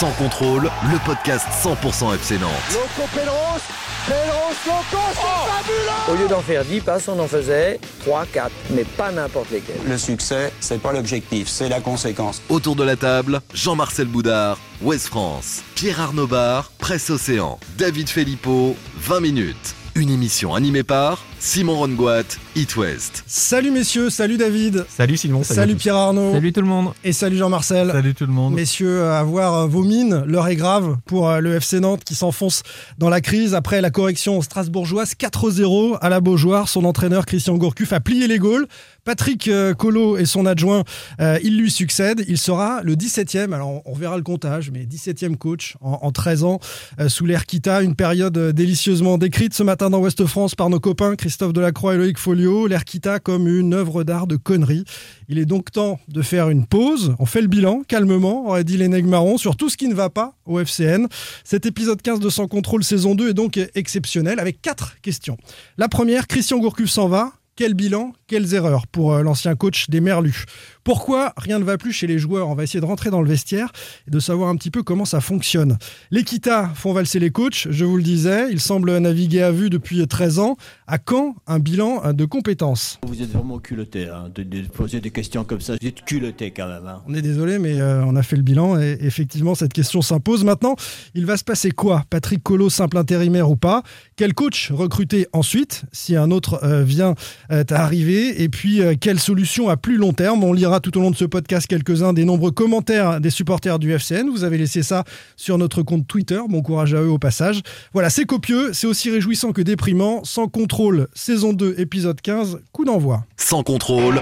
Sans 0.00 0.12
contrôle, 0.12 0.70
le 0.90 0.98
podcast 1.04 1.46
100% 1.62 2.14
FC 2.14 2.38
Nantes. 2.38 2.50
Loco 2.72 3.06
Pedros, 3.12 3.60
Pedros, 4.06 4.56
Loco, 4.66 5.02
c'est 5.12 5.52
fabuleux 5.52 6.10
Au 6.10 6.14
lieu 6.14 6.26
d'en 6.26 6.40
faire 6.40 6.64
10 6.64 6.80
passes, 6.80 7.08
on 7.08 7.18
en 7.18 7.28
faisait 7.28 7.78
3, 8.06 8.24
4, 8.32 8.50
mais 8.70 8.84
pas 8.84 9.12
n'importe 9.12 9.50
lesquels. 9.50 9.76
Le 9.86 9.98
succès, 9.98 10.54
c'est 10.58 10.80
pas 10.80 10.94
l'objectif, 10.94 11.48
c'est 11.48 11.68
la 11.68 11.80
conséquence. 11.80 12.40
Autour 12.48 12.76
de 12.76 12.82
la 12.82 12.96
table, 12.96 13.42
Jean-Marcel 13.52 14.06
Boudard, 14.06 14.56
Ouest 14.80 15.08
France, 15.08 15.60
Pierre 15.74 16.00
Arnaud 16.00 16.26
Bar, 16.26 16.72
Presse 16.78 17.10
Océan, 17.10 17.60
David 17.76 18.08
Filippo, 18.08 18.76
20 19.00 19.20
minutes. 19.20 19.74
Une 19.96 20.08
émission 20.08 20.54
animée 20.54 20.82
par 20.82 21.18
Simon 21.42 21.78
Rongoat, 21.78 22.36
It 22.54 22.76
West. 22.76 23.24
Salut 23.26 23.70
messieurs, 23.70 24.10
salut 24.10 24.36
David. 24.36 24.84
Salut 24.90 25.16
Simon. 25.16 25.42
Salut. 25.42 25.74
Pierre 25.74 25.96
Arnaud. 25.96 26.34
Salut 26.34 26.52
tout 26.52 26.60
le 26.60 26.66
monde. 26.66 26.92
Et 27.02 27.14
salut 27.14 27.38
Jean-Marcel. 27.38 27.90
Salut 27.90 28.14
tout 28.14 28.26
le 28.26 28.32
monde. 28.32 28.52
Messieurs, 28.52 29.04
à 29.04 29.22
voir 29.22 29.66
vos 29.66 29.82
mines, 29.82 30.22
l'heure 30.26 30.48
est 30.48 30.56
grave 30.56 30.98
pour 31.06 31.30
euh, 31.30 31.40
le 31.40 31.54
FC 31.54 31.80
Nantes 31.80 32.04
qui 32.04 32.14
s'enfonce 32.14 32.62
dans 32.98 33.08
la 33.08 33.22
crise 33.22 33.54
après 33.54 33.80
la 33.80 33.90
correction 33.90 34.42
strasbourgeoise 34.42 35.14
4-0 35.18 35.96
à 36.02 36.10
la 36.10 36.20
Beaujoire. 36.20 36.68
Son 36.68 36.84
entraîneur 36.84 37.24
Christian 37.24 37.56
Gourcuff 37.56 37.94
a 37.94 38.00
plié 38.00 38.26
les 38.26 38.38
Gaules. 38.38 38.66
Patrick 39.04 39.48
euh, 39.48 39.74
Collot 39.74 40.18
et 40.18 40.26
son 40.26 40.46
adjoint, 40.46 40.84
euh, 41.20 41.38
il 41.42 41.58
lui 41.58 41.70
succède. 41.70 42.24
Il 42.28 42.38
sera 42.38 42.82
le 42.82 42.94
17e, 42.94 43.52
alors 43.52 43.82
on 43.86 43.94
verra 43.94 44.16
le 44.16 44.22
comptage, 44.22 44.70
mais 44.70 44.84
17e 44.84 45.36
coach 45.36 45.76
en, 45.80 45.98
en 46.02 46.12
13 46.12 46.44
ans 46.44 46.60
euh, 47.00 47.08
sous 47.08 47.24
l'ère 47.26 47.46
Kita. 47.46 47.82
Une 47.82 47.96
période 47.96 48.36
euh, 48.36 48.52
délicieusement 48.52 49.18
décrite 49.18 49.54
ce 49.54 49.62
matin 49.62 49.90
dans 49.90 50.00
Ouest 50.00 50.26
France 50.26 50.54
par 50.54 50.68
nos 50.70 50.80
copains 50.80 51.16
Christophe 51.30 51.52
Delacroix 51.52 51.94
et 51.94 51.96
Loïc 51.96 52.18
Folio. 52.18 52.66
L'ère 52.66 52.84
Kita 52.84 53.20
comme 53.20 53.46
une 53.46 53.72
œuvre 53.72 54.02
d'art 54.02 54.26
de 54.26 54.34
conneries. 54.34 54.82
Il 55.28 55.38
est 55.38 55.44
donc 55.44 55.70
temps 55.70 56.00
de 56.08 56.22
faire 56.22 56.48
une 56.48 56.66
pause. 56.66 57.14
On 57.20 57.24
fait 57.24 57.40
le 57.40 57.46
bilan 57.46 57.82
calmement, 57.86 58.48
aurait 58.48 58.64
dit 58.64 58.76
les 58.76 58.88
Marron, 58.88 59.38
sur 59.38 59.54
tout 59.54 59.68
ce 59.68 59.76
qui 59.76 59.86
ne 59.86 59.94
va 59.94 60.10
pas 60.10 60.34
au 60.44 60.58
FCN. 60.58 61.06
Cet 61.44 61.66
épisode 61.66 62.02
15 62.02 62.18
de 62.18 62.28
Sans 62.30 62.48
Contrôle 62.48 62.82
saison 62.82 63.14
2 63.14 63.30
est 63.30 63.34
donc 63.34 63.60
exceptionnel 63.76 64.40
avec 64.40 64.60
quatre 64.60 65.00
questions. 65.02 65.36
La 65.78 65.86
première, 65.86 66.26
Christian 66.26 66.58
Gourcuff 66.58 66.90
s'en 66.90 67.06
va. 67.06 67.32
Quel 67.54 67.74
bilan, 67.74 68.12
quelles 68.26 68.54
erreurs 68.54 68.88
pour 68.88 69.12
euh, 69.12 69.22
l'ancien 69.22 69.54
coach 69.54 69.88
des 69.88 70.00
Merlus? 70.00 70.46
Pourquoi 70.84 71.32
rien 71.36 71.58
ne 71.58 71.64
va 71.64 71.76
plus 71.78 71.92
chez 71.92 72.06
les 72.06 72.18
joueurs 72.18 72.48
On 72.48 72.54
va 72.54 72.62
essayer 72.62 72.80
de 72.80 72.86
rentrer 72.86 73.10
dans 73.10 73.20
le 73.20 73.28
vestiaire 73.28 73.70
et 74.06 74.10
de 74.10 74.18
savoir 74.18 74.48
un 74.48 74.56
petit 74.56 74.70
peu 74.70 74.82
comment 74.82 75.04
ça 75.04 75.20
fonctionne. 75.20 75.78
Les 76.10 76.24
Kita 76.24 76.70
font 76.74 76.92
valser 76.92 77.18
les 77.18 77.30
coachs, 77.30 77.66
je 77.70 77.84
vous 77.84 77.96
le 77.96 78.02
disais, 78.02 78.46
ils 78.50 78.60
semblent 78.60 78.96
naviguer 78.98 79.42
à 79.42 79.52
vue 79.52 79.70
depuis 79.70 80.06
13 80.06 80.38
ans. 80.38 80.56
À 80.86 80.98
quand 80.98 81.36
un 81.46 81.58
bilan 81.58 82.02
euh, 82.04 82.12
de 82.12 82.24
compétences 82.24 82.98
Vous 83.06 83.22
êtes 83.22 83.30
vraiment 83.30 83.58
culotté 83.58 84.08
hein, 84.08 84.30
de, 84.34 84.42
de 84.42 84.62
poser 84.68 85.00
des 85.00 85.10
questions 85.10 85.44
comme 85.44 85.60
ça. 85.60 85.74
Vous 85.80 85.86
êtes 85.86 86.04
culotté 86.04 86.50
quand 86.50 86.68
même. 86.68 86.86
Hein. 86.86 87.02
On 87.06 87.14
est 87.14 87.22
désolé, 87.22 87.58
mais 87.58 87.80
euh, 87.80 88.04
on 88.04 88.16
a 88.16 88.22
fait 88.22 88.36
le 88.36 88.42
bilan 88.42 88.80
et 88.80 88.98
effectivement, 89.00 89.54
cette 89.54 89.72
question 89.72 90.02
s'impose. 90.02 90.44
Maintenant, 90.44 90.76
il 91.14 91.26
va 91.26 91.36
se 91.36 91.44
passer 91.44 91.70
quoi? 91.70 92.04
Patrick 92.10 92.42
Collot, 92.42 92.70
simple 92.70 92.98
intérimaire 92.98 93.50
ou 93.50 93.56
pas? 93.56 93.82
Quel 94.16 94.34
coach 94.34 94.70
recruter 94.72 95.26
ensuite, 95.32 95.82
si 95.92 96.16
un 96.16 96.30
autre 96.30 96.60
euh, 96.62 96.82
vient 96.82 97.14
euh, 97.50 97.64
à 97.70 97.82
arriver 97.82 98.42
Et 98.42 98.48
puis, 98.48 98.80
quelle 99.00 99.18
solution 99.18 99.68
à 99.68 99.76
plus 99.76 99.96
long 99.96 100.12
terme? 100.12 100.44
On 100.44 100.52
lira 100.52 100.69
tout 100.78 100.96
au 100.96 101.00
long 101.00 101.10
de 101.10 101.16
ce 101.16 101.24
podcast 101.24 101.66
quelques-uns 101.66 102.12
des 102.12 102.24
nombreux 102.24 102.52
commentaires 102.52 103.20
des 103.20 103.30
supporters 103.30 103.80
du 103.80 103.92
FCN. 103.92 104.28
Vous 104.30 104.44
avez 104.44 104.58
laissé 104.58 104.84
ça 104.84 105.02
sur 105.36 105.58
notre 105.58 105.82
compte 105.82 106.06
Twitter. 106.06 106.40
Bon 106.48 106.62
courage 106.62 106.94
à 106.94 107.02
eux 107.02 107.10
au 107.10 107.18
passage. 107.18 107.62
Voilà, 107.92 108.10
c'est 108.10 108.26
copieux, 108.26 108.72
c'est 108.72 108.86
aussi 108.86 109.10
réjouissant 109.10 109.50
que 109.50 109.62
déprimant. 109.62 110.22
Sans 110.22 110.46
contrôle, 110.46 111.08
saison 111.14 111.52
2, 111.52 111.74
épisode 111.78 112.20
15, 112.20 112.60
coup 112.70 112.84
d'envoi. 112.84 113.24
Sans 113.36 113.64
contrôle, 113.64 114.20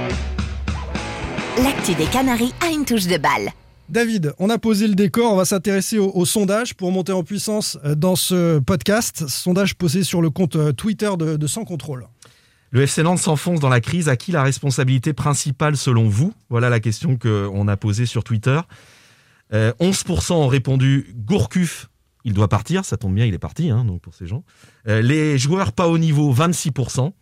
L'actu 1.62 1.92
des 1.96 2.06
Canaries 2.06 2.54
a 2.64 2.70
une 2.70 2.84
touche 2.84 3.08
de 3.08 3.18
balle. 3.18 3.50
David, 3.88 4.32
on 4.38 4.48
a 4.48 4.58
posé 4.58 4.86
le 4.86 4.94
décor, 4.94 5.32
on 5.32 5.36
va 5.36 5.44
s'intéresser 5.44 5.98
au, 5.98 6.12
au 6.14 6.24
sondage 6.24 6.74
pour 6.74 6.92
monter 6.92 7.10
en 7.12 7.24
puissance 7.24 7.78
euh, 7.84 7.94
dans 7.96 8.14
ce 8.14 8.60
podcast. 8.60 9.26
Sondage 9.26 9.74
posé 9.74 10.04
sur 10.04 10.22
le 10.22 10.30
compte 10.30 10.54
euh, 10.56 10.72
Twitter 10.72 11.10
de, 11.18 11.36
de 11.36 11.46
Sans 11.48 11.64
Contrôle. 11.64 12.06
Le 12.70 12.82
FC 12.82 13.02
Nantes 13.02 13.18
s'enfonce 13.18 13.60
dans 13.60 13.68
la 13.68 13.80
crise. 13.80 14.08
À 14.08 14.16
qui 14.16 14.32
la 14.32 14.42
responsabilité 14.42 15.12
principale 15.12 15.76
selon 15.76 16.08
vous? 16.08 16.32
Voilà 16.50 16.68
la 16.68 16.80
question 16.80 17.16
qu'on 17.16 17.68
a 17.68 17.76
posée 17.76 18.06
sur 18.06 18.24
Twitter. 18.24 18.60
Euh, 19.54 19.72
11% 19.80 20.34
ont 20.34 20.48
répondu 20.48 21.14
Gourcuff, 21.16 21.88
il 22.24 22.34
doit 22.34 22.48
partir. 22.48 22.84
Ça 22.84 22.96
tombe 22.96 23.14
bien, 23.14 23.24
il 23.24 23.32
est 23.32 23.38
parti 23.38 23.70
hein, 23.70 23.84
donc 23.84 24.02
pour 24.02 24.14
ces 24.14 24.26
gens. 24.26 24.44
Euh, 24.86 25.00
les 25.00 25.38
joueurs 25.38 25.72
pas 25.72 25.88
au 25.88 25.98
niveau, 25.98 26.34
26%. 26.34 27.12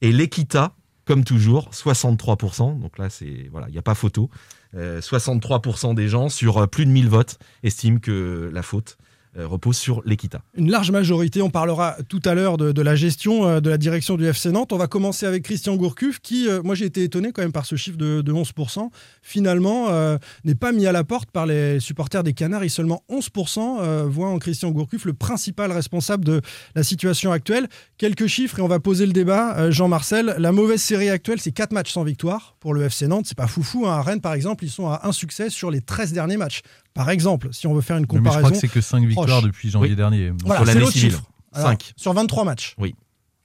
Et 0.00 0.12
l'Equita, 0.12 0.74
comme 1.04 1.24
toujours, 1.24 1.70
63%. 1.72 2.78
Donc 2.78 2.98
là, 2.98 3.08
voilà, 3.50 3.68
il 3.68 3.72
n'y 3.72 3.78
a 3.78 3.82
pas 3.82 3.94
photo. 3.94 4.30
Euh, 4.74 5.00
63% 5.00 5.94
des 5.94 6.08
gens 6.08 6.28
sur 6.28 6.58
euh, 6.58 6.66
plus 6.66 6.84
de 6.84 6.90
1000 6.90 7.08
votes 7.08 7.38
estiment 7.62 7.98
que 7.98 8.50
la 8.52 8.62
faute 8.62 8.98
euh, 9.00 9.07
repose 9.44 9.76
sur 9.76 10.02
l'Equita. 10.04 10.42
Une 10.56 10.70
large 10.70 10.90
majorité, 10.90 11.42
on 11.42 11.50
parlera 11.50 11.96
tout 12.08 12.20
à 12.24 12.34
l'heure 12.34 12.56
de, 12.56 12.82
la 12.82 12.94
gestion 12.94 13.46
euh, 13.46 13.60
de 13.60 13.70
la 13.70 13.78
direction 13.78 14.16
du 14.16 14.26
FC 14.26 14.50
Nantes. 14.50 14.72
On 14.72 14.78
va 14.78 14.86
commencer 14.86 15.26
avec 15.26 15.44
Christian 15.44 15.76
Gourcuff 15.76 16.20
qui, 16.20 16.48
euh, 16.48 16.62
moi 16.62 16.74
j'ai 16.74 16.86
été 16.86 17.02
étonné 17.02 17.32
quand 17.32 17.42
même 17.42 17.52
par 17.52 17.66
ce 17.66 17.76
chiffre 17.76 17.98
de, 17.98 18.22
de 18.22 18.32
11%, 18.32 18.88
finalement 19.22 19.88
euh, 19.88 20.18
n'est 20.44 20.54
pas 20.54 20.72
mis 20.72 20.86
à 20.86 20.92
la 20.92 21.04
porte 21.04 21.30
par 21.30 21.46
les 21.46 21.80
supporters 21.80 22.22
des 22.22 22.32
Canaries. 22.32 22.70
Seulement 22.70 23.02
11% 23.10 23.78
euh, 23.80 24.06
voient 24.08 24.28
en 24.28 24.38
Christian 24.38 24.70
Gourcuff 24.70 25.04
le 25.04 25.12
principal 25.12 25.72
responsable 25.72 26.24
de 26.24 26.40
la 26.74 26.82
situation 26.82 27.32
actuelle. 27.32 27.68
Quelques 27.98 28.26
chiffres 28.26 28.58
et 28.58 28.62
on 28.62 28.68
va 28.68 28.80
poser 28.80 29.06
le 29.06 29.12
débat. 29.12 29.56
Euh, 29.56 29.70
Jean-Marcel, 29.70 30.34
la 30.38 30.52
mauvaise 30.52 30.80
série 30.80 31.10
actuelle, 31.10 31.40
c'est 31.40 31.52
4 31.52 31.72
matchs 31.72 31.92
sans 31.92 32.04
victoire 32.04 32.56
pour 32.60 32.74
le 32.74 32.82
FC 32.84 33.06
Nantes. 33.06 33.26
C'est 33.26 33.36
pas 33.36 33.46
foufou. 33.46 33.86
Hein. 33.86 33.98
À 33.98 34.02
Rennes, 34.02 34.20
par 34.20 34.34
exemple, 34.34 34.64
ils 34.64 34.70
sont 34.70 34.88
à 34.88 35.00
un 35.04 35.12
succès 35.12 35.50
sur 35.50 35.70
les 35.70 35.80
13 35.80 36.12
derniers 36.12 36.36
matchs. 36.36 36.62
Par 36.98 37.10
exemple, 37.10 37.50
si 37.52 37.68
on 37.68 37.74
veut 37.74 37.80
faire 37.80 37.96
une 37.96 38.02
Mais 38.02 38.08
je 38.10 38.18
comparaison. 38.18 38.40
crois 38.40 38.50
que 38.50 38.58
c'est 38.58 38.66
que 38.66 38.80
5 38.80 39.04
victoires 39.06 39.26
proche. 39.28 39.42
depuis 39.44 39.70
janvier 39.70 39.90
Oui. 39.90 39.96
dernier. 39.96 40.30
Bon, 40.32 40.36
Voilà, 40.46 40.56
sur 40.62 40.66
c'est 40.66 40.72
l'année 40.74 40.80
l'autre 40.84 40.96
chiffre. 40.98 41.22
Alors, 41.52 41.68
5. 41.70 41.92
Sur 41.96 42.12
23 42.12 42.44
matchs. 42.44 42.74
Oui. 42.76 42.96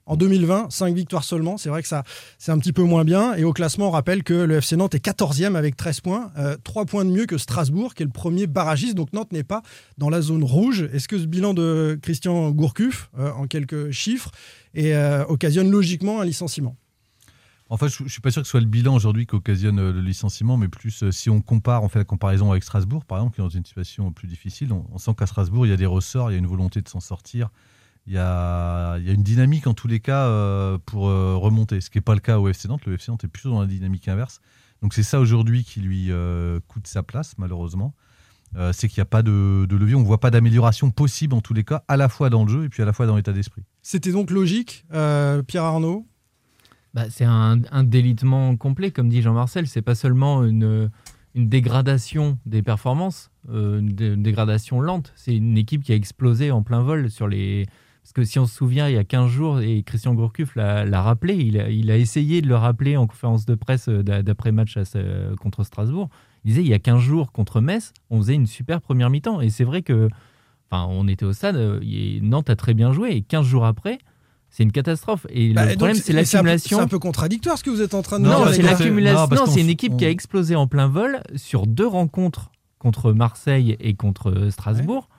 En 0.07 0.17
2020, 0.17 0.67
5 0.71 0.93
victoires 0.95 1.23
seulement. 1.23 1.57
C'est 1.59 1.69
vrai 1.69 1.83
que 1.83 1.87
ça, 1.87 2.03
c'est 2.39 2.51
un 2.51 2.57
petit 2.57 2.73
peu 2.73 2.81
moins 2.81 3.05
bien. 3.05 3.35
Et 3.35 3.43
au 3.43 3.53
classement, 3.53 3.89
on 3.89 3.91
rappelle 3.91 4.23
que 4.23 4.33
le 4.33 4.55
FC 4.57 4.75
Nantes 4.75 4.95
est 4.95 4.99
14e 5.05 5.55
avec 5.55 5.77
13 5.77 6.01
points. 6.01 6.31
3 6.63 6.85
points 6.85 7.05
de 7.05 7.11
mieux 7.11 7.25
que 7.27 7.37
Strasbourg, 7.37 7.93
qui 7.93 8.01
est 8.01 8.05
le 8.07 8.11
premier 8.11 8.47
barragiste. 8.47 8.95
Donc 8.95 9.13
Nantes 9.13 9.31
n'est 9.31 9.43
pas 9.43 9.61
dans 9.99 10.09
la 10.09 10.19
zone 10.21 10.43
rouge. 10.43 10.89
Est-ce 10.91 11.07
que 11.07 11.19
ce 11.19 11.25
bilan 11.25 11.53
de 11.53 11.97
Christian 12.01 12.49
Gourcuff, 12.51 13.11
euh, 13.19 13.31
en 13.33 13.45
quelques 13.47 13.91
chiffres, 13.91 14.31
et, 14.73 14.95
euh, 14.95 15.23
occasionne 15.27 15.69
logiquement 15.71 16.19
un 16.19 16.25
licenciement? 16.25 16.75
En 17.73 17.78
fait, 17.78 17.89
je 17.89 18.03
ne 18.03 18.07
suis 18.07 18.22
pas 18.22 18.29
sûr 18.29 18.44
que 18.44 18.45
ce 18.45 18.51
soit 18.51 18.59
le 18.59 18.67
bilan 18.67 18.94
aujourd'hui 18.94 19.25
qui 19.25 19.34
occasionne 19.34 19.79
euh, 19.79 19.91
le 19.91 20.00
licenciement, 20.00 20.57
mais 20.57 20.67
plus 20.67 21.01
euh, 21.01 21.11
si 21.11 21.31
on 21.31 21.41
compare, 21.41 21.84
on 21.84 21.89
fait 21.89 21.97
la 21.97 22.06
comparaison 22.06 22.51
avec 22.51 22.63
Strasbourg, 22.63 23.03
par 23.03 23.17
exemple, 23.17 23.34
qui 23.34 23.41
est 23.41 23.44
dans 23.44 23.50
une 23.50 23.66
situation 23.66 24.11
plus 24.11 24.28
difficile. 24.28 24.72
On, 24.72 25.00
sent 25.00 25.16
qu'à 25.17 25.25
Strasbourg, 25.25 25.66
il 25.66 25.69
y 25.69 25.73
a 25.73 25.75
des 25.75 25.88
ressorts, 25.88 26.29
il 26.29 26.33
y 26.33 26.35
a 26.35 26.38
une 26.38 26.45
volonté 26.45 26.83
de 26.83 26.88
s'en 26.88 27.00
sortir. 27.00 27.50
Il 28.06 28.13
y, 28.13 28.19
a, 28.19 28.97
une 29.00 29.23
dynamique 29.23 29.66
en 29.66 29.73
tous 29.73 29.88
les 29.88 30.00
cas 30.00 30.28
euh, 30.28 30.78
pour 30.85 31.06
remonter, 31.06 31.81
ce 31.81 31.89
qui 31.89 31.97
n'est 31.97 32.03
pas 32.03 32.13
le 32.13 32.19
cas 32.19 32.38
au 32.38 32.47
FC 32.47 32.67
Nantes. 32.67 32.85
Le 32.85 32.94
FC 32.94 33.09
Nantes 33.09 33.23
est 33.23 33.28
plutôt 33.28 33.50
dans 33.50 33.62
la 33.62 33.66
dynamique 33.66 34.07
inverse. 34.07 34.39
Donc 34.83 34.94
c'est 34.94 35.01
ça 35.01 35.19
aujourd'hui 35.19 35.63
qui 35.63 35.79
lui 35.79 36.12
coûte 36.67 36.85
sa 36.85 37.01
place, 37.01 37.33
malheureusement. 37.39 37.95
C'est 38.72 38.88
qu'il 38.88 39.00
n'y 39.00 39.07
a 39.07 39.09
pas 39.09 39.23
de, 39.23 39.66
de 39.67 39.75
levier, 39.75 39.95
on 39.95 40.01
ne 40.01 40.06
voit 40.06 40.19
pas 40.19 40.29
d'amélioration 40.29 40.91
possible 40.91 41.33
en 41.33 41.41
tous 41.41 41.56
les 41.56 41.63
cas, 41.63 41.83
à 41.88 41.97
la 41.97 42.07
fois 42.07 42.29
dans 42.29 42.44
le 42.45 42.51
jeu 42.51 42.66
et 42.66 42.69
puis 42.69 42.83
à 42.83 42.85
la 42.85 42.94
fois 42.94 43.07
dans 43.07 43.16
l'état 43.16 43.33
d'esprit. 43.33 43.63
C'était 43.81 44.12
donc 44.12 44.29
logique, 44.29 44.85
Pierre 44.91 45.63
Arnaud? 45.63 46.06
Bah, 46.93 47.05
c'est 47.09 47.25
un, 47.25 47.57
délitement 47.83 48.55
complet, 48.55 48.91
comme 48.91 49.09
dit 49.09 49.21
Jean-Marcel. 49.21 49.67
C'est 49.67 49.81
pas 49.81 49.95
seulement 49.95 50.43
une, 50.43 50.91
dégradation 51.35 52.37
des 52.45 52.61
performances, 52.61 53.31
euh, 53.49 53.79
une, 53.79 53.89
dé- 53.89 54.13
une 54.13 54.21
dégradation 54.21 54.79
lente. 54.79 55.11
C'est 55.15 55.35
une 55.35 55.57
équipe 55.57 55.83
qui 55.83 55.91
a 55.91 55.95
explosé 55.95 56.51
en 56.51 56.61
plein 56.61 56.81
vol 56.83 57.09
sur 57.09 57.27
les. 57.27 57.65
Parce 58.03 58.13
que 58.13 58.23
si 58.25 58.37
on 58.37 58.45
se 58.45 58.53
souvient, 58.53 58.89
il 58.89 58.95
y 58.95 58.97
a 58.97 59.05
15 59.05 59.29
jours, 59.29 59.59
et 59.61 59.81
Christian 59.81 60.13
Gourcuff 60.13 60.55
l'a 60.55 61.01
rappelé, 61.01 61.35
il 61.35 61.59
a, 61.59 61.69
il 61.69 61.89
a 61.89 61.97
essayé 61.97 62.41
de 62.41 62.47
le 62.47 62.55
rappeler 62.57 62.97
en 62.97 63.07
conférence 63.07 63.45
de 63.45 63.55
presse 63.55 63.87
euh, 63.87 64.03
d'a- 64.03 64.21
d'après-match 64.21 64.77
contre 65.39 65.63
Strasbourg. 65.63 66.09
Il 66.43 66.49
disait 66.49 66.61
il 66.61 66.67
y 66.67 66.73
a 66.73 66.79
15 66.79 66.99
jours 66.99 67.31
contre 67.31 67.61
Metz, 67.61 67.94
on 68.09 68.18
faisait 68.18 68.35
une 68.35 68.45
super 68.45 68.81
première 68.81 69.09
mi-temps. 69.09 69.41
Et 69.41 69.50
c'est 69.50 69.63
vrai 69.63 69.81
que. 69.81 70.09
Enfin, 70.69 70.88
on 70.89 71.07
était 71.07 71.25
au 71.25 71.33
stade, 71.33 71.56
euh, 71.56 72.19
Nantes 72.21 72.50
a 72.50 72.56
très 72.56 72.73
bien 72.73 72.91
joué, 72.94 73.12
et 73.15 73.21
15 73.21 73.45
jours 73.45 73.65
après, 73.65 74.00
c'est 74.55 74.61
une 74.63 74.71
catastrophe. 74.71 75.25
Et 75.29 75.51
Bah, 75.51 75.63
le 75.63 75.69
donc, 75.71 75.77
problème, 75.77 75.95
c'est 75.97 76.13
mais 76.13 76.19
un 76.19 76.23
peu- 76.23 76.31
l'accumulation. 76.38 76.77
C'est 76.77 76.83
un 76.83 76.88
peu 76.88 77.00
contradictoire 77.00 77.57
ce 77.57 77.63
que 77.63 77.71
vous 77.71 77.81
êtes 77.81 77.95
en 77.95 78.03
train 78.03 78.19
de 78.19 78.25
Non, 78.25 78.39
nous 78.39 78.45
dire. 78.45 78.53
c'est 78.55 78.61
l'accumulation. 78.61 79.27
non, 79.35 79.45
c'est 79.47 79.61
une 79.61 79.69
équipe 79.69 79.94
on- 79.94 79.97
qui 79.97 80.05
a 80.05 80.09
explosé 80.09 80.55
en 80.55 80.67
plein 80.67 80.88
vol 80.88 81.21
sur 81.35 81.65
deux 81.67 81.88
rencontres 81.88 82.51
contre 82.77 83.13
Marseille 83.13 83.75
et 83.79 83.95
contre 83.95 84.50
Strasbourg, 84.51 85.09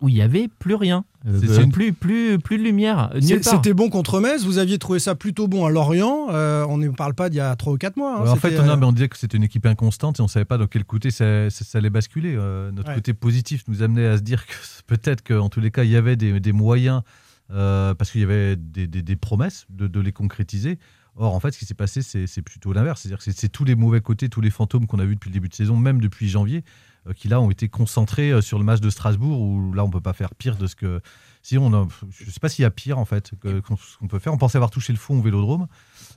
où 0.00 0.08
il 0.08 0.16
y 0.16 0.22
avait 0.22 0.48
plus 0.58 0.74
rien, 0.74 1.04
Euh, 1.26 1.40
une- 1.62 1.72
plus, 1.72 1.92
plus, 1.92 2.38
plus 2.38 2.58
de 2.58 2.62
lumière, 2.62 3.10
euh. 3.14 3.20
C'était 3.42 3.72
bon 3.74 3.88
contre 3.90 4.20
Metz, 4.20 4.44
vous 4.44 4.58
aviez 4.58 4.78
trouvé 4.78 4.98
ça 4.98 5.14
plutôt 5.14 5.48
bon 5.48 5.64
à 5.66 5.70
Lorient, 5.70 6.28
Euh, 6.30 6.64
on 6.68 6.76
ne 6.76 6.88
parle 6.90 7.14
pas 7.14 7.30
d'il 7.30 7.38
y 7.38 7.40
a 7.40 7.54
3 7.56 7.72
ou 7.72 7.76
4 7.78 7.96
mois. 7.96 8.18
hein, 8.18 8.30
en 8.30 8.36
fait, 8.36 8.58
on, 8.58 8.68
a- 8.68 8.72
euh, 8.72 8.76
mais 8.76 8.86
on 8.86 8.92
disait 8.92 9.08
que 9.08 9.16
c'était 9.16 9.36
une 9.36 9.44
équipe 9.44 9.64
inconstante 9.66 10.18
et 10.18 10.22
on 10.22 10.24
ne 10.26 10.28
savait 10.30 10.44
pas 10.44 10.58
dans 10.58 10.66
quel 10.66 10.84
côté 10.84 11.10
ça, 11.10 11.48
ça- 11.50 11.64
ça 11.64 11.78
allait 11.78 11.90
basculer. 11.90 12.34
Euh, 12.36 12.70
notre 12.72 12.88
Ouais. 12.90 12.94
côté 12.96 13.14
positif 13.14 13.64
nous 13.68 13.82
amenait 13.82 14.06
à 14.06 14.16
se 14.18 14.22
dire 14.22 14.46
que 14.46 14.52
peut-être 14.86 15.22
qu'en 15.22 15.48
tous 15.48 15.60
les 15.60 15.70
cas, 15.70 15.84
il 15.84 15.90
y 15.90 15.96
avait 15.96 16.16
des, 16.16 16.38
des 16.40 16.52
moyens, 16.52 17.02
euh, 17.50 17.94
parce 17.94 18.10
qu'il 18.10 18.20
y 18.20 18.24
avait 18.24 18.56
des, 18.56 18.86
des- 18.86 19.02
des 19.02 19.16
promesses 19.16 19.66
de, 19.70 19.86
de 19.86 20.00
les 20.00 20.12
concrétiser. 20.12 20.78
Or, 21.16 21.32
en 21.34 21.38
fait, 21.40 21.52
ce 21.52 21.58
qui 21.60 21.64
s'est 21.64 21.74
passé, 21.74 22.02
c'est 22.02 22.42
plutôt 22.42 22.72
l'inverse. 22.72 23.02
C'est-à-dire 23.02 23.18
que 23.24 23.30
c'est- 23.30 23.48
tous 23.48 23.64
les 23.64 23.76
mauvais 23.76 24.00
côtés, 24.00 24.28
tous 24.28 24.40
les 24.40 24.50
fantômes 24.50 24.86
qu'on 24.86 24.98
a 24.98 25.04
vus 25.04 25.14
depuis 25.14 25.28
le 25.30 25.34
début 25.34 25.48
de 25.48 25.54
saison, 25.54 25.76
même 25.76 26.00
depuis 26.00 26.28
janvier, 26.28 26.64
euh, 27.06 27.12
qui 27.12 27.28
là 27.28 27.40
ont 27.40 27.50
été 27.50 27.68
concentrés 27.68 28.32
euh, 28.32 28.40
sur 28.40 28.58
le 28.58 28.64
match 28.64 28.80
de 28.80 28.90
Strasbourg, 28.90 29.40
où 29.40 29.72
là 29.74 29.84
on 29.84 29.90
peut 29.90 30.00
pas 30.00 30.12
faire 30.14 30.34
pire 30.34 30.56
de 30.56 30.66
ce 30.66 30.74
que. 30.74 31.00
Si 31.42 31.58
on 31.58 31.72
a- 31.74 31.86
je 32.18 32.30
sais 32.30 32.40
pas 32.40 32.48
s'il 32.48 32.62
y 32.62 32.66
a 32.66 32.70
pire 32.70 32.98
en 32.98 33.04
fait 33.04 33.30
qu'on- 33.40 33.76
ce 33.76 33.98
qu'on 33.98 34.08
peut 34.08 34.18
faire. 34.18 34.32
On 34.32 34.38
pensait 34.38 34.56
avoir 34.56 34.70
touché 34.70 34.92
le 34.94 34.98
fond 34.98 35.18
au 35.18 35.22
Vélodrome, 35.22 35.66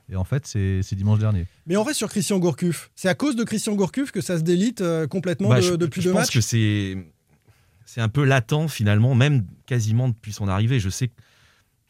et 0.10 0.16
en 0.16 0.24
fait 0.24 0.48
c'est 0.48 0.82
dimanche 0.96 1.20
dernier. 1.20 1.46
Mais 1.68 1.76
on 1.78 1.84
reste 1.84 1.98
sur 1.98 2.08
Christian 2.10 2.40
Gourcuff. 2.40 2.90
C'est 2.96 3.10
à 3.10 3.14
cause 3.16 3.36
de 3.36 3.44
Christian 3.44 3.76
Gourcuff 3.76 4.12
que 4.12 4.22
ça 4.22 4.38
se 4.38 4.44
délite 4.44 4.80
euh, 4.82 5.06
complètement 5.06 5.50
Bah, 5.50 5.58
de- 5.58 5.62
je, 5.62 5.74
depuis 5.74 6.02
je 6.02 6.08
deux 6.08 6.14
pense 6.14 6.22
matchs 6.22 6.34
que 6.34 6.42
c'est 6.42 7.06
c'est 7.88 8.02
un 8.02 8.10
peu 8.10 8.24
latent 8.24 8.68
finalement, 8.68 9.16
même 9.16 9.46
quasiment 9.66 10.10
depuis 10.10 10.34
son 10.34 10.48
arrivée. 10.48 10.80
Je 10.80 10.90
sais 10.90 11.08
que 11.08 11.14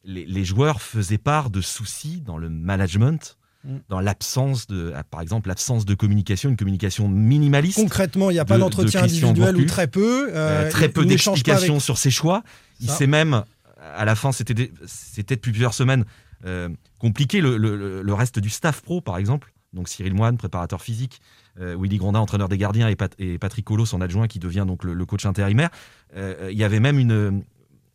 les, 0.05 0.25
les 0.25 0.45
joueurs 0.45 0.81
faisaient 0.81 1.17
part 1.17 1.49
de 1.49 1.59
soucis 1.59 2.21
dans 2.21 2.37
le 2.37 2.49
management, 2.49 3.37
Mm. 3.63 3.77
dans 3.89 3.99
l'absence 3.99 4.67
de, 4.67 4.93
ah, 4.95 5.03
par 5.03 5.19
exemple, 5.19 5.47
l'absence 5.49 5.83
de 5.83 5.95
communication, 5.95 6.51
une 6.51 6.55
communication 6.57 7.07
minimaliste. 7.09 7.79
Concrètement, 7.79 8.29
il 8.29 8.33
n'y 8.35 8.39
a 8.39 8.45
pas 8.45 8.53
de- 8.55 8.59
d'entretien 8.61 9.01
de 9.01 9.05
individuel 9.07 9.57
ou 9.57 9.65
très 9.65 9.87
peu. 9.87 10.29
Euh, 10.29 10.67
euh, 10.67 10.69
très 10.69 10.89
peu 10.89 11.03
d'explications 11.05 11.73
avec- 11.73 11.81
sur 11.83 11.97
ses 11.97 12.11
choix. 12.11 12.43
Il 12.79 12.89
s'est 12.91 13.07
même, 13.07 13.43
à 13.81 14.05
la 14.05 14.13
fin, 14.13 14.31
c'était 14.31 14.53
depuis 14.53 15.51
plusieurs 15.51 15.73
semaines 15.73 16.05
euh, 16.45 16.69
compliqué. 16.99 17.41
Le, 17.41 17.57
le- 17.57 18.03
le 18.03 18.13
reste 18.13 18.37
du 18.37 18.51
staff 18.51 18.81
pro, 18.83 19.01
par 19.01 19.17
exemple, 19.17 19.51
donc 19.73 19.89
Cyril 19.89 20.13
Moine, 20.13 20.37
préparateur 20.37 20.83
physique, 20.83 21.19
Willy 21.59 21.97
Grondin, 21.97 22.19
entraîneur 22.19 22.49
des 22.49 22.57
gardiens, 22.57 22.87
et, 22.87 22.95
Pat- 22.95 23.15
et 23.19 23.37
Patrick 23.37 23.65
Colo, 23.65 23.85
son 23.85 24.01
adjoint, 24.01 24.27
qui 24.27 24.39
devient 24.39 24.65
donc 24.67 24.83
le, 24.83 24.93
le 24.93 25.05
coach 25.05 25.25
intérimaire. 25.25 25.69
Euh, 26.15 26.49
il 26.51 26.57
y 26.57 26.63
avait 26.63 26.79
même 26.79 26.99
une, 26.99 27.43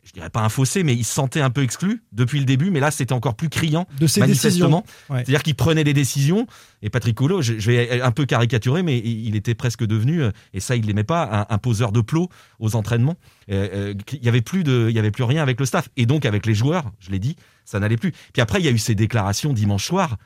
je 0.05 0.12
dirais 0.12 0.31
pas 0.31 0.41
un 0.41 0.49
fossé, 0.49 0.82
mais 0.82 0.94
il 0.94 1.05
se 1.05 1.14
sentait 1.14 1.41
un 1.41 1.50
peu 1.50 1.62
exclu 1.62 2.03
depuis 2.11 2.41
le 2.41 2.44
début. 2.44 2.70
Mais 2.70 2.81
là, 2.81 2.91
c'était 2.91 3.12
encore 3.12 3.37
plus 3.37 3.49
criant, 3.49 3.87
de 4.00 4.06
ses 4.09 4.20
manifestement. 4.20 4.81
décisions. 4.81 4.85
Ouais. 5.11 5.19
C'est-à-dire 5.19 5.43
qu'il 5.44 5.55
prenait 5.55 5.85
des 5.85 5.93
décisions. 5.94 6.47
Et 6.82 6.91
Patrick 6.91 7.14
Colo, 7.17 7.41
je, 7.41 7.59
je 7.59 7.70
vais 7.70 8.00
un 8.03 8.11
peu 8.11 8.26
caricaturer, 8.26 8.82
mais 8.82 8.99
il 8.99 9.37
était 9.37 9.55
presque 9.55 9.87
devenu, 9.87 10.23
euh, 10.23 10.31
et 10.53 10.61
ça, 10.61 10.75
il 10.75 10.85
l'aimait 10.87 11.05
pas, 11.05 11.47
un, 11.49 11.55
un 11.55 11.58
poseur 11.58 11.93
de 11.93 12.00
plot 12.00 12.29
aux 12.58 12.75
entraînements. 12.75 13.17
Euh, 13.50 13.69
euh, 13.73 13.94
il 14.12 14.25
y 14.25 14.29
avait 14.29 14.43
plus 14.43 14.65
de, 14.65 14.88
il 14.91 14.97
y 14.97 14.99
avait 14.99 15.12
plus 15.12 15.25
rien 15.25 15.41
avec 15.41 15.61
le 15.61 15.67
staff, 15.67 15.88
et 15.97 16.05
donc 16.05 16.26
avec 16.26 16.47
les 16.47 16.55
joueurs. 16.55 16.91
Je 16.99 17.11
l'ai 17.12 17.20
dit, 17.20 17.37
ça 17.65 17.79
n'allait 17.79 17.97
plus. 17.97 18.12
Puis 18.32 18.43
après, 18.43 18.58
il 18.58 18.65
y 18.65 18.69
a 18.69 18.73
eu 18.73 18.79
ces 18.79 18.97
déclarations 18.97 19.53
dimanche 19.53 19.87
soir. 19.87 20.17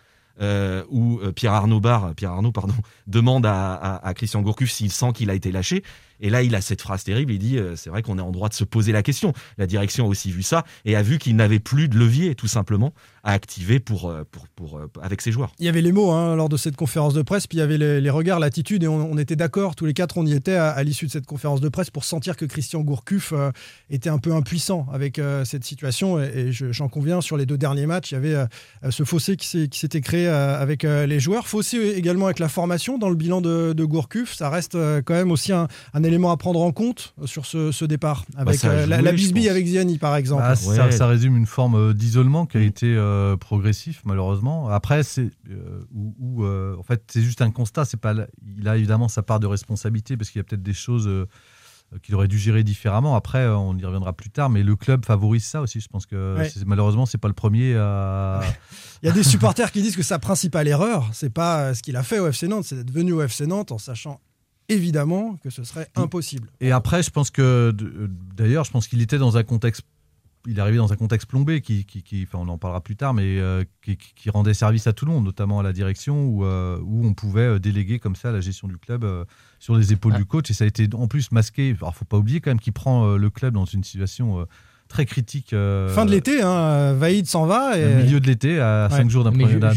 Euh, 0.40 0.84
où 0.90 1.18
euh, 1.20 1.32
Pierre 1.32 1.54
Arnaud 1.54 1.80
Pierre 2.14 2.32
Arnaud 2.32 2.52
pardon, 2.52 2.74
demande 3.06 3.46
à, 3.46 4.12
Christian 4.14 4.42
Gourcuff 4.42 4.70
s'il 4.70 4.90
sent 4.90 5.12
qu'il 5.14 5.30
a 5.30 5.34
été 5.34 5.50
lâché. 5.50 5.82
Et 6.18 6.30
là, 6.30 6.42
il 6.42 6.54
a 6.54 6.62
cette 6.62 6.80
phrase 6.80 7.04
terrible. 7.04 7.32
Il 7.32 7.38
dit 7.38 7.58
euh, 7.58 7.76
c'est 7.76 7.90
vrai 7.90 8.00
qu'on 8.02 8.18
est 8.18 8.22
en 8.22 8.32
droit 8.32 8.48
de 8.48 8.54
se 8.54 8.64
poser 8.64 8.90
la 8.92 9.02
question. 9.02 9.34
La 9.58 9.66
direction 9.66 10.06
a 10.06 10.08
aussi 10.08 10.30
vu 10.30 10.42
ça 10.42 10.64
et 10.86 10.96
a 10.96 11.02
vu 11.02 11.18
qu'il 11.18 11.36
n'avait 11.36 11.58
plus 11.58 11.88
de 11.88 11.98
levier, 11.98 12.34
tout 12.34 12.46
simplement, 12.46 12.92
à 13.22 13.32
activer 13.32 13.80
pour, 13.80 14.14
pour, 14.30 14.48
pour, 14.48 14.80
avec 15.02 15.20
ses 15.20 15.32
joueurs. 15.32 15.52
Il 15.58 15.66
y 15.66 15.68
avait 15.68 15.82
les 15.82 15.92
mots 15.92 16.10
hein, 16.10 16.36
lors 16.36 16.48
de 16.48 16.56
cette 16.56 16.76
conférence 16.76 17.12
de 17.12 17.22
presse, 17.22 17.46
puis 17.46 17.58
il 17.58 17.60
y 17.60 17.64
avait 17.64 17.76
les, 17.76 18.10
regards, 18.10 18.38
l'attitude, 18.38 18.84
et 18.84 18.88
on, 18.88 19.18
était 19.18 19.36
d'accord, 19.36 19.74
tous 19.74 19.84
les 19.84 19.94
quatre, 19.94 20.16
on 20.16 20.24
y 20.24 20.32
était 20.32 20.54
à, 20.54 20.82
l'issue 20.84 21.06
de 21.06 21.10
cette 21.10 21.26
conférence 21.26 21.60
de 21.60 21.68
presse 21.68 21.90
pour 21.90 22.04
sentir 22.04 22.36
que 22.36 22.44
Christian 22.44 22.80
Gourcuff 22.80 23.34
était 23.90 24.10
un 24.10 24.18
peu 24.18 24.32
impuissant 24.32 24.86
avec 24.92 25.20
cette 25.44 25.64
situation. 25.64 26.22
Et, 26.22 26.26
et 26.26 26.52
je- 26.52 26.72
j'en 26.72 26.88
conviens, 26.88 27.20
sur 27.20 27.36
les 27.36 27.46
deux 27.46 27.58
derniers 27.58 27.86
matchs, 27.86 28.12
il 28.12 28.14
y 28.14 28.18
avait 28.18 28.46
ce 28.90 29.04
fossé 29.04 29.36
qui 29.36 29.48
s'était 29.72 30.00
créé 30.00 30.25
euh, 30.26 30.60
avec 30.60 30.84
euh, 30.84 31.06
les 31.06 31.20
joueurs. 31.20 31.46
Fossé 31.48 31.78
également 31.96 32.26
avec 32.26 32.38
la 32.38 32.48
formation 32.48 32.98
dans 32.98 33.08
le 33.08 33.14
bilan 33.16 33.40
de, 33.40 33.72
de 33.72 33.84
Gourcuff. 33.84 34.34
Ça 34.34 34.50
reste 34.50 34.74
euh, 34.74 35.02
quand 35.04 35.14
même 35.14 35.30
aussi 35.30 35.52
un, 35.52 35.68
un 35.94 36.02
élément 36.02 36.30
à 36.30 36.36
prendre 36.36 36.60
en 36.60 36.72
compte 36.72 37.14
euh, 37.22 37.26
sur 37.26 37.46
ce, 37.46 37.72
ce 37.72 37.84
départ. 37.84 38.24
Avec 38.36 38.56
ça 38.56 38.70
a 38.70 38.74
euh, 38.74 38.86
la, 38.86 39.02
la 39.02 39.12
bisbille 39.12 39.48
avec 39.48 39.66
Ziani, 39.66 39.98
par 39.98 40.16
exemple. 40.16 40.42
Ah, 40.44 40.54
Ouais. 40.66 40.76
ça, 40.76 40.90
ça 40.90 41.06
résume 41.06 41.36
une 41.36 41.46
forme 41.46 41.74
euh, 41.76 41.92
d'isolement 41.94 42.46
qui 42.46 42.56
a 42.56 42.60
été 42.60 42.94
euh, 42.96 43.36
progressif 43.36 44.02
malheureusement. 44.04 44.68
Après, 44.68 45.02
c'est 45.02 45.30
euh, 45.50 45.80
où- 45.94 46.14
où, 46.18 46.44
euh, 46.44 46.76
en 46.78 46.82
fait 46.82 47.02
c'est 47.10 47.22
juste 47.22 47.42
un 47.42 47.50
constat. 47.50 47.84
C'est 47.84 48.00
pas, 48.00 48.14
il 48.58 48.68
a 48.68 48.76
évidemment 48.76 49.08
sa 49.08 49.22
part 49.22 49.40
de 49.40 49.46
responsabilité 49.46 50.16
parce 50.16 50.30
qu'il 50.30 50.38
y 50.38 50.40
a 50.40 50.44
peut-être 50.44 50.62
des 50.62 50.72
choses 50.72 51.06
euh, 51.06 51.26
qu'il 52.02 52.14
aurait 52.14 52.28
dû 52.28 52.38
gérer 52.38 52.62
différemment. 52.64 53.14
Après, 53.16 53.38
euh, 53.38 53.56
on 53.56 53.76
y 53.76 53.84
reviendra 53.84 54.12
plus 54.12 54.30
tard, 54.30 54.50
mais 54.50 54.62
le 54.62 54.76
club 54.76 55.04
favorise 55.04 55.44
ça 55.44 55.60
aussi. 55.62 55.80
Je 55.80 55.88
pense 55.88 56.04
que 56.06 56.36
Ouais. 56.36 56.48
c'est- 56.48 56.64
malheureusement, 56.66 57.06
c'est 57.06 57.18
pas 57.18 57.28
le 57.28 57.34
premier 57.34 57.74
à. 57.76 58.40
Il 59.02 59.06
y 59.06 59.08
a 59.08 59.12
des 59.12 59.22
supporters 59.22 59.70
qui 59.72 59.82
disent 59.82 59.96
que 59.96 60.02
sa 60.02 60.18
principale 60.18 60.68
erreur, 60.68 61.08
c'est 61.12 61.30
pas 61.32 61.60
euh, 61.60 61.74
ce 61.74 61.82
qu'il 61.82 61.96
a 61.96 62.02
fait 62.02 62.18
au 62.18 62.26
FC 62.26 62.48
Nantes, 62.48 62.64
c'est 62.64 62.76
d'être 62.76 62.90
venu 62.92 63.12
au 63.12 63.22
FC 63.22 63.46
Nantes 63.46 63.72
en 63.72 63.78
sachant 63.78 64.20
évidemment 64.68 65.36
que 65.42 65.50
ce 65.50 65.62
serait 65.64 65.88
impossible. 65.94 66.48
Et 66.60 66.72
après, 66.72 67.02
je 67.02 67.10
pense 67.10 67.30
que, 67.30 67.74
d'ailleurs, 68.36 68.64
je 68.64 68.72
pense 68.72 68.88
qu'il 68.88 69.00
était 69.00 69.18
dans 69.18 69.36
un 69.36 69.44
contexte, 69.44 69.82
il 70.46 70.58
est 70.58 70.60
arrivé 70.60 70.76
dans 70.78 70.92
un 70.92 70.96
contexte 70.96 71.28
plombé, 71.28 71.60
qui, 71.60 71.84
qui, 71.84 72.02
qui- 72.02 72.26
enfin, 72.28 72.38
on 72.44 72.48
en 72.48 72.58
parlera 72.58 72.80
plus 72.80 72.96
tard, 72.96 73.14
mais 73.14 73.38
euh, 73.38 73.64
qui, 73.82 74.30
rendait 74.30 74.54
service 74.54 74.86
à 74.86 74.92
tout 74.92 75.04
le 75.06 75.12
monde, 75.12 75.24
notamment 75.24 75.60
à 75.60 75.62
la 75.62 75.72
direction, 75.72 76.24
où, 76.26 76.44
euh, 76.44 76.78
où 76.84 77.06
on 77.06 77.14
pouvait 77.14 77.40
euh, 77.42 77.58
déléguer 77.58 77.98
comme 77.98 78.16
ça 78.16 78.32
la 78.32 78.40
gestion 78.40 78.68
du 78.68 78.76
club 78.78 79.04
euh, 79.04 79.24
sur 79.58 79.76
les 79.76 79.92
épaules 79.92 80.14
du 80.14 80.24
coach. 80.24 80.50
Et 80.50 80.54
ça 80.54 80.64
a 80.64 80.66
été 80.66 80.88
en 80.94 81.08
plus 81.08 81.32
masqué. 81.32 81.74
Alors, 81.80 81.94
faut 81.94 82.04
pas 82.04 82.16
oublier 82.18 82.40
quand 82.40 82.50
même 82.50 82.60
qu'il 82.60 82.72
prend 82.72 83.06
euh, 83.06 83.16
le 83.16 83.30
club 83.30 83.54
dans 83.54 83.64
une 83.64 83.84
situation 83.84 84.40
euh, 84.40 84.44
très 84.88 85.04
critique. 85.04 85.52
euh, 85.52 85.88
Fin 85.88 86.06
de 86.06 86.12
l'été, 86.12 86.42
hein, 86.42 86.92
Vaïd 86.92 87.26
s'en 87.26 87.44
va. 87.46 87.72
au 87.72 87.74
Et... 87.76 88.04
milieu 88.04 88.20
de 88.20 88.26
l'été, 88.28 88.60
à 88.60 88.86
Ouais. 88.88 88.96
5 88.96 89.10
jours 89.10 89.24
d'un 89.24 89.32
premier, 89.32 89.56
match 89.56 89.76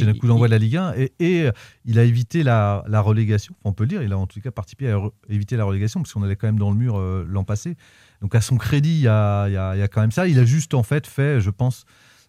et 0.00 0.04
d'un 0.06 0.14
coup 0.14 0.26
d'envoi 0.26 0.48
de 0.48 0.52
la 0.52 0.58
Ligue 0.58 0.76
1. 0.78 0.94
Et, 0.96 1.12
et, 1.20 1.50
il 1.84 1.98
a 1.98 2.04
évité 2.04 2.42
la, 2.42 2.82
la 2.88 3.00
relégation. 3.02 3.54
On 3.64 3.72
peut 3.74 3.84
le 3.84 3.88
dire, 3.88 4.02
il 4.02 4.12
a 4.12 4.18
en 4.18 4.26
tout 4.26 4.40
cas 4.40 4.50
participé 4.50 4.90
à 4.90 4.98
éviter 5.28 5.56
la 5.58 5.64
relégation, 5.64 6.00
parce 6.00 6.12
qu'on 6.14 6.22
allait 6.22 6.36
quand 6.36 6.46
même 6.48 6.58
dans 6.58 6.70
le 6.70 6.76
mur 6.76 6.96
euh, 6.98 7.26
l'an 7.28 7.44
passé. 7.44 7.76
Donc 8.22 8.34
à 8.34 8.40
son 8.40 8.56
crédit, 8.56 8.94
il 8.94 9.00
y 9.02 9.08
a, 9.08 9.48
il 9.48 9.52
y 9.52 9.56
a- 9.56 9.76
il 9.76 9.78
y 9.78 9.82
a 9.82 9.88
quand 9.88 10.00
même 10.00 10.10
ça. 10.10 10.26
Il 10.28 10.38
a 10.38 10.44
juste 10.44 10.74
en 10.74 10.82
fait 10.82 11.06
fait, 11.06 11.40
je 11.40 11.50
pense, 11.50 11.84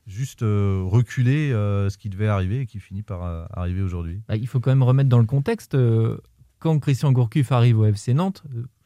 juste 0.05 0.41
euh, 0.43 0.81
reculer 0.85 1.51
euh, 1.51 1.89
ce 1.89 1.97
qui 1.97 2.09
devait 2.09 2.27
arriver 2.27 2.61
et 2.61 2.65
qui 2.65 2.79
finit 2.79 3.03
par 3.03 3.23
euh, 3.23 3.45
arriver 3.53 3.81
aujourd'hui. 3.81 4.21
Bah, 4.27 4.35
il 4.35 4.47
faut 4.47 4.59
quand 4.59 4.71
même 4.71 4.83
remettre 4.83 5.09
dans 5.09 5.19
le 5.19 5.25
contexte. 5.25 5.75
euh, 5.75 6.17
quand 6.59 6.79
Christian 6.79 7.11
Gourcuff 7.11 7.51
arrive 7.51 7.79
au 7.79 7.85
FC 7.85 8.13
Nantes, 8.13 8.43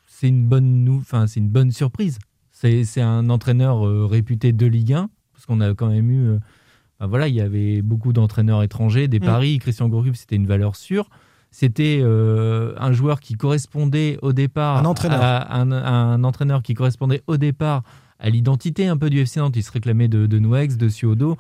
c'est 0.08 0.28
une 0.28 0.46
bonne, 0.46 0.88
enfin, 1.00 1.26
c'est 1.28 1.40
une 1.40 1.50
bonne 1.50 1.72
surprise. 1.72 2.20
C'est 2.52 3.02
un 3.02 3.30
entraîneur 3.32 3.88
euh, 3.88 4.06
réputé 4.06 4.52
de 4.54 4.66
Ligue 4.68 4.94
1, 4.94 5.10
parce 5.34 5.46
qu'on 5.48 5.62
a 5.62 5.74
quand 5.74 5.90
même 5.90 6.12
eu. 6.12 6.28
euh, 6.32 6.40
bah, 7.00 7.08
voilà, 7.08 7.28
il 7.28 7.34
y 7.34 7.42
avait 7.42 7.82
beaucoup 7.82 8.14
d'entraîneurs 8.14 8.62
étrangers, 8.62 9.08
des 9.08 9.20
Mm. 9.20 9.24
paris. 9.26 9.58
Christian 9.60 9.90
Gourcuff, 9.90 10.16
c'était 10.16 10.36
une 10.36 10.46
valeur 10.46 10.76
sûre. 10.76 11.10
C'était 11.52 12.00
euh, 12.02 12.74
un 12.78 12.94
joueur 12.94 13.20
qui 13.20 13.36
correspondait 13.36 14.18
au 14.22 14.32
départ 14.32 14.78
Un 14.78 14.86
entraîneur. 14.86 15.22
à 15.22 15.60
un, 15.60 16.24
entraîneur 16.24 16.64
qui 16.64 16.74
correspondait 16.74 17.22
au 17.28 17.36
départ 17.36 17.84
à 18.20 18.30
l'identité 18.30 18.88
un 18.88 18.96
peu 18.96 19.10
du 19.10 19.20
FC 19.20 19.42
Nantes. 19.42 19.56
Il 19.58 19.64
se 19.64 19.72
réclamait 19.72 20.08
de, 20.08 20.28
de 20.28 20.40
Nouex, 20.40 20.78
de 20.78 20.88
Ciodo. 20.88 21.38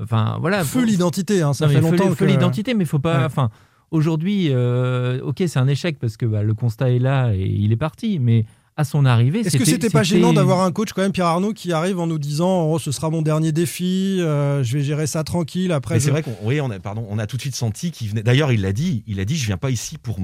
Enfin 0.00 0.38
voilà. 0.40 0.62
Feu 0.62 0.84
l'identité, 0.84 1.42
hein, 1.42 1.52
ça 1.52 1.66
non, 1.66 1.72
fait 1.72 1.80
longtemps 1.80 2.08
faut 2.10 2.14
que... 2.14 2.24
l'identité, 2.24 2.74
mais 2.74 2.84
faut 2.84 3.00
pas. 3.00 3.18
Ouais. 3.18 3.24
Enfin, 3.24 3.50
aujourd'hui, 3.90 4.48
euh, 4.50 5.20
ok, 5.22 5.42
c'est 5.46 5.58
un 5.58 5.66
échec 5.66 5.98
parce 5.98 6.16
que 6.16 6.24
bah, 6.24 6.44
le 6.44 6.54
constat 6.54 6.90
est 6.90 7.00
là 7.00 7.32
et 7.34 7.44
il 7.44 7.72
est 7.72 7.76
parti. 7.76 8.20
Mais 8.20 8.44
à 8.78 8.84
son 8.84 9.04
arrivée, 9.04 9.40
Est-ce 9.40 9.58
que 9.58 9.64
c'était 9.64 9.90
pas 9.90 10.04
gênant 10.04 10.32
d'avoir 10.32 10.62
un 10.62 10.70
coach 10.72 10.92
quand 10.94 11.02
même 11.02 11.12
Pierre 11.12 11.26
Arnaud 11.26 11.52
qui 11.52 11.72
arrive 11.72 11.98
en 11.98 12.06
nous 12.06 12.18
disant 12.18 12.70
oh, 12.70 12.78
ce 12.78 12.92
sera 12.92 13.10
mon 13.10 13.22
dernier 13.22 13.50
défi, 13.52 14.18
euh, 14.20 14.62
je 14.62 14.78
vais 14.78 14.84
gérer 14.84 15.06
ça 15.08 15.24
tranquille 15.24 15.72
après. 15.72 15.96
Je- 15.98 16.04
c'est 16.04 16.10
vrai 16.12 16.22
qu'on 16.22 16.36
oui, 16.44 16.60
on 16.60 16.70
a, 16.70 16.78
pardon, 16.78 17.04
on 17.10 17.18
a 17.18 17.26
tout 17.26 17.36
de 17.36 17.42
suite 17.42 17.56
senti 17.56 17.90
qu'il 17.90 18.08
venait. 18.08 18.22
D'ailleurs, 18.22 18.52
il 18.52 18.62
l'a 18.62 18.72
dit. 18.72 19.02
Il 19.08 19.18
a 19.18 19.24
dit, 19.24 19.36
je 19.36 19.46
viens 19.46 19.56
pas 19.58 19.70
ici 19.70 19.98
pour 19.98 20.18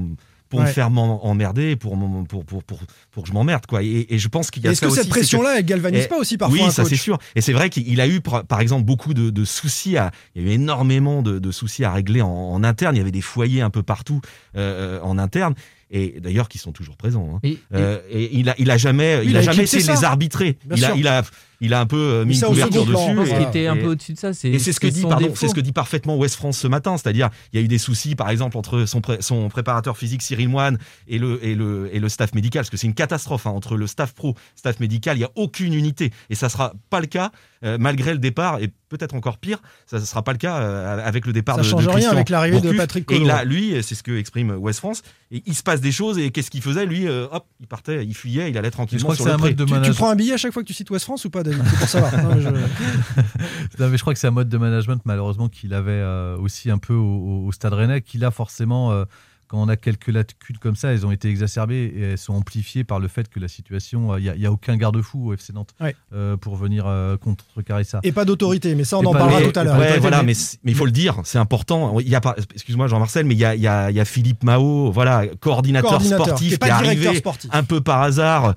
pour 0.47 0.61
me 0.61 0.67
faire 0.67 0.91
m'emmerder, 0.91 1.75
pour, 1.75 1.97
pour, 2.29 2.45
pour, 2.45 2.63
pour, 2.63 2.79
pour 3.11 3.23
que 3.23 3.27
je 3.29 3.33
m'emmerde. 3.33 3.65
quoi. 3.65 3.81
Et, 3.83 4.05
et 4.13 4.19
je 4.19 4.27
pense 4.29 4.51
qu'il 4.51 4.63
y 4.63 4.67
a 4.67 4.71
Est-ce 4.71 4.79
que 4.81 4.85
aussi, 4.85 4.97
cette 4.97 5.09
pression-là, 5.09 5.57
elle 5.57 5.65
galvanise 5.65 6.03
Et- 6.05 6.07
pas 6.07 6.17
aussi 6.19 6.37
parfois 6.37 6.57
Oui, 6.57 6.63
un 6.63 6.69
ça 6.69 6.85
c'est 6.85 6.95
sûr. 6.95 7.17
Et 7.35 7.41
c'est 7.41 7.51
vrai 7.51 7.69
qu'il 7.71 7.99
a 7.99 8.07
eu, 8.07 8.21
par 8.21 8.61
exemple, 8.61 8.85
beaucoup 8.85 9.13
de, 9.15 9.31
de 9.31 9.43
soucis. 9.43 9.97
À, 9.97 10.11
il 10.35 10.43
y 10.43 10.45
a 10.45 10.51
eu 10.51 10.53
énormément 10.53 11.23
de, 11.23 11.39
de 11.39 11.51
soucis 11.51 11.83
à 11.83 11.91
régler 11.91 12.21
en, 12.21 12.29
en 12.29 12.63
interne. 12.63 12.95
Il 12.95 12.99
y 12.99 13.01
avait 13.01 13.11
des 13.11 13.21
foyers 13.21 13.61
un 13.61 13.71
peu 13.71 13.81
partout 13.83 14.21
euh, 14.55 14.99
euh, 14.99 15.01
en 15.01 15.17
interne. 15.17 15.55
Et 15.91 16.19
d'ailleurs, 16.19 16.49
qui 16.49 16.57
sont 16.57 16.71
toujours 16.71 16.97
présents. 16.97 17.35
hein. 17.35 17.39
Et- 17.43 17.51
et- 17.51 17.59
Euh, 17.73 17.99
et 18.09 18.37
il 18.37 18.49
a, 18.49 18.55
il 18.57 18.71
a 18.71 18.77
jamais, 18.77 19.21
il 19.23 19.29
il 19.29 19.35
a 19.35 19.39
a 19.39 19.41
jamais 19.43 19.63
essayé 19.63 19.83
de 19.83 19.87
les 19.91 20.03
arbitrer. 20.03 20.57
A, 20.71 20.95
il 20.95 21.07
a, 21.07 21.23
il 21.61 21.73
a 21.73 21.79
un 21.79 21.85
peu 21.85 21.97
euh, 21.97 22.25
Mis 22.25 22.39
une 22.39 22.45
couverture 22.47 22.85
plan. 22.85 22.99
dessus. 22.99 23.11
Je 23.11 23.15
pense 23.17 23.27
ce 23.29 23.33
et- 23.33 23.37
qui 23.37 23.43
était 23.43 23.67
un 23.67 23.75
et- 23.75 23.79
peu 23.81 23.87
au-dessus 23.87 24.13
de 24.13 24.17
ça, 24.19 24.33
c'est 24.33 24.49
et 24.49 24.59
c'est 24.59 24.73
ce 24.73 24.79
que 24.79 24.87
dit, 24.87 25.01
son 25.01 25.09
pardon, 25.09 25.25
défaut. 25.25 25.35
c'est 25.39 25.47
ce 25.47 25.55
que 25.55 25.61
dit 25.61 25.71
parfaitement 25.71 26.17
West 26.17 26.35
France 26.35 26.57
ce 26.57 26.67
matin, 26.67 26.97
c'est-à-dire 26.97 27.29
il 27.53 27.59
y 27.59 27.61
a 27.61 27.65
eu 27.65 27.67
des 27.67 27.77
soucis, 27.77 28.15
par 28.15 28.29
exemple, 28.29 28.57
entre 28.57 28.85
son, 28.85 29.01
pré- 29.01 29.17
son 29.21 29.49
préparateur 29.49 29.97
physique 29.97 30.21
Cyril 30.21 30.49
Moine 30.49 30.77
et 31.07 31.17
le, 31.19 31.43
et 31.45 31.55
le, 31.55 31.89
et 31.93 31.99
le 31.99 32.09
staff 32.09 32.33
médical, 32.33 32.61
parce 32.61 32.69
que 32.69 32.77
c'est 32.77 32.87
une 32.87 32.93
catastrophe 32.93 33.47
hein, 33.47 33.51
entre 33.51 33.75
le 33.77 33.87
staff 33.87 34.13
pro, 34.13 34.35
staff 34.55 34.79
médical, 34.79 35.15
il 35.17 35.19
n'y 35.19 35.25
a 35.25 35.31
aucune 35.35 35.73
unité, 35.73 36.11
et 36.29 36.35
ça 36.35 36.49
sera 36.49 36.73
pas 36.89 36.99
le 36.99 37.07
cas 37.07 37.31
euh, 37.63 37.77
malgré 37.79 38.11
le 38.11 38.19
départ, 38.19 38.59
et 38.61 38.69
peut-être 38.89 39.15
encore 39.15 39.37
pire, 39.39 39.59
ça 39.87 39.99
ne 39.99 40.05
sera 40.05 40.21
pas 40.23 40.31
le 40.33 40.37
cas 40.37 40.57
euh, 40.59 41.03
avec 41.05 41.25
le 41.25 41.33
départ 41.33 41.55
Ça 41.55 41.61
de, 41.61 41.65
de 41.65 41.71
change 41.71 41.87
rien 41.87 42.11
avec 42.11 42.29
l'arrivée 42.29 42.61
de. 42.61 42.71
Patrick 42.73 43.03
Et 43.11 43.15
Collot. 43.15 43.25
il 43.25 43.31
a, 43.31 43.43
lui, 43.43 43.73
c'est 43.81 43.95
ce 43.95 44.03
que 44.03 44.11
exprime 44.17 44.51
West 44.51 44.79
France, 44.79 45.01
et 45.31 45.41
il 45.45 45.55
se 45.55 45.63
passe 45.63 45.81
des 45.81 45.91
choses, 45.91 46.19
et 46.19 46.29
qu'est-ce 46.31 46.51
qu'il 46.51 46.61
faisait 46.61 46.85
Lui, 46.85 47.07
euh, 47.07 47.25
hop, 47.31 47.45
il 47.59 47.67
partait, 47.67 48.05
il 48.05 48.13
fuyait, 48.13 48.49
il 48.51 48.57
allait 48.57 48.67
Je 48.67 48.73
tranquillement 48.73 49.03
crois 49.05 49.15
sur 49.15 49.25
le 49.25 49.31
un 49.31 49.37
pré. 49.37 49.49
mode 49.49 49.57
de 49.57 49.65
Tu, 49.65 49.81
tu 49.81 49.91
prends 49.93 50.09
un 50.09 50.15
billet 50.15 50.33
à 50.33 50.37
chaque 50.37 50.53
fois 50.53 50.61
que 50.61 50.67
tu 50.67 50.73
cites 50.73 50.91
West 50.91 51.05
France 51.05 51.25
ou 51.25 51.29
pas, 51.29 51.41
David 51.45 51.63
C'est 51.69 51.77
pour 51.77 51.87
savoir. 51.87 52.23
Non, 52.23 52.35
mais 52.35 52.41
je- 52.41 52.49
Non, 53.79 53.89
mais 53.89 53.97
je 53.97 54.01
crois 54.01 54.13
que 54.13 54.19
c'est 54.19 54.27
un 54.27 54.31
mode 54.31 54.49
de 54.49 54.57
management 54.57 55.01
malheureusement 55.05 55.47
qu'il 55.49 55.73
avait 55.73 55.91
euh, 55.91 56.37
aussi 56.37 56.69
un 56.71 56.77
peu 56.77 56.93
au, 56.93 57.51
Stade 57.51 57.73
Rennais, 57.73 58.01
qu'il 58.01 58.23
a 58.25 58.31
forcément 58.31 58.91
euh, 58.91 59.05
quand 59.47 59.61
on 59.61 59.69
a 59.69 59.75
quelques 59.75 60.07
lacunes 60.07 60.57
comme 60.59 60.75
ça, 60.75 60.91
elles 60.91 61.05
ont 61.05 61.11
été 61.11 61.29
exacerbées 61.29 61.93
et 61.95 62.01
elles 62.13 62.17
sont 62.17 62.33
amplifiées 62.33 62.83
par 62.83 62.99
le 62.99 63.07
fait 63.07 63.29
que 63.29 63.39
la 63.39 63.47
situation, 63.47 64.17
il 64.17 64.23
n'y 64.23 64.29
a, 64.29 64.35
y 64.35 64.45
a 64.47 64.51
aucun 64.51 64.75
garde-fou 64.75 65.27
au 65.29 65.33
FC 65.33 65.53
Nantes 65.53 65.69
Ouais. 65.79 65.95
euh, 66.13 66.35
pour 66.35 66.55
venir 66.55 66.85
euh, 66.87 67.15
contrecarrer 67.17 67.83
ça. 67.83 67.99
Et 68.01 68.11
pas 68.11 68.25
d'autorité, 68.25 68.73
mais 68.73 68.83
ça 68.85 68.97
on 68.97 69.03
Et 69.03 69.05
en 69.05 69.11
pas- 69.11 69.19
parlera 69.19 69.39
mais- 69.41 69.51
tout 69.51 69.59
à 69.59 69.63
l'heure. 69.63 69.77
Ouais, 69.77 69.99
voilà, 69.99 70.23
mais 70.23 70.33
il 70.63 70.73
faut 70.75 70.85
le 70.85 70.91
dire, 70.91 71.21
c'est 71.25 71.37
important. 71.37 71.99
Il 71.99 72.09
y 72.09 72.15
a 72.15 72.21
excuse-moi 72.55 72.87
Jean-Marcel, 72.87 73.25
mais 73.27 73.35
il 73.35 73.39
y 73.39 73.45
a, 73.45 73.53
il 73.53 73.61
y 73.61 73.67
a- 73.67 73.91
il 73.91 73.95
y 73.95 73.99
a 73.99 74.05
Philippe 74.05 74.43
Mao, 74.43 74.91
voilà, 74.91 75.27
coordinateur, 75.39 75.91
Coordinateur, 75.91 76.25
sportif, 76.25 76.47
qui 76.47 76.53
est 76.55 76.57
pas 76.57 76.65
qui 76.65 76.71
est 76.71 76.77
directeur 76.77 77.05
arrivé 77.09 77.19
sportif. 77.19 77.49
un 77.53 77.63
peu 77.63 77.81
par 77.81 78.01
hasard. 78.01 78.55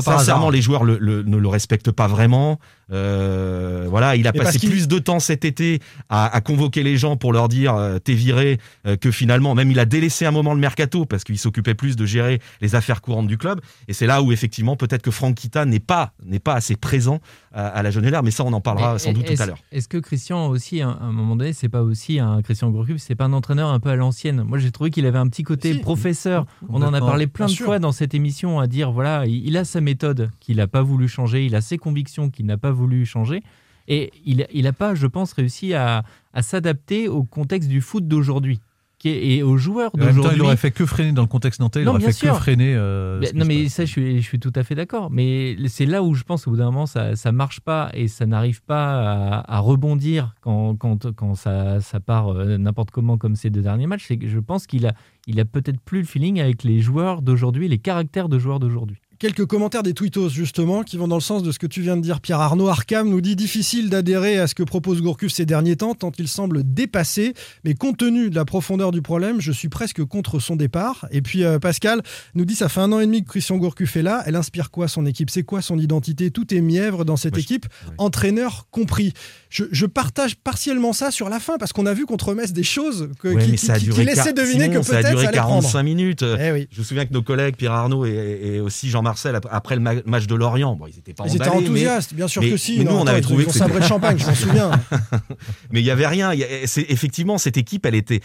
Sincèrement, 0.00 0.50
les 0.50 0.62
joueurs 0.62 0.84
ne 0.84 0.96
le 1.36 1.48
respectent 1.48 1.92
pas 1.92 2.06
vraiment. 2.06 2.58
Euh, 2.90 3.86
voilà, 3.88 4.16
il 4.16 4.26
a 4.26 4.32
passé 4.32 4.58
plus 4.66 4.88
de 4.88 4.98
temps 4.98 5.20
cet 5.20 5.44
été 5.44 5.80
à, 6.08 6.34
à 6.34 6.40
convoquer 6.40 6.82
les 6.82 6.96
gens 6.96 7.16
pour 7.16 7.32
leur 7.32 7.48
dire 7.48 7.74
euh, 7.74 7.98
t'es 7.98 8.14
viré 8.14 8.58
euh, 8.86 8.96
que 8.96 9.10
finalement, 9.10 9.54
même 9.54 9.70
il 9.70 9.78
a 9.78 9.84
délaissé 9.84 10.26
un 10.26 10.30
moment 10.30 10.54
le 10.54 10.60
mercato 10.60 11.04
parce 11.04 11.24
qu'il 11.24 11.38
s'occupait 11.38 11.74
plus 11.74 11.96
de 11.96 12.04
gérer 12.06 12.40
les 12.60 12.74
affaires 12.74 13.00
courantes 13.00 13.26
du 13.26 13.38
club. 13.38 13.60
Et 13.88 13.92
c'est 13.92 14.06
là 14.06 14.22
où 14.22 14.32
effectivement 14.32 14.76
peut-être 14.76 15.02
que 15.02 15.10
Franck 15.10 15.36
Kita 15.36 15.64
n'est 15.64 15.80
pas 15.80 16.12
n'est 16.24 16.38
pas 16.40 16.54
assez 16.54 16.76
présent 16.76 17.20
à, 17.52 17.66
à 17.68 17.82
la 17.82 17.90
jeune 17.90 18.04
mais 18.22 18.30
ça 18.30 18.44
on 18.44 18.52
en 18.52 18.60
parlera 18.60 18.92
Mais 18.94 18.98
sans 18.98 19.12
doute 19.12 19.24
est-ce- 19.24 19.36
tout 19.36 19.42
à 19.42 19.46
l'heure. 19.46 19.58
Est-ce 19.72 19.88
que 19.88 19.96
Christian 19.98 20.46
aussi, 20.48 20.82
à 20.82 20.88
un 20.88 21.10
moment 21.12 21.36
donné, 21.36 21.52
c'est 21.54 21.68
pas 21.70 21.82
aussi 21.82 22.18
un 22.18 22.42
Christian 22.42 22.70
Gourcuff, 22.70 22.98
c'est 22.98 23.14
pas 23.14 23.24
un 23.24 23.32
entraîneur 23.32 23.70
un 23.70 23.80
peu 23.80 23.88
à 23.88 23.96
l'ancienne? 23.96 24.42
Moi, 24.42 24.58
j'ai 24.58 24.70
trouvé 24.70 24.90
qu'il 24.90 25.06
avait 25.06 25.18
un 25.18 25.26
petit 25.28 25.42
côté 25.42 25.72
Si. 25.72 25.78
professeur. 25.78 26.44
On 26.68 26.82
en 26.82 26.92
a 26.92 27.00
parlé 27.00 27.26
plein 27.26 27.46
de 27.46 27.50
sûr. 27.50 27.64
fois 27.64 27.78
dans 27.78 27.92
cette 27.92 28.14
émission 28.14 28.60
à 28.60 28.66
dire 28.66 28.92
voilà, 28.92 29.24
il, 29.26 29.46
il 29.46 29.56
a 29.56 29.64
sa 29.64 29.80
méthode 29.80 30.30
qu'il 30.40 30.56
n'a 30.58 30.66
pas 30.66 30.82
voulu 30.82 31.08
changer, 31.08 31.46
il 31.46 31.54
a 31.56 31.60
ses 31.62 31.78
convictions 31.78 32.28
qu'il 32.28 32.44
n'a 32.46 32.58
pas 32.58 32.70
voulu 32.70 32.83
changer. 33.04 33.42
Et 33.88 34.12
il 34.24 34.46
il 34.52 34.66
a 34.66 34.72
pas, 34.72 34.94
je 34.94 35.06
pense, 35.06 35.32
réussi 35.32 35.74
à, 35.74 36.04
à 36.32 36.42
s'adapter 36.42 37.08
au 37.08 37.22
contexte 37.24 37.68
du 37.68 37.80
foot 37.80 38.06
d'aujourd'hui 38.08 38.60
et 39.06 39.42
aux 39.42 39.58
joueurs 39.58 39.90
temps, 39.92 39.98
il 40.00 40.14
d'aujourd'hui. 40.14 40.40
aurait 40.40 40.56
fait 40.56 40.70
que 40.70 40.86
freiner 40.86 41.12
dans 41.12 41.20
le 41.20 41.28
contexte 41.28 41.60
nantais, 41.60 41.80
il 41.80 41.84
Non, 41.84 41.90
aurait 41.90 42.00
fait 42.00 42.12
sûr. 42.12 42.32
que 42.32 42.38
freiner. 42.38 42.72
euh, 42.74 43.18
Mais- 43.20 43.32
non 43.38 43.44
mais 43.44 43.68
ça 43.68 43.84
je 43.84 43.90
suis, 43.90 44.22
je 44.22 44.26
suis 44.26 44.40
tout 44.40 44.52
à 44.56 44.62
fait 44.62 44.74
d'accord. 44.74 45.10
Mais 45.10 45.58
c'est 45.66 45.84
là 45.84 46.02
où 46.02 46.14
je 46.14 46.22
pense 46.24 46.46
qu'au 46.46 46.52
bout 46.52 46.56
d'un 46.56 46.64
moment 46.70 46.86
ça 46.86 47.14
ça 47.14 47.30
marche 47.30 47.60
pas 47.60 47.90
et 47.92 48.08
ça 48.08 48.24
n'arrive 48.24 48.62
pas 48.62 49.42
à, 49.42 49.56
à 49.56 49.58
rebondir 49.58 50.34
quand, 50.40 50.74
quand, 50.76 51.12
quand 51.12 51.34
ça, 51.34 51.82
ça 51.82 52.00
part 52.00 52.28
euh, 52.32 52.56
n'importe 52.56 52.92
comment 52.92 53.18
comme 53.18 53.36
ces 53.36 53.50
deux 53.50 53.60
derniers 53.60 53.86
matchs. 53.86 54.06
C'est 54.08 54.16
que 54.16 54.26
je 54.26 54.38
pense 54.38 54.66
qu'il 54.66 54.86
a 54.86 54.94
il 55.26 55.38
a 55.38 55.44
peut-être 55.44 55.80
plus 55.80 55.98
le 56.00 56.06
feeling 56.06 56.40
avec 56.40 56.64
les 56.64 56.80
joueurs 56.80 57.20
d'aujourd'hui, 57.20 57.68
les 57.68 57.76
caractères 57.78 58.30
de 58.30 58.38
joueurs 58.38 58.58
d'aujourd'hui. 58.58 58.96
Quelques 59.18 59.46
commentaires 59.46 59.82
des 59.82 59.94
tweetos 59.94 60.28
justement 60.30 60.82
qui 60.82 60.96
vont 60.96 61.06
dans 61.08 61.14
le 61.16 61.20
sens 61.22 61.42
de 61.42 61.52
ce 61.52 61.58
que 61.58 61.66
tu 61.66 61.80
viens 61.82 61.96
de 61.96 62.02
dire 62.02 62.20
Pierre 62.20 62.40
Arnaud. 62.40 62.68
Arcam 62.68 63.08
nous 63.08 63.20
dit 63.20 63.36
difficile 63.36 63.88
d'adhérer 63.88 64.38
à 64.38 64.46
ce 64.46 64.54
que 64.54 64.62
propose 64.64 65.00
Gourcuff 65.00 65.32
ces 65.32 65.46
derniers 65.46 65.76
temps 65.76 65.94
tant 65.94 66.10
il 66.18 66.28
semble 66.28 66.62
dépassé. 66.64 67.32
Mais 67.64 67.74
compte 67.74 67.96
tenu 67.98 68.28
de 68.28 68.34
la 68.34 68.44
profondeur 68.44 68.90
du 68.90 69.02
problème 69.02 69.40
je 69.40 69.52
suis 69.52 69.68
presque 69.68 70.04
contre 70.04 70.40
son 70.40 70.56
départ. 70.56 71.06
Et 71.10 71.22
puis 71.22 71.44
euh, 71.44 71.58
Pascal 71.58 72.02
nous 72.34 72.44
dit 72.44 72.54
ça 72.56 72.68
fait 72.68 72.80
un 72.80 72.90
an 72.92 73.00
et 73.00 73.06
demi 73.06 73.22
que 73.22 73.28
Christian 73.30 73.56
Gourcuff 73.56 73.96
est 73.96 74.02
là. 74.02 74.22
Elle 74.26 74.36
inspire 74.36 74.70
quoi 74.70 74.88
son 74.88 75.06
équipe? 75.06 75.30
C'est 75.30 75.44
quoi 75.44 75.62
son 75.62 75.78
identité? 75.78 76.30
Tout 76.30 76.52
est 76.52 76.60
mièvre 76.60 77.04
dans 77.04 77.16
cette 77.16 77.34
Moi, 77.34 77.40
je- 77.40 77.44
équipe 77.44 77.66
entraîneur 77.98 78.66
compris. 78.70 79.12
Je, 79.48 79.64
je 79.70 79.86
partage 79.86 80.34
partiellement 80.36 80.92
ça 80.92 81.10
sur 81.12 81.28
la 81.28 81.38
fin 81.40 81.56
parce 81.58 81.72
qu'on 81.72 81.86
a 81.86 81.94
vu 81.94 82.04
contre 82.06 82.34
Metz 82.34 82.52
des 82.52 82.64
choses 82.64 83.10
que, 83.20 83.28
Ouais, 83.28 83.44
qui, 83.46 83.56
ça 83.58 83.74
a 83.74 83.78
qui 83.78 83.86
laissaient 84.04 84.32
deviner 84.32 84.64
Simon, 84.64 84.80
que 84.80 84.82
ça 84.86 84.96
a 84.96 85.00
peut-être 85.02 85.10
duré 85.10 85.22
ça 85.22 85.28
allait 85.28 85.38
prendre. 85.38 85.60
45 85.62 85.82
minutes. 85.84 86.24
Eh 86.40 86.50
oui. 86.52 86.68
Je 86.72 86.80
me 86.80 86.84
souviens 86.84 87.06
que 87.06 87.12
nos 87.12 87.22
collègues 87.22 87.54
Pierre 87.56 87.72
Arnaud 87.72 88.04
et, 88.04 88.40
et 88.42 88.60
aussi 88.60 88.90
Jean-Marcel 88.90 89.03
ap- 89.10 89.46
après 89.50 89.74
le 89.74 89.80
ma- 89.80 90.02
match 90.06 90.26
de 90.26 90.34
Lorient, 90.34 90.74
bon 90.76 90.86
ils 90.86 90.98
étaient 90.98 91.14
pas 91.14 91.24
Ils 91.26 91.36
étaient 91.36 91.48
emballés, 91.48 91.62
mais- 91.62 91.68
enthousiastes, 91.68 92.14
bien 92.14 92.28
sûr 92.28 92.42
mais- 92.42 92.50
que 92.50 92.56
si. 92.56 92.78
mais 92.78 92.84
nous, 92.84 92.92
Non, 92.92 93.00
on 93.02 93.06
avait 93.06 93.18
ils 93.18 93.22
trouvé 93.22 93.46
ont 93.46 93.50
sabré 93.50 93.68
c'était- 93.74 93.80
le 93.80 93.86
champagne, 93.88 94.18
je 94.18 94.26
m'en 94.26 94.34
souviens. 94.34 94.70
mais 95.70 95.80
il 95.80 95.86
y 95.86 95.90
avait 95.90 96.06
rien. 96.06 96.32
Y 96.34 96.44
a- 96.44 96.62
effectivement 96.88 97.38
cette 97.38 97.56
équipe, 97.56 97.86
elle 97.86 97.94
était. 97.94 98.20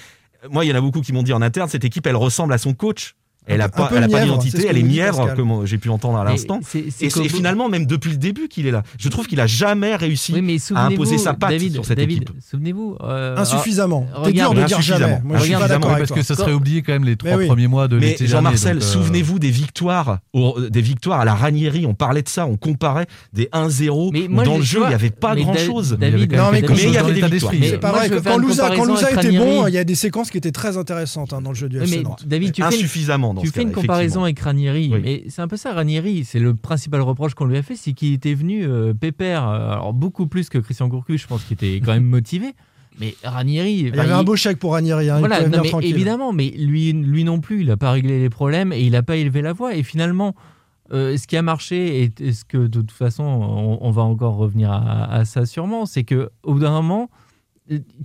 Moi, 0.49 0.63
il 0.65 0.69
y 0.69 0.71
en 0.71 0.75
a 0.75 0.81
beaucoup 0.81 1.01
qui 1.01 1.11
m'ont 1.13 1.23
dit 1.23 1.33
en 1.33 1.41
interne, 1.41 1.67
cette 1.69 1.83
équipe, 1.83 2.07
elle 2.07 2.15
ressemble 2.15 2.53
à 2.53 2.57
son 2.57 2.73
coach. 2.73 3.15
Elle 3.49 3.61
Un 3.61 3.65
a 3.65 3.69
peu- 3.69 3.81
un 3.81 3.83
pas, 3.85 3.89
peu 3.89 3.95
elle 3.97 4.03
a 4.03 4.07
pas 4.07 4.13
mièvre, 4.13 4.25
d'identité, 4.37 4.61
c'est 4.61 4.67
elle 4.67 4.77
est 4.77 4.83
mièvre, 4.83 5.33
comme 5.35 5.65
j'ai 5.65 5.77
pu 5.77 5.89
entendre 5.89 6.17
à 6.19 6.23
l'instant. 6.23 6.59
c'est- 6.63 6.85
c'est 6.89 7.05
Et 7.05 7.09
c'est 7.09 7.27
finalement 7.29 7.67
même 7.69 7.85
depuis 7.85 8.11
le 8.11 8.17
début 8.17 8.47
qu'il 8.47 8.67
est 8.67 8.71
là. 8.71 8.83
Je 8.99 9.09
trouve 9.09 9.27
qu'il 9.27 9.39
a 9.39 9.47
jamais 9.47 9.95
réussi 9.95 10.33
Oui, 10.33 10.41
mais 10.41 10.57
à 10.75 10.85
imposer 10.85 11.17
sa 11.17 11.33
patte 11.33 11.49
David, 11.51 11.73
sur 11.73 11.85
cette 11.85 11.97
David, 11.97 12.23
équipe. 12.23 12.35
souvenez-vous. 12.49 12.97
euh, 13.01 13.35
Insuffisamment. 13.37 14.05
ah, 14.13 14.21
T'es 14.25 14.33
dur 14.33 14.49
regarde, 14.49 14.55
de 14.57 14.65
dire 14.67 14.81
jamais. 14.81 15.03
insuffisamment. 15.05 15.21
Moi, 15.25 15.37
je 15.37 15.43
suis 15.43 15.51
pas 15.51 15.57
Insuffisamment, 15.57 15.79
d'accord 15.79 15.89
avec 15.91 15.99
parce 16.01 16.07
toi. 16.09 16.17
que 16.17 16.23
ça 16.23 16.35
serait 16.35 16.53
oublié 16.53 16.81
quand 16.81 16.93
même 16.93 17.03
les 17.05 17.15
trois 17.15 17.35
oui. 17.35 17.47
premiers 17.47 17.67
mois 17.67 17.87
de 17.87 17.95
l'été 17.97 18.25
dernier. 18.25 18.27
Jean-Marcel, 18.31 18.77
euh, 18.77 18.81
souvenez-vous 18.81 19.39
des 19.39 19.51
victoires, 19.51 20.19
au- 20.33 20.59
des 20.69 20.81
victoires 20.81 21.19
à 21.21 21.25
la 21.25 21.33
Ranieri. 21.33 21.85
On 21.85 21.93
parlait 21.95 22.21
de 22.21 22.29
ça, 22.29 22.45
on 22.45 22.55
comparait 22.57 23.07
des 23.33 23.49
1-0. 23.51 24.11
Mais 24.13 24.27
où 24.27 24.31
moi, 24.31 24.43
dans 24.43 24.57
le 24.57 24.63
jeu, 24.63 24.81
il 24.83 24.87
n'y 24.89 24.93
avait 24.93 25.09
pas 25.09 25.35
grand-chose. 25.35 25.97
Mais 25.99 26.09
il 26.09 26.13
y 26.13 26.35
avait 26.35 27.13
des 27.13 27.21
l'état 27.21 27.27
victoires. 27.27 27.53
C'est 27.59 27.79
quand 28.23 28.37
Louza, 28.37 29.11
était 29.11 29.31
bon, 29.37 29.67
il 29.67 29.73
y 29.73 29.77
a 29.77 29.83
des 29.83 29.95
séquences 29.95 30.29
qui 30.29 30.37
étaient 30.37 30.51
très 30.51 30.77
intéressantes 30.77 31.33
hein, 31.33 31.41
dans 31.41 31.49
le 31.49 31.55
jeu 31.55 31.67
du 31.69 31.77
FC. 31.81 32.03
David, 32.25 32.53
Insuffisamment 32.61 33.33
dans 33.39 33.43
tu 33.43 33.47
ce 33.49 33.53
fais 33.53 33.63
une 33.63 33.71
comparaison 33.71 34.23
avec 34.23 34.39
Ranieri, 34.39 34.89
Oui. 34.93 35.01
mais 35.03 35.23
c'est 35.29 35.41
un 35.41 35.47
peu 35.47 35.57
ça 35.57 35.73
Ranieri. 35.73 36.23
C'est 36.25 36.39
le 36.39 36.53
principal 36.55 37.01
reproche 37.01 37.33
qu'on 37.33 37.45
lui 37.45 37.57
a 37.57 37.63
fait, 37.63 37.75
c'est 37.75 37.93
qu'il 37.93 38.13
était 38.13 38.33
venu 38.33 38.63
euh, 38.65 38.93
pépère, 38.93 39.47
euh, 39.47 39.71
alors 39.73 39.93
beaucoup 39.93 40.27
plus 40.27 40.49
que 40.49 40.57
Christian 40.57 40.87
Gourcuff, 40.87 41.21
je 41.21 41.27
pense 41.27 41.43
qu'il 41.43 41.55
était 41.55 41.81
quand 41.83 41.93
même 41.93 42.03
motivé. 42.17 42.53
Mais 42.99 43.15
Ranieri, 43.23 43.73
Il 43.73 43.95
y 43.95 43.99
avait 43.99 44.11
un 44.11 44.23
beau 44.23 44.35
chèque 44.35 44.59
pour 44.59 44.73
Ranieri. 44.73 45.09
hein, 45.09 45.15
il 45.17 45.19
voilà, 45.19 45.47
non, 45.47 45.61
mais 45.63 45.87
évidemment, 45.87 46.33
mais 46.33 46.49
lui, 46.49 46.91
lui 46.91 47.23
non 47.23 47.39
plus, 47.39 47.61
il 47.61 47.67
n'a 47.67 47.77
pas 47.77 47.91
réglé 47.91 48.19
les 48.19 48.29
problèmes 48.29 48.73
et 48.73 48.81
il 48.81 48.91
n'a 48.91 49.03
pas 49.03 49.15
élevé 49.15 49.41
la 49.41 49.53
voix. 49.53 49.73
Et 49.73 49.83
finalement, 49.83 50.35
euh, 50.91 51.15
ce 51.15 51.25
qui 51.25 51.37
a 51.37 51.41
marché, 51.41 52.03
et 52.03 52.11
et 52.19 52.33
ce 52.33 52.43
que 52.43 52.57
de 52.57 52.67
toute 52.81 52.91
façon, 52.91 53.23
on, 53.23 53.77
on 53.79 53.91
va 53.91 54.01
encore 54.01 54.35
revenir 54.35 54.71
à, 54.71 55.05
à 55.13 55.23
ça 55.23 55.45
sûrement, 55.45 55.85
c'est 55.85 56.03
que 56.03 56.29
au 56.43 56.53
bout 56.53 56.59
d'un 56.59 56.71
moment, 56.71 57.09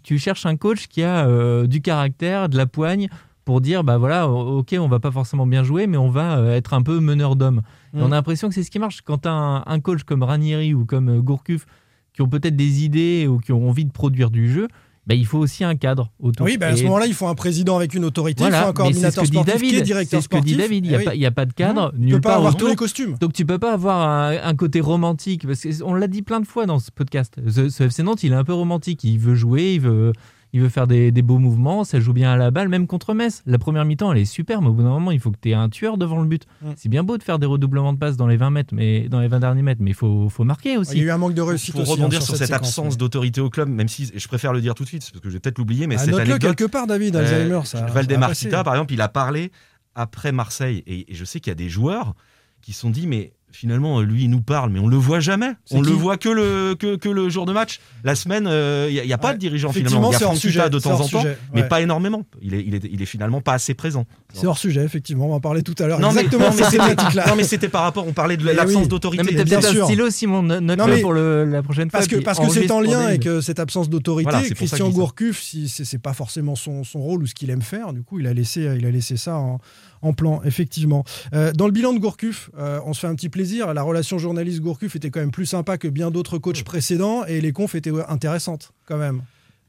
tu 0.03 0.19
cherches 0.19 0.47
un 0.47 0.57
coach 0.57 0.87
qui 0.89 1.03
a 1.03 1.27
euh, 1.27 1.67
du 1.67 1.81
caractère, 1.81 2.49
de 2.49 2.57
la 2.57 2.67
poigne 2.67 3.09
pour 3.45 3.61
dire 3.61 3.85
bah 3.85 3.99
voilà 3.99 4.29
ok 4.29 4.75
on 4.79 4.89
va 4.89 5.01
pas 5.01 5.11
forcément 5.11 5.47
bien 5.47 5.63
jouer 5.65 5.87
mais 5.87 5.97
on 5.99 6.09
va 6.11 6.39
euh, 6.39 6.55
être 6.57 6.73
un 6.75 6.83
peu 6.83 7.01
meneur 7.01 7.37
d'hommes 7.37 7.63
Et 7.93 7.99
Mm. 7.99 8.03
on 8.03 8.07
a 8.07 8.17
l'impression 8.17 8.49
que 8.49 8.55
c'est 8.55 8.63
ce 8.65 8.71
qui 8.71 8.79
marche 8.79 9.03
quand 9.03 9.27
un, 9.27 9.63
un 9.67 9.81
coach 9.81 10.03
comme 10.05 10.23
Ranieri 10.23 10.75
ou 10.75 10.85
comme 10.85 11.09
euh, 11.09 11.21
Gourcuff 11.21 11.67
qui 12.13 12.23
ont 12.23 12.29
peut-être 12.29 12.57
des 12.57 12.85
idées 12.85 13.27
ou 13.29 13.39
qui 13.39 13.53
ont 13.53 13.69
envie 13.69 13.85
de 13.85 13.93
produire 13.93 14.31
du 14.31 14.51
jeu 14.53 14.69
bah, 15.07 15.15
il 15.15 15.27
faut 15.27 15.37
aussi 15.39 15.65
un 15.65 15.77
cadre 15.77 16.11
autour 16.19 16.47
Oui, 16.47 16.57
bah, 16.57 16.69
à 16.69 16.77
ce 16.77 16.83
moment-là, 16.85 17.05
il 17.07 17.13
faut 17.13 17.27
un 17.27 17.35
président 17.35 17.77
avec 17.77 17.93
une 17.93 18.07
autorité, 18.07 18.43
il 18.43 18.51
faut 18.51 18.57
un 18.57 18.73
coordinateur 18.73 19.27
sportif 19.27 19.43
qui 19.45 19.51
est 19.51 19.53
David. 19.73 19.85
directeur 19.85 20.23
C'est 20.23 20.25
ce 20.25 20.29
que 20.31 20.39
dit. 20.43 20.57
David. 20.57 20.87
Il 20.87 20.89
n'y 20.89 20.95
a, 20.95 20.99
oui. 21.13 21.19
y 21.19 21.27
a 21.27 21.31
pas 21.31 21.45
de 21.45 21.53
cadre 21.53 21.93
tu 21.93 22.01
nulle 22.01 22.15
peux 22.15 22.21
pas 22.23 22.29
part 22.31 22.39
avoir 22.39 22.55
autour. 22.55 22.69
tous 22.69 22.71
les 22.71 22.77
costumes. 22.77 23.15
Donc 23.21 23.35
tu 23.35 23.45
peux 23.45 23.59
pas 23.59 23.75
avoir 23.75 24.09
un, 24.09 24.31
un 24.43 24.57
côté 24.57 24.81
romantique 24.81 25.47
parce 25.47 25.61
qu'on 25.79 25.93
l'a 25.93 26.07
dit 26.07 26.23
plein 26.23 26.41
de 26.41 26.47
fois 26.47 26.65
dans 26.65 26.79
ce 26.79 26.91
podcast. 26.91 27.37
Ce, 27.51 27.69
ce 27.69 27.83
FC 27.85 28.03
Nantes, 28.03 28.23
il 28.23 28.33
est 28.33 28.35
un 28.35 28.45
peu 28.45 28.55
romantique. 28.55 29.05
Il 29.05 29.19
veut 29.19 29.35
jouer, 29.35 29.75
il 29.75 29.81
veut, 29.83 30.15
il 30.55 30.61
veut 30.61 30.69
faire 30.69 30.87
des, 30.87 31.11
des 31.11 31.23
beaux 31.23 31.39
mouvements. 31.39 31.83
Ça 31.83 31.99
joue 31.99 32.13
bien 32.13 32.33
à 32.33 32.37
la 32.37 32.51
balle, 32.53 32.69
même 32.69 32.87
contre 32.87 33.13
Metz. 33.13 33.43
La 33.45 33.59
première 33.59 33.85
mi-temps, 33.85 34.13
elle 34.13 34.19
est 34.19 34.25
super, 34.25 34.63
mais 34.63 34.69
au 34.69 34.73
bout 34.73 34.85
d'un 34.85 34.89
moment, 34.91 35.11
il 35.11 35.19
faut 35.19 35.33
que 35.33 35.37
tu 35.43 35.51
aies 35.51 35.55
un 35.55 35.69
tueur 35.69 35.99
devant 35.99 36.21
le 36.21 36.29
but. 36.29 36.45
Mm. 36.63 36.69
C'est 36.77 36.89
bien 36.89 37.03
beau 37.03 37.19
de 37.19 37.25
faire 37.25 37.41
des 37.41 37.47
redoublements 37.47 37.93
de 37.93 37.99
passes 37.99 38.17
dans 38.17 38.29
les 38.29 38.37
20 38.37 38.51
mètres, 38.51 38.73
mais 38.73 39.09
dans 39.09 39.19
les 39.21 39.27
20 39.29 39.41
derniers 39.41 39.63
mètres, 39.63 39.81
mais 39.83 39.91
il 39.91 39.95
faut, 39.95 40.29
faut 40.29 40.45
marquer 40.45 40.71
Il 40.71 40.73
y 40.73 40.77
a 40.77 40.79
aussi. 40.79 40.99
eu 41.01 41.11
un 41.11 41.19
manque 41.19 41.35
de 41.35 41.43
réussite 41.43 41.73
Pour 41.73 41.83
aussi, 41.83 41.91
rebondir 41.91 42.21
hein, 42.21 42.23
sur, 42.25 42.37
cette 42.37 42.47
cette 42.47 42.55
séquence, 42.55 42.69
absence 42.69 42.93
mais- 42.95 42.99
d'autorité 42.99 43.41
au 43.41 43.51
club, 43.51 43.69
même 43.69 43.89
si 43.89 44.11
je 44.15 44.29
préfère 44.29 44.53
le 44.53 44.61
dire 44.61 44.75
tout 44.75 44.85
de 44.85 44.89
suite, 44.89 45.03
parce 45.13 45.21
que 45.21 45.29
je 45.29 45.35
vais 45.35 45.41
peut-être 45.41 45.59
l'oublier, 45.59 45.87
mais 45.89 45.97
Ah, 45.99 46.05
cette 46.05 46.15
anecdote. 46.15 46.41
quelque 46.41 46.71
part, 46.71 46.87
David, 46.87 47.17
Euh, 47.17 47.21
Alzheimer. 47.21 47.61
ça- 47.65 47.81
ça 47.81 47.87
va 47.87 47.91
Valdemar. 47.93 48.31
Kita, 48.33 48.63
par 48.63 48.75
exemple, 48.75 48.93
il 48.95 49.01
a 49.01 49.09
parlé 49.09 49.51
après 49.97 50.31
Marseille. 50.33 50.85
Et, 50.87 51.11
et 51.11 51.15
je 51.17 51.25
sais 51.25 51.41
qu'il 51.41 51.51
y 51.51 51.53
a 51.53 51.57
des 51.57 51.69
joueurs 51.69 52.15
qui 52.63 52.73
se 52.73 52.81
sont 52.81 52.91
dit, 52.91 53.07
mais 53.09 53.33
finalement, 53.55 54.01
lui, 54.01 54.25
il 54.25 54.31
nous 54.31 54.41
parle, 54.43 54.71
mais 54.71 54.81
on 54.81 54.89
le 54.89 54.97
voit 54.97 55.21
jamais. 55.21 55.53
On 55.71 55.81
le 55.81 55.91
voit 55.93 56.17
que 56.17 56.29
le, 56.29 56.75
que, 56.75 56.97
que 56.97 57.09
le 57.09 57.29
jour 57.29 57.47
de 57.47 57.53
match. 57.53 57.81
La 58.03 58.15
semaine, 58.15 58.47
euh, 58.47 58.89
il 58.91 59.01
n'y 59.07 59.13
a, 59.13 59.19
pas 59.19 59.29
Ouais. 59.29 59.35
de 59.35 59.39
dirigeant 59.39 59.73
finalement. 59.73 60.11
Il 60.11 60.13
y 60.13 60.17
a 60.17 60.19
Franck 60.19 60.37
sujet, 60.37 60.69
de 60.69 60.79
temps 60.79 60.93
en 60.95 60.99
temps, 60.99 61.21
sujet, 61.21 61.39
mais 61.55 61.63
pas 61.63 61.81
énormément. 61.81 62.25
Il 62.43 62.55
est, 62.55 62.63
il, 62.67 62.75
est, 62.75 62.85
il 62.91 63.01
est 63.01 63.07
finalement 63.07 63.41
pas 63.41 63.55
assez 63.55 63.75
présent. 63.75 64.07
C'est 64.35 64.47
hors 64.47 64.59
sujet, 64.59 64.83
effectivement. 64.85 65.27
On 65.27 65.31
va 65.31 65.35
en 65.37 65.41
parler 65.41 65.63
tout 65.63 65.75
à 65.79 65.87
l'heure. 65.87 66.01
Non, 66.01 66.09
mais- 66.13 66.23
Exactement 66.25 66.51
non, 66.51 66.57
mais 66.57 66.65
c'était- 66.65 66.77
thématique-là. 66.79 67.25
Non, 67.29 67.37
mais 67.37 67.45
c'était 67.45 67.69
par 67.69 67.83
rapport, 67.83 68.07
on 68.07 68.13
parlait 68.13 68.37
de 68.37 68.45
Mais 68.45 68.53
l'absence 68.55 68.83
oui. 68.83 68.89
d'autorité. 68.89 69.23
Non, 69.23 69.29
mais 69.31 69.37
t'as 69.37 69.45
bien 69.45 69.59
peut-être 69.61 69.71
un 69.71 69.75
sûr. 69.75 69.85
stylo, 69.87 70.11
Simon. 70.11 70.43
no- 70.43 70.61
Non, 70.61 70.77
Note-le 70.77 70.95
mais- 70.95 71.01
pour 71.01 71.13
le- 71.13 71.45
la 71.45 71.63
prochaine 71.63 71.91
fois. 71.91 72.01
Parce 72.01 72.09
que 72.09 72.17
parce 72.17 72.39
que 72.41 72.49
c'est 72.51 72.71
en 72.71 72.81
lien 72.81 73.01
avec 73.01 73.27
euh, 73.27 73.41
cette 73.41 73.61
absence 73.61 73.89
d'autorité. 73.89 74.31
Voilà, 74.31 74.47
Christian. 74.49 74.91
Gourcuff, 74.91 75.41
si 75.43 75.69
c'est 75.69 75.99
pas 75.99 76.13
forcément 76.13 76.55
son, 76.57 76.85
son 76.85 77.01
rôle 77.01 77.23
ou 77.23 77.27
ce 77.27 77.35
qu'il 77.35 77.51
aime 77.51 77.63
faire, 77.63 77.93
du 77.93 78.03
coup, 78.03 78.19
il 78.21 78.27
a 78.27 78.35
laissé, 78.35 78.63
il 78.77 78.85
a 78.87 78.91
laissé 78.91 79.17
ça 79.17 79.37
en, 79.37 79.61
en 80.03 80.13
plan, 80.13 80.41
effectivement. 80.45 81.05
Euh, 81.33 81.53
dans 81.53 81.67
le 81.67 81.73
bilan 81.73 81.93
de 81.93 81.99
Gourcuff, 81.99 82.51
euh, 82.59 82.81
on 82.85 82.93
se 82.93 83.01
fait 83.01 83.07
un 83.07 83.15
petit 83.15 83.29
plaisir. 83.29 83.73
La 83.73 83.83
relation 83.83 84.19
journaliste-Gourcuff 84.19 84.97
était 84.97 85.11
quand 85.11 85.21
même 85.21 85.31
plus 85.31 85.47
sympa 85.47 85.79
que 85.79 85.89
bien 85.89 86.11
d'autres 86.11 86.39
coachs 86.39 86.63
précédents 86.65 87.25
et 87.25 87.41
les 87.41 87.53
confs 87.53 87.75
étaient 87.75 87.93
intéressantes, 88.09 88.73
quand 88.87 88.97
même. 88.99 89.23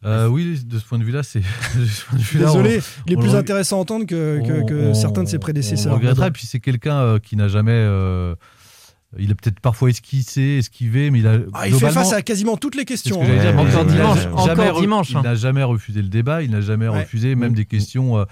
Euh, 0.05 0.27
oui, 0.27 0.59
de 0.65 0.79
ce 0.79 0.85
point 0.85 0.99
de 0.99 1.03
vue-là, 1.03 1.23
c'est. 1.23 1.41
Désolé, 2.33 2.79
il 3.07 3.13
est 3.13 3.17
on 3.17 3.19
plus 3.21 3.31
le- 3.31 3.37
intéressant 3.37 3.77
à 3.77 3.81
entendre 3.81 4.05
que, 4.05 4.41
que- 4.45 4.61
on- 4.61 4.65
que 4.65 4.73
on- 4.89 4.93
certains 4.93 5.23
de 5.23 5.27
ses 5.29 5.37
On 5.37 5.39
prédécesseurs. 5.39 5.95
regretterait. 5.95 6.27
Et 6.27 6.31
puis 6.31 6.45
c'est 6.45 6.59
quelqu'un 6.59 6.95
euh, 6.97 7.19
qui 7.19 7.35
n'a 7.35 7.47
jamais. 7.47 7.71
euh, 7.73 8.35
il 9.17 9.31
a 9.31 9.35
peut-être 9.35 9.59
parfois 9.61 9.89
esquissé, 9.89 10.57
esquivé, 10.59 11.09
mais 11.11 11.19
il 11.19 11.27
a. 11.27 11.37
Ah, 11.53 11.67
il 11.67 11.73
fait 11.75 11.89
face 11.89 12.11
à 12.13 12.21
quasiment 12.21 12.57
toutes 12.57 12.75
les 12.75 12.85
questions. 12.85 13.19
que 13.19 13.53
Encore 13.57 13.85
dimanche, 13.85 14.19
jamais 14.19 14.31
encore 14.69 14.77
re- 14.77 14.81
dimanche, 14.81 15.09
Il 15.11 15.21
n'a 15.21 15.35
jamais 15.35 15.63
refusé 15.63 16.01
le 16.01 16.09
débat, 16.09 16.43
il 16.43 16.51
n'a 16.51 16.61
jamais 16.61 16.87
Ouais. 16.87 16.99
refusé 16.99 17.33
même 17.35 17.51
Mm. 17.51 17.55
des 17.55 17.65
questions 17.65 18.17
euh, 18.19 18.25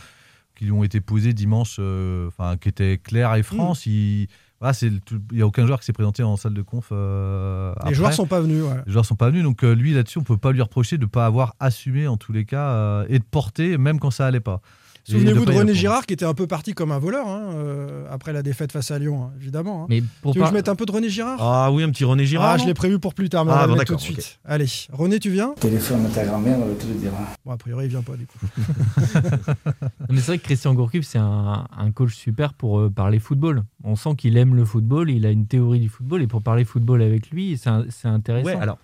qui 0.58 0.65
lui 0.65 0.72
ont 0.72 0.84
été 0.84 1.00
posées 1.01 1.34
dimanche, 1.34 1.77
euh, 1.80 2.27
enfin 2.27 2.58
qui 2.58 2.70
étaient 2.70 2.98
claires 2.98 3.34
et 3.36 3.39
Mm. 3.39 3.44
franches. 3.44 3.86
Il 3.88 4.27
voilà, 4.63 4.74
c'est 4.74 4.88
il 4.88 5.01
n'y 5.34 5.41
a 5.41 5.46
aucun 5.46 5.65
joueur 5.67 5.77
qui 5.82 5.86
s'est 5.86 5.91
présenté 5.91 6.24
en 6.24 6.38
salle 6.38 6.53
de 6.53 6.62
conf. 6.62 6.88
euh, 6.93 7.74
Les 7.74 7.82
après. 7.82 7.93
joueurs 7.96 8.13
sont 8.13 8.25
pas 8.27 8.39
venus. 8.39 8.63
ouais. 8.63 8.82
Les 8.86 8.93
joueurs 8.93 9.05
sont 9.05 9.17
pas 9.17 9.29
venus, 9.29 9.43
donc 9.43 9.62
euh, 9.65 9.74
lui 9.75 9.93
là-dessus, 9.93 10.20
on 10.20 10.24
peut 10.24 10.38
pas 10.38 10.53
lui 10.53 10.62
reprocher 10.62 10.98
de 10.98 11.03
ne 11.03 11.10
pas 11.10 11.25
avoir 11.25 11.55
assumé 11.60 12.08
en 12.08 12.15
tous 12.15 12.32
les 12.32 12.46
cas 12.46 12.70
euh, 12.70 13.05
et 13.10 13.20
de 13.20 13.25
porter, 13.29 13.77
même 13.77 14.00
quand 14.00 14.10
ça 14.10 14.25
allait 14.25 14.39
pas. 14.39 14.62
Souvenez-vous 15.05 15.45
de 15.45 15.51
René. 15.51 15.74
Girard 15.74 16.05
qui 16.05 16.13
était 16.13 16.24
un 16.25 16.33
peu 16.33 16.48
parti 16.48 16.74
comme 16.74 16.91
un 16.91 16.98
voleur 17.00 17.27
hein, 17.27 17.50
euh, 17.55 18.05
après 18.10 18.31
la 18.31 18.41
défaite 18.41 18.72
face 18.72 18.89
à 18.89 18.98
Lyon, 19.00 19.24
hein, 19.25 19.31
évidemment. 19.41 19.83
hein. 19.83 19.88
Mais 19.89 20.01
pour 20.22 20.31
tu 20.33 20.39
veux 20.39 20.45
que 20.45 20.50
je 20.50 20.53
mette 20.55 20.69
un 20.69 20.75
peu 20.75 20.86
de 20.86 20.91
René 20.93 21.10
Girard? 21.10 21.38
Ah 21.41 21.72
oui, 21.74 21.83
un 21.83 21.89
petit 21.89 22.05
René 22.05 22.25
Girard. 22.25 22.51
Ah, 22.53 22.57
je 22.57 22.65
l'ai 22.65 22.74
prévu 22.74 23.00
pour 23.00 23.13
plus 23.13 23.27
tard, 23.29 23.43
mais 23.43 23.51
Ah, 23.53 23.55
on 23.55 23.60
va 23.62 23.67
bon, 23.67 23.75
le 23.79 23.83
tout 23.86 23.95
de 23.95 24.00
suite. 24.01 24.39
Allez, 24.45 24.65
René, 24.93 25.19
tu 25.19 25.29
viens? 25.29 25.53
Téléphone 25.60 26.05
à 26.05 26.10
ta 26.10 26.25
grand-mère, 26.25 26.57
tout 26.79 26.88
te 26.88 26.93
dire. 26.93 27.12
Bon, 27.45 27.51
a 27.51 27.57
priori, 27.57 27.86
il 27.86 27.89
vient 27.89 28.01
pas 28.01 28.13
du 28.15 28.25
coup. 28.25 28.38
Mais 30.10 30.17
c'est 30.17 30.27
vrai 30.27 30.38
que 30.38 30.43
Christian 30.43 30.74
Gourcuff, 30.74 31.05
c'est 31.05 31.17
un, 31.19 31.67
un 31.77 31.91
coach 31.91 32.15
super 32.15 32.53
pour 32.53 32.79
euh, 32.79 32.89
parler 32.89 33.19
football. 33.19 33.63
On 33.83 33.95
sent 33.95 34.15
qu'il 34.17 34.38
aime 34.38 34.55
le 34.55 34.63
football, 34.65 35.10
il 35.10 35.25
a 35.25 35.31
une 35.31 35.48
théorie 35.48 35.79
du 35.79 35.89
football, 35.89 36.22
et 36.22 36.27
pour 36.27 36.41
parler 36.41 36.63
football 36.65 37.01
avec 37.01 37.29
lui, 37.29 37.57
c'est 37.57 38.07
intéressant. 38.07 38.45
Ouais, 38.48 38.55
alors, 38.55 38.77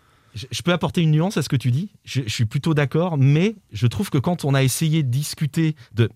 je, 0.51 0.62
peux 0.62 0.72
apporter 0.74 1.01
une 1.01 1.12
nuance 1.12 1.38
à 1.38 1.41
ce 1.41 1.50
que 1.50 1.55
tu 1.55 1.72
dis? 1.72 1.89
Je, 2.03 2.22
je 2.25 2.29
suis 2.34 2.46
plutôt 2.46 2.74
d'accord, 2.74 3.17
mais 3.17 3.55
je 3.72 3.88
trouve 3.88 4.10
que 4.10 4.17
quand 4.17 4.46
on 4.46 4.53
a 4.53 4.63
essayé 4.63 5.03
de 5.03 5.10
discuter 5.10 5.75
de. 5.93 6.10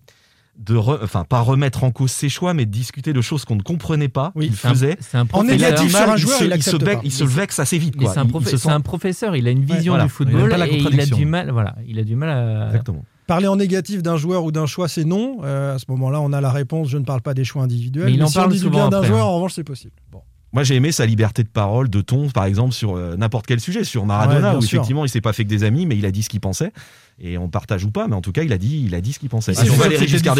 De 0.56 0.76
re- 0.76 1.00
enfin, 1.02 1.24
pas 1.24 1.40
remettre 1.40 1.82
en 1.82 1.90
cause 1.90 2.12
ses 2.12 2.28
choix, 2.28 2.54
mais 2.54 2.64
de 2.64 2.70
discuter 2.70 3.12
de 3.12 3.20
choses 3.20 3.44
qu'on 3.44 3.56
ne 3.56 3.62
comprenait 3.62 4.06
pas, 4.08 4.30
Oui, 4.36 4.46
qu'il 4.46 4.54
faisait. 4.54 4.96
C'est 5.00 5.16
un 5.18 5.22
En 5.22 5.26
professeur. 5.26 5.56
négatif 5.58 5.90
sur 5.90 6.08
un 6.08 6.14
il 6.14 6.20
joueur, 6.20 6.38
se- 6.38 6.44
il 6.44 6.46
il 6.46 6.50
se, 6.50 6.54
accepte 6.70 6.84
bec- 6.84 6.94
pas. 6.98 7.00
il 7.02 7.10
se 7.10 7.24
vexe 7.24 7.58
assez 7.58 7.76
vite. 7.76 7.96
C'est 8.00 8.18
un, 8.18 8.76
sent- 8.76 8.82
professeur, 8.84 9.34
il 9.34 9.48
a 9.48 9.50
une 9.50 9.64
vision 9.64 9.94
voilà. 9.94 10.04
du 10.04 10.10
football 10.10 10.54
Il 10.56 10.98
et 10.98 11.00
a 11.02 11.06
du 11.06 11.26
mal, 11.26 11.50
voilà, 11.50 11.74
il 11.88 11.98
a 11.98 12.04
du 12.04 12.14
mal 12.14 12.28
à. 12.28 12.66
Exactement. 12.66 13.04
Parler 13.26 13.48
en 13.48 13.56
négatif 13.56 14.00
d'un 14.00 14.16
joueur 14.16 14.44
ou 14.44 14.52
d'un 14.52 14.66
choix, 14.66 14.86
c'est 14.86 15.02
non. 15.04 15.38
Euh, 15.42 15.74
à 15.74 15.78
ce 15.80 15.86
moment-là, 15.88 16.20
on 16.20 16.32
a 16.32 16.40
la 16.40 16.52
réponse 16.52 16.88
je 16.88 16.98
ne 16.98 17.04
parle 17.04 17.22
pas 17.22 17.34
des 17.34 17.42
choix 17.44 17.64
individuels. 17.64 18.06
Mais 18.06 18.12
il 18.12 18.22
en 18.22 18.28
si 18.28 18.38
on 18.38 18.42
parle 18.42 18.52
dit 18.52 18.58
du 18.58 18.62
souvent 18.64 18.88
bien 18.88 18.90
d'un 18.90 19.02
joueur, 19.02 19.22
hein. 19.26 19.30
en 19.30 19.34
revanche, 19.34 19.54
c'est 19.54 19.64
possible. 19.64 19.94
Bon. 20.12 20.20
Moi, 20.54 20.62
j'ai 20.62 20.76
aimé 20.76 20.92
sa 20.92 21.04
liberté 21.04 21.42
de 21.42 21.48
parole, 21.48 21.90
de 21.90 22.00
ton, 22.00 22.30
par 22.30 22.44
exemple, 22.44 22.72
sur 22.72 22.96
euh, 22.96 23.16
n'importe 23.16 23.44
quel 23.44 23.58
sujet, 23.58 23.82
sur 23.82 24.06
Maradona, 24.06 24.56
où 24.56 24.62
sûr. 24.62 24.78
effectivement, 24.78 25.04
il 25.04 25.08
s'est 25.08 25.20
pas 25.20 25.32
fait 25.32 25.42
que 25.42 25.48
des 25.48 25.64
amis, 25.64 25.84
mais 25.84 25.98
il 25.98 26.06
a 26.06 26.12
dit 26.12 26.22
ce 26.22 26.28
qu'il 26.28 26.40
pensait. 26.40 26.72
Et 27.20 27.36
on 27.38 27.48
partage 27.48 27.84
ou 27.84 27.90
pas, 27.90 28.06
mais 28.06 28.14
en 28.14 28.20
tout 28.20 28.30
cas, 28.30 28.44
il 28.44 28.52
a 28.52 28.58
dit, 28.58 28.84
il 28.86 28.94
a 28.94 29.00
dit 29.00 29.12
ce 29.12 29.18
qu'il 29.18 29.28
pensait. 29.28 29.52
C'était 29.54 30.06
Giscard 30.06 30.36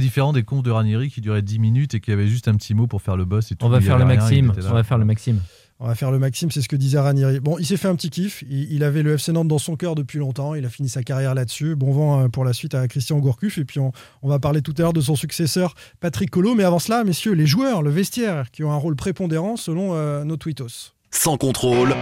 différent 0.00 0.32
des- 0.32 0.42
comptes 0.44 0.64
de 0.64 0.70
Ranieri 0.70 1.10
qui 1.10 1.20
duraient 1.20 1.42
10 1.42 1.58
minutes 1.58 1.94
et 1.94 2.00
qui 2.00 2.10
avaient 2.10 2.26
juste 2.28 2.48
un 2.48 2.54
petit 2.54 2.72
mot 2.72 2.86
pour 2.86 3.02
faire 3.02 3.16
le 3.16 3.26
boss 3.26 3.52
et 3.52 3.56
tout. 3.56 3.66
On 3.66 3.68
va 3.68 3.82
faire 3.82 3.98
le 3.98 4.06
maxime. 4.06 4.52
On 4.56 4.72
va 4.72 4.82
faire 4.82 4.98
le 4.98 5.04
maxime. 5.04 5.40
On 5.78 5.86
va 5.86 5.94
faire 5.94 6.10
le 6.10 6.18
Maxime, 6.18 6.50
c'est 6.50 6.62
ce 6.62 6.68
que 6.68 6.76
disait 6.76 6.98
Ranieri. 6.98 7.38
Bon, 7.38 7.58
il 7.58 7.66
s'est 7.66 7.76
fait 7.76 7.88
un 7.88 7.96
petit 7.96 8.08
kiff. 8.08 8.42
Il, 8.48 8.72
il 8.72 8.82
avait 8.82 9.02
le 9.02 9.14
FC 9.14 9.32
Nantes 9.32 9.48
dans 9.48 9.58
son 9.58 9.76
cœur 9.76 9.94
depuis 9.94 10.18
longtemps. 10.18 10.54
Il 10.54 10.64
a 10.64 10.70
fini 10.70 10.88
sa 10.88 11.02
carrière 11.02 11.34
là-dessus. 11.34 11.74
Bon 11.74 11.92
vent 11.92 12.22
euh, 12.22 12.28
pour 12.28 12.44
la 12.44 12.54
suite 12.54 12.74
à 12.74 12.88
Christian 12.88 13.18
Gourcuff. 13.18 13.58
Et 13.58 13.66
puis, 13.66 13.78
on, 13.78 13.92
on 14.22 14.28
va 14.28 14.38
parler 14.38 14.62
tout 14.62 14.74
à 14.78 14.82
l'heure 14.82 14.94
de 14.94 15.02
son 15.02 15.16
successeur, 15.16 15.74
Patrick 16.00 16.30
Collot. 16.30 16.54
Mais 16.54 16.64
avant 16.64 16.78
cela, 16.78 17.04
messieurs, 17.04 17.32
les 17.32 17.46
joueurs, 17.46 17.82
le 17.82 17.90
vestiaire, 17.90 18.50
qui 18.50 18.64
ont 18.64 18.72
un 18.72 18.76
rôle 18.76 18.96
prépondérant 18.96 19.56
selon 19.56 19.90
euh, 19.92 20.24
nos 20.24 20.38
tweetos. 20.38 20.94
Sans 21.10 21.36
contrôle, 21.36 21.94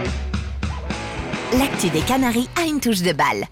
L'actu 1.57 1.89
des 1.89 2.01
Canaries 2.01 2.49
a 2.61 2.65
une 2.65 2.79
touche 2.79 3.01
de 3.01 3.13
balle. 3.13 3.45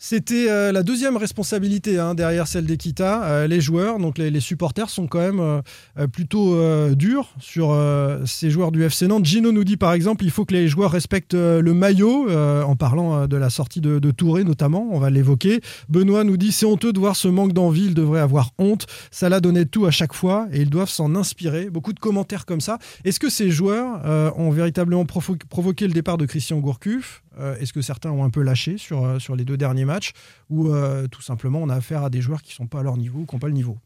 C'était 0.00 0.48
euh, 0.48 0.70
la 0.70 0.84
deuxième 0.84 1.16
responsabilité 1.16 1.98
hein, 1.98 2.14
derrière 2.14 2.46
celle 2.46 2.66
d'Equita. 2.66 3.24
Euh, 3.24 3.46
les 3.48 3.60
joueurs, 3.60 3.98
donc 3.98 4.16
les, 4.16 4.38
supporters, 4.38 4.90
sont 4.90 5.08
quand 5.08 5.18
même 5.18 5.40
euh, 5.40 6.06
plutôt 6.06 6.56
durs 6.94 7.34
sur 7.40 7.76
ces 8.24 8.50
joueurs 8.50 8.70
du 8.70 8.84
FC 8.84 9.08
Nantes. 9.08 9.24
Gino 9.24 9.50
nous 9.50 9.64
dit 9.64 9.76
par 9.76 9.92
exemple 9.92 10.24
il 10.24 10.30
faut 10.30 10.44
que 10.44 10.54
les 10.54 10.68
joueurs 10.68 10.92
respectent 10.92 11.34
le 11.34 11.74
maillot, 11.74 12.28
en 12.30 12.76
parlant 12.76 13.26
de 13.26 13.36
la 13.36 13.50
sortie 13.50 13.80
de, 13.80 14.10
Touré 14.10 14.44
notamment, 14.44 14.88
on 14.92 14.98
va 14.98 15.10
l'évoquer. 15.10 15.60
Benoît 15.88 16.24
nous 16.24 16.36
dit 16.36 16.52
c'est 16.52 16.66
honteux 16.66 16.92
de 16.92 16.98
voir 16.98 17.16
ce 17.16 17.28
manque 17.28 17.52
d'envie, 17.52 17.86
ils 17.86 17.94
devraient 17.94 18.20
avoir 18.20 18.50
honte. 18.58 18.86
Ça 19.10 19.28
l'a 19.28 19.40
donné 19.40 19.66
tout 19.66 19.86
à 19.86 19.90
chaque 19.90 20.14
fois 20.14 20.46
et 20.52 20.60
ils 20.62 20.70
doivent 20.70 20.88
s'en 20.88 21.14
inspirer. 21.14 21.70
Beaucoup 21.70 21.92
de 21.92 22.00
commentaires 22.00 22.46
comme 22.46 22.60
ça. 22.60 22.78
Est-ce 23.04 23.18
que 23.18 23.28
ces 23.28 23.50
joueurs 23.50 24.00
ont 24.38 24.50
véritablement 24.50 25.04
provoqué 25.04 25.86
le 25.86 25.92
départ 25.92 26.18
de 26.18 26.26
Christian 26.26 26.58
Gourcuff? 26.58 27.22
Est-ce 27.60 27.72
que 27.72 27.80
certains 27.82 28.10
ont 28.10 28.24
un 28.24 28.30
peu 28.30 28.42
lâché 28.42 28.78
sur, 28.78 29.04
euh, 29.04 29.18
sur 29.18 29.36
les 29.36 29.44
deux 29.44 29.56
derniers 29.56 29.84
matchs 29.84 30.12
ou 30.50 30.68
euh, 30.68 31.06
tout 31.08 31.22
simplement 31.22 31.60
on 31.60 31.68
a 31.68 31.76
affaire 31.76 32.02
à 32.04 32.10
des 32.10 32.20
joueurs 32.20 32.42
qui 32.42 32.52
sont 32.52 32.66
pas 32.66 32.80
à 32.80 32.82
leur 32.82 32.96
niveau 32.96 33.20
ou 33.20 33.26
qui 33.26 33.34
n'ont 33.34 33.40
pas 33.40 33.46
le 33.46 33.52
niveau? 33.52 33.78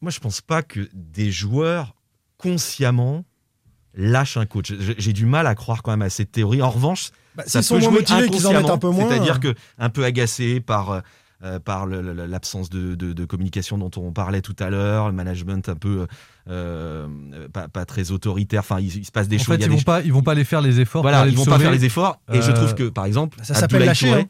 Moi, 0.00 0.10
je 0.10 0.20
pense 0.20 0.40
pas 0.40 0.62
que 0.62 0.88
des 0.92 1.30
joueurs 1.30 1.94
consciemment 2.38 3.24
lâchent 3.94 4.36
un 4.36 4.46
coach. 4.46 4.72
J'ai 4.98 5.12
du 5.12 5.26
mal 5.26 5.46
à 5.46 5.54
croire 5.54 5.82
quand 5.82 5.90
même 5.90 6.02
à 6.02 6.10
cette 6.10 6.32
théorie. 6.32 6.62
En 6.62 6.70
revanche, 6.70 7.10
Bah, 7.34 7.42
ça 7.46 7.60
peut 7.60 7.80
jouer 7.80 7.90
motivés, 7.90 8.28
qu'ils 8.28 8.46
en 8.46 8.52
mettent 8.52 8.70
un 8.70 8.78
peu 8.78 8.90
moins. 8.90 9.08
C'est-à-dire 9.08 9.40
que 9.40 9.54
un 9.78 9.90
peu 9.90 10.04
agacé 10.04 10.60
par 10.60 11.02
euh, 11.42 11.58
par 11.58 11.86
l'absence 11.86 12.68
de, 12.70 12.94
de- 12.94 13.12
de 13.12 13.24
communication 13.24 13.78
dont 13.78 13.90
on 13.96 14.12
parlait 14.12 14.42
tout 14.42 14.56
à 14.58 14.68
l'heure, 14.70 15.08
le 15.08 15.14
management 15.14 15.68
un 15.68 15.74
peu 15.74 16.00
euh, 16.00 16.06
euh, 16.50 17.48
pas, 17.48 17.68
pas 17.68 17.84
très 17.86 18.10
autoritaire. 18.10 18.60
Enfin, 18.60 18.78
il, 18.80 18.94
il 18.94 19.04
se 19.06 19.10
passe 19.12 19.28
des 19.28 19.36
En 19.36 19.38
choses. 19.38 19.46
fait, 19.46 19.54
il 19.54 19.60
y 19.60 19.64
a 19.64 19.66
ils 19.66 19.70
des 19.70 19.76
vont 19.76 19.82
pas, 19.82 20.00
ils 20.02 20.12
vont 20.12 20.22
pas 20.22 20.32
aller 20.32 20.44
faire 20.44 20.60
les 20.60 20.80
efforts. 20.80 21.02
voilà, 21.02 21.26
ils 21.26 21.36
vont 21.36 21.44
pas 21.44 21.58
faire 21.58 21.70
les 21.70 21.84
efforts. 21.84 22.20
Et 22.32 22.42
je 22.42 22.50
trouve 22.52 22.74
que, 22.74 22.88
par 22.90 23.04
exemple, 23.06 23.38
ça 23.42 23.54
s'appelle 23.54 23.84
lâcher, 23.84 24.08
Touré, 24.08 24.20
hein. 24.22 24.26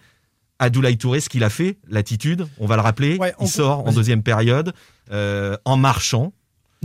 Abdoulaye 0.61 0.99
Touré, 0.99 1.21
ce 1.21 1.29
qu'il 1.29 1.43
a 1.43 1.51
fait, 1.51 1.79
l'attitude, 1.89 2.47
on 2.59 2.67
va 2.67 2.77
le 2.77 2.83
rappeler, 2.83 3.17
Ouais, 3.19 3.35
il 3.41 3.49
sort 3.49 3.87
en 3.87 3.93
deuxième 3.93 4.23
période 4.23 4.73
en 5.11 5.77
marchant, 5.77 6.33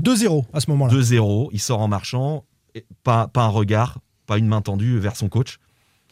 2-0 0.01 0.45
à 0.53 0.59
ce 0.59 0.69
moment-là. 0.71 0.93
2-0, 0.93 1.49
il 1.51 1.59
sort 1.59 1.81
en 1.81 1.87
marchant, 1.87 2.45
pas, 3.03 3.27
pas 3.27 3.43
un 3.43 3.49
regard, 3.49 3.99
pas 4.25 4.37
une 4.37 4.47
main 4.47 4.61
tendue 4.61 4.97
vers 4.97 5.15
son 5.15 5.29
coach. 5.29 5.59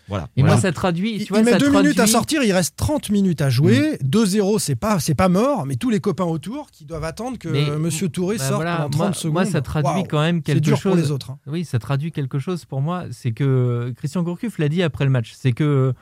Voilà. 0.10 0.28
Et 0.36 0.42
Voilà. 0.42 0.56
moi, 0.56 0.62
ça 0.62 0.72
traduit. 0.72 1.16
Il, 1.16 1.26
Tu 1.26 1.32
vois, 1.32 1.40
il 1.40 1.46
met 1.46 1.52
ça 1.52 1.58
deux 1.58 1.72
minutes 1.72 2.00
à 2.00 2.08
sortir, 2.08 2.44
il 2.44 2.52
reste 2.52 2.76
30 2.76 3.10
minutes 3.10 3.42
à 3.42 3.50
jouer. 3.50 3.98
Mm. 4.04 4.06
2-0, 4.08 4.60
c'est 4.60 4.76
pas, 4.76 5.00
c'est 5.00 5.16
pas 5.16 5.30
mort, 5.30 5.66
mais 5.66 5.76
tous 5.78 5.90
les 5.90 6.00
copains 6.02 6.26
autour 6.26 6.72
qui 6.72 6.86
doivent 6.86 7.04
attendre 7.06 7.38
que 7.38 7.48
Mais, 7.48 7.70
euh, 7.70 7.80
Monsieur 7.80 8.10
Touré 8.10 8.38
bah 8.38 8.44
sorte 8.44 8.56
voilà, 8.56 8.76
pendant 8.78 8.90
30 8.90 8.98
moi, 9.00 9.14
secondes. 9.14 9.34
Moi, 9.34 9.46
ça 9.46 9.62
traduit 9.62 10.04
quand 10.10 10.20
même 10.22 10.38
C'est 10.38 10.54
quelque 10.54 10.64
dur 10.64 10.78
chose. 10.78 10.92
pour 10.94 11.02
les 11.02 11.12
autres. 11.12 11.32
hein. 11.32 11.40
Oui, 11.48 11.64
ça 11.66 11.80
traduit 11.80 12.12
quelque 12.12 12.38
chose 12.40 12.66
pour 12.66 12.82
moi. 12.82 13.06
C'est 13.12 13.32
que 13.32 13.94
Christian 13.98 14.24
Gourcuff 14.24 14.58
l'a 14.60 14.70
dit 14.70 14.84
après 14.84 15.06
le 15.06 15.12
match. 15.12 15.34
C'est 15.36 15.54
que 15.54 15.94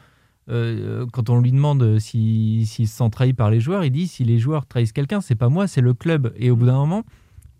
euh, 0.49 1.05
quand 1.13 1.29
on 1.29 1.39
lui 1.39 1.51
demande 1.51 1.99
s'il 1.99 2.65
si, 2.65 2.87
se 2.87 2.97
sent 2.97 3.09
trahi 3.11 3.33
par 3.33 3.51
les 3.51 3.59
joueurs, 3.59 3.83
il 3.85 3.91
dit 3.91 4.07
si 4.07 4.23
les 4.23 4.39
joueurs 4.39 4.65
trahissent 4.65 4.91
quelqu'un, 4.93 5.21
c'est 5.21 5.35
pas 5.35 5.49
moi, 5.49 5.67
c'est 5.67 5.81
le 5.81 5.93
club. 5.93 6.33
Et 6.37 6.49
au 6.49 6.55
bout 6.55 6.65
d'un 6.65 6.73
moment, 6.77 7.03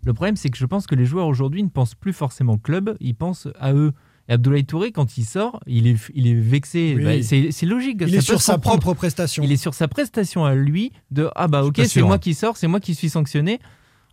le 0.04 0.12
problème, 0.12 0.34
c'est 0.36 0.48
que 0.50 0.58
je 0.58 0.66
pense 0.66 0.88
que 0.88 0.96
les 0.96 1.04
joueurs 1.06 1.28
aujourd'hui 1.28 1.62
ne 1.62 1.68
pensent 1.68 1.94
plus 1.94 2.12
forcément 2.12 2.58
club, 2.58 2.96
ils 3.00 3.14
pensent 3.14 3.46
à 3.60 3.72
eux. 3.72 3.92
Et 4.28 4.34
Abdoulaye 4.34 4.64
Touré, 4.64 4.92
quand 4.92 5.18
il 5.18 5.24
sort, 5.24 5.60
il 5.66 5.86
est, 5.86 5.96
il 6.14 6.26
est 6.26 6.34
vexé. 6.34 6.94
Oui. 6.96 7.04
Bah, 7.04 7.50
c'est 7.50 7.66
logique. 7.66 7.98
Il 8.00 8.10
ça 8.10 8.16
est 8.16 8.20
sur 8.20 8.40
sa 8.40 8.54
comprendre. 8.54 8.80
propre 8.80 8.96
prestation. 8.96 9.42
Il 9.42 9.50
est 9.52 9.56
sur 9.56 9.74
sa 9.74 9.88
prestation 9.88 10.44
à 10.44 10.54
lui 10.54 10.92
de 11.10 11.28
ah 11.34 11.48
bah 11.48 11.64
ok 11.64 11.80
c'est 11.86 12.02
moi 12.02 12.14
hein. 12.14 12.18
qui 12.18 12.34
sors, 12.34 12.56
c'est 12.56 12.68
moi 12.68 12.80
qui 12.80 12.94
suis 12.94 13.10
sanctionné. 13.10 13.58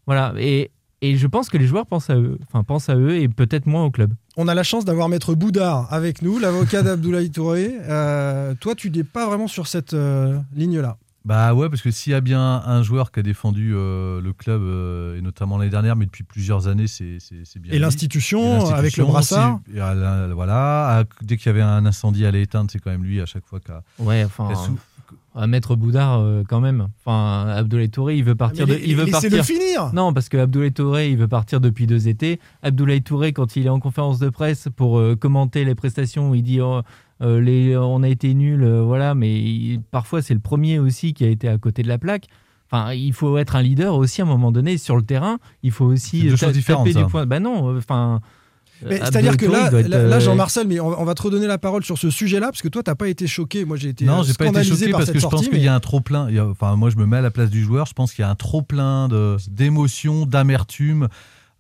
Voilà 0.05 0.33
et, 0.37 0.71
et 1.01 1.15
je 1.15 1.27
pense 1.27 1.49
que 1.49 1.57
les 1.57 1.67
joueurs 1.67 1.85
pensent 1.85 2.09
à 2.09 2.15
eux, 2.15 2.39
enfin 2.47 2.63
pensent 2.63 2.89
à 2.89 2.95
eux 2.95 3.15
et 3.15 3.29
peut-être 3.29 3.67
moins 3.67 3.85
au 3.85 3.91
club. 3.91 4.13
On 4.37 4.47
a 4.47 4.55
la 4.55 4.63
chance 4.63 4.85
d'avoir 4.85 5.09
Maître 5.09 5.35
Boudard 5.35 5.91
avec 5.93 6.21
nous, 6.21 6.39
l'avocat 6.39 6.81
d'Abdoulaye 6.81 7.29
Touré. 7.29 7.73
Euh, 7.89 8.53
toi, 8.59 8.73
tu 8.73 8.89
n'es 8.89 9.03
pas 9.03 9.27
vraiment 9.27 9.47
sur 9.47 9.67
cette 9.67 9.93
euh, 9.93 10.39
ligne-là. 10.55 10.97
Bah 11.29 11.53
ouais, 11.53 11.69
parce 11.69 11.83
que 11.83 11.91
s'il 11.91 12.11
y 12.11 12.15
a 12.15 12.21
bien 12.21 12.41
un 12.65 12.81
joueur 12.81 13.11
qui 13.11 13.19
a 13.19 13.23
défendu 13.23 13.73
euh, 13.75 14.19
le 14.19 14.33
club, 14.33 14.63
euh, 14.63 15.15
et 15.15 15.21
notamment 15.21 15.59
l'année 15.59 15.69
dernière, 15.69 15.95
mais 15.95 16.07
depuis 16.07 16.23
plusieurs 16.23 16.67
années, 16.67 16.87
c'est 16.87 17.19
bien. 17.59 17.71
Et 17.71 17.77
l'institution, 17.77 18.65
avec 18.71 18.97
le 18.97 19.05
brassard. 19.05 19.59
voilà, 20.33 20.97
à- 20.97 21.03
dès 21.21 21.37
qu'il 21.37 21.45
y 21.45 21.49
avait 21.49 21.61
un 21.61 21.85
incendie 21.85 22.25
à 22.25 22.31
l'éteindre, 22.31 22.71
c'est 22.71 22.79
quand 22.79 22.89
même 22.89 23.03
lui 23.03 23.21
à 23.21 23.27
chaque 23.27 23.45
fois 23.45 23.59
qu'a. 23.59 23.83
Ouais 23.99 24.23
enfin 24.25 24.49
à 25.35 25.45
mettre 25.45 25.75
Boudard 25.75 26.19
euh, 26.19 26.43
quand 26.47 26.59
même. 26.59 26.87
Enfin 27.05 27.47
Abdoulaye 27.49 27.89
Touré 27.89 28.17
il 28.17 28.23
veut 28.23 28.35
partir 28.35 28.67
Mais 28.67 28.75
de, 28.75 28.81
il 28.83 28.95
veut 28.95 29.05
partir. 29.05 29.45
finir 29.45 29.91
Non, 29.93 30.11
parce 30.13 30.29
que 30.29 30.37
Abdoulaye 30.37 30.71
Touré, 30.73 31.11
il 31.11 31.17
veut 31.17 31.27
partir 31.27 31.61
depuis 31.61 31.85
deux 31.85 32.07
étés. 32.07 32.39
Abdoulaye 32.63 33.03
Touré, 33.03 33.31
quand 33.33 33.55
il 33.55 33.67
est 33.67 33.69
en 33.69 33.79
conférence 33.79 34.17
de 34.19 34.29
presse 34.29 34.67
pour 34.75 34.97
euh, 34.97 35.15
commenter 35.15 35.63
les 35.65 35.75
prestations, 35.75 36.33
il 36.33 36.41
dit 36.41 36.59
oh, 36.61 36.81
euh, 37.21 37.41
les, 37.41 37.75
on 37.77 38.01
a 38.03 38.07
été 38.09 38.33
nuls, 38.33 38.63
euh, 38.63 38.81
voilà, 38.81 39.15
mais 39.15 39.33
il- 39.41 39.81
parfois 39.91 40.21
c'est 40.21 40.33
le 40.33 40.39
premier 40.39 40.79
aussi 40.79 41.13
qui 41.13 41.23
a 41.25 41.27
été 41.29 41.47
à 41.47 41.57
côté 41.57 41.83
de 41.83 41.87
la 41.87 41.97
plaque. 41.97 42.27
Enfin, 42.71 42.93
il 42.93 43.13
faut 43.13 43.37
être 43.37 43.55
un 43.55 43.61
leader 43.63 43.95
aussi 43.95 44.21
à 44.21 44.25
un 44.25 44.27
moment 44.27 44.51
donné 44.51 44.77
sur 44.77 44.95
le 44.95 45.01
terrain. 45.01 45.39
Il 45.63 45.71
faut 45.71 45.85
aussi 45.85 46.21
deux 46.21 46.27
euh, 46.27 46.29
choses 46.31 46.39
ta- 46.39 46.51
différentes, 46.51 46.85
taper 46.85 46.93
ça. 46.99 47.03
du 47.05 47.09
point. 47.11 47.25
Bah 47.25 47.39
non, 47.39 47.73
euh, 47.73 47.77
enfin. 47.79 48.19
Euh, 48.85 48.97
C'est-à-dire 49.03 49.35
que 49.35 49.45
là, 49.45 49.65
être, 49.77 49.91
euh, 49.93 50.19
Jean-Marcel, 50.21 50.65
mais 50.65 50.79
on, 50.79 51.01
on 51.01 51.03
va 51.03 51.13
te 51.13 51.21
redonner 51.21 51.47
la 51.47 51.57
parole 51.57 51.83
sur 51.83 51.97
ce 51.97 52.09
sujet-là, 52.09 52.47
parce 52.47 52.61
que 52.61 52.69
toi, 52.69 52.81
t'as 52.81 52.95
pas 52.95 53.09
été 53.09 53.27
choqué. 53.27 53.65
Moi, 53.65 53.75
j'ai 53.75 53.89
été 53.89 54.05
Non, 54.05 54.19
euh, 54.21 54.23
j'ai 54.23 54.33
pas 54.35 54.45
été 54.47 54.63
choqué 54.63 54.89
par 54.89 54.99
parce 55.01 55.11
que 55.11 55.19
je 55.19 55.27
pense 55.27 55.49
qu'il 55.49 55.61
y 55.61 55.67
a 55.67 55.75
un 55.75 55.79
trop 55.81 55.99
plein. 55.99 56.29
Enfin, 56.49 56.77
moi, 56.77 56.89
je 56.89 56.95
me 56.95 57.05
mets 57.05 57.17
à 57.17 57.21
la 57.21 57.31
place 57.31 57.49
du 57.49 57.61
joueur. 57.61 57.87
Je 57.87 57.93
pense 57.93 58.13
qu'il 58.13 58.21
y 58.21 58.25
a 58.25 58.29
un 58.29 58.35
trop 58.35 58.61
plein 58.61 59.09
de 59.09 59.35
d'émotions, 59.49 60.25
d'amertume, 60.25 61.03
euh, 61.03 61.07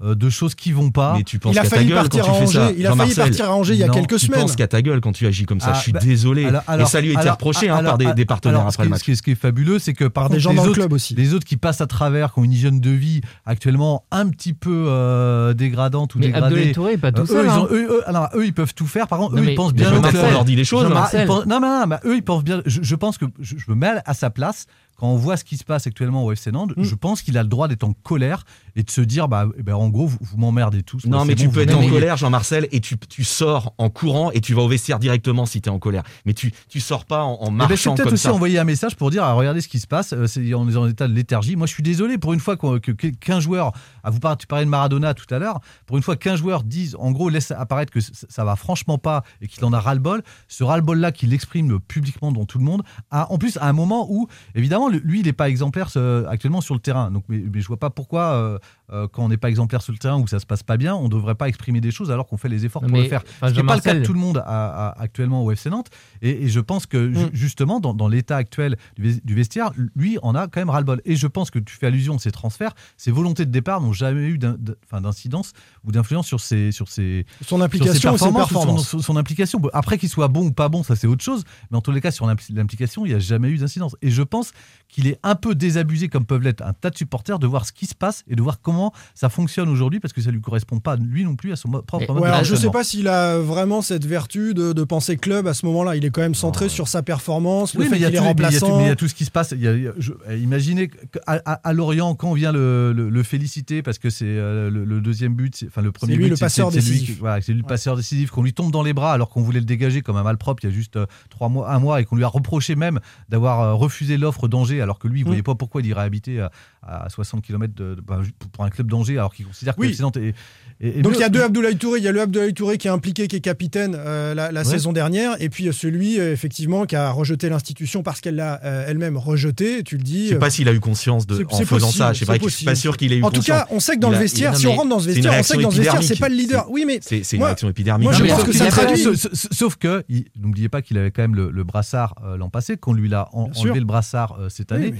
de 0.01 0.29
choses 0.29 0.55
qui 0.55 0.71
vont 0.71 0.91
pas. 0.91 1.13
Mais 1.17 1.23
tu 1.23 1.39
penses 1.39 1.53
Il 1.55 1.59
a 1.59 1.63
qu'à 1.63 1.69
ta 1.69 1.75
failli 1.75 1.89
gueule 1.89 1.97
partir 1.97 2.25
quand 2.25 2.31
à 2.31 2.33
tu 2.35 2.39
fais 2.39 2.53
ça. 2.53 2.63
Angers. 2.67 2.75
Il 2.77 2.87
a 2.87 2.95
failli 2.95 3.15
partir 3.15 3.45
à 3.49 3.53
Angers 3.55 3.73
il 3.73 3.79
y 3.79 3.83
a 3.83 3.87
Non, 3.87 3.93
quelques 3.93 4.17
Tu 4.17 4.27
semaines. 4.27 4.41
penses 4.41 4.55
qu'à 4.55 4.67
ta 4.67 4.81
gueule 4.81 5.01
quand 5.01 5.11
tu 5.11 5.27
agis 5.27 5.45
comme 5.45 5.59
ça. 5.59 5.71
Ah, 5.71 5.77
je 5.77 5.81
suis 5.81 5.91
bah, 5.91 5.99
désolé. 6.01 6.45
alors- 6.45 6.61
et 6.61 6.71
alors- 6.71 6.87
ça 6.87 7.01
lui 7.01 7.09
a 7.09 7.11
été 7.11 7.21
alors- 7.21 7.33
reproché 7.33 7.69
hein, 7.69 7.75
alors- 7.75 7.91
par 7.91 7.97
des, 7.97 8.13
des 8.13 8.25
partenaires 8.25 8.59
alors, 8.61 8.71
ce 8.71 8.75
après 8.75 8.83
le 8.85 8.87
qui- 8.87 8.91
match. 8.91 8.99
Ce 8.99 9.03
qui, 9.03 9.11
est, 9.11 9.15
ce 9.15 9.21
qui 9.23 9.31
est 9.31 9.35
fabuleux, 9.35 9.77
c'est 9.77 9.93
que 9.93 10.05
par, 10.05 10.29
des 10.29 10.39
gens 10.39 10.51
les 10.51 10.55
dans 10.55 10.63
le 10.63 10.69
autres, 10.69 10.79
club 10.79 10.93
aussi. 10.93 11.15
les 11.15 11.33
autres 11.33 11.45
qui 11.45 11.57
passent 11.57 11.81
à 11.81 11.87
travers, 11.87 12.33
qui 12.33 12.39
ont 12.39 12.43
une 12.45 12.53
hygiène 12.53 12.79
de 12.79 12.91
vie 12.91 13.19
actuellement 13.45 14.05
un 14.11 14.29
petit 14.29 14.53
peu 14.53 14.85
euh, 14.87 15.53
dégradante 15.53 16.15
ou 16.15 16.19
Mais 16.19 16.27
dégradée. 16.27 16.71
Touré 16.71 16.97
pas 16.97 17.11
tout 17.11 17.21
euh, 17.31 17.41
eux, 17.41 17.43
ils 17.45 17.49
hein. 17.49 17.59
ont- 17.59 17.67
eux, 17.73 17.87
eux- 17.91 18.03
alors, 18.09 18.29
eux, 18.35 18.45
ils 18.45 18.53
peuvent 18.53 18.73
tout 18.73 18.87
faire. 18.87 19.07
Par 19.07 19.19
contre, 19.19 19.35
Non, 19.35 19.41
eux, 19.41 19.49
ils 19.49 19.55
pensent 19.55 19.73
bien 19.73 19.93
au 19.95 20.01
club. 20.01 20.23
on 20.27 20.31
leur 20.31 20.45
dit 20.45 20.55
les 20.55 20.63
choses. 20.63 20.85
Hein. 20.85 21.07
Non, 21.45 21.59
mais 21.59 21.67
non, 21.67 21.87
mais 21.87 21.95
eux, 22.05 22.15
ils 22.15 22.23
pensent 22.23 22.43
bien. 22.43 22.61
Je, 22.65 22.95
pense 22.95 23.17
que 23.17 23.25
je, 23.39 23.55
je 23.57 23.65
me 23.69 23.75
mets 23.75 23.91
à 24.05 24.13
sa 24.13 24.29
place. 24.29 24.65
quand 24.97 25.07
on 25.07 25.15
voit 25.15 25.37
ce 25.37 25.45
qui 25.45 25.55
se 25.55 25.63
passe 25.63 25.87
actuellement 25.87 26.25
au 26.25 26.31
FC 26.33 26.51
Nantes, 26.51 26.73
Mm. 26.75 26.83
je 26.83 26.93
pense 26.95 27.21
qu'il 27.21 27.37
a 27.37 27.43
le 27.43 27.47
droit 27.47 27.69
d'être 27.69 27.85
en 27.85 27.93
colère 27.93 28.43
et 28.79 28.83
de 28.83 28.89
se 28.91 29.01
dire, 29.01 29.27
bah, 29.27 29.45
eh 29.57 29.63
ben, 29.63 29.75
en 29.75 29.89
gros, 29.89 30.07
vous, 30.07 30.17
vous 30.21 30.37
m'emmerdez 30.37 30.83
tous. 30.83 31.05
Non, 31.05 31.25
mais 31.25 31.35
tu 31.35 31.47
bon, 31.47 31.51
peux 31.53 31.61
être 31.61 31.75
en 31.77 31.85
colère, 31.87 32.15
Jean-Marcel, 32.15 32.67
et 32.71 32.79
tu, 32.79 32.97
tu 32.97 33.23
sors 33.25 33.73
en 33.77 33.89
courant 33.89 34.31
et 34.31 34.39
tu 34.39 34.53
vas 34.53 34.61
au 34.61 34.67
vestiaire 34.69 34.99
directement 34.99 35.45
si 35.45 35.61
tu 35.61 35.67
es 35.67 35.71
en 35.71 35.79
colère. 35.79 36.03
Mais 36.25 36.33
tu, 36.33 36.53
tu 36.69 36.79
sors 36.79 37.03
pas 37.05 37.23
en, 37.23 37.33
en 37.33 37.47
Eh 37.47 37.49
ben, 37.49 37.51
marchant 37.57 37.95
c'est 37.95 38.03
peut-être 38.03 38.13
aussi 38.13 38.23
ça. 38.23 38.33
envoyer 38.33 38.57
un 38.57 38.63
message 38.63 38.95
pour 38.95 39.11
dire 39.11 39.23
ah, 39.23 39.33
regardez 39.33 39.59
ce 39.61 39.67
qui 39.67 39.79
se 39.79 39.87
passe, 39.87 40.13
euh, 40.13 40.27
c'est- 40.27 40.53
on 40.53 40.69
est 40.69 40.75
en 40.77 40.87
état 40.87 41.07
de 41.07 41.13
léthargie. 41.13 41.55
Moi 41.57 41.67
je 41.67 41.73
suis 41.73 41.83
désolé 41.83 42.17
pour 42.17 42.31
une 42.33 42.39
fois 42.39 42.55
que 42.57 42.77
qu'un 42.91 43.39
joueur, 43.41 43.73
à 44.03 44.09
vous 44.11 44.19
par- 44.19 44.37
tu 44.37 44.47
parlais 44.47 44.63
de 44.65 44.69
Maradona 44.69 45.13
tout 45.13 45.31
à 45.33 45.39
l'heure, 45.39 45.59
pour 45.85 45.97
une 45.97 46.03
fois 46.03 46.15
qu'un 46.15 46.35
joueur 46.37 46.63
dise 46.63 46.95
en 46.99 47.11
gros 47.11 47.27
laisse 47.29 47.51
apparaître 47.51 47.91
que 47.91 47.99
c- 47.99 48.11
ça 48.29 48.43
va 48.45 48.55
franchement 48.55 48.97
pas 48.97 49.23
et 49.41 49.47
qu'il 49.47 49.63
en 49.65 49.73
a 49.73 49.79
ras-le-bol, 49.79 50.23
ce 50.47 50.63
ras-le-bol 50.63 50.99
là 50.99 51.11
qu'il 51.11 51.33
exprime 51.33 51.79
publiquement 51.81 52.31
devant 52.31 52.45
tout 52.45 52.57
le 52.59 52.63
monde, 52.63 52.83
a, 53.11 53.31
en 53.31 53.37
plus 53.37 53.57
à 53.57 53.67
un 53.67 53.73
moment 53.73 54.07
où 54.09 54.27
évidemment 54.55 54.87
lui 54.89 55.19
il 55.19 55.25
n'est 55.25 55.33
pas 55.33 55.49
exemplaire 55.49 55.89
ce- 55.89 56.25
actuellement 56.27 56.61
sur 56.61 56.73
le 56.75 56.79
terrain. 56.79 57.11
Donc 57.11 57.23
mais, 57.29 57.41
mais 57.53 57.59
je 57.61 57.67
vois 57.67 57.77
pas 57.77 57.89
pourquoi 57.89 58.33
euh, 58.33 58.59
euh, 58.91 59.07
quand 59.07 59.23
on 59.23 59.29
n'est 59.29 59.37
pas 59.37 59.49
exemplaire 59.49 59.81
sur 59.83 59.93
le 59.93 59.99
terrain 59.99 60.17
ou 60.17 60.23
que 60.23 60.29
ça 60.31 60.39
se 60.39 60.47
passe 60.47 60.63
pas 60.63 60.77
bien, 60.77 60.95
on 60.95 61.09
devrait 61.09 61.35
pas 61.35 61.47
exprimer 61.47 61.79
des 61.79 61.91
choses 61.91 62.09
alors 62.09 62.25
qu'on 62.25 62.37
fait 62.37 62.49
les 62.49 62.65
efforts 62.65 62.81
Non, 62.81 62.87
pour 62.89 62.97
mais, 62.97 63.03
le 63.03 63.09
faire. 63.09 63.23
enfin, 63.39 63.53
Ce 63.53 63.59
n'est 63.59 63.63
pas 63.65 63.75
le 63.75 63.81
cas 63.81 63.93
de 63.93 64.03
tout 64.03 64.13
le 64.13 64.19
monde 64.19 64.37
à- 64.39 64.87
à- 64.89 64.99
actuellement 65.01 65.43
au 65.43 65.51
FC 65.51 65.69
Nantes. 65.69 65.89
Et, 66.23 66.45
et 66.45 66.49
je 66.49 66.59
pense 66.59 66.87
que 66.87 67.13
ju- 67.13 67.25
Mm. 67.25 67.29
justement, 67.33 67.79
dans, 67.79 67.93
dans 67.93 68.07
l'état 68.07 68.35
actuel 68.37 68.77
du, 68.97 69.03
ves- 69.03 69.21
du 69.23 69.35
vestiaire, 69.35 69.71
lui 69.95 70.17
en 70.23 70.33
a 70.33 70.47
quand 70.47 70.59
même 70.61 70.71
ras-le-bol. 70.71 71.01
Et 71.05 71.15
je 71.15 71.27
pense 71.27 71.51
que 71.51 71.59
tu 71.59 71.75
fais 71.75 71.85
allusion 71.87 72.15
à 72.15 72.19
ces 72.19 72.31
transferts, 72.31 72.73
ces 72.97 73.11
volontés 73.11 73.45
de 73.45 73.51
départ 73.51 73.79
n'ont 73.81 73.93
jamais 73.93 74.21
eu 74.27 74.39
d'incidence 74.39 75.53
ou 75.83 75.91
d'influence 75.91 76.27
sur 76.27 76.39
ses, 76.39 76.71
sur 76.71 76.87
ses, 76.87 77.25
Son 77.41 77.57
sur 77.57 77.69
ses 77.71 77.93
ses 77.93 77.99
performances, 78.01 78.51
ou 78.51 78.53
son-. 78.53 78.77
Son, 78.79 78.99
son 79.01 79.17
implication. 79.17 79.61
Après 79.73 79.97
qu'il 79.97 80.09
soit 80.09 80.27
bon 80.27 80.47
ou 80.47 80.51
pas 80.51 80.69
bon, 80.69 80.83
ça 80.83 80.95
c'est 80.95 81.07
autre 81.07 81.23
chose. 81.23 81.43
Mais 81.71 81.77
en 81.77 81.81
tous 81.81 81.91
les 81.91 82.01
cas, 82.01 82.11
sur 82.11 82.25
l'impli- 82.27 82.53
l'implication, 82.53 83.05
il 83.05 83.09
n'y 83.09 83.15
a 83.15 83.19
jamais 83.19 83.49
eu 83.49 83.57
d'incidence. 83.57 83.95
Et 84.01 84.09
je 84.11 84.23
pense 84.23 84.51
qu'il 84.87 85.07
est 85.07 85.19
un 85.23 85.35
peu 85.35 85.55
désabusé, 85.55 86.09
comme 86.09 86.25
peuvent 86.25 86.41
l'être 86.41 86.63
un 86.63 86.73
tas 86.73 86.89
de 86.89 86.97
supporters, 86.97 87.39
de 87.39 87.47
voir 87.47 87.65
ce 87.65 87.71
qui 87.71 87.85
se 87.85 87.95
passe 87.95 88.23
et 88.27 88.35
de 88.35 88.41
voir 88.41 88.48
comment 88.57 88.91
ça 89.15 89.29
fonctionne 89.29 89.69
aujourd'hui, 89.69 89.99
parce 89.99 90.13
que 90.13 90.21
ça 90.21 90.31
lui 90.31 90.41
correspond 90.41 90.79
pas, 90.79 90.95
lui 90.95 91.23
non 91.23 91.35
plus, 91.35 91.51
à 91.51 91.55
son 91.55 91.69
propre 91.69 92.01
Et- 92.03 92.07
mode 92.07 92.17
Ouais, 92.23 92.27
de 92.29 92.33
alors 92.33 92.43
je 92.43 92.55
sais 92.55 92.69
pas 92.71 92.83
s'il 92.83 93.07
a 93.07 93.37
vraiment 93.37 93.81
cette 93.81 94.05
vertu 94.05 94.53
de, 94.53 94.73
de 94.73 94.83
penser 94.83 95.17
club 95.17 95.47
à 95.47 95.53
ce 95.53 95.65
moment-là. 95.67 95.95
Il 95.95 96.05
est 96.05 96.09
quand 96.09 96.21
même 96.21 96.35
centré 96.35 96.69
sur 96.69 96.87
sa 96.87 97.03
performance, 97.03 97.73
Oui, 97.73 97.85
mais 97.85 97.89
fait 97.91 97.95
il 97.97 98.01
y 98.01 98.05
a 98.05 98.07
qu'il 98.07 98.15
est 98.17 98.19
remplaçant. 98.19 98.77
mais 98.77 98.85
il 98.85 98.87
y 98.87 98.91
a 98.91 98.95
tout 98.95 99.07
ce 99.07 99.13
qui 99.15 99.25
se 99.25 99.31
passe. 99.31 99.51
Il 99.51 99.61
y 99.61 99.67
a- 99.67 99.73
il 99.75 99.83
y 99.83 99.87
a- 99.87 99.93
je- 99.97 100.13
imaginez 100.37 100.89
à, 101.27 101.35
à 101.53 101.73
Lorient, 101.73 102.15
quand 102.15 102.29
on 102.29 102.33
vient 102.33 102.51
le, 102.51 102.93
le- 102.93 103.09
le 103.09 103.23
féliciter 103.23 103.81
parce 103.83 103.97
que 103.99 104.09
c'est 104.09 104.25
euh, 104.25 104.69
le, 104.69 104.85
le 104.85 105.01
deuxième 105.01 105.33
but, 105.35 105.65
enfin 105.67 105.81
le 105.81 105.91
premier 105.91 106.15
lui 106.15 106.23
but, 106.25 106.29
le 106.31 106.35
c'est- 106.35 106.45
passeur 106.45 106.69
c'est 106.71 106.77
décisif. 106.79 107.19
voilà, 107.19 107.41
c'est 107.41 107.51
lui 107.53 107.61
le 107.61 107.67
passeur 107.67 107.95
décisif, 107.95 108.31
qu'on 108.31 108.43
lui 108.43 108.53
tombe 108.53 108.71
dans 108.71 108.83
les 108.83 108.93
bras 108.93 109.13
alors 109.13 109.29
qu'on 109.29 109.41
voulait 109.41 109.59
le 109.59 109.65
dégager 109.65 110.01
comme 110.01 110.17
un 110.17 110.23
malpropre 110.23 110.63
il 110.63 110.69
y 110.69 110.71
a 110.71 110.75
juste 110.75 110.95
euh, 110.95 111.05
trois 111.29 111.49
mois, 111.49 111.71
un 111.71 111.79
mois, 111.79 112.01
et 112.01 112.05
qu'on 112.05 112.15
lui 112.15 112.23
a 112.23 112.27
reproché 112.27 112.75
même 112.75 112.99
d'avoir 113.29 113.61
euh, 113.61 113.73
refusé 113.73 114.17
l'offre 114.17 114.47
d'Angers 114.47 114.81
alors 114.81 114.99
que 114.99 115.07
lui, 115.07 115.19
il 115.19 115.23
Mm. 115.23 115.27
voyait 115.27 115.43
pas 115.43 115.55
pourquoi 115.55 115.81
il 115.81 115.87
irait 115.87 116.01
habiter 116.03 116.39
à, 116.39 116.51
à 116.81 117.09
60 117.09 117.41
km 117.43 117.73
de, 117.75 117.95
de- 117.95 118.01
bah, 118.01 118.19
pour- 118.39 118.65
un 118.65 118.69
club 118.69 118.87
d'Angers 118.89 119.17
alors 119.17 119.33
qu'il 119.33 119.45
considère 119.45 119.75
que 119.75 119.81
Oui. 119.81 119.95
Nantes 119.99 120.17
est- 120.17 120.33
est- 120.81 120.99
est 120.99 121.01
Donc 121.01 121.13
il 121.15 121.19
y 121.19 121.23
a 121.23 121.29
deux 121.29 121.41
Abdoulaye 121.43 121.75
Touré. 121.77 121.99
Il 121.99 122.03
y 122.03 122.07
a 122.07 122.11
le 122.11 122.21
Abdoulaye 122.21 122.53
Touré 122.53 122.77
qui 122.77 122.87
est 122.87 122.91
impliqué, 122.91 123.27
qui 123.27 123.35
est 123.37 123.39
capitaine 123.41 123.95
euh, 123.97 124.33
la, 124.33 124.51
la 124.51 124.61
Ouais. 124.61 124.65
saison 124.65 124.91
dernière, 124.93 125.35
et 125.41 125.49
puis 125.49 125.67
euh, 125.67 125.71
celui 125.71 126.19
euh, 126.19 126.31
effectivement 126.33 126.85
qui 126.85 126.95
a 126.95 127.11
rejeté 127.11 127.49
l'institution 127.49 128.01
parce 128.03 128.21
qu'elle 128.21 128.35
l'a 128.35 128.59
euh, 128.63 128.85
elle-même 128.87 129.17
rejeté. 129.17 129.83
Tu 129.83 129.97
le 129.97 130.03
dis. 130.03 130.25
Je 130.27 130.33
sais 130.33 130.39
pas 130.39 130.49
s'il 130.49 130.67
a 130.69 130.73
eu 130.73 130.79
conscience 130.79 131.25
de, 131.27 131.35
en 131.49 131.57
faisant 131.59 131.87
possible, 131.87 131.91
ça. 131.91 132.13
Je 132.13 132.19
sais 132.19 132.25
pas, 132.25 132.37
je 132.41 132.47
suis 132.49 132.65
pas 132.65 132.75
sûr 132.75 132.97
qu'il 132.97 133.11
ait 133.13 133.17
eu 133.17 133.23
En 133.23 133.29
tout 133.29 133.37
conscience. 133.37 133.59
cas, 133.59 133.67
on 133.71 133.79
sait 133.79 133.95
que 133.95 133.99
dans 133.99 134.09
Il 134.09 134.13
le 134.15 134.19
vestiaire, 134.19 134.55
si 134.57 134.67
on 134.67 134.75
rentre 134.75 134.89
dans 134.89 134.99
ce 134.99 135.07
vestiaire, 135.07 135.33
on 135.37 135.43
sait 135.43 135.57
que 135.57 135.61
dans 135.61 135.71
ce 135.71 135.77
vestière, 135.77 136.03
c'est 136.03 136.19
pas 136.19 136.29
le 136.29 136.35
leader. 136.35 136.63
C'est- 136.65 136.71
Oui, 136.71 136.83
mais 136.85 136.99
C'est 137.01 137.21
une 137.33 137.39
Moi- 137.39 137.47
réaction 137.47 137.69
épidermique. 137.69 138.03
moi, 138.09 138.13
je 138.13 138.23
pense 138.25 138.37
sauf- 138.39 138.45
que 138.47 138.53
ça 138.53 138.67
traduit- 138.67 139.03
sauf- 139.51 139.75
que, 139.77 140.03
n'oubliez 140.39 140.69
pas 140.69 140.81
qu'il 140.81 140.97
avait 140.97 141.11
quand 141.11 141.21
même 141.21 141.35
le, 141.35 141.63
brassard 141.63 142.15
l'an 142.37 142.49
passé, 142.49 142.77
qu'on 142.77 142.93
lui 142.93 143.13
a 143.13 143.27
en- 143.33 143.45
Bien 143.45 143.53
sûr. 143.53 143.63
enlevé 143.65 143.79
le 143.79 143.85
brassard 143.85 144.37
cette 144.49 144.71
année. 144.71 144.93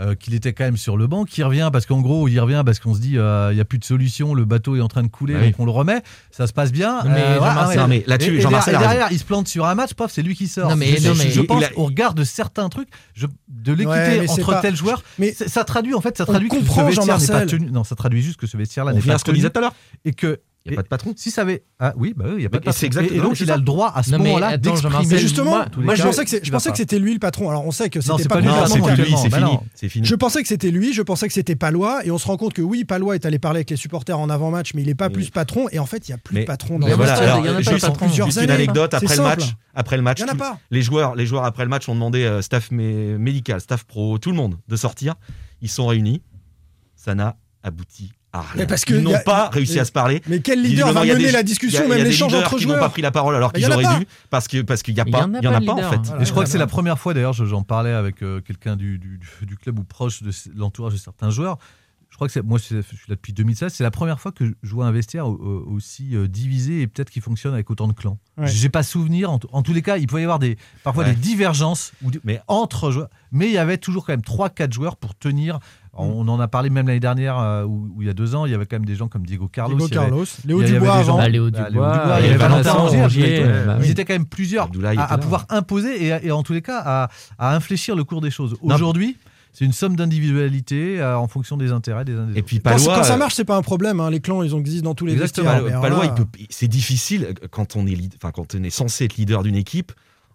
Euh, 0.00 0.14
qu'il 0.14 0.34
était 0.34 0.52
quand 0.52 0.64
même 0.64 0.76
sur 0.76 0.96
le 0.96 1.06
banc, 1.06 1.24
qu'il 1.24 1.44
revient 1.44 1.70
parce 1.72 1.86
qu'en 1.86 2.00
gros, 2.00 2.26
il 2.28 2.38
revient 2.40 2.62
parce 2.66 2.80
qu'on 2.80 2.94
se 2.94 3.00
dit 3.00 3.16
euh, 3.18 3.50
il 3.52 3.54
n'y 3.54 3.60
a 3.60 3.64
plus 3.64 3.78
de 3.78 3.84
solution, 3.84 4.34
le 4.34 4.44
bateau 4.44 4.74
est 4.76 4.80
en 4.80 4.88
train 4.88 5.02
de 5.02 5.08
couler, 5.08 5.34
Bah 5.34 5.40
oui. 5.42 5.50
donc 5.52 5.60
on 5.60 5.64
le 5.64 5.70
remet, 5.70 6.02
ça 6.30 6.46
se 6.46 6.52
passe 6.52 6.72
bien. 6.72 7.02
Mais 7.04 7.20
Euh, 7.22 7.38
ouais. 7.40 7.86
Mais 7.88 8.04
là-dessus, 8.06 8.40
Jean-Marcel 8.40 8.76
derrière, 8.78 9.08
il 9.10 9.18
se 9.18 9.24
plante 9.24 9.46
sur 9.48 9.66
un 9.66 9.74
match, 9.74 9.94
paf, 9.94 10.10
c'est 10.12 10.22
lui 10.22 10.34
qui 10.34 10.48
sort. 10.48 10.70
Non, 10.70 10.76
mais- 10.76 10.96
je, 10.96 11.08
non, 11.08 11.14
je- 11.14 11.22
mais- 11.22 11.30
je 11.30 11.40
il- 11.40 11.46
pense 11.46 11.62
a- 11.64 11.70
au 11.76 11.84
regard 11.84 12.14
de 12.14 12.24
certains 12.24 12.68
trucs, 12.68 12.88
je- 13.14 13.26
de 13.48 13.72
l'équité 13.72 13.88
Ouais, 14.20 14.28
entre 14.30 14.52
pas- 14.52 14.60
tels 14.60 14.76
joueurs, 14.76 15.02
mais- 15.18 15.32
ça 15.32 15.64
traduit 15.64 15.94
en 15.94 16.00
fait, 16.00 16.16
ça 16.18 16.26
traduit 16.26 16.48
que 16.48 16.56
ce 16.56 16.60
comprend, 16.60 16.84
vestiaire 16.86 17.04
n'est 17.06 17.10
pas 17.12 17.18
Jean-Marcel. 17.26 17.46
tenu. 17.58 17.70
Non, 17.70 17.84
ça 17.84 17.94
traduit 17.94 18.22
juste 18.22 18.38
que 18.38 18.46
ce 18.46 18.56
vestiaire-là 18.56 18.92
n'est 18.92 19.00
pas 19.00 19.14
à 19.14 19.18
ce 19.18 19.24
qu'on 19.24 19.30
tenu 19.30 19.38
disait 19.38 19.50
tout 19.50 19.58
à 19.58 19.62
l'heure. 19.62 19.74
et 20.04 20.12
que 20.12 20.40
Il 20.66 20.70
n'y 20.72 20.76
a 20.76 20.78
pas 20.78 20.82
de 20.84 20.88
patron. 20.88 21.12
si 21.14 21.30
ça 21.30 21.42
avait 21.42 21.62
ah 21.78 21.92
oui 21.98 22.14
bah 22.16 22.24
oui 22.28 22.34
il 22.38 22.42
y 22.42 22.46
a 22.46 22.48
pas 22.48 22.58
de 22.58 22.64
patron. 22.64 22.86
et, 22.86 23.20
donc 23.20 23.38
il 23.38 23.50
a 23.50 23.56
le 23.58 23.62
droit 23.62 23.92
à 23.94 24.02
ce 24.02 24.12
moment-là 24.12 24.56
d'exprimer 24.56 25.18
justement, 25.18 25.56
moi- 25.76 25.94
je 25.94 26.00
cas, 26.02 26.08
pensais 26.08 26.24
que 26.24 26.30
je 26.42 26.50
pensais 26.50 26.70
que 26.70 26.78
c'était 26.78 26.98
lui 26.98 27.12
le 27.12 27.18
patron. 27.18 27.50
Alors 27.50 27.66
on 27.66 27.70
sait 27.70 27.90
que 27.90 28.00
c'était 28.00 28.22
c'est 28.22 28.28
pas 28.28 28.36
pas 28.36 28.40
lui 28.40 28.48
c'est 28.66 29.18
c'est 29.18 29.28
Bah 29.28 29.38
fini. 29.76 29.90
fini. 29.90 30.06
Je 30.06 30.14
pensais 30.14 30.40
que 30.40 30.48
c'était 30.48 30.70
lui, 30.70 30.94
je 30.94 31.02
pensais 31.02 31.26
que 31.28 31.34
c'était 31.34 31.54
Palois, 31.54 32.06
et 32.06 32.10
on 32.10 32.16
se 32.16 32.26
rend 32.26 32.38
compte 32.38 32.54
que 32.54 32.62
oui, 32.62 32.84
Palois 32.86 33.14
est 33.14 33.26
allé 33.26 33.38
parler 33.38 33.58
avec 33.58 33.68
les 33.70 33.76
supporters 33.76 34.18
en 34.18 34.30
avant-match, 34.30 34.72
mais 34.74 34.80
il 34.80 34.86
n'est 34.86 34.94
pas 34.94 35.10
plus 35.10 35.28
patron, 35.28 35.66
et 35.70 35.78
en 35.78 35.84
fait, 35.86 36.08
il 36.08 36.12
n'y 36.12 36.14
a 36.14 36.18
plus 36.18 36.34
Mais- 36.34 36.40
de 36.42 36.46
patron 36.46 36.78
dans 36.78 36.86
le 36.86 36.94
voilà, 36.94 37.14
Jean-Marcel, 37.14 37.26
vestiaire. 37.26 37.44
il 37.44 37.46
y 37.46 37.48
en 37.48 37.52
a 37.52 37.84
alors, 37.84 37.98
pas 37.98 38.06
de 38.06 38.12
juste, 38.24 38.42
une 38.42 38.50
anecdote 38.50 38.94
après 38.94 39.16
le 39.16 39.22
match. 39.22 39.42
Après 39.74 39.96
le 39.98 40.02
match, 40.02 40.18
Il 40.20 40.22
y 40.22 40.24
en 40.24 40.28
a 40.28 40.30
tout- 40.32 40.38
pas. 40.38 40.58
les 40.70 40.80
joueurs, 40.82 41.14
les 41.14 41.26
joueurs 41.26 41.44
après 41.44 41.64
le 41.64 41.68
match 41.68 41.88
ont 41.90 41.94
demandé 41.94 42.22
euh, 42.24 42.40
staff 42.40 42.70
mé- 42.70 43.18
médical, 43.18 43.60
staff 43.60 43.84
pro, 43.84 44.16
tout 44.18 44.30
le 44.30 44.36
monde 44.36 44.56
de 44.66 44.76
sortir. 44.76 45.14
Ils 45.60 45.68
sont 45.68 45.86
réunis. 45.86 46.22
Ça 46.96 47.14
n'a 47.14 47.36
abouti 47.62 48.12
à 48.34 48.40
rien. 48.42 48.50
Mais 48.56 48.66
parce 48.66 48.84
que 48.84 48.94
Ils 48.94 49.02
n'ont 49.02 49.14
a- 49.14 49.18
pas 49.20 49.48
réussi 49.48 49.74
mais- 49.74 49.80
à 49.80 49.84
se 49.86 49.92
parler. 49.92 50.22
Mais 50.26 50.40
quel 50.40 50.60
leader 50.62 50.92
va 50.92 51.00
mener 51.04 51.14
des- 51.16 51.30
la 51.32 51.42
discussion, 51.42 51.82
y 51.82 51.84
a 51.84 51.88
même 51.88 52.04
l'échange 52.04 52.34
entre 52.34 52.50
qui 52.50 52.54
n'ont 52.66 52.72
joueurs 52.74 52.80
pas 52.80 52.88
pris 52.90 53.00
la 53.02 53.10
parole 53.10 53.34
alors 53.36 53.52
qu'ils 53.52 53.62
il 53.62 53.66
y 53.66 53.68
en 53.68 53.70
a 53.70 53.74
auraient 53.76 53.84
pas. 53.84 53.98
dû 54.00 54.06
parce 54.30 54.48
que 54.48 54.60
parce 54.62 54.82
qu'il 54.82 54.94
y 54.94 55.00
a 55.00 55.04
pas, 55.04 55.10
il 55.10 55.14
y 55.20 55.24
en 55.24 55.34
a 55.34 55.38
il 55.38 55.44
y 55.44 55.48
en 55.48 55.50
pas 55.52 55.56
a 55.56 55.60
de 55.60 55.66
pas 55.66 55.72
en 55.72 55.90
fait. 55.90 56.00
Voilà. 56.08 56.22
Et 56.22 56.24
je 56.26 56.30
crois 56.32 56.44
que 56.44 56.50
c'est 56.50 56.58
la 56.58 56.66
première 56.66 56.98
fois, 56.98 57.14
d'ailleurs, 57.14 57.32
je- 57.32 57.44
j'en 57.46 57.62
parlais 57.62 57.92
avec 57.92 58.22
euh, 58.22 58.40
quelqu'un 58.40 58.76
du, 58.76 58.98
du, 58.98 59.18
du- 59.18 59.46
du 59.46 59.56
club 59.56 59.78
ou 59.78 59.84
proche 59.84 60.22
de 60.22 60.30
l'entourage 60.56 60.92
de 60.94 60.98
certains 60.98 61.30
joueurs. 61.30 61.58
Je 62.10 62.16
crois 62.16 62.28
que 62.28 62.40
moi, 62.42 62.58
je 62.58 62.64
suis 62.64 62.76
là 62.76 63.16
depuis 63.16 63.32
2016. 63.32 63.72
C'est 63.74 63.82
la 63.82 63.90
première 63.90 64.20
fois 64.20 64.30
que 64.30 64.44
je 64.62 64.72
vois 64.72 64.86
un 64.86 64.92
vestiaire 64.92 65.26
aussi 65.26 66.14
euh, 66.14 66.28
divisé 66.28 66.82
et 66.82 66.86
peut-être 66.86 67.10
qui 67.10 67.20
fonctionne 67.20 67.54
avec 67.54 67.68
autant 67.70 67.88
de 67.88 67.92
clans. 67.92 68.18
Ouais. 68.38 68.46
J'ai 68.46 68.68
pas 68.68 68.84
souvenir. 68.84 69.30
En, 69.32 69.62
tous 69.62 69.72
les 69.72 69.82
cas, 69.82 69.96
il 69.96 70.06
pouvait 70.06 70.20
y 70.20 70.24
avoir 70.24 70.38
des, 70.38 70.56
parfois 70.84 71.02
Ouais. 71.02 71.10
des 71.10 71.16
divergences 71.16 71.92
ou 72.02 72.12
des- 72.12 72.20
Mais- 72.22 72.40
entre 72.46 72.92
joueurs. 72.92 73.08
Mais 73.32 73.46
il 73.48 73.52
y 73.52 73.58
avait 73.58 73.78
toujours 73.78 74.06
quand 74.06 74.12
même 74.12 74.22
3-4 74.22 74.72
joueurs 74.72 74.96
pour 74.96 75.16
tenir. 75.16 75.58
On 75.96 76.26
en 76.28 76.40
a 76.40 76.48
parlé 76.48 76.70
même 76.70 76.86
l'année 76.86 77.00
dernière 77.00 77.38
euh, 77.38 77.64
ou, 77.64 77.90
ou 77.96 78.02
il 78.02 78.06
y 78.06 78.10
a 78.10 78.14
deux 78.14 78.34
ans. 78.34 78.46
Il 78.46 78.52
y 78.52 78.54
avait 78.54 78.66
quand 78.66 78.76
même 78.76 78.84
des 78.86 78.96
gens 78.96 79.08
comme 79.08 79.24
Diego 79.24 79.48
Carlos. 79.48 79.76
Diego 79.76 79.88
il 79.90 79.94
y 79.94 79.98
avait- 79.98 80.06
Carlos, 80.08 80.24
Léo 80.44 80.60
il 80.60 80.62
y 80.62 80.70
avait 80.70 80.78
Dubois 80.80 80.98
des 80.98 81.04
gens-. 81.04 81.16
Bah, 81.16 81.28
Léo 81.28 81.50
Bah, 81.50 81.58
Léo 81.58 81.68
Dubois, 81.70 81.92
Dubois, 81.92 82.16
il 82.20 82.24
y 82.24 82.28
avait 82.28 82.36
Valentin 82.36 82.74
bah 83.66 83.78
Ils 83.82 83.90
étaient 83.90 84.04
quand 84.04 84.14
même 84.14 84.26
plusieurs 84.26 84.68
à, 84.98 85.18
pouvoir 85.18 85.46
imposer 85.50 86.04
et, 86.06 86.26
et 86.26 86.30
en 86.32 86.42
tous 86.42 86.52
les 86.52 86.62
cas 86.62 86.82
à, 86.84 87.08
à 87.38 87.54
infléchir 87.54 87.96
le 87.96 88.04
cours 88.04 88.20
des 88.20 88.30
choses. 88.30 88.56
Aujourd'hui, 88.62 89.16
c'est 89.52 89.64
une 89.64 89.72
somme 89.72 89.94
d'individualité 89.94 91.00
euh, 91.00 91.16
en 91.16 91.28
fonction 91.28 91.56
des 91.56 91.70
intérêts 91.70 92.04
des 92.04 92.14
uns 92.14 92.26
des 92.26 92.34
Et 92.34 92.38
autres. 92.38 92.46
puis 92.46 92.60
Quand, 92.60 92.70
Palois, 92.70 92.96
quand 92.96 93.04
ça 93.04 93.14
euh, 93.14 93.18
marche, 93.18 93.34
c'est 93.34 93.44
pas 93.44 93.56
un 93.56 93.62
problème. 93.62 94.00
hein. 94.00 94.10
Les 94.10 94.18
clans, 94.20 94.42
ils 94.42 94.52
existent 94.52 94.88
dans 94.88 94.94
tous 94.96 95.06
les 95.06 95.12
Exactement. 95.12 95.52
Palois, 95.80 96.12
c'est 96.50 96.66
difficile 96.66 97.28
euh, 97.28 97.46
quand 97.50 97.76
on 97.76 97.86
est, 97.86 97.96
enfin 98.16 98.32
quand 98.32 98.54
on 98.56 98.62
est 98.64 98.70
censé 98.70 99.04
être 99.04 99.16
leader 99.16 99.44
d'une 99.44 99.54
équipe. 99.56 99.92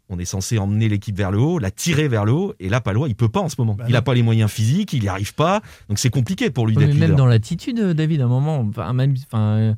On 0.09 0.17
est 0.19 0.25
censé 0.25 0.57
emmener 0.57 0.89
l'équipe 0.89 1.15
vers 1.15 1.31
le 1.31 1.39
haut, 1.39 1.59
la 1.59 1.71
tirer 1.71 2.07
vers 2.07 2.25
le 2.25 2.31
haut, 2.31 2.53
et 2.59 2.67
là 2.67 2.81
Palois 2.81 3.07
il 3.07 3.15
peut 3.15 3.29
pas 3.29 3.41
en 3.41 3.49
ce 3.49 3.55
moment. 3.59 3.75
Bah 3.75 3.85
il 3.87 3.93
non. 3.93 3.99
a 3.99 4.01
pas 4.01 4.13
les 4.13 4.23
moyens 4.23 4.49
physiques, 4.49 4.93
il 4.93 5.03
y 5.03 5.07
arrive 5.07 5.35
pas, 5.35 5.61
donc 5.87 5.99
c'est 5.99 6.09
compliqué 6.09 6.49
pour 6.49 6.67
lui 6.67 6.75
d'être 6.75 6.89
même 6.89 7.01
leader. 7.01 7.15
dans 7.15 7.25
l'attitude, 7.25 7.79
euh, 7.79 7.93
David, 7.93 8.21
à 8.21 8.25
un 8.25 8.27
moment, 8.27 8.65
enfin, 8.67 8.91
même, 8.93 9.13
enfin, 9.27 9.39
euh, 9.39 9.73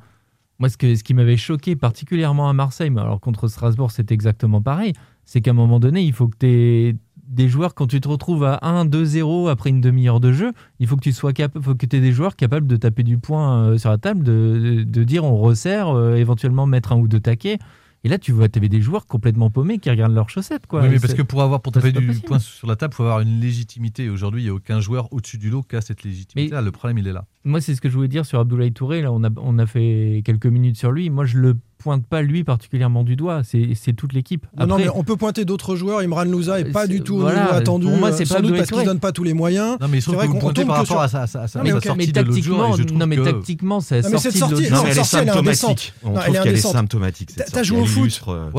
moi, 0.59 0.69
ce, 0.69 0.77
que, 0.77 0.95
ce 0.95 1.03
qui 1.03 1.13
m'avait 1.13 1.37
choqué 1.37 1.75
particulièrement 1.75 2.49
à 2.49 2.53
Marseille, 2.53 2.89
mais 2.89 3.01
alors 3.01 3.19
contre 3.19 3.47
Strasbourg, 3.47 3.91
c'est 3.91 4.11
exactement 4.11 4.61
pareil, 4.61 4.93
c'est 5.25 5.41
qu'à 5.41 5.51
un 5.51 5.55
moment 5.55 5.79
donné, 5.79 6.01
il 6.01 6.13
faut 6.13 6.27
que 6.27 6.37
tu 6.39 6.47
aies 6.47 6.95
des 7.31 7.47
joueurs, 7.47 7.73
quand 7.73 7.87
tu 7.87 8.01
te 8.01 8.07
retrouves 8.07 8.43
à 8.43 8.59
1-2-0 8.61 9.49
après 9.49 9.69
une 9.69 9.81
demi-heure 9.81 10.19
de 10.19 10.33
jeu, 10.33 10.51
il 10.79 10.87
faut 10.87 10.97
que 10.97 11.01
tu 11.01 11.13
sois 11.13 11.31
cap 11.31 11.57
faut 11.61 11.75
que 11.75 11.85
tu 11.85 11.95
aies 11.95 12.01
des 12.01 12.11
joueurs 12.11 12.35
capables 12.35 12.67
de 12.67 12.75
taper 12.75 13.03
du 13.03 13.17
poing 13.17 13.69
euh, 13.69 13.77
sur 13.77 13.89
la 13.89 13.97
table, 13.97 14.23
de, 14.23 14.83
de 14.85 15.03
dire 15.03 15.23
on 15.23 15.37
resserre, 15.37 15.89
euh, 15.89 16.15
éventuellement 16.15 16.65
mettre 16.65 16.91
un 16.91 16.97
ou 16.97 17.07
deux 17.07 17.21
taquets. 17.21 17.57
Et 18.03 18.09
là, 18.09 18.17
tu 18.17 18.31
vois, 18.31 18.49
tu 18.49 18.57
avais 18.57 18.69
des 18.69 18.81
joueurs 18.81 19.05
complètement 19.05 19.51
paumés 19.51 19.77
qui 19.77 19.89
regardent 19.89 20.15
leurs 20.15 20.29
chaussettes. 20.29 20.65
Quoi. 20.65 20.81
Oui, 20.81 20.89
mais 20.89 20.99
parce 20.99 21.13
que 21.13 21.21
pour 21.21 21.43
avoir 21.43 21.61
pour 21.61 21.71
taper 21.71 21.91
du 21.91 22.05
possible. 22.05 22.25
point 22.25 22.39
sur 22.39 22.67
la 22.67 22.75
table, 22.75 22.93
il 22.93 22.97
faut 22.97 23.03
avoir 23.03 23.19
une 23.19 23.39
légitimité. 23.39 24.09
Aujourd'hui, 24.09 24.41
il 24.41 24.45
n'y 24.45 24.49
a 24.49 24.53
aucun 24.53 24.79
joueur 24.79 25.11
au-dessus 25.13 25.37
du 25.37 25.51
lot 25.51 25.61
qui 25.61 25.75
a 25.75 25.81
cette 25.81 26.03
légitimité. 26.03 26.59
Le 26.59 26.71
problème, 26.71 26.97
il 26.97 27.07
est 27.07 27.13
là. 27.13 27.25
Moi, 27.43 27.61
c'est 27.61 27.75
ce 27.75 27.81
que 27.81 27.89
je 27.89 27.95
voulais 27.95 28.07
dire 28.07 28.25
sur 28.25 28.39
Abdoulaye 28.39 28.71
Touré. 28.73 29.01
Là, 29.01 29.11
on 29.11 29.23
a, 29.23 29.29
on 29.37 29.59
a 29.59 29.65
fait 29.65 30.21
quelques 30.25 30.47
minutes 30.47 30.77
sur 30.77 30.91
lui. 30.91 31.09
Moi, 31.09 31.25
je 31.25 31.37
le 31.37 31.57
pointe 31.81 32.05
pas 32.05 32.21
lui 32.21 32.43
particulièrement 32.43 33.03
du 33.03 33.15
doigt. 33.15 33.41
C'est 33.43 33.69
c'est 33.75 33.93
toute 33.93 34.13
l'équipe. 34.13 34.45
Non, 34.57 34.77
mais 34.77 34.87
on 34.93 35.03
peut 35.03 35.15
pointer 35.17 35.45
d'autres 35.45 35.75
joueurs. 35.75 35.99
Imran 35.99 36.23
Louza 36.25 36.59
est 36.59 36.65
pas 36.71 36.87
du 36.87 37.01
tout 37.01 37.17
voilà, 37.17 37.41
niveau 37.45 37.53
attendu. 37.55 37.85
pour 37.87 37.97
moi, 37.97 38.09
euh, 38.09 38.15
c'est 38.15 38.27
pas 38.27 38.41
doute 38.41 38.55
parce 38.57 38.69
qu'il 38.71 38.83
donne 38.83 38.99
pas 38.99 39.11
tous 39.11 39.23
les 39.23 39.33
moyens. 39.33 39.77
Non, 39.81 39.87
mais 39.87 40.01
C'est 40.01 40.11
vrai 40.11 40.27
qu'on 40.27 40.39
tombe 40.39 40.67
par 40.67 40.83
que 40.83 40.93
rapport 40.93 41.09
sur- 41.09 41.19
à 41.19 41.27
sa, 41.27 41.47
sortie 41.47 42.11
tactiquement, 42.11 42.75
et 42.75 42.77
je 42.77 42.83
trouve 42.83 42.97
non, 42.97 43.07
mais 43.07 43.15
que- 43.17 43.21
tactiquement, 43.23 43.79
ça 43.81 43.95
Non, 43.97 44.01
mais 44.03 44.17
sorti 44.17 44.23
cette 44.23 44.33
de 44.33 44.37
sortie- 44.39 44.53
l'autre 44.55 44.69
non, 44.69 44.69
Non, 44.71 44.75
jour. 44.75 44.83
mais 44.85 44.91
elle 44.91 44.97
est 44.97 45.03
sortie, 45.03 45.15
elle 45.17 45.27
est 45.27 45.31
indécente. 45.31 45.79
symptomatique. 45.79 45.93
On 46.03 46.13
trouve 46.13 46.23
elle 46.27 46.35
est 46.35 46.43
qu'elle 46.43 46.53
est 46.55 46.61
symptomatique. 46.61 47.35
T'as- 47.35 47.45
sortie. 47.45 47.63
joué 47.67 47.79
au 47.81 47.85
foot. 47.85 48.21
euh, 48.27 48.49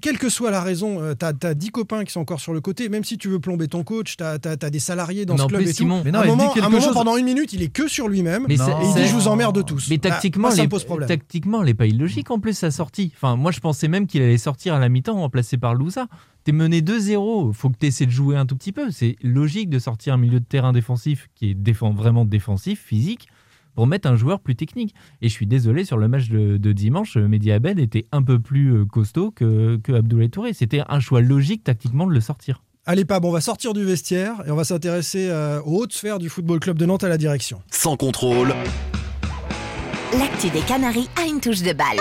Quelle 0.00 0.18
que 0.18 0.28
soit 0.28 0.50
la 0.50 0.62
raison, 0.62 1.00
euh, 1.00 1.14
t'as 1.14 1.32
as 1.42 1.54
10 1.54 1.70
copains 1.70 2.04
qui 2.04 2.12
sont 2.12 2.20
encore 2.20 2.40
sur 2.40 2.52
le 2.52 2.60
côté, 2.60 2.88
même 2.88 3.04
si 3.04 3.18
tu 3.18 3.28
veux 3.28 3.38
plomber 3.38 3.68
ton 3.68 3.82
coach, 3.84 4.16
t'as 4.16 4.34
as, 4.44 4.70
des 4.70 4.78
salariés 4.78 5.24
dans 5.26 5.36
ce 5.36 5.44
club 5.46 5.62
et 5.62 5.66
tout. 5.66 5.72
Simon- 5.72 6.02
Mais 6.04 6.10
non, 6.12 6.20
à 6.20 6.22
un 6.24 6.26
moment, 6.26 6.92
pendant 6.92 7.16
une 7.16 7.24
minute, 7.24 7.52
il 7.52 7.62
est 7.62 7.68
que 7.68 7.88
sur 7.88 8.08
lui-même. 8.08 8.44
Et 8.48 8.54
il 8.54 8.58
dit 8.94 9.06
je 9.08 9.14
vous 9.14 9.28
emmerde 9.28 9.64
tous. 9.64 9.86
Mais 9.90 9.98
Bah, 9.98 10.10
tactiquement, 10.10 10.50
ça 10.50 10.66
pose 10.66 10.84
problème. 10.84 11.08
tactiquement, 11.08 11.62
elle 11.62 11.68
est 11.70 11.74
pas 11.74 11.86
illogique 11.86 12.30
en 12.30 12.38
plus 12.38 12.52
sa 12.58 12.70
sortie. 12.70 13.12
Enfin, 13.14 13.36
moi, 13.36 13.50
je 13.50 13.60
pensais 13.60 13.88
même 13.88 14.06
qu'il 14.06 14.22
allait 14.22 14.38
sortir 14.38 14.74
à 14.74 14.78
la 14.78 14.88
mi-temps 14.88 15.14
remplacé 15.14 15.56
par 15.56 15.74
Louza. 15.74 16.06
T'es 16.44 16.52
mené 16.52 16.80
2-0, 16.80 17.52
faut 17.52 17.70
que 17.70 17.76
tu 17.78 17.86
essaies 17.86 18.06
de 18.06 18.10
jouer 18.10 18.36
un 18.36 18.46
tout 18.46 18.56
petit 18.56 18.72
peu. 18.72 18.90
C'est 18.90 19.16
logique 19.22 19.70
de 19.70 19.78
sortir 19.78 20.14
un 20.14 20.16
milieu 20.16 20.40
de 20.40 20.44
terrain 20.44 20.72
défensif 20.72 21.28
qui 21.34 21.50
est 21.50 21.54
défend, 21.54 21.92
vraiment 21.92 22.24
défensif, 22.24 22.80
physique, 22.80 23.28
pour 23.74 23.86
mettre 23.86 24.08
un 24.08 24.16
joueur 24.16 24.40
plus 24.40 24.56
technique. 24.56 24.94
Et 25.22 25.28
je 25.28 25.32
suis 25.32 25.46
désolé, 25.46 25.84
sur 25.84 25.96
le 25.96 26.08
match 26.08 26.28
de, 26.28 26.56
de 26.56 26.72
dimanche, 26.72 27.16
Mehdi 27.16 27.52
Abed 27.52 27.78
était 27.78 28.06
un 28.12 28.22
peu 28.22 28.38
plus 28.38 28.74
euh, 28.74 28.84
costaud 28.84 29.30
que, 29.30 29.76
que 29.82 29.92
Abdoulaye 29.92 30.30
Touré. 30.30 30.52
C'était 30.52 30.82
un 30.88 31.00
choix 31.00 31.20
logique 31.20 31.64
tactiquement 31.64 32.06
de 32.06 32.12
le 32.12 32.20
sortir. 32.20 32.62
Allez, 32.86 33.04
Pab, 33.04 33.24
on 33.26 33.30
va 33.30 33.42
sortir 33.42 33.74
du 33.74 33.84
vestiaire 33.84 34.42
et 34.46 34.50
on 34.50 34.56
va 34.56 34.64
s'intéresser 34.64 35.28
euh, 35.28 35.60
aux 35.62 35.82
hautes 35.82 35.92
sphères 35.92 36.18
du 36.18 36.30
Football 36.30 36.58
Club 36.58 36.78
de 36.78 36.86
Nantes 36.86 37.04
à 37.04 37.08
la 37.08 37.18
direction. 37.18 37.60
Sans 37.70 37.96
contrôle, 37.96 38.54
L'actu 40.14 40.48
des 40.48 40.60
Canaries 40.60 41.10
a 41.16 41.26
une 41.26 41.38
touche 41.38 41.60
de 41.60 41.74
balle. 41.74 41.98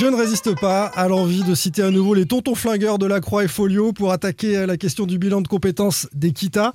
Je 0.00 0.06
ne 0.06 0.16
résiste 0.16 0.58
pas 0.58 0.86
à 0.86 1.08
l'envie 1.08 1.44
de 1.44 1.54
citer 1.54 1.82
à 1.82 1.90
nouveau 1.90 2.14
les 2.14 2.24
tontons 2.24 2.54
flingueurs 2.54 2.98
de 2.98 3.04
la 3.04 3.20
Croix 3.20 3.44
et 3.44 3.48
Folio 3.48 3.92
pour 3.92 4.12
attaquer 4.12 4.64
la 4.64 4.78
question 4.78 5.04
du 5.04 5.18
bilan 5.18 5.42
de 5.42 5.46
compétences 5.46 6.08
d'Equita. 6.14 6.72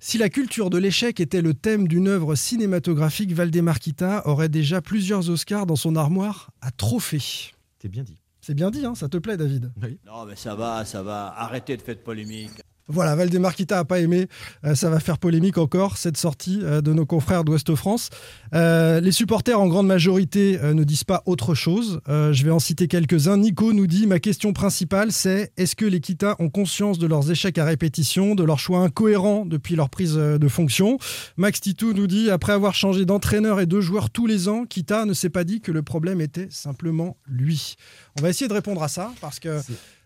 Si 0.00 0.16
la 0.16 0.30
culture 0.30 0.70
de 0.70 0.78
l'échec 0.78 1.20
était 1.20 1.42
le 1.42 1.52
thème 1.52 1.86
d'une 1.86 2.08
œuvre 2.08 2.34
cinématographique, 2.34 3.34
Valdemar 3.34 3.78
Kita 3.78 4.26
aurait 4.26 4.48
déjà 4.48 4.80
plusieurs 4.80 5.28
Oscars 5.28 5.66
dans 5.66 5.76
son 5.76 5.96
armoire 5.96 6.50
à 6.62 6.70
trophées. 6.70 7.52
C'est 7.82 7.90
bien 7.90 8.04
dit. 8.04 8.16
C'est 8.40 8.54
bien 8.54 8.70
dit, 8.70 8.86
hein 8.86 8.94
ça 8.94 9.10
te 9.10 9.18
plaît, 9.18 9.36
David? 9.36 9.70
Non, 10.06 10.24
mais 10.24 10.36
ça 10.36 10.54
va, 10.54 10.86
ça 10.86 11.02
va. 11.02 11.34
Arrêtez 11.36 11.76
de 11.76 11.82
faire 11.82 11.96
de 11.96 12.00
polémique. 12.00 12.62
Voilà, 12.92 13.16
Valdemar 13.16 13.54
Kita 13.54 13.78
a 13.78 13.84
pas 13.84 14.00
aimé. 14.00 14.28
Euh, 14.64 14.74
ça 14.74 14.90
va 14.90 15.00
faire 15.00 15.16
polémique 15.16 15.56
encore, 15.56 15.96
cette 15.96 16.18
sortie 16.18 16.60
euh, 16.62 16.82
de 16.82 16.92
nos 16.92 17.06
confrères 17.06 17.42
d'Ouest 17.42 17.74
France. 17.74 18.10
Euh, 18.54 19.00
les 19.00 19.12
supporters, 19.12 19.58
en 19.58 19.66
grande 19.66 19.86
majorité, 19.86 20.58
ne 20.62 20.84
disent 20.84 21.04
pas 21.04 21.22
autre 21.24 21.54
chose. 21.54 22.00
Je 22.06 22.44
vais 22.44 22.50
en 22.50 22.58
citer 22.58 22.88
quelques-uns. 22.88 23.38
Nico 23.38 23.72
nous 23.72 23.86
dit 23.86 24.06
Ma 24.06 24.18
question 24.18 24.52
principale, 24.52 25.10
c'est 25.10 25.52
est-ce 25.56 25.74
que 25.74 25.86
les 25.86 26.00
Kita 26.00 26.36
ont 26.38 26.50
conscience 26.50 26.98
de 26.98 27.06
leurs 27.06 27.30
échecs 27.30 27.56
à 27.56 27.64
répétition, 27.64 28.34
de 28.34 28.44
leurs 28.44 28.58
choix 28.58 28.80
incohérents 28.80 29.46
depuis 29.46 29.74
leur 29.74 29.88
prise 29.88 30.14
de 30.14 30.48
fonction? 30.48 30.98
Max 31.38 31.62
Titou 31.62 31.94
nous 31.94 32.06
dit 32.06 32.30
Après 32.30 32.52
avoir 32.52 32.74
changé 32.74 33.06
d'entraîneur 33.06 33.60
et 33.60 33.66
de 33.66 33.80
joueur 33.80 34.10
tous 34.10 34.26
les 34.26 34.48
ans, 34.48 34.66
Kita 34.66 35.06
ne 35.06 35.14
s'est 35.14 35.30
pas 35.30 35.44
dit 35.44 35.62
que 35.62 35.72
le 35.72 35.82
problème 35.82 36.20
était 36.20 36.48
simplement 36.50 37.16
lui. 37.26 37.76
On 38.18 38.22
va 38.22 38.28
essayer 38.28 38.48
de 38.48 38.54
répondre 38.54 38.82
à 38.82 38.88
ça 38.88 39.12
parce 39.22 39.40
que. 39.40 39.60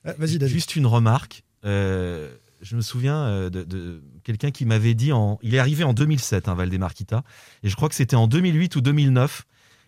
Vas-y, 0.04 0.38
David. 0.38 0.54
Juste 0.54 0.76
une 0.76 0.86
remarque. 0.86 1.42
Euh, 1.64 2.30
je 2.60 2.76
me 2.76 2.80
souviens 2.80 3.16
euh, 3.26 3.50
de, 3.50 3.64
de 3.64 4.02
quelqu'un 4.24 4.50
qui 4.50 4.64
m'avait 4.64 4.94
dit 4.94 5.12
en. 5.12 5.38
Il 5.42 5.54
est 5.54 5.58
arrivé 5.58 5.84
en 5.84 5.92
2007, 5.92 6.48
hein, 6.48 6.54
Valdemar 6.54 6.94
Kita, 6.94 7.22
et 7.62 7.68
je 7.68 7.76
crois 7.76 7.88
que 7.88 7.94
c'était 7.94 8.16
en 8.16 8.26
2008 8.26 8.76
ou 8.76 8.80
2009. 8.80 9.44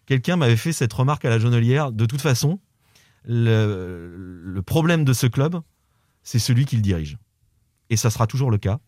Quelqu'un 0.07 0.37
m'avait 0.37 0.57
fait 0.57 0.73
cette 0.73 0.93
remarque 0.93 1.25
à 1.25 1.31
la 1.31 1.39
Jonelière. 1.39 1.93
De 1.93 2.07
toute 2.07 2.21
façon, 2.21 2.61
le, 3.25 4.15
le 4.43 4.63
problème 4.63 5.05
de 5.05 5.13
ce 5.13 5.27
club, 5.27 5.61
c'est 6.23 6.39
celui 6.39 6.65
qu'il 6.65 6.83
dirige. 6.83 7.19
Et 7.91 7.97
ça 7.97 8.11
sera 8.11 8.27
toujours 8.27 8.51
le 8.51 8.59
cas. 8.59 8.81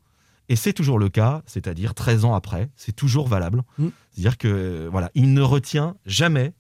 Et 0.49 0.57
c'est 0.57 0.73
toujours 0.73 0.99
le 0.99 1.09
cas, 1.09 1.43
c'est-à-dire 1.47 1.95
13 1.95 2.25
ans 2.25 2.35
après, 2.35 2.71
c'est 2.75 2.93
toujours 2.93 3.29
valable. 3.29 3.63
Mm. 3.79 3.89
C'est-à-dire 4.11 4.37
que 4.37 4.89
voilà, 4.91 5.11
il 5.15 5.33
ne 5.33 5.43
retient 5.43 5.97
jamais, 6.07 6.55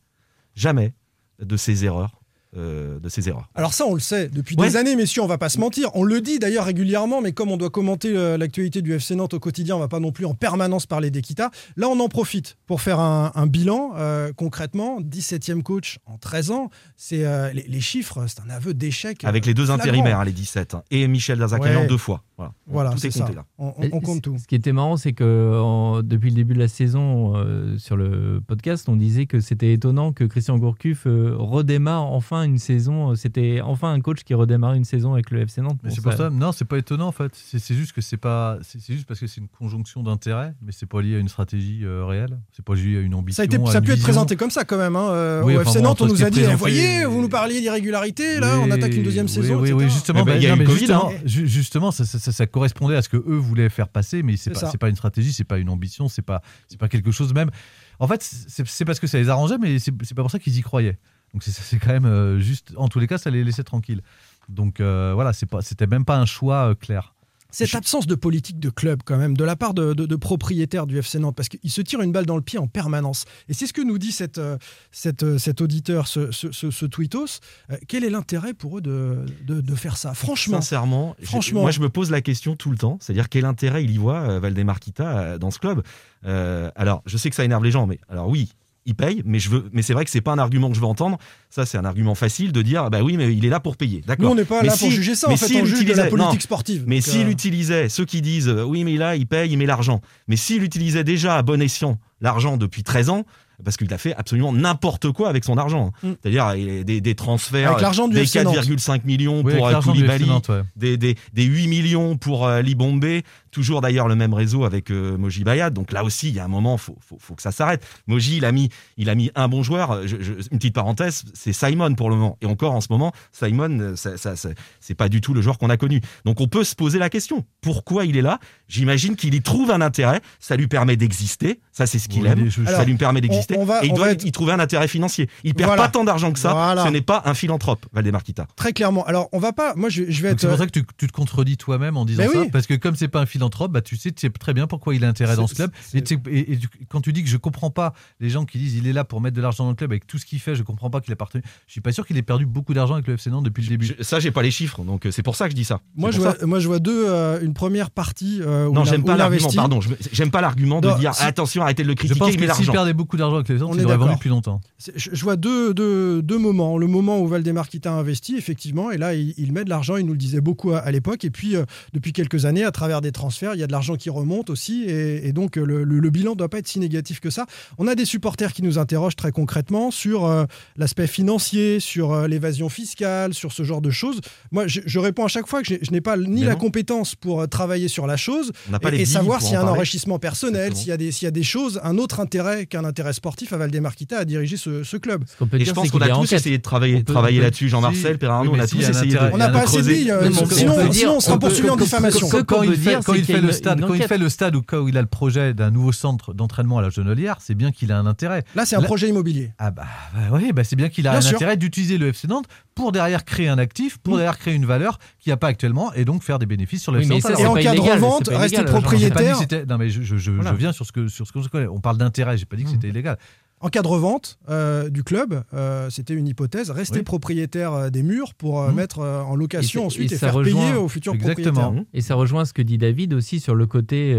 jamais 0.54 0.94
de 1.40 1.56
ses 1.56 1.85
erreurs, 1.85 2.19
euh, 2.56 2.98
de 2.98 3.08
ses 3.08 3.28
erreurs. 3.28 3.48
Alors 3.54 3.72
ça, 3.74 3.86
on 3.86 3.94
le 3.94 4.00
sait 4.00 4.28
depuis 4.28 4.56
Ouais. 4.56 4.68
des 4.68 4.76
années, 4.76 4.96
messieurs, 4.96 5.22
on 5.22 5.26
va 5.26 5.38
pas 5.38 5.48
se 5.48 5.58
mentir. 5.60 5.90
On 5.94 6.02
le 6.04 6.20
dit 6.20 6.38
d'ailleurs 6.38 6.64
régulièrement, 6.64 7.20
mais 7.20 7.32
comme 7.32 7.50
on 7.50 7.56
doit 7.56 7.70
commenter 7.70 8.16
euh, 8.16 8.36
l'actualité 8.36 8.82
du 8.82 8.92
FC 8.94 9.14
Nantes 9.14 9.34
au 9.34 9.38
quotidien, 9.40 9.76
on 9.76 9.78
va 9.78 9.88
pas 9.88 10.00
non 10.00 10.12
plus 10.12 10.26
en 10.26 10.34
permanence 10.34 10.86
parler 10.86 11.10
d'Equita. 11.10 11.50
Là, 11.76 11.88
on 11.88 11.98
en 12.00 12.08
profite 12.08 12.56
pour 12.66 12.80
faire 12.80 12.98
un, 13.00 13.32
un 13.34 13.46
bilan. 13.46 13.92
euh, 13.96 14.32
concrètement, 14.36 15.00
17e 15.00 15.62
coach 15.62 15.98
en 16.06 16.18
13 16.18 16.50
ans, 16.50 16.70
c'est 16.96 17.24
euh, 17.24 17.52
les, 17.52 17.62
les 17.62 17.80
chiffres, 17.80 18.24
c'est 18.26 18.40
un 18.40 18.50
aveu 18.50 18.74
d'échec. 18.74 19.24
Avec 19.24 19.44
euh, 19.44 19.48
les 19.48 19.54
deux 19.54 19.66
flagrant. 19.66 19.82
intérimaires, 19.82 20.20
hein, 20.20 20.24
les 20.24 20.32
17. 20.32 20.74
hein, 20.74 20.82
et 20.90 21.06
Michel 21.08 21.38
Dazakian 21.38 21.82
Ouais. 21.82 21.86
deux 21.86 21.96
fois. 21.98 22.22
Voilà, 22.36 22.52
Voilà, 22.66 22.90
tout 22.92 23.06
est 23.06 23.10
ça. 23.10 23.28
là. 23.34 23.44
On, 23.58 23.74
on- 23.76 23.82
Et 23.82 23.90
on 23.92 24.00
compte 24.00 24.22
tout. 24.22 24.36
Ce 24.38 24.46
qui 24.46 24.54
était 24.54 24.72
marrant, 24.72 24.96
c'est 24.96 25.12
que 25.12 25.60
en- 25.60 26.02
depuis 26.02 26.30
le 26.30 26.36
début 26.36 26.54
de 26.54 26.58
la 26.58 26.68
saison, 26.68 27.34
euh, 27.36 27.76
sur 27.78 27.96
le 27.96 28.40
podcast, 28.46 28.88
on 28.88 28.96
disait 28.96 29.26
que 29.26 29.40
c'était 29.40 29.72
étonnant 29.72 30.12
que 30.12 30.24
Christian 30.24 30.56
Gourcuff 30.58 31.06
euh, 31.06 31.34
redémarre 31.36 32.04
enfin 32.06 32.39
une 32.44 32.59
saison. 32.59 33.11
euh, 33.11 33.14
C'était 33.14 33.61
enfin 33.62 33.92
un 33.92 34.00
coach 34.00 34.22
qui 34.24 34.35
redémarre 34.35 34.74
une 34.74 34.85
saison 34.85 35.12
avec 35.14 35.31
le 35.31 35.40
FC 35.42 35.61
Nantes. 35.61 35.79
Mais 35.83 35.90
Bon, 35.90 35.94
c'est 35.94 36.00
pour 36.03 36.12
ça, 36.12 36.31
non, 36.31 36.53
c'est 36.53 36.64
pas 36.64 36.79
étonnant 36.79 37.09
en 37.09 37.12
fait. 37.12 37.33
C'est 37.35 37.59
c'est 37.59 37.74
juste 37.74 37.92
que 37.92 38.00
c'est 38.00 38.16
pas, 38.16 38.59
c'est 38.62 38.81
c'est 38.81 38.94
juste 38.94 39.07
parce 39.07 39.20
que 39.20 39.26
c'est 39.26 39.40
une 39.40 39.48
conjonction 39.48 40.03
d'intérêts, 40.03 40.55
mais 40.62 40.72
c'est 40.72 40.87
pas 40.87 41.00
lié 41.03 41.16
à 41.16 41.18
une 41.18 41.29
stratégie 41.29 41.81
euh, 41.85 42.05
réelle. 42.05 42.38
C'est 42.53 42.64
pas 42.64 42.74
lié 42.74 42.98
à 42.98 43.00
une 43.00 43.14
ambition. 43.14 43.37
Ça 43.37 43.42
a, 43.42 43.44
été, 43.44 43.57
ça 43.66 43.79
a 43.79 43.81
pu 43.81 43.88
être 43.90 43.96
vision. 43.96 44.05
présenté 44.05 44.37
comme 44.37 44.50
ça 44.50 44.64
quand 44.64 44.79
même. 44.79 44.96
hein, 44.96 45.09
euh, 45.11 45.42
Oui, 45.44 45.57
au 45.57 45.61
enfin, 45.61 45.70
FC 45.70 45.79
bon, 45.81 45.85
Nantes, 45.87 46.00
on 46.03 46.07
nous 46.07 46.22
a 46.22 46.31
dit, 46.31 46.38
présenté- 46.40 46.57
voyez, 46.57 47.05
vous 47.05 47.20
nous 47.20 47.29
parliez 47.29 47.61
d'irrégularité, 47.61 48.40
là, 48.40 48.59
on 48.59 48.64
Oui, 48.64 48.72
attaque 48.72 48.94
une 48.94 49.03
deuxième 49.03 49.26
oui, 49.26 49.33
saison. 49.33 49.55
Oui, 49.61 49.68
etc. 49.70 49.74
oui, 49.85 49.90
justement, 49.90 50.20
Mais 50.20 50.24
bah, 50.24 50.33
bah, 50.33 50.37
il 50.38 50.42
y 50.44 50.46
a 50.46 50.57
non, 50.57 50.64
Covid, 50.64 50.79
justement, 50.79 51.11
hein. 51.11 51.14
ju- 51.24 51.46
justement, 51.48 51.90
ça, 51.90 52.05
ça- 52.05 52.18
ça- 52.18 52.33
ça 52.33 52.46
correspondait 52.46 52.96
à 52.96 53.03
ce 53.03 53.09
que 53.09 53.16
eux 53.16 53.37
voulaient 53.37 53.68
faire 53.68 53.88
passer, 53.88 54.22
mais 54.22 54.37
c'est 54.37 54.55
C'est 54.57 54.61
pas, 54.72 54.79
pas 54.79 54.88
une 54.88 54.96
stratégie, 54.96 55.33
c'est 55.33 55.44
pas 55.44 55.59
une 55.59 55.68
ambition, 55.70 56.09
c'est 56.09 56.22
pas, 56.22 56.42
c'est 56.68 56.79
pas 56.79 56.88
quelque 56.88 57.11
chose 57.11 57.33
même. 57.35 57.50
En 57.98 58.09
fait, 58.09 58.22
c'est 58.22 58.66
c'est 58.66 58.85
parce 58.87 58.98
que 58.98 59.07
ça 59.07 59.18
les 59.18 59.29
arrangeait, 59.29 59.59
mais 59.59 59.79
c'est 59.79 59.92
c'est 60.05 60.14
pas 60.14 60.22
pour 60.22 60.31
ça 60.31 60.38
qu'ils 60.38 60.57
y 60.57 60.62
croyaient. 60.62 60.98
Donc 61.33 61.43
c'est- 61.43 61.53
c'est 61.53 61.79
quand 61.79 61.93
même 61.93 62.07
euh, 62.07 62.38
juste, 62.40 62.73
en 62.77 62.88
tous 62.88 62.99
les 63.01 63.07
cas, 63.07 63.19
ça 63.19 63.31
les 63.31 63.45
laissait 63.45 63.64
tranquilles. 63.64 64.03
Donc 64.49 64.81
euh, 64.81 65.12
voilà, 65.14 65.33
c'est 65.33 65.47
pas, 65.47 65.62
c'était 65.62 65.87
même 65.87 66.05
pas 66.05 66.16
un 66.19 66.27
choix 66.27 66.71
euh, 66.71 66.75
clair. 66.75 67.14
Cette 67.53 67.75
absence 67.75 68.07
de 68.07 68.14
politique 68.14 68.61
de 68.61 68.71
club, 68.71 69.01
quand 69.05 69.16
même, 69.16 69.37
de 69.37 69.43
la 69.43 69.57
part 69.57 69.75
de, 69.75 69.93
de- 69.93 70.07
de 70.07 70.14
propriétaires 70.16 70.87
du 70.87 70.99
FC 70.99 71.19
Nantes, 71.19 71.35
parce 71.35 71.49
qu'ils 71.49 71.71
se 71.73 71.81
tirent 71.81 72.01
une 72.01 72.12
balle 72.12 72.25
dans 72.25 72.37
le 72.37 72.43
pied 72.43 72.61
en 72.61 72.69
permanence. 72.69 73.25
Et 73.49 73.55
c'est 73.55 73.66
ce 73.66 73.73
que 73.73 73.81
nous 73.81 73.99
dit 73.99 74.12
cette, 74.12 74.38
euh, 74.38 74.57
cette, 74.93 75.37
cet 75.37 75.61
auditeur, 75.61 76.07
ce, 76.07 76.31
ce, 76.31 76.53
ce- 76.53 76.71
ce 76.71 76.87
tweetos. 76.87 77.40
Euh, 77.73 77.77
quel 77.88 78.05
est 78.05 78.11
l'intérêt 78.11 78.55
pour 78.55 78.79
eux 78.79 78.81
de, 78.81 79.25
de, 79.49 79.61
de 79.61 79.75
faire 79.75 79.97
ça? 79.97 80.14
Franchement. 80.14 80.61
Sincèrement, 80.61 81.16
Franchement. 81.25 81.62
moi 81.62 81.73
je 81.73 81.81
me 81.81 81.88
pose 81.88 82.12
la 82.12 82.21
question 82.21 82.55
tout 82.55 82.71
le 82.71 82.79
temps, 82.79 82.99
c'est-à-dire 83.01 83.29
quel 83.29 83.45
intérêt 83.45 83.83
il 83.83 83.90
y 83.90 83.97
voit 83.99 84.38
Valdemar 84.38 84.79
Kita 84.79 85.19
euh, 85.19 85.38
dans 85.38 85.51
ce 85.51 85.59
club? 85.59 85.83
Euh, 86.27 86.71
alors, 86.77 87.03
je 87.07 87.16
sais 87.16 87.31
que 87.31 87.37
ça 87.37 87.45
énerve 87.45 87.64
les 87.64 87.73
gens, 87.73 87.88
mais 87.88 87.99
alors 88.09 88.29
oui, 88.29 88.53
il 88.87 88.95
paye, 88.95 89.23
mais 89.25 89.38
je 89.38 89.51
veux, 89.51 89.69
mais 89.73 89.83
c'est 89.83 89.93
vrai 89.93 90.05
que 90.05 90.11
c'est 90.11 90.21
pas 90.21 90.33
un 90.33 90.38
argument 90.38 90.69
que 90.71 90.75
je 90.75 90.81
veux 90.81 90.87
entendre. 90.87 91.19
Ça, 91.51 91.66
c'est 91.66 91.77
un 91.79 91.85
argument 91.85 92.14
facile 92.14 92.51
de 92.53 92.62
dire, 92.62 92.90
bah 92.90 93.03
oui, 93.03 93.16
mais 93.16 93.35
il 93.35 93.45
est 93.45 93.49
là 93.51 93.61
pour 93.61 93.77
payer, 93.77 93.99
Nous, 93.99 94.07
d'accord. 94.07 94.31
on 94.33 94.35
n'est 94.35 94.45
pas 94.45 94.62
Mais 94.62 94.69
là 94.69 94.73
pour 94.77 94.88
si- 94.88 94.90
juger 94.90 95.14
ça, 95.14 95.29
mais 95.29 95.35
en 95.35 95.37
fait, 95.37 95.47
s'il 95.47 95.62
on 95.62 95.64
juge 95.64 95.85
de 95.85 95.93
la 95.93 96.07
politique 96.07 96.35
non, 96.35 96.40
sportive. 96.40 96.85
Mais 96.87 97.01
s'il 97.01 97.27
euh, 97.27 97.31
utilisait, 97.31 97.88
ceux 97.88 98.05
qui 98.05 98.23
disent 98.23 98.49
euh, 98.49 98.64
oui, 98.64 98.85
mais 98.85 98.97
là, 98.97 99.16
il 99.16 99.27
paye, 99.27 99.51
il 99.53 99.59
met 99.59 99.66
l'argent. 99.66 100.01
Mais 100.29 100.37
s'il 100.37 100.62
utilisait 100.62 101.05
déjà 101.05 101.37
à 101.37 101.43
bon 101.43 101.61
escient 101.61 101.99
l'argent 102.21 102.57
depuis 102.57 102.83
13 102.83 103.11
ans, 103.11 103.25
parce 103.62 103.77
qu'il 103.77 103.93
a 103.93 103.99
fait 103.99 104.14
absolument 104.14 104.53
n'importe 104.53 105.11
quoi 105.12 105.29
avec 105.29 105.45
son 105.45 105.59
argent. 105.59 105.93
Mm. 106.03 106.09
C'est-à-dire 106.23 106.85
des, 106.85 107.01
des 107.03 107.14
transferts, 107.14 107.71
Avec 107.71 107.83
l'argent 107.83 108.09
du 108.09 108.14
des 108.14 108.23
FC 108.23 108.43
Nantes. 108.43 108.57
4,5 108.57 109.03
millions 109.05 109.43
Oui, 109.45 109.55
pour 109.55 109.66
euh, 109.69 109.81
Koulibaly, 109.81 110.25
ouais. 110.25 110.62
des, 110.77 110.97
des, 110.97 111.16
des 111.35 111.45
8 111.45 111.69
millions 111.69 112.16
pour 112.16 112.47
euh, 112.47 112.62
Libombe, 112.62 113.05
toujours 113.50 113.80
d'ailleurs 113.80 114.08
le 114.08 114.14
même 114.16 114.34
réseau 114.34 114.64
avec 114.64 114.90
euh, 114.90 115.16
Moji 115.18 115.44
Bayad. 115.44 115.72
Donc 115.74 115.92
là 115.92 116.04
aussi, 116.04 116.28
il 116.28 116.34
y 116.34 116.38
a 116.40 116.44
un 116.44 116.48
moment, 116.48 116.76
faut, 116.76 116.96
faut, 117.00 117.16
faut 117.18 117.34
que 117.34 117.42
ça 117.42 117.52
s'arrête. 117.52 117.84
Moji, 118.06 118.36
il 118.38 118.44
a 118.44 118.52
mis, 118.52 118.68
il 118.96 119.10
a 119.10 119.14
mis 119.14 119.30
un 119.34 119.48
bon 119.48 119.62
joueur. 119.62 120.06
Je- 120.06 120.20
je- 120.20 120.32
une 120.50 120.58
petite 120.58 120.74
parenthèse, 120.74 121.24
c'est 121.34 121.52
Simon 121.52 121.94
pour 121.94 122.10
le 122.10 122.16
moment. 122.16 122.36
Et 122.40 122.46
encore 122.46 122.72
en 122.74 122.80
ce 122.80 122.88
moment, 122.90 123.12
Simon, 123.32 123.78
euh, 123.80 123.96
ça, 123.96 124.16
ça, 124.16 124.36
ça- 124.36 124.50
c'est 124.80 124.94
pas 124.94 125.08
du 125.08 125.20
tout 125.20 125.34
le 125.34 125.42
joueur 125.42 125.58
qu'on 125.58 125.70
a 125.70 125.76
connu. 125.76 126.00
Donc 126.24 126.40
on 126.40 126.48
peut 126.48 126.64
se 126.64 126.74
poser 126.74 126.98
la 126.98 127.10
question 127.10 127.44
pourquoi 127.60 128.04
il 128.04 128.16
est 128.16 128.22
là? 128.22 128.38
J'imagine 128.68 129.16
qu'il 129.16 129.34
y 129.34 129.42
trouve 129.42 129.70
un 129.70 129.80
intérêt. 129.80 130.20
Ça 130.38 130.56
lui 130.56 130.66
permet 130.68 130.96
d'exister. 130.96 131.60
Ça, 131.72 131.86
c'est 131.86 131.98
ce 131.98 132.08
qu'il 132.08 132.22
Oui, 132.22 132.28
aime. 132.28 132.50
ça 132.66 132.84
lui 132.84 132.94
permet 132.96 133.20
d'exister. 133.20 133.56
on- 133.56 133.62
on 133.62 133.64
va- 133.64 133.82
Et 133.84 133.88
il 133.88 133.94
doit 133.94 134.12
être- 134.12 134.24
y 134.24 134.32
trouver 134.32 134.52
un 134.52 134.60
intérêt 134.60 134.88
financier. 134.88 135.28
Il 135.44 135.54
perd 135.54 135.68
Voilà. 135.68 135.82
pas 135.84 135.88
tant 135.88 136.04
d'argent 136.04 136.32
que 136.32 136.38
ça. 136.38 136.52
Voilà. 136.52 136.84
Ce 136.84 136.90
n'est 136.90 137.00
pas 137.00 137.22
un 137.24 137.34
philanthrope, 137.34 137.86
Valdemar 137.92 138.22
Kita. 138.22 138.46
Très 138.56 138.72
clairement. 138.72 139.04
Alors, 139.06 139.28
on 139.32 139.38
va 139.38 139.52
pas. 139.52 139.74
Moi, 139.74 139.88
je, 139.88 140.04
je 140.08 140.22
vais 140.22 140.30
être. 140.30 140.40
C'est 140.40 140.48
pour 140.48 140.58
ça 140.58 140.66
que 140.66 140.70
tu, 140.72 140.84
tu 140.98 141.06
te 141.06 141.12
contredis 141.12 141.56
toi-même 141.56 141.96
en 141.96 142.04
disant 142.04 142.22
Mais 142.22 142.28
ça, 142.32 142.40
oui. 142.42 142.48
parce 142.52 142.66
que 142.66 142.74
comme 142.74 142.96
c'est 142.96 143.08
pas 143.08 143.20
un 143.20 143.26
philanthrope, 143.26 143.39
bah 143.68 143.81
tu 143.81 143.96
sais, 143.96 144.11
tu 144.12 144.20
sais 144.20 144.31
très 144.31 144.53
bien 144.55 144.66
pourquoi 144.66 144.94
il 144.94 145.05
a 145.05 145.09
intérêt 145.09 145.37
dans 145.37 145.46
ce 145.46 145.55
club. 145.55 145.70
Et, 145.94 146.03
tu 146.03 146.14
sais- 146.16 146.20
et- 146.31 146.53
et 146.53 146.59
tu- 146.59 146.68
quand 146.88 147.00
tu 147.00 147.12
dis 147.12 147.22
que 147.22 147.29
je 147.29 147.37
comprends 147.37 147.70
pas 147.70 147.92
les 148.20 148.29
gens 148.31 148.44
qui 148.44 148.59
disent 148.59 148.74
il 148.76 148.87
est 148.87 148.92
là 148.92 149.05
pour 149.05 149.20
mettre 149.20 149.37
de 149.37 149.40
l'argent 149.42 149.64
dans 149.64 149.70
le 149.70 149.76
club 149.76 149.90
avec 149.92 150.07
tout 150.07 150.18
ce 150.18 150.26
qu'il 150.26 150.38
fait, 150.40 150.55
je 150.55 150.62
comprends 150.62 150.90
pas 150.90 151.00
qu'il 151.00 151.12
a 151.12 151.16
parti. 151.16 151.38
Je 151.66 151.72
suis 151.72 151.81
pas 151.81 151.92
sûr 151.92 152.07
qu'il 152.07 152.16
ait 152.16 152.22
perdu 152.22 152.46
beaucoup 152.46 152.74
d'argent 152.74 152.94
avec 152.94 153.07
le 153.07 153.14
FC 153.14 153.31
Nantes 153.31 153.44
depuis 153.44 153.62
le 153.62 153.68
début. 153.68 153.87
Je- 153.98 154.03
ça, 154.03 154.20
j'ai 154.20 154.31
pas 154.31 154.42
les 154.42 154.50
chiffres, 154.50 154.83
donc 154.85 155.07
euh, 155.07 155.11
c'est 155.11 155.22
pour 155.22 155.37
ça 155.37 155.46
que 155.46 155.50
je 155.53 155.57
dis 155.57 155.64
ça. 155.64 155.81
Moi 155.96 156.11
je, 156.11 156.18
vois, 156.20 156.37
moi, 156.44 156.59
je 156.61 156.66
vois 156.68 156.79
deux. 156.79 157.09
euh, 157.09 157.40
une 157.42 157.55
première 157.55 157.90
partie. 157.90 158.40
euh, 158.42 158.66
où 158.66 158.72
Non, 158.72 158.85
j'aime 158.85 159.05
pas 159.05 159.16
l'argument, 159.16 159.50
pardon. 159.55 159.81
je- 159.81 159.90
J'aime 160.12 160.31
pas 160.31 160.40
l'argument 160.40 160.81
de 160.81 160.88
Non, 160.88 160.98
dire 160.98 161.14
si- 161.14 161.22
attention, 161.24 161.62
arrêtez 161.62 161.83
de 161.83 161.88
le 161.88 161.92
Je 161.92 161.96
critiquer, 161.96 162.18
pense 162.18 162.29
que 162.31 162.38
s'il 162.38 162.46
l'argent. 162.46 162.72
perdait 162.72 162.92
beaucoup 162.92 163.16
d'argent 163.16 163.37
avec 163.37 163.48
le 163.48 163.55
FC 163.55 163.62
Nantes, 163.62 163.72
On 163.72 163.76
il 163.76 163.81
est 163.83 163.85
aurait 163.85 163.96
vendu 163.96 164.14
depuis 164.14 164.29
longtemps. 164.29 164.61
Je, 164.96 165.11
je 165.12 165.22
vois 165.22 165.37
deux, 165.37 165.72
deux, 165.74 166.22
deux 166.22 166.38
moments. 166.38 166.76
Le 166.79 166.87
moment 166.87 167.20
où 167.20 167.26
Valdemar 167.26 167.66
a 167.85 167.88
investi, 167.90 168.37
effectivement, 168.37 168.90
et 168.90 168.98
là, 168.98 169.14
il, 169.14 169.35
il 169.37 169.53
met 169.53 169.64
de 169.64 169.70
l'argent, 169.70 169.96
il 169.96 170.05
nous 170.07 170.12
le 170.12 170.18
disait 170.18 170.40
beaucoup 170.40 170.72
à, 170.72 170.79
à 170.79 170.90
l'époque. 170.90 171.24
Et 171.24 171.31
puis, 171.31 171.57
euh, 171.57 171.64
depuis 171.92 172.12
quelques 172.12 172.44
années, 172.44 172.64
à 172.64 172.70
travers 172.72 173.00
des 173.00 173.12
transferts, 173.12 173.30
il 173.55 173.61
y 173.61 173.62
a 173.62 173.66
de 173.66 173.73
l'argent 173.73 173.97
qui 173.97 174.11
remonte 174.11 174.51
aussi, 174.51 174.85
et, 174.85 175.27
et 175.29 175.33
donc 175.33 175.57
le, 175.57 175.85
le, 175.85 175.99
le 176.01 176.11
bilan 176.11 176.33
ne 176.33 176.37
doit 176.37 176.49
pas 176.49 176.59
être 176.59 176.69
si 176.69 176.79
négatif 176.79 177.21
que 177.21 177.31
ça. 177.31 177.47
On 177.79 177.87
a 177.87 177.95
des 177.95 178.05
supporters 178.05 178.53
qui 178.53 178.62
nous 178.62 178.79
interrogent 178.79 179.16
très 179.16 179.33
concrètement 179.33 179.90
sur 179.90 180.25
euh, 180.27 180.45
l'aspect 180.77 181.07
financier, 181.07 181.81
sur 181.81 182.12
euh, 182.12 182.27
l'évasion 182.29 182.69
fiscale, 182.69 183.35
sur 183.35 183.53
ce 183.53 183.62
genre 183.62 183.81
de 183.81 183.90
choses. 183.90 184.21
Moi, 184.53 184.66
je, 184.66 184.81
je 184.85 184.99
réponds 184.99 185.25
à 185.25 185.29
chaque 185.29 185.47
fois 185.47 185.62
que 185.62 185.69
je, 185.69 185.75
je 185.83 185.90
n'ai 185.90 186.01
pas 186.01 186.16
ni 186.16 186.40
Mais 186.40 186.47
la 186.47 186.53
non. 186.53 186.59
compétence 186.59 187.14
pour 187.14 187.40
euh, 187.40 187.47
travailler 187.47 187.88
sur 187.88 188.07
la 188.07 188.16
chose 188.16 188.53
On 188.69 188.73
n'a 188.73 188.79
pas 188.79 188.88
et, 188.88 188.93
les 188.93 189.01
et 189.03 189.07
savoir 189.07 189.40
s'il 189.43 189.53
y 189.53 189.57
a 189.57 189.61
un 189.61 189.62
parler. 189.64 189.79
enrichissement 189.79 190.19
personnel, 190.19 190.75
s'il 190.77 190.88
y, 190.88 190.93
a 190.93 190.97
des- 190.97 191.12
s'il 191.12 191.27
y 191.27 191.29
a 191.29 191.33
des 191.33 191.43
choses, 191.43 191.81
un 191.85 191.99
autre 191.99 192.21
intérêt 192.21 192.66
qu'un 192.66 192.85
intérêt 192.85 193.12
sportif 193.12 193.53
à 193.53 193.57
Valdemarquita 193.57 194.19
à 194.19 194.25
diriger 194.25 194.57
ce, 194.57 194.83
ce 194.85 194.97
club. 194.97 195.25
Ce 195.27 195.37
qu'on 195.38 195.47
peut 195.47 195.57
Et 195.57 195.64
dire, 195.64 195.69
je 195.69 195.73
pense 195.73 195.90
qu'on 195.90 196.01
a 196.01 196.09
tous 196.09 196.33
essayé 196.33 196.59
de 196.59 196.62
travailler, 196.62 197.03
travailler 197.05 197.40
là-dessus. 197.40 197.69
Jean-Marcel, 197.69 198.19
Oui, 198.21 198.29
on 198.53 198.59
a 198.59 198.66
tous 198.66 198.79
essayé 198.88 199.14
de. 199.14 199.19
On 199.33 199.37
n'a 199.38 199.49
pas 199.51 199.61
assez 199.62 200.11
euh, 200.11 200.31
on- 200.31 200.90
sinon, 200.90 201.16
on 201.16 201.21
sera 201.21 201.38
poursuivi 201.38 201.71
en 201.71 201.77
diffamation. 201.77 202.29
quand, 202.47 202.62
il 202.62 203.19
quand 203.26 203.33
il 203.33 203.35
fait 203.37 203.40
le 203.40 203.52
stade, 203.52 203.78
une 203.80 203.87
quand 203.87 203.94
il 203.94 203.96
enquête. 203.98 204.09
fait 204.09 204.18
le 204.18 204.28
stade 204.28 204.56
ou 204.56 204.62
quand 204.62 204.87
il 204.87 204.96
a 204.98 205.00
le 205.00 205.06
projet 205.06 205.54
d'un 205.54 205.70
nouveau 205.70 205.92
centre 205.92 206.35
d'entraînement 206.35 206.78
à 206.78 206.83
la 206.83 206.90
Genolière, 206.90 207.37
c'est 207.40 207.54
bien 207.54 207.70
qu'il 207.72 207.92
a 207.92 207.98
un 207.98 208.06
intérêt. 208.06 208.44
Là, 208.54 208.66
c'est 208.66 208.76
un 208.76 208.80
Là- 208.80 208.87
projet 208.87 209.09
immobilier. 209.09 209.52
Ah 209.59 209.70
bah, 209.70 209.85
bah 210.14 210.20
oui, 210.33 210.52
bah 210.52 210.64
c'est 210.64 210.76
bien 210.76 210.88
qu'il 210.88 211.06
a 211.06 211.11
Bien 211.11 211.18
un 211.18 211.22
sûr. 211.22 211.37
intérêt 211.37 211.56
d'utiliser 211.56 211.98
le 211.98 212.09
FC 212.09 212.26
Nantes 212.28 212.46
pour 212.74 212.92
derrière 212.92 213.24
créer 213.24 213.48
un 213.48 213.59
actif, 213.59 213.98
pour 213.98 214.14
Mm. 214.14 214.16
derrière 214.18 214.38
créer 214.38 214.54
une 214.54 214.66
valeur 214.66 214.98
qu'il 215.18 215.30
n'y 215.30 215.35
a 215.35 215.37
pas 215.37 215.48
actuellement 215.48 215.92
et 215.94 216.04
donc 216.04 216.22
faire 216.22 216.38
des 216.38 216.46
bénéfices 216.46 216.83
sur 216.83 216.92
le 216.92 216.98
Oui, 216.98 217.04
FC 217.04 217.14
mais 217.14 217.30
Nantes. 217.35 217.40
Et 217.40 217.46
en 217.46 217.54
cas 217.54 217.74
de 217.74 217.80
revente, 217.80 218.28
rester 218.33 218.64
propriétaire. 218.64 219.38
Non 219.68 219.78
mais 219.78 219.90
je, 219.90 220.02
je- 220.02 220.16
je- 220.16 220.30
Voilà. 220.30 220.50
je 220.52 220.56
viens 220.56 220.72
sur 220.72 220.87
ce 220.87 220.92
que 220.92 221.09
sur 221.09 221.26
ce 221.26 221.33
qu'on 221.33 221.42
se 221.42 221.48
connaît. 221.48 221.66
On 221.66 221.80
parle 221.80 221.98
d'intérêt. 221.98 222.37
J'ai 222.38 222.46
pas 222.46 222.56
dit 222.56 222.64
que 222.64 222.68
Mm. 222.68 222.72
c'était 222.72 222.88
illégal. 222.88 223.18
En 223.62 223.68
cas 223.68 223.83
de 223.83 223.88
revente 223.88 224.38
euh, 224.49 224.88
du 224.88 225.05
club, 225.05 225.42
euh, 225.53 225.90
c'était 225.90 226.14
une 226.14 226.27
hypothèse, 226.27 226.70
rester 226.70 226.99
Oui. 227.01 227.05
propriétaire 227.05 227.73
euh, 227.75 227.90
des 227.90 228.03
murs 228.03 228.33
pour 228.35 228.61
euh, 228.62 228.70
Mhm. 228.70 228.75
mettre 228.77 228.99
en 229.01 229.37
location 229.37 229.83
Et 229.83 229.87
ensuite 229.87 230.12
et 230.12 230.14
et, 230.14 230.18
faire 230.18 230.33
rejoint- 230.35 230.61
payer 230.68 230.75
aux 230.77 230.88
futurs 230.88 231.14
Exactement. 231.14 231.53
propriétaires. 231.61 231.85
Et 231.92 232.01
ça 232.01 232.14
rejoint 232.14 232.44
ce 232.46 232.53
que 232.55 232.62
dit 232.62 232.79
David 232.79 233.12
aussi 233.12 233.38
sur 233.38 233.55
le 233.55 233.66
côté 233.66 234.14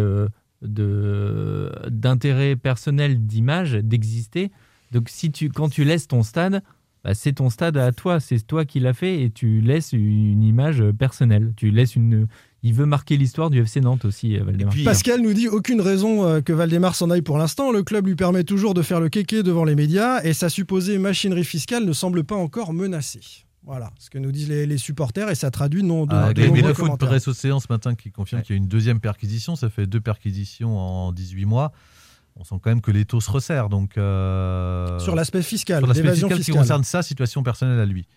de 0.62 1.72
d'intérêt 1.90 2.56
personnel, 2.56 3.26
d'image, 3.26 3.74
d'exister. 3.74 4.52
Donc 4.92 5.10
si 5.10 5.32
tu 5.32 5.50
quand 5.50 5.70
tu 5.70 5.84
laisses 5.84 6.08
ton 6.08 6.22
stade, 6.24 6.62
bah, 7.04 7.14
c'est 7.16 7.34
ton 7.34 7.50
stade 7.50 7.78
à 7.78 7.92
toi, 7.92 8.20
c'est 8.20 8.46
toi 8.46 8.66
qui 8.66 8.80
l'as 8.80 8.94
fait 8.94 9.24
et 9.24 9.32
tu 9.32 9.62
laisses 9.62 9.94
une 9.94 10.44
image 10.44 10.84
personnelle. 11.00 11.54
Tu 11.56 11.72
laisses 11.72 11.96
une. 11.96 12.28
Il 12.64 12.74
veut 12.76 12.86
marquer 12.86 13.18
l'histoire 13.18 13.50
du 13.50 13.60
FC 13.60 13.82
Nantes 13.82 14.06
aussi, 14.06 14.38
euh, 14.38 14.44
Valdemar. 14.44 14.72
puis, 14.72 14.84
Pascal 14.84 15.22
nous 15.22 15.34
dit 15.34 15.48
aucune 15.48 15.82
raison 15.82 16.28
euh, 16.28 16.42
que 16.42 16.54
Valdemar 16.54 16.94
s'en 16.96 17.10
aille 17.10 17.24
pour 17.24 17.38
l'instant. 17.40 17.72
Le 17.72 17.82
club 17.82 18.06
lui 18.06 18.16
permet 18.16 18.44
toujours 18.44 18.74
de 18.76 18.82
faire 18.84 19.00
le 19.00 19.10
kéké 19.10 19.42
devant 19.42 19.64
les 19.64 19.76
médias 19.76 20.22
et 20.24 20.34
sa 20.34 20.48
supposée 20.50 20.98
machinerie 21.00 21.44
fiscale 21.44 21.86
ne 21.86 21.94
semble 21.94 22.24
pas 22.24 22.36
encore 22.36 22.72
menacée. 22.74 23.22
Voilà 23.64 23.92
ce 24.00 24.10
que 24.10 24.18
nous 24.20 24.32
disent 24.32 24.50
les, 24.50 24.66
les 24.68 24.78
supporters 24.78 25.30
et 25.30 25.36
ça 25.36 25.50
traduit 25.52 25.84
non 25.84 26.06
de, 26.06 26.14
Ah, 26.16 26.34
de 26.34 26.42
de 26.44 26.72
commentaires. 26.74 27.10
Presse 27.10 27.28
Océan 27.28 27.60
ce 27.60 27.68
matin 27.70 27.96
qui 27.96 28.12
confirme 28.12 28.40
Ouais. 28.42 28.46
qu'il 28.46 28.56
y 28.56 28.58
a 28.58 28.62
une 28.62 28.68
deuxième 28.68 29.00
perquisition. 29.00 29.56
Ça 29.56 29.70
fait 29.70 29.86
deux 29.88 30.02
perquisitions 30.02 30.78
en 30.78 31.12
18 31.12 31.46
mois. 31.46 31.72
On 32.36 32.44
sent 32.44 32.56
quand 32.62 32.70
même 32.72 32.82
que 32.82 32.92
les 32.92 33.06
taux 33.06 33.22
se 33.22 33.30
resserrent. 33.30 33.70
Donc, 33.70 33.98
euh, 33.98 34.98
Sur 35.00 35.16
l'aspect 35.16 35.42
fiscal, 35.42 35.80
sur 35.80 35.88
l'aspect 35.88 36.04
l'évasion 36.04 36.28
fiscal 36.28 36.38
qui 36.40 36.44
fiscale. 36.46 36.62
concerne 36.62 36.84
sa 36.84 37.02
situation 37.04 37.44
personnelle 37.44 37.80
à 37.80 37.86
lui. 37.86 38.08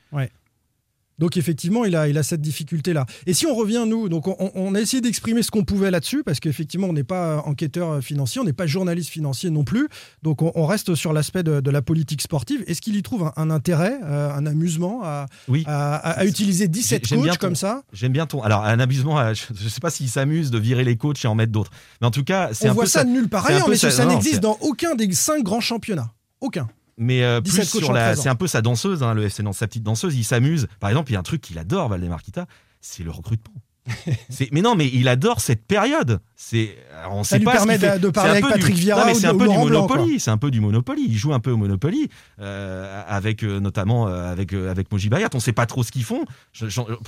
Donc 1.18 1.36
effectivement, 1.36 1.84
il 1.84 1.94
a, 1.96 2.08
il 2.08 2.18
a 2.18 2.22
cette 2.22 2.40
difficulté-là. 2.40 3.06
Et 3.26 3.34
si 3.34 3.46
on 3.46 3.54
revient, 3.54 3.84
nous, 3.86 4.08
donc 4.08 4.26
on, 4.26 4.50
on 4.54 4.74
a 4.74 4.80
essayé 4.80 5.00
d'exprimer 5.00 5.42
ce 5.42 5.50
qu'on 5.50 5.64
pouvait 5.64 5.90
là-dessus, 5.90 6.22
parce 6.24 6.40
qu'effectivement, 6.40 6.88
on 6.88 6.92
n'est 6.92 7.04
pas 7.04 7.42
enquêteur 7.46 8.02
financier, 8.02 8.40
on 8.40 8.44
n'est 8.44 8.52
pas 8.52 8.66
journaliste 8.66 9.10
financier 9.10 9.50
non 9.50 9.62
plus. 9.64 9.88
Donc 10.22 10.42
on, 10.42 10.50
on 10.54 10.66
reste 10.66 10.94
sur 10.94 11.12
l'aspect 11.12 11.42
de, 11.42 11.60
de 11.60 11.70
la 11.70 11.82
politique 11.82 12.20
sportive. 12.22 12.64
Est-ce 12.66 12.80
qu'il 12.80 12.96
y 12.96 13.02
trouve 13.02 13.24
un, 13.24 13.32
un 13.36 13.50
intérêt, 13.50 13.98
euh, 14.04 14.32
un 14.32 14.44
amusement 14.46 15.02
à, 15.04 15.26
Oui. 15.48 15.62
à, 15.66 15.94
à- 15.96 16.10
à 16.20 16.24
utiliser 16.24 16.66
17 16.68 17.06
J'aime 17.06 17.20
bien 17.22 17.30
coachs 17.32 17.38
ton- 17.40 17.46
comme 17.46 17.56
ça? 17.56 17.82
J'aime 17.92 18.12
bien 18.12 18.26
ton. 18.26 18.42
Alors, 18.42 18.64
un 18.64 18.80
amusement, 18.80 19.32
je 19.34 19.64
ne 19.64 19.68
sais 19.68 19.80
pas 19.80 19.90
s'il 19.90 20.08
s'amuse 20.08 20.50
de 20.50 20.58
virer 20.58 20.84
les 20.84 20.96
coachs 20.96 21.24
et 21.24 21.28
en 21.28 21.34
mettre 21.34 21.52
d'autres. 21.52 21.70
Mais 22.00 22.06
en 22.06 22.10
tout 22.10 22.24
cas, 22.24 22.50
c'est 22.52 22.66
On 22.68 22.72
un 22.72 22.74
voit 22.74 22.84
peu 22.84 22.90
ça 22.90 23.04
de 23.04 23.10
nulle 23.10 23.28
part 23.28 23.46
ailleurs, 23.46 23.68
mais 23.68 23.76
ça- 23.76 24.04
n'existe 24.06 24.40
dans 24.40 24.58
aucun 24.60 24.94
des 24.94 25.12
cinq 25.12 25.42
grands 25.44 25.60
championnats. 25.60 26.10
Aucun. 26.40 26.68
Mais 26.96 27.24
euh, 27.24 27.40
17 27.40 27.70
plus 27.70 27.78
sur 27.80 27.92
la, 27.92 28.04
13 28.06 28.18
ans. 28.18 28.22
c'est 28.22 28.28
un 28.28 28.34
peu 28.34 28.46
sa 28.46 28.62
danseuse, 28.62 29.02
hein, 29.02 29.14
le 29.14 29.24
FC 29.24 29.42
Nantes, 29.42 29.54
sa 29.54 29.66
petite 29.66 29.82
danseuse. 29.82 30.14
Il 30.16 30.24
s'amuse. 30.24 30.68
Par 30.80 30.90
exemple, 30.90 31.10
il 31.10 31.14
y 31.14 31.16
a 31.16 31.20
un 31.20 31.24
truc 31.24 31.40
qu'il 31.40 31.58
adore, 31.58 31.88
Valdemarquita, 31.88 32.46
c'est 32.80 33.02
le 33.02 33.10
recrutement. 33.10 33.54
mais 34.52 34.62
non, 34.62 34.74
mais 34.76 34.88
il 34.92 35.08
adore 35.08 35.40
cette 35.40 35.66
période. 35.66 36.20
C'est, 36.36 36.76
alors, 37.00 37.16
on 37.16 37.22
Ça 37.22 37.30
sait 37.30 37.38
lui 37.38 37.44
pas 37.44 37.52
permet 37.52 37.78
de- 37.78 38.08
parler 38.10 38.30
avec 38.30 38.46
Patrick 38.48 38.74
Vieira 38.76 39.12
c'est 39.14 39.26
un 39.26 39.36
peu 39.36 39.46
du 39.48 39.56
Monopoly. 39.56 40.20
C'est 40.20 40.30
un 40.30 40.38
peu 40.38 40.50
du 40.50 40.60
Monopoly. 40.60 41.04
Il 41.06 41.16
joue 41.16 41.34
un 41.34 41.40
peu 41.40 41.50
au 41.50 41.56
Monopoly 41.56 42.08
euh, 42.40 43.02
avec 43.06 43.42
euh, 43.44 43.60
notamment 43.60 44.08
euh, 44.08 44.32
avec 44.32 44.52
avec 44.52 44.90
Moji 44.90 45.08
Bayat. 45.08 45.28
On 45.34 45.40
sait 45.40 45.52
pas 45.52 45.66
trop 45.66 45.82
ce 45.82 45.92
qu'ils 45.92 46.04
font. 46.04 46.24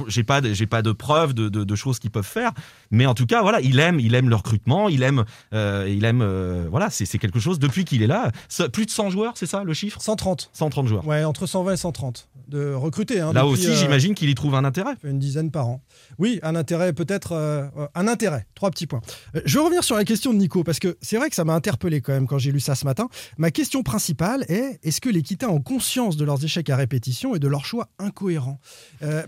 J'ai 0.07 0.23
pas 0.25 0.41
j'ai 0.43 0.67
pas 0.67 0.83
de 0.83 0.93
preuves 0.93 1.35
de, 1.35 1.49
de, 1.49 1.65
de 1.65 1.75
choses 1.75 1.99
qu'ils 1.99 2.11
peuvent 2.11 2.25
faire. 2.27 2.53
Mais 2.91 3.07
en 3.07 3.15
tout 3.15 3.27
cas, 3.27 3.43
voilà, 3.43 3.61
il 3.61 3.79
aime 3.81 3.99
il 3.99 4.15
aime 4.15 4.29
le 4.29 4.37
recrutement. 4.37 4.89
Il 4.89 5.03
aime 5.03 5.25
euh, 5.55 5.87
il 5.89 6.05
aime 6.05 6.21
euh, 6.23 6.67
voilà, 6.71 6.91
c'est 6.91 7.07
quelque 7.19 7.41
chose 7.41 7.59
depuis 7.59 7.85
qu'il 7.85 8.03
est 8.03 8.07
là. 8.07 8.31
Plus 8.73 8.87
de 8.87 8.91
100 8.91 9.11
joueurs, 9.11 9.33
c'est 9.37 9.47
ça 9.47 9.65
le 9.65 9.73
chiffre? 9.75 10.01
130. 10.01 10.51
130 10.53 10.87
joueurs. 10.89 11.07
Ouais, 11.07 11.25
entre 11.25 11.47
120 11.47 11.73
et 11.73 11.77
130 11.77 12.29
de 12.49 12.73
recruter. 12.73 13.21
hein, 13.21 13.33
Là 13.33 13.43
depuis, 13.43 13.53
aussi, 13.55 13.67
euh, 13.69 13.75
j'imagine 13.75 14.15
qu'il 14.15 14.29
y 14.31 14.35
trouve 14.35 14.55
un 14.55 14.65
intérêt. 14.65 14.95
une 15.05 15.19
dizaine 15.19 15.51
par 15.51 15.67
an. 15.69 15.83
Oui, 16.19 16.39
un 16.43 16.55
intérêt 16.55 16.93
peut-être, 16.93 17.33
euh, 17.33 17.67
euh, 17.77 17.87
un 17.95 18.09
intérêt. 18.09 18.47
Trois 18.55 18.71
petits 18.71 18.87
points. 18.87 19.01
Je 19.45 19.59
vais 19.59 19.65
revenir 19.65 19.85
sur 19.85 19.97
la 19.97 20.05
question 20.05 20.33
de 20.33 20.39
Nico 20.39 20.63
parce 20.65 20.79
que 20.79 20.97
c'est 21.01 21.17
vrai 21.17 21.29
que 21.29 21.35
ça 21.35 21.45
m'a 21.45 21.55
interpellé 21.55 22.01
quand 22.01 22.13
même 22.13 22.27
quand 22.27 22.39
j'ai 22.39 22.53
lu 22.53 22.61
ça 22.61 22.75
ce 22.75 22.85
matin. 22.85 23.09
Ma 23.39 23.51
question 23.51 23.83
principale 23.83 24.45
est 24.49 24.79
est-ce 24.83 25.01
que 25.01 25.09
les 25.09 25.23
Quitains 25.23 25.49
ont 25.49 25.61
conscience 25.61 26.17
de 26.17 26.25
leurs 26.25 26.45
échecs 26.45 26.71
à 26.71 26.77
répétition 26.77 27.35
et 27.35 27.39
de 27.39 27.49
leurs 27.49 27.65
choix 27.65 27.89
incohérents? 27.99 28.61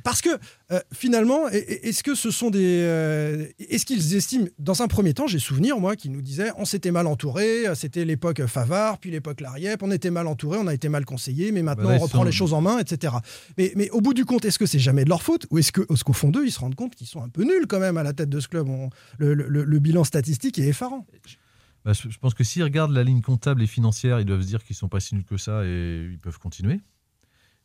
Parce 0.04 0.20
que 0.22 0.30
euh, 0.70 0.80
finalement, 0.92 1.48
est-ce 1.48 2.02
que 2.02 2.14
ce 2.14 2.30
sont 2.30 2.50
des, 2.50 2.82
euh, 2.82 3.46
est-ce 3.58 3.86
qu'ils 3.86 4.14
estiment 4.14 4.46
dans 4.58 4.82
un 4.82 4.88
premier 4.88 5.14
temps, 5.14 5.26
j'ai 5.26 5.38
souvenir 5.38 5.78
moi 5.78 5.96
qui 5.96 6.10
nous 6.10 6.20
disait 6.20 6.50
on 6.58 6.64
s'était 6.64 6.90
mal 6.90 7.06
entouré, 7.06 7.64
c'était 7.74 8.04
l'époque 8.04 8.44
Favard, 8.46 8.98
puis 8.98 9.10
l'époque 9.10 9.40
Lariep, 9.40 9.82
on 9.82 9.90
était 9.90 10.10
mal 10.10 10.26
entouré, 10.26 10.58
on 10.60 10.66
a 10.66 10.74
été 10.74 10.88
mal 10.88 11.04
conseillé, 11.06 11.52
mais 11.52 11.62
maintenant 11.62 11.84
Bah 11.84 11.92
là, 11.94 11.98
on 12.00 12.02
reprend 12.02 12.18
sont- 12.18 12.24
les 12.24 12.32
choses 12.32 12.52
en 12.52 12.60
main, 12.60 12.78
etc. 12.78 13.14
Mais, 13.56 13.72
mais 13.76 13.88
au 13.90 14.00
bout 14.00 14.12
du 14.14 14.24
compte, 14.26 14.44
est-ce 14.44 14.58
que 14.58 14.66
c'est 14.66 14.78
jamais 14.78 15.04
de 15.04 15.08
leur 15.08 15.22
faute 15.22 15.46
ou 15.50 15.58
est-ce 15.58 15.72
qu'au 15.72 16.12
fond 16.12 16.30
d'eux, 16.30 16.44
ils 16.46 16.52
se 16.52 16.60
rendent 16.60 16.74
compte 16.74 16.94
qu'ils 16.94 17.06
sont 17.06 17.22
un 17.22 17.28
peu 17.30 17.44
nuls 17.44 17.66
quand 17.66 17.80
même 17.80 17.96
à 17.96 18.02
la 18.02 18.12
tête 18.12 18.28
de 18.28 18.40
ce 18.40 18.48
club? 18.48 18.68
On- 18.68 18.90
le, 19.18 19.32
le- 19.34 19.64
le 19.64 19.78
bilan 19.78 20.04
statistique 20.04 20.58
est 20.58 20.66
effarant. 20.68 21.06
Bah, 21.84 21.92
je 21.94 22.10
je 22.10 22.18
pense 22.18 22.34
que 22.34 22.44
s'ils 22.44 22.62
regardent 22.64 22.92
la 22.92 23.04
ligne 23.04 23.22
comptable 23.22 23.62
et 23.62 23.66
financière, 23.66 24.20
ils 24.20 24.26
doivent 24.26 24.42
se 24.42 24.46
dire 24.48 24.62
qu'ils 24.64 24.76
sont 24.76 24.88
pas 24.88 25.00
si 25.00 25.14
nuls 25.14 25.24
que 25.24 25.36
ça 25.38 25.62
et 25.64 26.08
ils 26.12 26.18
peuvent 26.18 26.38
continuer. 26.38 26.80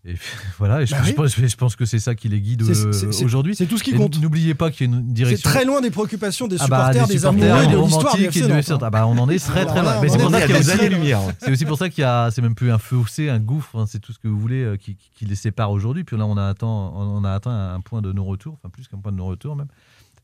Et 0.06 0.16
voilà, 0.60 0.82
et 0.82 0.86
je, 0.86 0.92
Bah 0.92 0.98
je 1.04 1.08
oui. 1.10 1.14
pense, 1.14 1.36
je 1.40 1.56
pense 1.56 1.76
que 1.78 1.86
c'est 1.86 2.00
ça 2.00 2.14
qui 2.14 2.28
les 2.28 2.42
guide 2.42 2.64
C'est- 2.66 2.86
euh, 2.86 2.92
c'est- 2.92 3.12
c'est- 3.14 3.24
aujourd'hui. 3.26 3.56
C'est 3.56 3.68
tout 3.68 3.78
ce 3.78 3.84
qui 3.84 3.92
Et 3.92 3.96
compte. 3.96 4.20
N'oubliez 4.20 4.54
pas 4.54 4.70
qu'il 4.70 4.90
y 4.90 4.94
a 4.94 4.98
une 4.98 5.06
C'est 5.08 5.14
direction. 5.14 5.50
très 5.50 5.64
loin 5.64 5.80
des 5.80 5.92
préoccupations 5.92 6.48
des 6.48 6.58
Ah 6.60 6.68
bah, 6.68 6.78
supporters, 6.92 7.08
des, 7.08 7.18
supporters, 7.20 7.44
amoureux 7.56 7.68
des 7.68 7.78
de 7.78 7.82
l'histoire 7.86 8.16
hein. 8.16 8.80
Ah 8.82 8.90
bah, 8.90 9.08
on 9.08 9.18
en 9.18 9.30
est 9.30 9.40
très 9.40 9.66
très 9.66 9.82
loin. 9.82 10.02
c'est 10.02 10.16
est 10.16 10.20
pour 10.20 10.30
ça 10.32 10.42
qu'il 10.42 10.50
y 10.52 10.58
a 10.58 10.60
des 10.60 10.70
aussi- 10.70 10.72
années-lumière. 10.80 11.20
c'est 11.40 11.52
aussi 11.52 11.66
pour 11.66 11.78
ça 11.78 11.90
qu'il 11.90 12.02
y 12.02 12.06
a, 12.06 12.30
c'est 12.32 12.42
même 12.42 12.56
plus 12.56 12.70
un 12.72 12.78
fossé, 12.80 13.30
un 13.30 13.40
gouffre, 13.40 13.78
hein, 13.80 13.86
c'est 13.88 14.00
tout 14.00 14.12
ce 14.12 14.20
que 14.20 14.28
vous 14.28 14.40
voulez 14.40 14.64
euh, 14.64 14.76
qui, 14.78 14.98
les 15.22 15.36
sépare 15.36 15.72
aujourd'hui. 15.72 16.04
Puis 16.04 16.18
là, 16.18 16.26
on 16.26 16.36
a 16.36 16.48
atteint, 16.50 16.68
on 16.68 17.24
a 17.24 17.32
atteint 17.32 17.74
un 17.74 17.80
point 17.80 18.02
de 18.02 18.12
non-retour, 18.12 18.58
enfin 18.62 18.70
plus 18.70 18.90
qu'un 18.90 18.98
point 18.98 19.14
de 19.14 19.18
non-retour 19.18 19.56
même. 19.56 19.68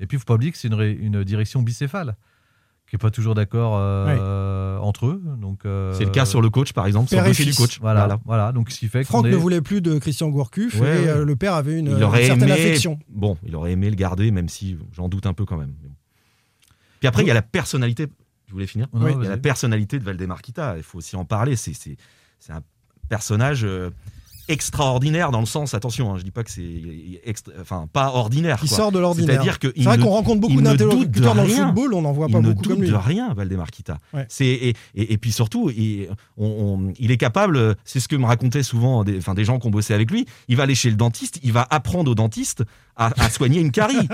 Et 0.01 0.07
puis, 0.07 0.17
il 0.17 0.19
faut 0.19 0.25
pas 0.25 0.33
oublier 0.35 0.51
que 0.51 0.57
c'est 0.57 0.67
une, 0.67 0.79
une 0.81 1.23
direction 1.23 1.61
bicéphale 1.61 2.15
qui 2.89 2.95
est 2.95 2.99
pas 2.99 3.11
toujours 3.11 3.35
d'accord 3.35 3.75
euh, 3.77 4.77
entre 4.79 5.05
eux. 5.07 5.21
Donc, 5.39 5.59
euh, 5.65 5.93
C'est 5.93 6.05
le 6.05 6.09
cas 6.09 6.25
sur 6.25 6.41
le 6.41 6.49
coach, 6.49 6.73
par 6.73 6.87
exemple, 6.87 7.07
sur 7.09 7.21
le 7.21 7.31
du 7.31 7.53
coach. 7.53 7.79
Voilà, 7.79 8.19
voilà. 8.25 8.51
Donc, 8.51 8.71
ce 8.71 8.79
qui 8.79 8.87
fait 8.87 9.03
Franck 9.03 9.27
est. 9.27 9.29
ne 9.31 9.35
voulait 9.35 9.61
plus 9.61 9.81
de 9.81 9.99
Christian 9.99 10.29
Gourcuff 10.29 10.79
Ouais, 10.79 10.87
et 10.87 11.01
ouais. 11.01 11.07
euh, 11.09 11.25
le 11.25 11.35
père 11.35 11.53
avait 11.53 11.77
une, 11.77 11.85
Il 11.87 11.97
une 11.97 12.03
aurait 12.03 12.25
certaine 12.25 12.49
aimé. 12.49 12.53
affection. 12.53 12.99
Bon, 13.09 13.37
il 13.45 13.55
aurait 13.55 13.73
aimé 13.73 13.89
le 13.91 13.95
garder, 13.95 14.31
même 14.31 14.49
si 14.49 14.77
j'en 14.91 15.07
doute 15.07 15.27
un 15.27 15.33
peu 15.33 15.45
quand 15.45 15.57
même. 15.57 15.73
Puis 16.99 17.07
après, 17.07 17.23
il 17.23 17.27
y 17.27 17.31
a 17.31 17.35
la 17.35 17.43
personnalité. 17.43 18.07
Je 18.47 18.53
voulais 18.53 18.65
finir. 18.67 18.87
Non, 18.93 19.07
il 19.07 19.23
y 19.23 19.27
a 19.27 19.29
la 19.29 19.37
personnalité 19.37 19.99
de 19.99 20.03
Valdemarquita. 20.03 20.75
Il 20.77 20.83
faut 20.83 20.97
aussi 20.97 21.15
en 21.15 21.25
parler. 21.25 21.55
C'est 21.55 21.73
c'est 21.73 21.95
c'est 22.39 22.51
un 22.53 22.61
personnage. 23.07 23.65
Extraordinaire 24.49 25.31
dans 25.31 25.39
le 25.39 25.45
sens 25.45 25.73
attention 25.73 26.11
hein, 26.13 26.17
je 26.17 26.23
dis 26.23 26.31
pas 26.31 26.43
que 26.43 26.51
c'est 26.51 26.63
enfin 27.61 27.87
pas 27.91 28.11
ordinaire 28.13 28.59
Qui 28.59 28.67
quoi. 28.67 28.77
sort 28.77 28.91
de 28.91 28.99
l'ordinaire. 28.99 29.29
c'est-à-dire 29.35 29.59
que 29.59 29.71
C'est 29.75 29.83
vrai 29.83 29.97
qu'on 29.97 30.09
rencontre 30.09 30.41
beaucoup 30.41 30.61
d'interlocuteurs 30.61 31.35
dans 31.35 31.43
le 31.43 31.49
football, 31.49 31.93
on 31.93 32.01
n'en 32.01 32.11
voit 32.11 32.27
pas 32.27 32.39
beaucoup 32.41 32.61
doute 32.61 32.67
comme 32.67 32.81
lui. 32.81 32.89
de 32.89 32.95
rien, 32.95 33.33
Valdemarquita. 33.33 33.97
Ouais. 34.13 34.25
C'est 34.29 34.45
et, 34.47 34.75
et, 34.95 35.13
et 35.13 35.17
puis 35.17 35.31
surtout, 35.31 35.69
il, 35.69 36.09
on- 36.37 36.45
on- 36.89 36.93
il 36.99 37.11
est 37.11 37.17
capable. 37.17 37.75
C'est 37.85 37.99
ce 37.99 38.07
que 38.07 38.15
me 38.15 38.25
racontaient 38.25 38.63
souvent 38.63 39.03
des, 39.03 39.17
enfin, 39.17 39.33
des 39.33 39.45
gens 39.45 39.59
qui 39.59 39.67
ont 39.67 39.71
bossé 39.71 39.93
avec 39.93 40.09
lui. 40.11 40.25
Il 40.47 40.57
va 40.57 40.63
aller 40.63 40.75
chez 40.75 40.89
le 40.89 40.95
dentiste, 40.95 41.39
il 41.43 41.51
va 41.53 41.65
apprendre 41.69 42.11
au 42.11 42.15
dentiste 42.15 42.63
à, 42.99 43.11
à 43.17 43.29
soigner 43.31 43.59
une 43.61 43.71
carie. 43.71 44.07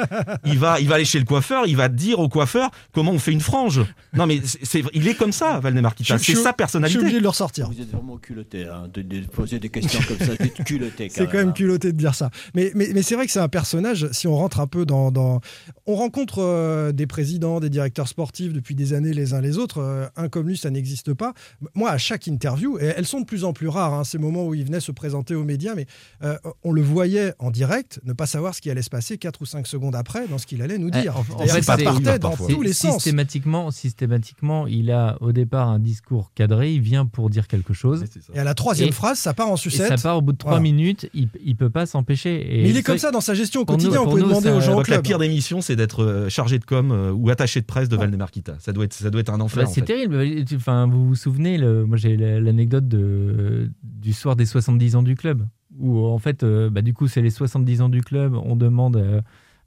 Il 0.46 0.58
va, 0.60 0.80
il 0.80 0.88
va 0.88 0.96
aller 0.96 1.06
chez 1.06 1.20
le 1.20 1.26
coiffeur, 1.26 1.66
il 1.66 1.76
va 1.76 1.90
dire 1.90 2.20
au 2.20 2.30
coiffeur 2.30 2.70
comment 2.94 3.12
on 3.12 3.20
fait 3.20 3.32
une 3.34 3.42
frange. 3.42 3.82
Non 4.14 4.28
mais 4.28 4.40
c'est, 4.46 4.64
c'est- 4.66 4.84
il 4.94 5.08
est 5.08 5.16
comme 5.16 5.32
ça, 5.34 5.60
Valdemarquita. 5.60 6.16
Je- 6.18 6.24
C'est 6.24 6.32
je- 6.34 6.38
sa 6.38 6.44
Je 6.44 6.48
suis 6.50 6.54
personnalité. 6.56 7.00
obligé 7.00 7.18
de 7.18 7.24
le 7.24 7.30
ressortir. 7.30 7.70
Vous 7.70 7.82
êtes 7.82 7.92
vraiment 7.92 8.18
culotté 8.18 8.66
hein, 8.66 8.88
de, 8.94 9.02
de 9.02 9.26
poser 9.28 9.60
des 9.60 9.70
questions 9.70 10.00
comme 10.08 10.20
ça. 10.20 10.34
Vous 10.40 10.46
êtes 10.46 10.64
culotté 10.64 11.10
quand 11.10 11.16
C'est 11.16 11.26
quand 11.26 11.38
même 11.40 11.50
hein. 11.50 11.54
culotté 11.54 11.92
de 11.92 11.98
dire 11.98 12.16
ça. 12.16 12.30
Mais, 12.54 12.72
mais, 12.76 12.90
mais 12.94 13.02
c'est 13.02 13.16
vrai 13.16 13.26
que 13.26 13.32
c'est 13.32 13.40
un 13.40 13.50
personnage, 13.50 14.08
si 14.12 14.28
on 14.28 14.36
rentre 14.36 14.60
un 14.60 14.68
peu 14.68 14.86
dans... 14.86 15.12
dans- 15.12 15.42
On 15.88 15.96
rencontre 15.96 16.40
euh, 16.40 16.92
des 16.92 17.08
présidents, 17.08 17.60
des 17.60 17.70
directeurs 17.70 18.08
sportifs 18.08 18.54
depuis 18.54 18.76
des 18.76 18.94
années 18.94 19.14
les 19.14 19.34
uns 19.34 19.42
les 19.42 19.58
autres. 19.58 19.80
euh, 19.80 20.06
un 20.16 20.30
comme 20.30 20.48
lui, 20.48 20.58
ça 20.58 20.70
n'existe 20.70 21.14
pas. 21.14 21.34
Moi, 21.74 21.90
à 21.90 21.98
chaque 21.98 22.28
interview, 22.28 22.78
et 22.80 22.86
elles 22.96 23.06
sont 23.06 23.20
de 23.22 23.26
plus 23.26 23.44
en 23.44 23.54
plus 23.54 23.68
rares, 23.68 23.94
hein, 23.94 24.04
ces 24.04 24.18
moments 24.18 24.46
où 24.46 24.54
il 24.54 24.64
venait 24.66 24.80
se 24.80 24.92
présenter 24.92 25.36
aux 25.36 25.44
médias, 25.44 25.74
mais 25.76 25.86
euh, 26.24 26.38
on 26.64 26.72
le 26.72 26.82
voyait 26.82 27.34
en 27.40 27.52
direct, 27.52 28.00
ne 28.04 28.14
pas 28.14 28.26
savoir 28.26 28.54
ce 28.56 28.62
qui 28.62 28.70
allait 28.76 28.82
se 28.84 28.90
passer 28.90 29.18
4 29.18 29.42
ou 29.42 29.46
5 29.46 29.66
secondes 29.68 29.96
après 29.96 30.28
dans 30.28 30.38
ce 30.38 30.46
qu'il 30.46 30.62
allait 30.62 30.78
nous 30.78 30.90
Eh, 30.94 31.02
dire. 31.02 31.16
en- 31.18 31.22
en 31.22 31.24
C'est-à-dire 31.24 31.54
fait, 31.54 31.60
que 31.60 31.66
ça 31.66 31.78
partait 31.78 32.20
dans 32.20 32.36
tous 32.36 32.62
les 32.62 32.74
sens. 32.74 32.96
Systématiquement, 32.96 33.72
systématiquement, 33.72 34.68
il 34.68 34.92
a 34.92 35.18
au 35.22 35.32
départ 35.32 35.70
un 35.70 35.80
discours 35.80 36.32
cadré, 36.36 36.74
il 36.74 36.82
vient 36.82 37.06
pour 37.06 37.30
dire 37.30 37.48
quelque 37.48 37.74
chose. 37.74 38.04
Et 38.34 38.40
à 38.40 38.44
la 38.44 38.54
troisième 38.54 38.90
Et- 38.90 38.92
phrase, 38.92 39.18
ça 39.18 39.34
part 39.34 39.50
en 39.50 39.56
Et 39.56 39.58
sucette. 39.58 39.88
ça 39.88 39.98
part 39.98 40.18
au 40.18 40.22
bout 40.22 40.34
de 40.34 40.38
trois 40.38 40.52
Voilà. 40.54 40.64
minutes, 40.64 41.10
il, 41.14 41.30
il 41.44 41.56
peut 41.56 41.70
pas 41.70 41.86
s'empêcher. 41.86 42.60
Et 42.60 42.64
Mais 42.64 42.70
il 42.70 42.78
est 42.78 42.84
comme 42.84 42.98
ça 42.98 43.12
dans 43.12 43.22
sa 43.22 43.34
gestion 43.34 43.62
au 43.62 43.64
nous- 43.64 43.68
quotidien. 43.68 44.02
on 44.02 44.06
peut 44.12 44.20
nous, 44.20 44.28
demander 44.28 44.50
aux 44.50 44.62
gens 44.62 44.70
au 44.70 44.72
crois 44.74 44.84
que 44.84 44.92
la 44.92 45.02
pire 45.02 45.18
des 45.20 45.30
missions, 45.30 45.62
c'est 45.62 45.76
d'être 45.76 46.04
euh, 46.04 46.30
chargé 46.30 46.60
de 46.60 46.66
com 46.66 46.92
euh, 46.92 47.12
ou 47.12 47.30
attaché 47.30 47.62
de 47.62 47.66
presse 47.66 47.90
de 47.90 47.96
Valdemarquita. 47.98 48.56
Ça 48.60 48.74
doit 48.74 48.86
être, 48.86 48.94
ça 48.94 49.10
doit 49.10 49.22
être 49.22 49.30
un 49.34 49.40
enfer. 49.42 49.64
Bah, 49.64 49.70
en 49.70 49.74
c'est 49.74 49.82
terrible. 49.82 50.22
Enfin, 50.56 50.88
vous 50.88 51.08
vous 51.08 51.16
souvenez, 51.16 51.58
le- 51.58 51.86
moi 51.86 51.98
j'ai 51.98 52.18
la- 52.18 52.40
l'anecdote 52.40 52.88
de, 52.88 53.72
du 53.84 54.14
soir 54.14 54.36
des 54.36 54.46
70 54.46 54.96
ans 54.96 55.04
du 55.04 55.16
club, 55.16 55.46
où 55.80 56.06
en 56.06 56.18
fait, 56.20 56.44
euh, 56.44 56.70
bah, 56.70 56.82
du 56.82 56.94
coup, 56.94 57.08
c'est 57.08 57.22
les 57.22 57.30
70 57.30 57.82
ans 57.82 57.90
du 57.90 58.02
club. 58.02 58.36
On 58.36 58.56
demande 58.56 58.98
euh, 58.98 59.22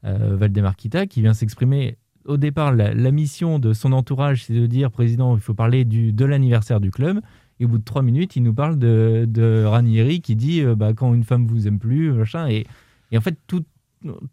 euh, 0.05 0.37
Valdemarquita 0.37 1.07
qui 1.07 1.23
vient 1.23 1.35
s'exprimer. 1.35 1.97
Au 2.25 2.37
départ, 2.37 2.75
la, 2.75 3.11
mission 3.11 3.59
de 3.59 3.73
son 3.73 3.93
entourage, 3.93 4.45
c'est 4.45 4.53
de 4.53 4.67
dire 4.67 4.91
président, 4.91 5.35
il 5.37 5.41
faut 5.41 5.55
parler 5.55 5.85
du, 5.85 6.13
de 6.13 6.25
l'anniversaire 6.25 6.79
du 6.79 6.91
club. 6.91 7.21
Et 7.59 7.65
au 7.65 7.69
bout 7.69 7.79
de 7.79 7.85
trois 7.85 8.03
minutes, 8.03 8.37
il 8.37 8.43
nous 8.43 8.53
parle 8.53 8.79
de, 8.79 9.65
Ranieri 9.65 10.21
qui 10.21 10.37
dit 10.37 10.61
euh, 10.61 10.75
bah, 10.75 10.93
quand 10.93 11.15
une 11.15 11.25
femme 11.25 11.47
vous 11.47 11.67
aime 11.67 11.79
plus, 11.79 12.13
machin. 12.13 12.49
Et, 12.49 12.67
et 13.11 13.19
en 13.19 13.21
fait, 13.23 13.37
tout, 13.47 13.65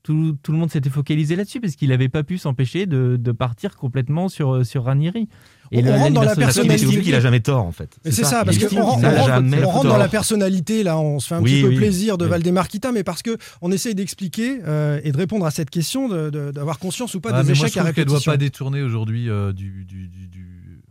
tout, 0.03 0.38
tout 0.43 0.51
le 0.51 0.57
monde 0.57 0.69
s'était 0.69 0.89
focalisé 0.89 1.36
là-dessus 1.36 1.61
parce 1.61 1.76
qu'il 1.76 1.89
n'avait 1.89 2.09
pas 2.09 2.23
pu 2.23 2.38
s'empêcher 2.38 2.86
de, 2.86 3.17
de 3.19 3.32
partir 3.32 3.78
complètement 3.78 4.28
sur, 4.28 4.65
sur 4.65 4.84
Ranieri. 4.84 5.30
On 5.74 5.82
le- 5.82 5.91
rentre 5.91 6.13
dans 6.13 6.22
la 6.22 6.28
l'anniversaire- 6.28 6.36
Parce 6.36 6.36
qu'il 6.36 6.38
personnalité. 6.68 6.86
estime 6.86 7.01
qu'il 7.01 7.16
a 7.16 7.20
jamais 7.20 7.39
tort 7.39 7.63
en 7.66 7.72
fait. 7.72 7.89
C'est 8.05 8.24
ça, 8.24 8.43
parce 8.45 8.57
qu'on 8.57 8.82
rentre, 8.84 9.05
on 9.05 9.80
on 9.80 9.84
dans 9.84 9.97
la 9.97 10.07
personnalité, 10.07 10.84
là, 10.84 10.97
on 10.97 11.20
se 11.20 11.28
fait 11.28 11.36
un 11.36 11.41
Oui, 11.41 11.53
petit 11.53 11.61
peu 11.63 11.68
oui. 11.70 11.76
plaisir 11.78 12.18
de 12.18 12.26
Oui. 12.26 12.32
Valdemarquita, 12.32 12.91
mais 12.91 13.03
parce 13.03 13.22
que 13.22 13.38
on 13.61 13.72
essaye 13.72 13.95
d'expliquer 13.95 14.59
euh, 14.68 14.99
et 15.03 15.11
de 15.11 15.18
répondre 15.18 15.45
à 15.45 15.51
cette 15.51 15.70
question, 15.70 16.07
de- 16.09 16.30
de- 16.30 16.51
d'avoir 16.51 16.80
conscience 16.80 17.13
ou 17.16 17.20
pas 17.22 17.30
Ah, 17.34 17.41
des 17.43 17.49
mais 17.49 17.55
moi, 17.57 17.66
échecs 17.68 17.74
je 17.76 17.80
à 17.80 17.84
trouve 17.84 17.93
qu'elle 17.95 18.05
doit 18.05 18.13
répétition. 18.16 18.32
pas 18.32 18.38
détourner 18.38 18.82
aujourd'hui 18.82 19.30
euh, 19.30 19.53
du, 19.53 19.86
du, 19.86 20.07
du- 20.07 20.28
du- 20.28 20.45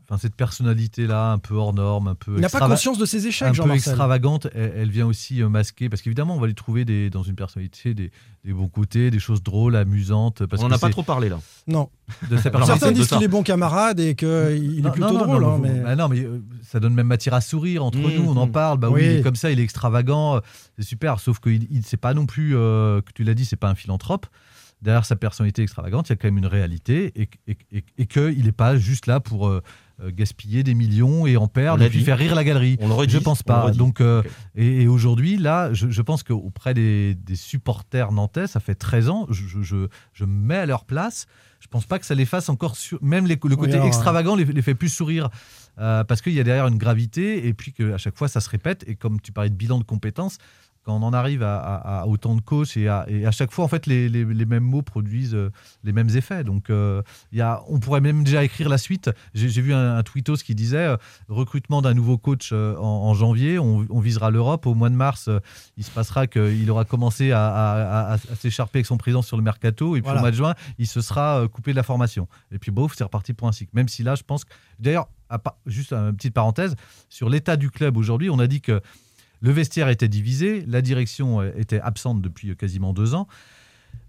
Enfin, 0.07 0.19
cette 0.19 0.35
personnalité-là, 0.35 1.33
un 1.33 1.39
peu 1.39 1.55
hors 1.55 1.73
norme, 1.73 2.09
un 2.09 2.15
peu. 2.15 2.35
Il 2.35 2.41
n'a 2.43 2.51
pas 2.51 2.69
conscience 2.69 2.99
de 2.99 3.07
ses 3.07 3.27
échecs, 3.27 3.49
un 3.59 3.63
peu 3.63 3.71
extravagante, 3.73 4.49
elle, 4.55 4.73
elle 4.77 4.91
vient 4.91 5.07
aussi 5.07 5.43
euh, 5.43 5.49
masquer, 5.49 5.89
parce 5.89 6.03
qu'évidemment, 6.03 6.37
on 6.37 6.41
va 6.41 6.47
lui 6.47 6.55
trouver 6.55 6.85
des, 6.85 7.09
dans 7.09 7.23
une 7.23 7.37
personnalité 7.37 7.95
des, 7.95 8.11
des 8.45 8.53
bons 8.53 8.69
côtés, 8.69 9.11
des 9.11 9.19
choses 9.19 9.43
drôles, 9.43 9.77
amusantes. 9.77 10.45
Parce 10.45 10.61
On 10.63 10.67
que 10.67 10.71
n'en 10.71 10.77
a 10.77 10.79
pas 10.79 10.91
trop 10.91 11.03
parlé 11.03 11.31
là. 11.31 11.41
Non. 11.67 11.89
de 12.31 12.37
sa 12.37 12.43
Certains 12.43 12.59
personnalité. 12.59 12.93
disent 13.01 13.09
qu'il 13.09 13.23
est 13.23 13.29
bon 13.29 13.43
camarade 13.43 13.99
et 13.99 14.15
qu'il 14.15 14.27
est 14.87 14.91
plutôt 14.93 15.07
non, 15.09 15.13
non, 15.15 15.25
drôle. 15.25 15.43
non, 15.43 15.55
hein, 15.55 15.59
mais, 15.63 15.73
mais... 15.73 15.81
bah 15.81 15.97
non, 15.97 16.09
mais 16.09 16.21
euh, 16.21 16.43
ça 16.69 16.81
donne 16.81 16.93
même 16.93 17.07
matière 17.07 17.33
à 17.35 17.41
sourire 17.41 17.83
entre 17.83 17.97
Mmh, 17.99 18.17
nous, 18.19 18.31
on 18.31 18.37
en 18.37 18.47
mmh. 18.47 18.53
parle. 18.53 18.79
Bah 18.79 18.91
oui, 18.91 19.01
Oui. 19.01 19.07
il 19.07 19.17
est 19.21 19.23
comme 19.23 19.37
ça, 19.37 19.51
il 19.51 19.59
est 19.59 19.63
extravagant, 19.65 20.37
euh, 20.37 20.41
c'est 20.79 20.85
super. 20.85 21.19
Sauf 21.19 21.39
qu'il 21.41 21.67
il, 21.71 21.83
c'est 21.83 21.97
pas 21.97 22.13
non 22.13 22.27
plus, 22.27 22.55
euh, 22.57 23.01
que 23.01 23.13
tu 23.15 23.25
l'as 23.25 23.33
dit, 23.35 23.47
c'est 23.47 23.57
pas 23.57 23.71
un 23.71 23.75
philanthrope. 23.75 24.27
Derrière 24.83 25.07
sa 25.07 25.17
personnalité 25.17 25.63
extravagante, 25.63 26.11
il 26.11 26.13
y 26.13 26.15
a 26.15 26.17
quand 26.17 26.29
même 26.29 26.37
une 26.37 26.47
réalité 26.47 27.11
et, 27.19 27.31
et, 27.47 27.57
et, 27.73 27.85
et 27.97 28.07
qu'il 28.07 28.45
n'est 28.45 28.53
pas 28.53 28.77
juste 28.77 29.07
là 29.07 29.19
pour 29.19 29.51
gaspiller 30.11 30.63
des 30.63 30.75
millions 30.75 31.27
et 31.27 31.37
en 31.37 31.47
perdre 31.49 31.81
l'a 31.81 31.87
et 31.87 31.91
puis 31.91 32.03
faire 32.05 32.19
rire 32.19 32.35
la 32.35 32.45
galerie. 32.45 32.77
On 32.81 32.89
le 32.89 32.95
redit. 32.95 33.13
Je 33.15 33.19
pense 33.19 33.43
pas. 33.43 33.71
Donc, 33.71 34.01
euh, 34.01 34.23
et, 34.57 34.83
et 34.83 34.89
aujourd'hui, 34.89 35.37
là, 35.37 35.73
je, 35.73 35.89
je 35.91 36.03
pense 36.03 36.23
qu'auprès 36.23 36.75
des, 36.75 37.15
des 37.15 37.37
supporters 37.37 38.11
nantais, 38.13 38.47
ça 38.47 38.61
fait 38.61 38.75
13 38.75 39.09
ans, 39.09 39.27
je, 39.31 39.47
je, 39.47 39.87
je- 40.13 40.25
me 40.25 40.47
mets 40.47 40.57
à 40.57 40.67
leur 40.67 40.85
place. 40.85 41.27
Je 41.61 41.69
pense 41.69 41.87
pas 41.87 41.99
que 41.99 42.07
ça 42.07 42.15
les 42.15 42.27
fasse 42.27 42.49
encore. 42.49 42.77
sur- 42.77 43.03
Même 43.03 43.27
les- 43.27 43.39
le 43.43 43.57
côté 43.57 43.75
alors, 43.75 43.87
extravagant 43.87 44.35
les, 44.37 44.45
les 44.45 44.63
fait 44.63 44.75
plus 44.75 44.89
sourire. 44.91 45.31
euh, 45.79 46.05
parce 46.05 46.21
qu'il 46.23 46.33
y 46.35 46.41
a 46.41 46.45
derrière 46.45 46.67
une 46.69 46.79
gravité 46.79 47.47
et 47.49 47.55
puis 47.55 47.73
qu'à 47.73 47.99
chaque 47.99 48.17
fois 48.17 48.29
ça 48.29 48.41
se 48.41 48.49
répète. 48.51 48.85
Et 48.87 48.95
comme 48.97 49.21
tu 49.21 49.33
parlais 49.33 49.51
de 49.51 49.57
bilan 49.57 49.79
de 49.79 49.85
compétences, 49.85 50.39
quand 50.85 50.95
on 50.97 51.03
en 51.03 51.13
arrive 51.13 51.43
à, 51.43 51.57
à- 51.59 52.01
à 52.03 52.07
autant 52.07 52.35
de 52.35 52.41
coachs 52.41 52.77
et 52.77 52.89
à, 52.89 53.05
et 53.09 53.27
à 53.27 53.31
chaque 53.31 53.51
fois, 53.53 53.65
en 53.65 53.69
fait, 53.69 53.87
les, 53.87 54.09
les- 54.09 54.25
les 54.25 54.45
mêmes 54.45 54.65
mots 54.65 54.83
produisent 54.83 55.35
euh, 55.35 55.51
les 55.83 55.93
mêmes 55.93 56.11
effets. 56.11 56.45
Donc, 56.45 56.69
euh, 56.71 57.03
il 57.33 57.39
y 57.39 57.41
a, 57.41 57.63
on 57.69 57.79
pourrait 57.81 58.01
même 58.03 58.23
déjà 58.23 58.45
écrire 58.45 58.69
la 58.69 58.79
suite. 58.79 59.11
J'ai 59.35 59.49
vu 59.63 59.73
un, 59.73 59.97
un 59.97 60.03
tweetos 60.03 60.37
qui 60.45 60.55
disait 60.55 60.77
euh, 60.87 60.97
recrutement 61.29 61.81
d'un 61.83 61.95
nouveau 61.95 62.19
coach 62.19 62.51
euh, 62.53 62.77
en, 62.77 62.83
en 62.83 63.15
janvier, 63.15 63.59
on, 63.59 63.87
on 63.89 64.01
visera 64.01 64.31
l'Europe. 64.31 64.67
Au 64.67 64.75
mois 64.75 64.91
de 64.91 64.95
mars, 64.97 65.31
il 65.77 65.85
se 65.85 65.91
passera 65.91 66.27
qu'il 66.27 66.71
aura 66.71 66.85
commencé 66.85 67.33
à, 67.33 68.17
s'écharper 68.39 68.79
avec 68.81 68.87
son 68.87 68.97
président 68.99 69.23
sur 69.23 69.37
le 69.37 69.43
mercato. 69.43 69.97
Et 69.97 70.01
puis 70.01 70.05
Voilà. 70.05 70.19
au 70.19 70.23
mois 70.23 70.31
de 70.31 70.37
juin, 70.37 70.55
il 70.79 70.87
se 70.87 71.01
sera 71.01 71.47
coupé 71.51 71.71
de 71.71 71.77
la 71.77 71.83
formation. 71.83 72.29
Et 72.53 72.59
puis, 72.59 72.71
bof, 72.71 72.93
c'est 72.97 73.05
reparti 73.05 73.33
pour 73.33 73.49
un 73.49 73.53
cycle. 73.53 73.71
Même 73.75 73.89
si 73.89 74.03
là, 74.03 74.15
je 74.15 74.23
pense 74.23 74.45
que. 74.45 74.53
D'ailleurs, 74.79 75.09
juste 75.67 75.93
une 75.93 76.15
petite 76.17 76.35
parenthèse, 76.35 76.75
sur 77.09 77.29
l'état 77.31 77.57
du 77.57 77.71
club 77.71 77.97
aujourd'hui, 77.97 78.29
on 78.29 78.39
a 78.39 78.47
dit 78.47 78.61
que 78.61 78.81
le 79.45 79.53
vestiaire 79.53 79.89
était 79.91 80.09
divisé, 80.09 80.65
la 80.67 80.81
direction 80.83 81.41
euh, 81.43 81.53
était 81.57 81.81
absente 81.81 82.23
depuis 82.23 82.51
euh, 82.51 82.55
quasiment 82.55 82.93
deux 82.95 83.15
ans. 83.15 83.27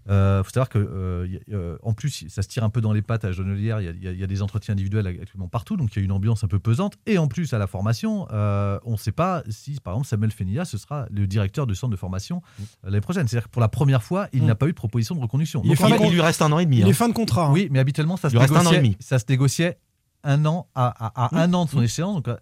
Il 0.08 0.42
faut 0.44 0.50
savoir 0.50 0.68
que, 0.68 0.78
euh, 0.78 1.26
y 1.28 1.36
a- 1.52 1.56
euh, 1.56 1.76
en 1.82 1.92
plus, 1.92 2.26
ça 2.28 2.42
se 2.42 2.46
tire 2.48 2.62
un 2.62 2.70
peu 2.70 2.80
dans 2.80 2.92
les 2.92 3.02
pattes 3.02 3.24
à 3.24 3.32
Jonelière. 3.32 3.80
Il 3.80 4.02
y 4.02 4.06
a- 4.08 4.12
y, 4.12 4.22
y 4.22 4.26
des 4.26 4.40
entretiens 4.40 4.72
individuels 4.72 5.04
actuellement 5.08 5.48
partout, 5.48 5.76
donc 5.76 5.94
il 5.94 5.98
y 5.98 6.02
a 6.02 6.04
une 6.04 6.12
ambiance 6.12 6.44
un 6.44 6.46
peu 6.46 6.60
pesante. 6.60 6.94
Et 7.06 7.18
en 7.18 7.26
plus, 7.26 7.52
à 7.54 7.58
la 7.58 7.66
formation, 7.66 8.28
euh, 8.32 8.78
on 8.84 8.92
ne 8.92 8.96
sait 8.98 9.10
pas 9.10 9.42
si, 9.48 9.78
par 9.82 9.94
exemple, 9.94 10.06
Samuel 10.06 10.30
Fenilla, 10.30 10.64
ce 10.64 10.78
sera 10.78 11.06
le 11.10 11.26
directeur 11.26 11.66
du 11.66 11.74
centre 11.74 11.90
de 11.90 11.96
formation 11.96 12.40
euh, 12.60 12.66
l'année 12.84 13.00
prochaine. 13.00 13.26
C'est-à-dire 13.26 13.48
que 13.48 13.52
pour 13.52 13.60
la 13.60 13.68
première 13.68 14.04
fois, 14.04 14.28
il 14.32 14.42
Mm. 14.44 14.46
n'a 14.46 14.54
pas 14.54 14.66
eu 14.66 14.70
de 14.70 14.76
proposition 14.76 15.16
de 15.16 15.20
reconduction. 15.20 15.60
Il 15.64 15.70
Donc, 15.70 15.76
fin 15.78 15.88
Il, 15.88 16.12
lui 16.12 16.20
reste 16.20 16.40
un 16.40 16.52
an 16.52 16.60
et 16.60 16.66
demi. 16.66 16.78
Il 16.78 16.84
hein. 16.84 16.88
est 16.88 16.92
fin 16.92 17.08
de 17.08 17.12
contrat. 17.14 17.46
hein. 17.46 17.52
oui, 17.52 17.66
mais 17.72 17.80
habituellement, 17.80 18.16
ça 18.16 18.28
Il 18.28 18.30
se, 18.30 18.36
lui 18.36 18.40
reste 18.42 18.52
un 18.52 18.58
an 18.58 18.60
et 18.60 18.64
négociait, 18.64 18.78
demi. 18.82 18.96
ça 19.00 19.18
se 19.18 19.24
négociait 19.28 19.78
un 20.26 20.44
an 20.46 20.66
à, 20.74 20.86
à- 20.86 21.36
à 21.36 21.42
un 21.42 21.52
an 21.54 21.64
de 21.64 21.70
son 21.70 21.82
échéance. 21.82 22.16
Donc, 22.16 22.28
euh, 22.28 22.36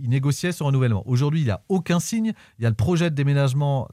il 0.00 0.08
négociait 0.08 0.52
son 0.52 0.66
renouvellement. 0.66 1.02
Aujourd'hui, 1.06 1.40
il 1.40 1.44
n'y 1.44 1.50
a 1.50 1.62
aucun 1.68 2.00
signe. 2.00 2.32
Il 2.58 2.62
y 2.62 2.66
a 2.66 2.68
le 2.68 2.74
projet 2.76 3.10
de 3.10 3.14
déménagement 3.14 3.88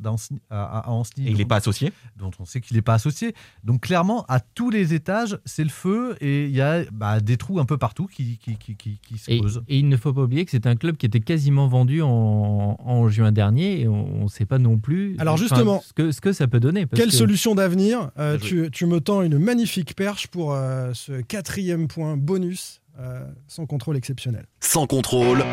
à, 0.49 0.83
Et 1.17 1.31
il 1.31 1.37
n'est 1.37 1.45
pas 1.45 1.57
associé? 1.57 1.91
dont 2.17 2.31
on 2.39 2.45
sait 2.45 2.61
qu'il 2.61 2.75
n'est 2.77 2.81
pas 2.81 2.95
associé. 2.95 3.33
Donc, 3.63 3.81
clairement, 3.81 4.25
à 4.27 4.39
tous 4.39 4.69
les 4.69 4.93
étages, 4.93 5.37
c'est 5.45 5.63
le 5.63 5.69
feu 5.69 6.15
et 6.21 6.45
il 6.45 6.55
y 6.55 6.61
a 6.61 6.83
bah, 6.91 7.19
des 7.19 7.37
trous 7.37 7.59
un 7.59 7.65
peu 7.65 7.77
partout 7.77 8.07
qui, 8.07 8.37
qui, 8.37 8.55
qui, 8.57 8.75
qui- 8.75 8.99
qui 9.01 9.17
se 9.17 9.31
Et, 9.31 9.39
posent. 9.39 9.61
et 9.67 9.77
il 9.79 9.87
ne 9.89 9.97
faut 9.97 10.13
pas 10.13 10.21
oublier 10.23 10.45
que 10.45 10.51
c'est 10.51 10.67
un 10.67 10.75
club 10.75 10.97
qui 10.97 11.05
était 11.05 11.19
quasiment 11.19 11.67
vendu 11.67 12.01
en, 12.01 12.77
en 12.79 13.09
juin 13.09 13.31
dernier 13.31 13.81
et 13.81 13.87
on 13.87 14.23
ne 14.23 14.27
sait 14.27 14.45
pas 14.45 14.59
non 14.59 14.77
plus 14.77 15.15
Alors, 15.19 15.37
justement, 15.37 15.81
ce, 15.85 15.93
que, 15.93 16.11
ce 16.11 16.21
que 16.21 16.33
ça 16.33 16.47
peut 16.47 16.59
donner. 16.59 16.85
parce 16.85 16.99
Quelle 17.01 17.09
que- 17.11 17.15
solution 17.15 17.55
d'avenir? 17.55 18.11
Euh, 18.17 18.37
tu, 18.37 18.69
tu 18.71 18.85
me 18.85 18.99
tends 19.01 19.21
une 19.21 19.37
magnifique 19.37 19.95
perche 19.95 20.27
pour 20.27 20.53
euh, 20.53 20.91
ce 20.93 21.21
quatrième 21.21 21.87
point 21.87 22.17
bonus 22.17 22.81
euh, 22.99 23.25
sans 23.47 23.65
contrôle 23.65 23.97
exceptionnel. 23.97 24.45
Sans 24.59 24.87
contrôle, 24.87 25.43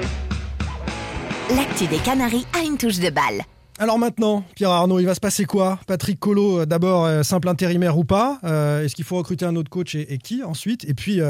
L'actu 1.51 1.87
des 1.87 1.99
Canaries 1.99 2.47
a 2.59 2.65
une 2.65 2.79
touche 2.79 2.99
de 2.99 3.11
balle. 3.11 3.43
Alors 3.81 3.99
maintenant, 3.99 4.45
Pierre 4.55 4.71
Arnaud, 4.71 5.01
il 5.01 5.05
va 5.05 5.17
se 5.17 5.21
passer 5.21 5.47
quoi? 5.47 5.81
Patrick 5.89 6.21
Collot, 6.21 6.61
euh, 6.61 6.65
d'abord 6.65 7.07
euh, 7.07 7.25
simple 7.25 7.49
intérimaire 7.49 7.99
ou 7.99 8.05
pas? 8.05 8.39
Euh, 8.45 8.85
Est-ce 8.85 8.95
qu'il 8.95 9.05
faut 9.05 9.17
recruter 9.17 9.45
un 9.45 9.57
autre 9.57 9.69
coach 9.69 9.97
et, 9.97 10.19
qui 10.19 10.45
ensuite? 10.45 10.85
Et 10.85 10.95
puis, 10.95 11.21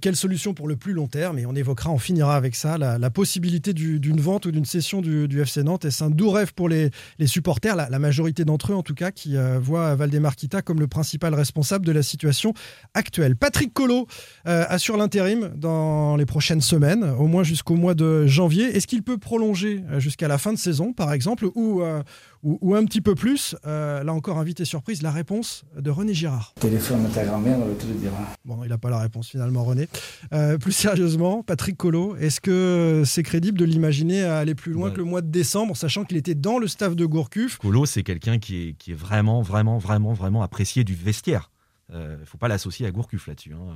quelle 0.00 0.14
solution 0.14 0.54
pour 0.54 0.68
le 0.68 0.76
plus 0.76 0.92
long 0.92 1.08
terme? 1.08 1.40
Et 1.40 1.46
on 1.46 1.54
évoquera, 1.56 1.90
on 1.90 1.98
finira 1.98 2.36
avec 2.36 2.54
ça, 2.54 2.78
la, 2.78 3.10
possibilité 3.10 3.72
du- 3.72 3.98
d'une 3.98 4.20
vente 4.20 4.46
ou 4.46 4.52
d'une 4.52 4.64
cession 4.64 5.00
du, 5.00 5.40
FC 5.40 5.64
Nantes. 5.64 5.84
Est-ce 5.84 6.04
un 6.04 6.10
doux 6.10 6.30
rêve 6.30 6.54
pour 6.54 6.68
les, 6.68 6.90
supporters, 7.26 7.74
la, 7.74 7.98
majorité 7.98 8.44
d'entre 8.44 8.70
eux 8.72 8.76
en 8.76 8.82
tout 8.82 8.94
cas, 8.94 9.10
qui 9.10 9.34
voient 9.60 9.96
Valdemar 9.96 10.36
Kita 10.36 10.62
comme 10.62 10.78
le 10.78 10.86
principal 10.86 11.34
responsable 11.34 11.84
de 11.84 11.92
la 11.92 12.04
situation 12.04 12.54
actuelle. 12.94 13.34
Patrick 13.34 13.74
Collot 13.74 14.06
assure 14.44 14.96
l'intérim 14.96 15.50
dans 15.56 16.16
les 16.16 16.26
prochaines 16.26 16.60
semaines, 16.60 17.02
au 17.18 17.26
moins 17.26 17.42
jusqu'au 17.42 17.74
mois 17.74 17.94
de 17.94 18.26
janvier. 18.26 18.76
Est-ce 18.76 18.86
qu'il 18.86 19.02
peut 19.02 19.18
prolonger 19.18 19.82
jusqu'à 19.98 20.28
la 20.28 20.38
fin 20.38 20.52
de 20.52 20.58
saison, 20.58 20.92
par 20.92 21.12
exemple, 21.12 21.46
ou, 21.56 21.79
euh, 21.82 22.02
ou, 22.42 22.58
ou 22.60 22.74
un 22.74 22.84
petit 22.84 23.00
peu 23.00 23.14
plus 23.14 23.54
Euh, 23.66 24.02
Là 24.04 24.12
encore, 24.12 24.38
invité 24.38 24.64
surprise, 24.64 25.02
la 25.02 25.10
réponse 25.10 25.64
de 25.76 25.90
René 25.90 26.14
Girard. 26.14 26.54
Téléphone 26.60 27.04
à 27.06 27.08
ta 27.08 27.24
grand-mère, 27.24 27.58
elle 27.66 27.76
te 27.76 27.86
le 27.86 27.94
dire. 27.98 28.12
Bon, 28.44 28.62
il 28.64 28.68
n'a 28.70 28.78
pas 28.78 28.90
la 28.90 28.98
réponse 28.98 29.28
finalement, 29.28 29.64
René. 29.64 29.88
Euh, 30.32 30.56
plus 30.58 30.72
sérieusement, 30.72 31.42
Patrick 31.42 31.76
Collot, 31.76 32.16
est-ce 32.16 32.40
que 32.40 33.02
c'est 33.04 33.22
crédible 33.22 33.58
de 33.58 33.64
l'imaginer 33.64 34.22
à 34.24 34.38
aller 34.38 34.54
plus 34.54 34.72
loin 34.72 34.88
Ouais. 34.88 34.92
que 34.94 34.98
le 34.98 35.04
mois 35.04 35.20
de 35.20 35.28
décembre, 35.30 35.76
sachant 35.76 36.04
qu'il 36.04 36.16
était 36.16 36.34
dans 36.34 36.58
le 36.58 36.66
staff 36.68 36.96
de 36.96 37.04
Gourcuff? 37.06 37.58
Colo, 37.58 37.84
c'est 37.86 38.02
quelqu'un 38.02 38.38
qui 38.38 38.68
est, 38.68 38.72
qui 38.74 38.92
est 38.92 38.94
vraiment, 38.94 39.42
vraiment, 39.42 39.78
vraiment, 39.78 40.12
vraiment 40.12 40.42
apprécié 40.42 40.84
du 40.84 40.94
vestiaire. 40.94 41.50
Il 41.92 41.98
ne 42.20 42.24
faut 42.24 42.38
pas 42.38 42.46
l'associer 42.46 42.86
à 42.86 42.92
Gourcuff 42.92 43.26
là-dessus. 43.26 43.52
hein. 43.52 43.74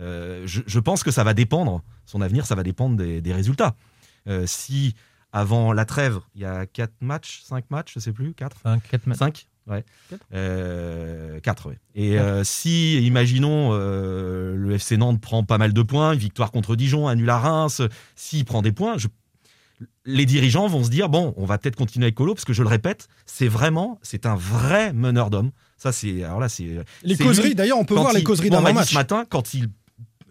Euh, 0.00 0.42
je, 0.44 0.62
je 0.66 0.78
pense 0.80 1.04
que 1.04 1.12
ça 1.12 1.22
va 1.22 1.34
dépendre, 1.34 1.82
son 2.04 2.20
avenir, 2.20 2.46
ça 2.46 2.56
va 2.56 2.64
dépendre 2.64 2.96
des, 2.96 3.20
des 3.20 3.32
résultats. 3.32 3.76
Euh, 4.26 4.44
si 4.44 4.94
avant 5.34 5.72
la 5.72 5.84
trêve, 5.84 6.20
il 6.34 6.40
y 6.42 6.44
a 6.44 6.64
4 6.64 6.92
matchs, 7.00 7.42
5 7.44 7.64
matchs, 7.70 7.92
je 7.94 7.98
sais 8.00 8.12
plus, 8.12 8.32
4 8.34 8.56
Cinq. 8.62 8.82
Quatre 8.90 9.06
ma- 9.06 9.14
5 9.16 9.46
Ouais. 9.66 9.82
Quatre. 10.10 11.40
4, 11.42 11.68
ouais. 11.70 11.78
Et 11.94 12.18
euh, 12.18 12.44
si, 12.44 12.98
imaginons, 13.04 13.70
euh, 13.72 14.54
le 14.56 14.74
FC 14.74 14.96
Nantes 14.96 15.20
prend 15.20 15.42
pas 15.42 15.58
mal 15.58 15.72
de 15.72 15.82
points, 15.82 16.12
une 16.12 16.18
victoire 16.18 16.50
contre 16.52 16.76
Dijon, 16.76 17.08
un 17.08 17.14
nul 17.14 17.28
à 17.30 17.38
Reims, 17.38 17.82
s'il 18.14 18.44
prend 18.44 18.62
des 18.62 18.72
points, 18.72 18.96
je- 18.98 19.08
les 20.04 20.26
dirigeants 20.26 20.68
vont 20.68 20.84
se 20.84 20.90
dire 20.90 21.08
bon, 21.08 21.34
on 21.36 21.46
va 21.46 21.58
peut-être 21.58 21.76
continuer 21.76 22.04
avec 22.06 22.14
Colo 22.14 22.34
parce 22.34 22.44
que 22.44 22.52
je 22.52 22.62
le 22.62 22.68
répète, 22.68 23.08
c'est 23.26 23.48
vraiment, 23.48 23.98
c'est 24.02 24.26
un 24.26 24.36
vrai 24.36 24.92
meneur 24.92 25.30
d'hommes. 25.30 25.50
Ça, 25.78 25.92
c'est 25.92 26.22
alors 26.24 26.40
là, 26.40 26.48
c'est 26.48 26.84
Les 27.02 27.16
causeries, 27.16 27.54
d'ailleurs, 27.54 27.78
on 27.78 27.84
peut 27.84 27.94
voir 27.94 28.12
les 28.12 28.20
il- 28.20 28.24
causeries 28.24 28.50
moi, 28.50 28.58
on 28.58 28.62
m'a 28.62 28.68
dit 28.68 28.74
d'avant-match. 28.74 28.90
ce 28.90 28.94
matin 28.94 29.24
quand 29.28 29.54
il, 29.54 29.68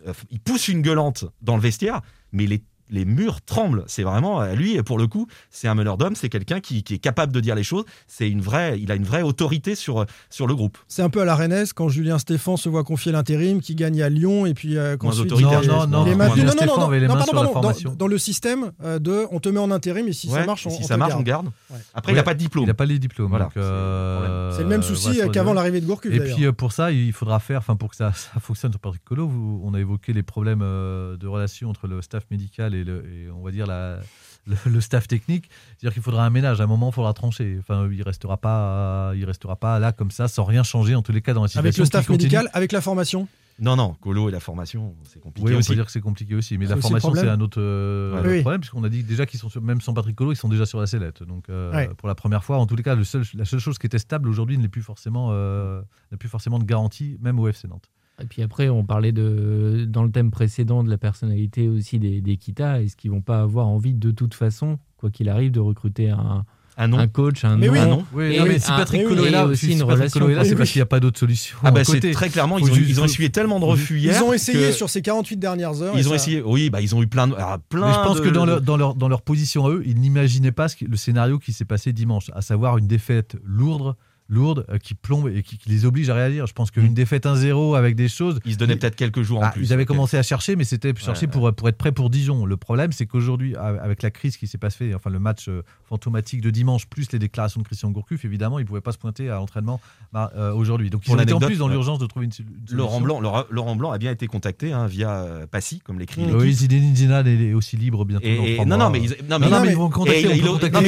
euh, 0.07 0.13
il 0.29 0.39
pousse 0.39 0.67
une 0.67 0.81
gueulante 0.81 1.25
dans 1.41 1.55
le 1.55 1.61
vestiaire, 1.61 2.01
mais 2.31 2.45
les 2.45 2.63
les 2.89 3.05
murs 3.05 3.41
tremblent. 3.41 3.83
C'est 3.87 4.03
vraiment 4.03 4.41
euh, 4.41 4.53
lui, 4.55 4.81
pour 4.83 4.97
le 4.97 5.07
coup, 5.07 5.27
c'est 5.49 5.67
un 5.67 5.75
meneur 5.75 5.97
d'hommes, 5.97 6.15
c'est 6.15 6.29
quelqu'un 6.29 6.59
qui, 6.59 6.83
qui 6.83 6.95
est 6.95 6.99
capable 6.99 7.31
de 7.33 7.39
dire 7.39 7.55
les 7.55 7.63
choses. 7.63 7.85
C'est 8.07 8.29
une 8.29 8.41
vraie, 8.41 8.79
il 8.79 8.91
a 8.91 8.95
une 8.95 9.03
vraie 9.05 9.21
autorité 9.23 9.75
sur 9.75 10.05
sur 10.29 10.47
le 10.47 10.55
groupe. 10.55 10.77
C'est 10.87 11.01
un 11.01 11.09
peu 11.09 11.21
à 11.21 11.25
la 11.25 11.35
Rennes 11.35 11.65
quand 11.75 11.89
Julien 11.89 12.17
Stéphan 12.19 12.57
se 12.57 12.69
voit 12.69 12.83
confier 12.83 13.11
l'intérim, 13.11 13.61
qui 13.61 13.75
gagne 13.75 14.01
à 14.01 14.09
Lyon 14.09 14.45
et 14.45 14.53
puis 14.53 14.77
euh, 14.77 14.89
Moins 14.89 14.97
qu'ensuite 15.11 15.25
autoritaire, 15.31 15.61
il- 15.63 15.69
non, 15.69 15.87
non, 15.87 16.05
non, 16.05 16.15
maintenu. 16.15 16.41
Julien 16.41 16.53
non, 16.65 16.65
non, 16.75 16.79
non, 16.81 16.89
les 16.89 16.99
non, 17.01 17.07
mains 17.07 17.13
pardon, 17.15 17.25
sur 17.25 17.35
la 17.43 17.49
pardon, 17.49 17.95
dans- 17.97 18.07
le 18.07 18.17
système 18.17 18.71
euh, 18.83 18.99
de, 18.99 19.25
on 19.31 19.39
te 19.39 19.49
met 19.49 19.59
en 19.59 19.71
intérim 19.71 20.07
et 20.07 20.13
si 20.13 20.27
ça 20.29 20.45
marche, 20.45 20.65
on, 20.67 20.69
si 20.69 20.83
on 20.83 20.87
ça 20.87 20.95
te 20.95 20.99
marche, 20.99 21.11
garde. 21.11 21.21
on 21.21 21.23
garde. 21.23 21.45
Ouais. 21.69 21.77
Après, 21.93 22.11
il 22.11 22.15
n'a 22.15 22.23
pas 22.23 22.33
de 22.33 22.39
diplôme. 22.39 22.63
Il 22.65 22.67
n'a 22.67 22.73
pas 22.73 22.85
les 22.85 22.99
diplômes. 22.99 23.29
Voilà, 23.29 23.45
donc, 23.45 23.53
c'est 23.55 23.59
le 23.61 23.65
euh, 23.65 24.51
C'est 24.51 24.63
le 24.63 24.67
même 24.69 24.83
souci 24.83 25.19
qu'avant 25.31 25.53
l'arrivée 25.53 25.81
de 25.81 25.85
Gourcuff 25.85 26.13
Et 26.13 26.19
puis 26.19 26.51
pour 26.53 26.71
ça, 26.71 26.91
il 26.91 27.13
faudra 27.13 27.39
faire, 27.39 27.59
enfin 27.59 27.75
pour 27.75 27.89
que 27.89 27.95
ça, 27.95 28.11
ça 28.13 28.39
fonctionne 28.39 28.71
sur 28.71 28.79
Patrick 28.79 29.03
Collot, 29.03 29.27
vous- 29.27 29.61
on 29.63 29.73
a 29.73 29.79
évoqué 29.79 30.13
les 30.13 30.23
problèmes 30.23 30.59
de 30.59 31.27
relation 31.27 31.69
entre 31.69 31.87
le 31.87 32.01
staff 32.01 32.23
médical 32.31 32.72
et, 32.75 32.83
le, 32.83 33.05
et 33.05 33.29
on 33.31 33.41
va 33.41 33.51
dire 33.51 33.65
la, 33.67 33.99
le, 34.47 34.55
le 34.65 34.81
staff 34.81 35.07
technique. 35.07 35.49
C'est-à-dire 35.77 35.93
qu'il 35.93 36.03
faudra 36.03 36.25
un 36.25 36.29
ménage. 36.29 36.61
À 36.61 36.65
un 36.65 36.67
moment, 36.67 36.89
il 36.89 36.93
faudra 36.93 37.13
trancher. 37.13 37.57
Enfin, 37.59 37.87
il 37.91 38.01
restera 38.03 38.37
pas, 38.37 39.13
il 39.15 39.25
restera 39.25 39.55
pas 39.55 39.79
là 39.79 39.91
comme 39.91 40.11
ça, 40.11 40.27
sans 40.27 40.43
rien 40.43 40.63
changer 40.63 40.95
en 40.95 41.01
tous 41.01 41.11
les 41.11 41.21
cas 41.21 41.33
dans 41.33 41.41
la 41.43 41.47
situation. 41.47 41.65
Avec 41.67 41.77
le 41.77 41.85
staff 41.85 42.09
médical, 42.09 42.49
avec 42.53 42.71
la 42.71 42.81
formation? 42.81 43.27
Non, 43.59 43.75
non, 43.75 43.93
Colo 44.01 44.29
et 44.29 44.31
la 44.31 44.39
formation, 44.39 44.95
c'est 45.03 45.19
compliqué 45.19 45.47
Oui, 45.47 45.53
on 45.55 45.59
aussi. 45.59 45.69
peut 45.69 45.75
dire 45.75 45.85
que 45.85 45.91
c'est 45.91 46.01
compliqué 46.01 46.33
aussi, 46.33 46.57
mais 46.57 46.65
la 46.65 46.73
aussi 46.73 46.81
formation 46.81 47.13
c'est 47.13 47.29
un 47.29 47.39
autre 47.39 47.61
euh, 47.61 48.19
Oui, 48.25 48.41
problème 48.41 48.59
puisqu'on 48.61 48.83
a 48.83 48.89
dit 48.89 49.03
déjà 49.03 49.27
qu'ils 49.27 49.39
sont 49.39 49.47
sur- 49.47 49.61
même 49.61 49.79
sans 49.79 49.93
Patrick 49.93 50.15
Collot, 50.15 50.31
ils 50.33 50.35
sont 50.35 50.49
déjà 50.49 50.65
sur 50.65 50.79
la 50.79 50.87
sellette. 50.87 51.21
Donc 51.21 51.49
euh, 51.51 51.71
Ouais. 51.71 51.87
pour 51.99 52.07
la 52.07 52.15
première 52.15 52.43
fois, 52.43 52.57
en 52.57 52.65
tous 52.65 52.75
les 52.75 52.81
cas, 52.81 52.95
le 52.95 53.03
seul- 53.03 53.23
la 53.35 53.45
seule 53.45 53.59
chose 53.59 53.77
qui 53.77 53.85
était 53.85 53.99
stable 53.99 54.27
aujourd'hui 54.27 54.57
n'est 54.57 54.69
plus 54.69 54.81
forcément, 54.81 55.29
euh, 55.33 55.83
n'a 56.11 56.17
plus 56.17 56.29
forcément 56.29 56.57
de 56.57 56.63
garantie, 56.63 57.15
même 57.21 57.39
au 57.39 57.47
FC 57.47 57.67
Nantes. 57.67 57.91
Et 58.21 58.25
puis 58.25 58.41
après, 58.43 58.69
on 58.69 58.83
parlait 58.85 59.11
de, 59.11 59.85
dans 59.87 60.03
le 60.03 60.11
thème 60.11 60.29
précédent 60.31 60.83
de 60.83 60.89
la 60.89 60.97
personnalité 60.97 61.67
aussi 61.67 61.97
des, 61.99 62.21
des 62.21 62.37
Kita. 62.37 62.81
Est-ce 62.81 62.95
qu'ils 62.95 63.11
vont 63.11 63.21
pas 63.21 63.41
avoir 63.41 63.67
envie 63.67 63.93
de 63.93 64.11
toute 64.11 64.33
façon, 64.35 64.77
quoi 64.97 65.09
qu'il 65.09 65.29
arrive, 65.29 65.51
de 65.51 65.59
recruter 65.59 66.11
un, 66.11 66.45
Un 66.77 66.87
nom. 66.87 66.99
un 66.99 67.07
coach, 67.07 67.43
un 67.43 67.57
Mais 67.57 67.69
oui. 67.69 67.79
nom 67.79 67.83
Un 67.83 67.87
nom. 67.87 68.05
Oui, 68.13 68.35
Et 68.35 68.39
non, 68.39 68.45
mais 68.45 68.59
si 68.59 68.67
Patrick 68.67 69.01
et 69.01 69.05
Collot 69.05 69.25
est 69.25 69.31
là, 69.31 69.47
aussi 69.47 69.65
si 69.65 69.73
une 69.73 69.81
relation. 69.81 70.27
Là, 70.27 70.43
c'est 70.43 70.51
Oui, 70.51 70.55
parce 70.57 70.69
oui. 70.69 70.73
qu'il 70.73 70.79
n'y 70.79 70.83
a 70.83 70.85
pas 70.85 70.99
d'autre 70.99 71.17
solution. 71.19 71.57
Ah 71.63 71.71
bah 71.71 71.83
c'est 71.83 72.11
très 72.11 72.29
clairement, 72.29 72.59
ils 72.59 72.71
ont, 72.71 72.75
ils 72.75 73.01
ont 73.01 73.05
essuyé 73.05 73.31
tellement 73.31 73.59
de 73.59 73.65
refus 73.65 73.97
hier. 73.99 74.15
Ils 74.15 74.23
ont 74.23 74.31
essayé 74.31 74.71
sur 74.71 74.91
ces 74.91 75.01
48 75.01 75.37
dernières 75.37 75.81
heures. 75.81 75.95
Ils 75.97 76.05
ont 76.07 76.11
ça- 76.11 76.15
essayé. 76.17 76.43
Oui, 76.43 76.69
bah 76.69 76.81
ils 76.81 76.93
ont 76.95 77.01
eu 77.01 77.07
plein 77.07 77.27
de. 77.27 77.33
alors, 77.33 77.57
plein 77.67 77.87
Mais 77.87 77.93
je 77.93 77.99
pense 77.99 78.17
de- 78.17 78.21
que 78.25 78.29
dans, 78.29 78.45
leur, 78.45 78.61
dans, 78.61 78.77
leur, 78.77 78.93
dans 78.93 79.07
leur 79.09 79.23
position 79.23 79.65
à 79.65 79.71
eux, 79.71 79.81
ils 79.87 79.99
n'imaginaient 79.99 80.51
pas 80.51 80.67
ce 80.67 80.75
le 80.85 80.95
scénario 80.97 81.39
qui 81.39 81.51
s'est 81.51 81.65
passé 81.65 81.93
dimanche, 81.93 82.29
à 82.35 82.41
savoir 82.43 82.77
une 82.77 82.87
défaite 82.87 83.37
lourde, 83.43 83.95
lourde 84.29 84.65
euh, 84.69 84.77
qui 84.77 84.93
plombe 84.93 85.27
et 85.29 85.43
qui, 85.43 85.57
qui 85.57 85.69
les 85.69 85.85
oblige 85.85 86.09
à 86.09 86.15
réagir. 86.15 86.47
Je 86.47 86.53
pense 86.53 86.71
qu'une 86.71 86.91
Mm. 86.91 86.93
défaite 86.93 87.25
1-0 87.25 87.75
avec 87.75 87.95
des 87.95 88.07
choses. 88.07 88.39
Ils 88.45 88.53
se 88.53 88.57
donnaient 88.57 88.75
peut-être 88.75 88.95
quelques 88.95 89.21
jours 89.21 89.39
en 89.39 89.43
Ah, 89.43 89.49
plus. 89.51 89.63
ils 89.63 89.73
avaient 89.73 89.85
commencé 89.85 90.17
à 90.17 90.23
chercher, 90.23 90.55
mais 90.55 90.63
c'était 90.63 90.93
chercher 90.97 91.25
Ouais, 91.25 91.31
pour, 91.31 91.53
pour 91.53 91.69
être 91.69 91.77
prêt 91.77 91.91
pour 91.91 92.09
Dijon. 92.09 92.45
Le 92.45 92.57
problème, 92.57 92.91
c'est 92.91 93.05
qu'aujourd'hui, 93.05 93.55
avec 93.55 94.01
la 94.01 94.11
crise 94.11 94.37
qui 94.37 94.47
s'est 94.47 94.57
passée, 94.57 94.93
enfin 94.95 95.09
le 95.09 95.19
match 95.19 95.47
euh, 95.49 95.61
fantomatique 95.87 96.41
de 96.41 96.49
dimanche, 96.49 96.87
plus 96.87 97.11
les 97.11 97.19
déclarations 97.19 97.61
de 97.61 97.65
Christian 97.65 97.91
Gourcuff, 97.91 98.25
évidemment, 98.25 98.59
ils 98.59 98.63
ne 98.63 98.67
pouvaient 98.67 98.81
pas 98.81 98.91
se 98.93 98.97
pointer 98.97 99.29
à 99.29 99.35
l'entraînement 99.35 99.79
bah, 100.11 100.31
euh, 100.35 100.53
aujourd'hui. 100.53 100.89
Donc 100.89 101.03
ils 101.07 101.21
été 101.21 101.33
en 101.33 101.39
plus 101.39 101.57
dans 101.57 101.67
l'urgence 101.67 101.99
de 101.99 102.05
trouver 102.05 102.25
une, 102.25 102.31
solution. 102.31 102.53
Laurent 102.71 103.01
Blanc, 103.01 103.19
Laurent, 103.19 103.43
Laurent 103.49 103.75
Blanc 103.75 103.91
a 103.91 103.97
bien 103.97 104.11
été 104.11 104.27
contacté 104.27 104.71
hein, 104.73 104.87
via 104.87 105.25
Passy, 105.51 105.79
comme 105.79 105.99
l'écrit. 105.99 106.25
Oui, 106.33 106.53
Zinedine 106.53 106.95
Zidane 106.95 107.27
est 107.27 107.53
aussi 107.53 107.77
libre 107.77 108.05
bientôt. 108.05 108.25
Et- 108.25 108.55
et- 108.55 108.65
non, 108.65 108.77
non, 108.77 108.89
mais 108.89 109.01
ils, 109.01 109.15
non, 109.29 109.39
mais 109.39 109.47
ils 109.69 109.75
vont 109.75 109.89
contacter, 109.89 110.21
et 110.21 110.27
on 110.27 110.31
il- 110.31 110.41
peut 110.41 110.47
il- 110.47 110.51
contacter 110.53 110.77
non, 110.77 110.81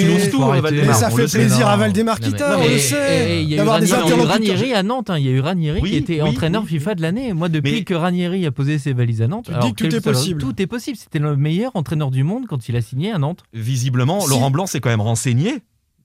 mais 0.62 0.94
ça 0.94 1.10
fait 1.10 1.28
sait. 1.28 1.40
plaisir 1.40 1.68
à. 1.68 1.76
Valdemar 1.78 2.18
on 2.22 2.68
le 2.68 2.78
sait. 2.80 3.25
Et 3.28 3.42
il 3.42 3.50
y 3.50 3.60
a 3.60 3.64
eu 3.64 3.68
Ranieri- 3.68 4.68
il 4.68 4.74
a 4.74 4.78
à 4.80 4.84
Nantes. 4.84 5.10
hein. 5.10 5.18
Il 5.18 5.26
y 5.26 5.30
a 5.30 5.32
eu 5.32 5.40
Ranieri 5.40 5.80
Oui, 5.82 5.90
qui 5.92 5.96
était 5.98 6.22
oui, 6.22 6.30
entraîneur 6.30 6.64
oui. 6.64 6.70
FIFA 6.70 6.96
de 6.96 7.02
l'année. 7.02 7.34
Moi, 7.34 7.50
depuis 7.50 7.72
Mais- 7.74 7.84
que 7.84 7.94
Ranieri 7.94 8.46
a 8.46 8.52
posé 8.52 8.78
ses 8.80 8.94
valises 8.94 9.22
à 9.22 9.28
Nantes, 9.28 9.46
Tu 9.46 9.52
dis 9.52 9.58
alors, 9.58 9.70
que 9.76 9.84
tout 9.88 9.96
est 9.96 10.02
possible. 10.02 10.42
Tout 10.42 10.62
est 10.62 10.68
possible. 10.68 10.98
C'était 10.98 11.20
le 11.20 11.36
meilleur 11.36 11.72
entraîneur 11.76 12.12
du 12.12 12.24
monde 12.24 12.46
quand 12.48 12.70
il 12.70 12.76
a 12.76 12.82
signé 12.82 13.12
à 13.12 13.18
Nantes. 13.18 13.44
Visiblement, 13.54 14.22
Si. 14.22 14.30
Laurent 14.30 14.52
Blanc 14.52 14.66
s'est 14.68 14.80
quand 14.80 14.90
même 14.90 15.02
renseigné. 15.02 15.60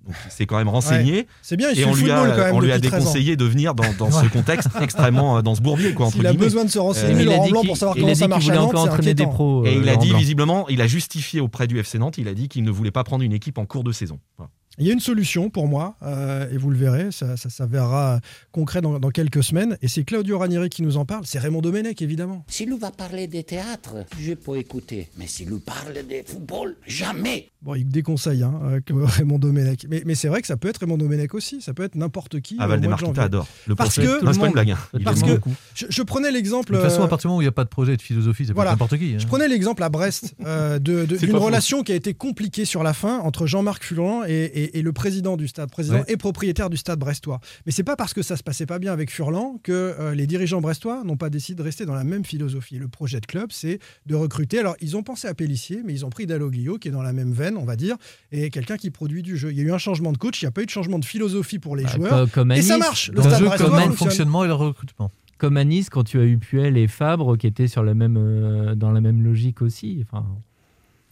Il 0.09 0.31
s'est 0.33 0.47
quand 0.47 0.57
même 0.57 0.69
renseigné. 0.69 1.27
C'est 1.43 1.59
bien, 1.59 1.71
il 1.73 1.79
et 1.81 1.85
on 1.85 1.89
lui 1.95 2.01
football 2.07 2.33
quand 2.35 2.41
a, 2.41 2.45
même 2.47 2.55
on 2.55 2.61
lui 2.61 2.73
a 2.73 2.79
depuis 2.79 2.89
13 2.89 3.03
ans. 3.03 3.05
déconseillé 3.05 3.37
de 3.37 3.45
venir 3.45 3.75
dans, 3.75 3.85
dans 3.99 4.11
ce 4.11 4.27
contexte 4.29 4.69
extrêmement 4.81 5.37
euh, 5.37 5.43
dans 5.43 5.55
ce 5.55 5.61
bourbier 5.61 5.93
quoi 5.93 6.07
entre 6.07 6.17
S'il 6.17 6.27
a 6.27 6.31
guillemets. 6.31 6.45
besoin 6.47 6.65
de 6.65 6.71
se 6.71 6.79
Euh, 6.79 6.83
renseigner, 6.83 7.23
il 7.23 7.29
a 7.29 7.33
Laurent 7.33 7.45
dit 7.45 7.51
Blanc, 7.51 7.61
qu'il- 7.61 7.69
pour 7.69 7.77
savoir 7.77 7.97
il 7.97 8.01
comment 8.01 8.13
a 8.13 8.15
ça 8.15 8.25
dit 8.25 8.31
marche 8.31 8.45
qu'il 8.45 8.57
entraîner 8.57 9.15
des 9.15 9.27
pros. 9.27 9.65
Et 9.67 9.69
euh, 9.77 9.81
il 9.83 9.89
a 9.91 9.97
dit 9.97 10.09
Blanc. 10.09 10.19
visiblement, 10.19 10.69
il 10.71 10.81
a 10.81 10.87
justifié 10.87 11.41
auprès 11.43 11.67
du 11.67 11.79
FC 11.79 11.99
Nantes, 11.99 12.17
il 12.17 12.29
a 12.29 12.35
dit 12.35 12.49
qu'il 12.49 12.65
ne 12.65 12.71
voulait 12.71 12.91
pas 12.91 13.05
prendre 13.05 13.23
une 13.23 13.35
équipe 13.35 13.59
en 13.59 13.67
cours 13.67 13.85
de 13.85 13.93
saison. 13.93 14.19
Voilà. 14.39 14.51
Il 14.81 14.87
y 14.87 14.91
a 14.91 14.93
une 14.95 15.01
solution 15.01 15.51
pour 15.51 15.69
moi, 15.69 15.97
euh, 16.03 16.51
et 16.51 16.57
vous 16.57 16.71
le 16.71 16.77
verrez, 16.77 17.13
ça, 17.13 17.37
ça 17.37 17.51
s'avérera 17.51 18.21
concret 18.51 18.81
dans, 18.81 18.99
dans 18.99 19.11
quelques 19.11 19.43
semaines, 19.45 19.77
et 19.83 19.89
c'est 19.89 20.05
Claudio 20.05 20.39
Ranieri 20.39 20.71
qui 20.71 20.83
nous 20.83 20.97
en 20.97 21.05
parle, 21.05 21.25
c'est 21.27 21.39
Raymond 21.39 21.61
Domenech 21.61 22.01
évidemment. 22.03 22.45
S'il 22.49 22.71
nous 22.71 22.79
va 22.79 22.91
parler 22.91 23.27
des 23.27 23.43
théâtres, 23.45 23.97
je 24.19 24.33
peux 24.33 24.57
écouter. 24.57 25.09
Mais 25.19 25.27
s'il 25.27 25.51
nous 25.51 25.61
parle 25.61 25.93
de 25.95 26.23
football, 26.27 26.77
jamais. 26.87 27.49
Bon, 27.63 27.75
il 27.75 27.87
déconseille 27.89 28.43
hein, 28.43 28.59
euh, 28.65 28.81
Raymond 29.05 29.39
Domenech. 29.39 29.87
Mais, 29.89 30.03
mais 30.07 30.15
c'est 30.15 30.29
vrai 30.29 30.41
que 30.41 30.47
ça 30.47 30.57
peut 30.57 30.69
être 30.69 30.79
Raymond 30.79 30.97
Domenech 30.97 31.35
aussi, 31.35 31.61
ça 31.61 31.75
peut 31.75 31.83
être 31.83 31.95
n'importe 31.95 32.41
qui. 32.41 32.57
Ah 32.59 32.65
euh, 32.65 32.69
Valdemar 32.69 32.99
adore. 33.19 33.47
Le 33.67 33.75
Parce 33.75 33.97
que- 33.97 34.25
Non, 34.25 34.33
c'est 34.33 34.41
pas 34.41 34.47
une 34.47 34.53
blague. 34.53 34.71
hein. 34.71 34.79
Parce 35.05 35.23
que 35.23 35.39
je, 35.75 35.87
je 35.91 36.03
prenais 36.03 36.31
l'exemple. 36.31 36.73
De 36.73 36.79
toute 36.79 36.85
façon, 36.89 37.03
euh, 37.03 37.05
à 37.05 37.09
partir 37.09 37.29
du 37.29 37.33
moment 37.33 37.39
où 37.39 37.43
il 37.43 37.45
n'y 37.45 37.49
a 37.49 37.53
pas 37.53 37.65
de 37.65 37.69
projet 37.69 37.93
et 37.93 37.97
de 37.99 38.03
philosophie, 38.03 38.47
c'est 38.47 38.53
Voilà. 38.55 38.71
pas 38.71 38.75
n'importe 38.77 38.97
qui. 38.99 39.13
hein. 39.15 39.19
Je 39.19 39.27
prenais 39.27 39.47
l'exemple 39.49 39.83
à 39.83 39.91
Brest 39.91 40.35
euh, 40.47 40.79
de- 40.79 41.05
de- 41.05 41.17
C'est 41.19 41.27
d'une 41.27 41.37
faux. 41.37 41.45
relation 41.45 41.83
qui 41.83 41.93
a 41.93 41.97
été 41.97 42.15
compliquée 42.15 42.65
sur 42.65 42.83
la 42.83 42.95
fin 42.95 43.19
entre 43.19 43.47
Jean-Marc 43.47 43.85
Furlan 43.85 44.23
et, 44.27 44.33
et- 44.33 44.70
et 44.75 44.83
le 44.83 44.93
président 44.93 45.37
du 45.37 45.49
stade, 45.49 45.71
président 45.71 45.97
Ouais. 45.99 46.05
et 46.09 46.17
propriétaire 46.17 46.71
du 46.71 46.77
stade 46.77 46.99
brestois. 46.99 47.41
Mais 47.67 47.73
c'est 47.73 47.83
pas 47.85 47.97
parce 47.97 48.15
que 48.15 48.23
ça 48.23 48.37
se 48.37 48.43
passait 48.43 48.67
pas 48.67 48.79
bien 48.79 48.93
avec 48.93 49.11
Furlan 49.11 49.59
que 49.63 49.73
euh, 49.73 50.15
les 50.15 50.27
dirigeants 50.27 50.61
brestois 50.61 51.03
n'ont 51.05 51.17
pas 51.17 51.31
décidé 51.31 51.57
de 51.59 51.63
rester 51.63 51.87
dans 51.87 51.95
la 51.95 52.05
même 52.05 52.25
philosophie. 52.25 52.77
Le 52.79 52.89
projet 52.89 53.21
de 53.21 53.27
club, 53.27 53.51
c'est 53.53 53.79
de 54.07 54.15
recruter. 54.15 54.59
Alors 54.59 54.77
ils 54.81 54.97
ont 54.97 55.03
pensé 55.03 55.29
à 55.29 55.35
Pellissier, 55.35 55.83
mais 55.85 55.93
ils 55.93 56.05
ont 56.07 56.11
pris 56.11 56.27
Dalloglio 56.27 56.79
qui 56.79 56.89
est 56.89 56.93
dans 56.93 57.03
la 57.03 57.13
même 57.13 57.33
veine, 57.33 57.57
on 57.57 57.65
va 57.65 57.77
dire, 57.77 57.97
et 58.33 58.51
quelqu'un 58.51 58.77
qui 58.77 58.91
produit 58.91 59.23
du 59.23 59.37
jeu. 59.37 59.51
Il 59.53 59.59
y 59.59 59.61
a 59.61 59.65
eu 59.65 59.73
un 59.73 59.79
changement 59.79 60.13
de 60.13 60.19
coach, 60.19 60.41
il 60.43 60.45
n'y 60.45 60.49
a 60.49 60.53
pas 60.53 60.63
eu 60.63 60.67
de 60.67 60.71
changement 60.71 60.99
de 60.99 61.05
philosophie 61.05 61.59
pour 61.59 61.77
les 61.77 61.85
Bah, 61.85 61.91
joueurs. 61.97 62.31
comme 62.31 62.53
et 62.53 62.63
ça 62.63 62.79
marche. 62.79 63.11
Le 63.13 63.21
stade 63.23 63.39
jeu 63.39 63.47
brestois 63.47 63.67
comme 63.69 63.77
dans 63.77 63.81
le 63.81 63.87
fonctionne. 63.93 64.09
fonctionnement 64.09 64.45
et 64.45 64.49
le 64.49 64.55
recrutement. 64.55 65.11
Comme 65.39 65.57
à 65.57 65.65
Nice, 65.65 65.89
quand 65.89 66.05
tu 66.05 66.21
as 66.21 66.25
eu 66.25 66.37
Puel 66.37 66.77
et 66.77 66.87
Fabre 66.87 67.37
qui 67.39 67.47
étaient 67.47 67.67
sur 67.67 67.83
la 67.83 67.95
même, 67.95 68.17
euh, 68.19 68.75
dans 68.75 68.91
la 68.91 69.01
même 69.01 69.23
logique 69.23 69.63
aussi. 69.63 70.05
Enfin, 70.07 70.27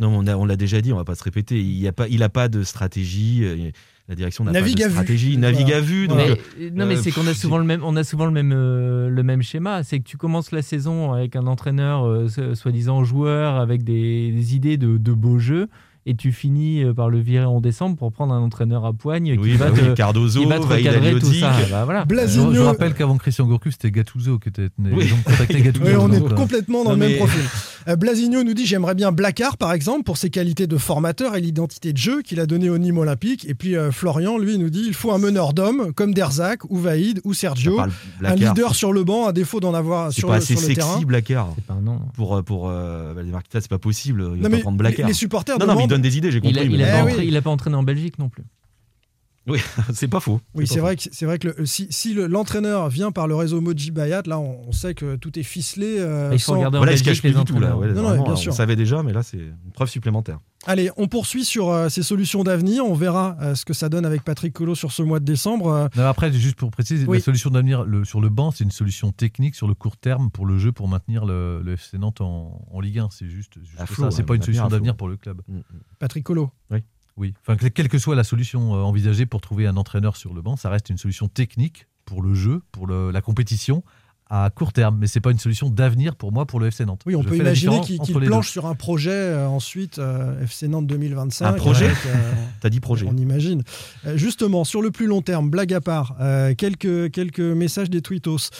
Non, 0.01 0.09
on 0.16 0.26
a- 0.26 0.36
on 0.36 0.44
l'a 0.44 0.57
déjà 0.57 0.80
dit, 0.80 0.92
on 0.92 0.96
va 0.96 1.05
pas 1.05 1.14
se 1.16 1.24
répéter. 1.24 1.61
Il 1.61 1.82
n'a 1.82 1.92
pas, 1.92 2.07
il 2.09 2.22
a 2.22 2.28
pas 2.28 2.49
de 2.49 2.62
stratégie. 2.62 3.40
euh, 3.44 3.70
La 4.09 4.14
direction 4.14 4.42
n'a 4.44 4.53
pas 4.53 4.59
de 4.86 4.88
vue. 4.88 4.92
stratégie. 4.92 5.32
Voilà. 5.36 5.53
Navigue 5.53 5.72
à 5.72 5.80
vue. 5.80 6.09
Donc, 6.09 6.16
mais, 6.16 6.30
euh, 6.30 6.70
non, 6.72 6.86
mais 6.86 6.96
c'est 6.96 7.11
qu'on 7.11 7.26
a 7.26 7.34
souvent 7.34 7.59
le 7.59 7.64
même, 7.64 7.82
on 7.84 7.94
a 7.94 8.05
souvent 8.05 8.24
le 8.24 8.32
même, 8.32 8.53
euh, 8.55 9.11
le 9.11 9.22
même 9.22 9.42
schéma. 9.42 9.82
C'est 9.82 9.99
que 9.99 10.05
tu 10.05 10.16
commences 10.16 10.51
la 10.51 10.62
saison 10.62 11.12
avec 11.12 11.36
un 11.36 11.46
entraîneur 11.46 12.07
euh, 12.07 12.28
so- 12.28 12.55
soi-disant 12.55 13.05
joueur 13.05 13.57
avec 13.57 13.82
des, 13.82 14.32
des 14.32 14.55
idées 14.57 14.78
de, 14.78 14.96
de 14.96 15.12
beaux 15.12 15.38
jeux. 15.38 15.68
Et 16.11 16.15
tu 16.15 16.33
finis 16.33 16.83
euh, 16.83 16.95
par 16.95 17.11
le 17.11 17.21
virer 17.21 17.45
en 17.45 17.61
décembre 17.61 17.97
pour 17.99 18.11
prendre 18.13 18.33
un 18.33 18.41
entraîneur 18.41 18.87
à 18.87 18.95
poigne 18.95 19.35
qui 19.35 19.39
Oui, 19.39 19.57
va 19.57 19.69
bah 19.71 19.77
te, 19.77 19.85
oui, 19.85 19.95
Cardozo, 19.95 20.41
qui 20.41 20.47
va 20.47 20.59
te 20.59 20.63
recadrer 20.67 21.19
tout 21.19 21.35
ça. 21.35 21.53
Bah, 21.71 21.85
voilà. 21.85 22.07
Je, 22.09 22.15
Blasigno- 22.15 22.55
je 22.55 22.61
rappelle 22.61 22.95
qu'avant 22.95 23.19
Christian 23.19 23.45
Gourcuff, 23.47 23.75
c'était 23.75 23.91
Gattuso 23.91 24.39
qui 24.39 24.49
était. 24.49 24.69
Oui. 24.79 25.13
Contacté 25.25 25.61
Gattuso. 25.63 25.85
Oui, 25.85 25.93
on 26.01 26.11
est 26.11 26.19
donc, 26.21 26.33
euh, 26.33 26.35
complètement 26.35 26.79
dans 26.85 26.91
Non, 26.91 26.97
le 26.97 27.01
même 27.01 27.11
mais- 27.11 27.17
profil. 27.19 27.43
Euh, 27.89 27.97
Blasigno 27.97 28.43
nous 28.43 28.55
dit 28.55 28.67
j'aimerais 28.67 28.95
bien 28.95 29.13
Blacard 29.13 29.57
par 29.57 29.73
exemple 29.73 30.03
pour 30.05 30.17
ses 30.19 30.29
qualités 30.31 30.67
de 30.67 30.77
formateur 30.77 31.37
et 31.37 31.41
l'identité 31.41 31.93
de 31.93 31.99
jeu 31.99 32.23
qu'il 32.23 32.39
a 32.41 32.47
donné 32.47 32.69
au 32.71 32.79
Nîmes 32.79 32.99
Olympique. 32.99 33.47
Et 33.49 33.55
puis 33.55 33.77
euh, 33.77 33.91
Florian 33.93 34.37
lui 34.39 34.59
nous 34.59 34.69
dit 34.71 34.85
il 34.87 34.95
faut 34.95 35.13
un 35.13 35.19
meneur 35.19 35.53
d'hommes 35.55 35.93
comme 35.95 36.13
Derzac 36.15 36.65
ou 36.71 36.77
Vaïd 36.77 37.21
ou 37.25 37.35
Sergio, 37.35 37.81
un 37.81 38.35
leader 38.35 38.75
sur 38.75 38.93
le 38.93 39.05
banc 39.05 39.27
à 39.27 39.33
défaut 39.33 39.61
d'en 39.61 39.75
avoir 39.75 40.11
C'est 40.13 40.21
sur 40.21 40.29
pas 40.29 40.35
le, 40.37 40.39
assez 40.43 40.55
sur 40.55 40.61
le 40.63 40.67
sexy, 40.75 40.81
terrain. 40.81 41.01
Blacard. 41.03 41.53
C'est 41.55 41.65
pas 41.65 41.75
un 41.75 41.81
nom. 41.83 42.01
Pour, 42.15 42.43
pour 42.45 42.69
euh, 42.71 43.15
c'est 43.53 43.69
pas 43.69 43.79
possible. 43.79 44.23
Il 44.37 44.43
va 44.43 44.49
pas 44.49 44.57
mais 44.57 44.63
prendre 44.63 44.79
Blacard. 44.79 45.07
les 45.07 45.13
supporters 45.15 45.59
Non, 45.59 45.67
non, 45.67 45.77
mais 45.77 45.87
donne 45.99 46.11
des 46.11 46.16
idées, 46.18 46.30
j'ai 46.30 46.40
compris. 46.40 46.55
Il 46.55 46.59
a, 46.59 46.62
il, 46.64 46.70
mais 46.70 46.84
a 46.84 46.88
Eh 46.88 46.92
pas 46.92 47.05
oui. 47.05 47.12
entré- 47.12 47.26
il 47.26 47.36
a 47.36 47.42
pas 47.42 47.51
entraîné 47.51 47.76
en 47.76 47.82
Belgique 47.82 48.18
non 48.18 48.28
plus. 48.28 48.44
c'est 49.92 50.09
pas 50.09 50.20
faux. 50.20 50.40
Oui, 50.55 50.66
c'est 50.66 50.80
vrai 50.80 50.96
que 50.96 51.03
c'est 51.11 51.24
vrai 51.26 51.38
que 51.38 51.49
le- 51.57 51.66
si, 51.66 51.86
si 51.90 52.14
le- 52.14 52.26
l'entraîneur 52.26 52.88
vient 52.88 53.11
par 53.12 53.26
le 53.28 53.34
réseau 53.34 53.61
Moji 53.61 53.90
Bayat, 53.90 54.22
là 54.26 54.38
on, 54.38 54.61
on 54.68 54.72
sait 54.72 54.94
que 54.94 55.16
tout 55.16 55.38
est 55.38 55.42
ficelé. 55.42 55.96
euh, 55.99 56.30
Il 56.32 56.38
faut 56.38 56.53
sans- 56.53 56.57
regarder 56.59 56.78
Voilà, 56.78 56.92
il 56.92 56.99
se 56.99 57.05
Belgique 57.05 57.22
cache 57.22 57.32
plus 57.32 57.38
du 57.38 57.44
tout 57.44 57.61
là. 57.61 57.76
Ouais, 57.76 57.92
Non, 57.92 58.03
non, 58.03 58.22
bien 58.22 58.32
on 58.32 58.36
sûr. 58.36 58.53
savait 58.53 58.76
déjà, 58.76 59.03
mais 59.03 59.12
là 59.12 59.22
c'est 59.22 59.38
une 59.38 59.72
preuve 59.72 59.88
supplémentaire. 59.88 60.38
Allez, 60.66 60.90
on 60.96 61.07
poursuit 61.07 61.44
sur 61.44 61.70
euh, 61.70 61.88
ces 61.88 62.03
solutions 62.03 62.42
d'avenir. 62.42 62.84
On 62.84 62.92
verra 62.94 63.36
euh, 63.40 63.55
ce 63.55 63.64
que 63.64 63.72
ça 63.72 63.88
donne 63.88 64.05
avec 64.05 64.22
Patrick 64.24 64.53
Collot 64.53 64.74
sur 64.74 64.90
ce 64.90 65.03
mois 65.03 65.20
de 65.20 65.24
décembre. 65.24 65.68
Euh, 65.68 65.88
Non, 65.96 66.05
après, 66.07 66.32
juste 66.32 66.57
pour 66.57 66.70
préciser, 66.72 67.07
Oui. 67.07 67.18
la 67.18 67.22
solution 67.22 67.51
d'avenir 67.51 67.86
sur 68.05 68.20
le 68.20 68.28
banc, 68.28 68.51
c'est 68.51 68.64
une 68.64 68.72
solution 68.72 69.12
technique 69.12 69.55
sur 69.55 69.68
le 69.68 69.74
court 69.74 69.96
terme 69.96 70.30
pour 70.30 70.46
le 70.46 70.59
jeu, 70.59 70.72
pour 70.72 70.88
maintenir 70.88 71.24
le, 71.24 71.62
le 71.62 71.72
FC 71.74 71.96
Nantes 71.96 72.20
en, 72.20 72.61
en 72.72 72.80
Ligue 72.80 72.99
1. 72.99 73.09
C'est 73.12 73.28
juste, 73.28 73.55
ça. 73.96 74.11
C'est 74.11 74.24
pas 74.24 74.34
une 74.34 74.42
solution 74.42 74.66
d'avenir 74.68 74.96
pour 74.96 75.09
le 75.09 75.16
club. 75.16 75.40
Mm, 75.46 75.59
mm. 75.59 75.62
Patrick 76.01 76.24
Collot. 76.24 76.51
Oui. 76.72 76.78
Enfin, 77.43 77.57
que- 77.57 77.66
quelle 77.69 77.89
que 77.89 77.99
soit 77.99 78.14
la 78.16 78.25
solution 78.25 78.75
euh, 78.75 78.79
envisagée 78.83 79.27
pour 79.27 79.41
trouver 79.41 79.66
un 79.66 79.77
entraîneur 79.77 80.16
sur 80.16 80.33
le 80.35 80.43
banc, 80.43 80.57
ça 80.57 80.71
reste 80.71 80.89
une 80.91 80.99
solution 80.99 81.29
technique 81.29 81.87
pour 82.05 82.23
le 82.23 82.35
jeu, 82.35 82.62
pour 82.73 82.87
le- 82.87 83.11
la 83.11 83.21
compétition, 83.21 83.83
à 84.31 84.51
court 84.51 84.72
terme, 84.72 84.99
mais 85.01 85.07
c'est 85.07 85.20
pas 85.20 85.31
une 85.31 85.39
solution 85.39 85.70
d'avenir 85.70 86.14
pour 86.14 86.33
moi 86.33 86.45
pour 86.45 86.61
le 86.61 86.66
FC 86.66 86.85
Nantes. 86.85 87.01
Oui, 87.07 87.16
on 87.16 87.22
Je 87.22 87.29
peut 87.29 87.37
imaginer 87.37 87.81
qu'il 87.81 87.99
les 88.18 88.26
planche 88.26 88.51
sur 88.51 88.66
un 88.66 88.74
projet 88.74 89.11
euh, 89.11 89.49
ensuite 89.49 89.99
euh, 89.99 90.43
FC 90.43 90.68
Nantes 90.68 90.87
2025. 90.87 91.47
Un 91.47 91.53
projet 91.55 91.87
avec, 91.87 91.97
euh, 92.07 92.33
T'as 92.61 92.68
dit 92.68 92.81
projet. 92.81 93.07
On 93.09 93.16
imagine. 93.16 93.62
Justement, 94.16 94.64
sur 94.64 94.83
le 94.83 94.91
plus 94.91 95.07
long 95.07 95.22
terme, 95.22 95.49
blague 95.49 95.72
à 95.72 95.81
part, 95.81 96.16
quelques, 96.57 97.11
quelques 97.11 97.41
messages 97.41 97.91
des 97.91 98.03
tweetos. 98.03 98.51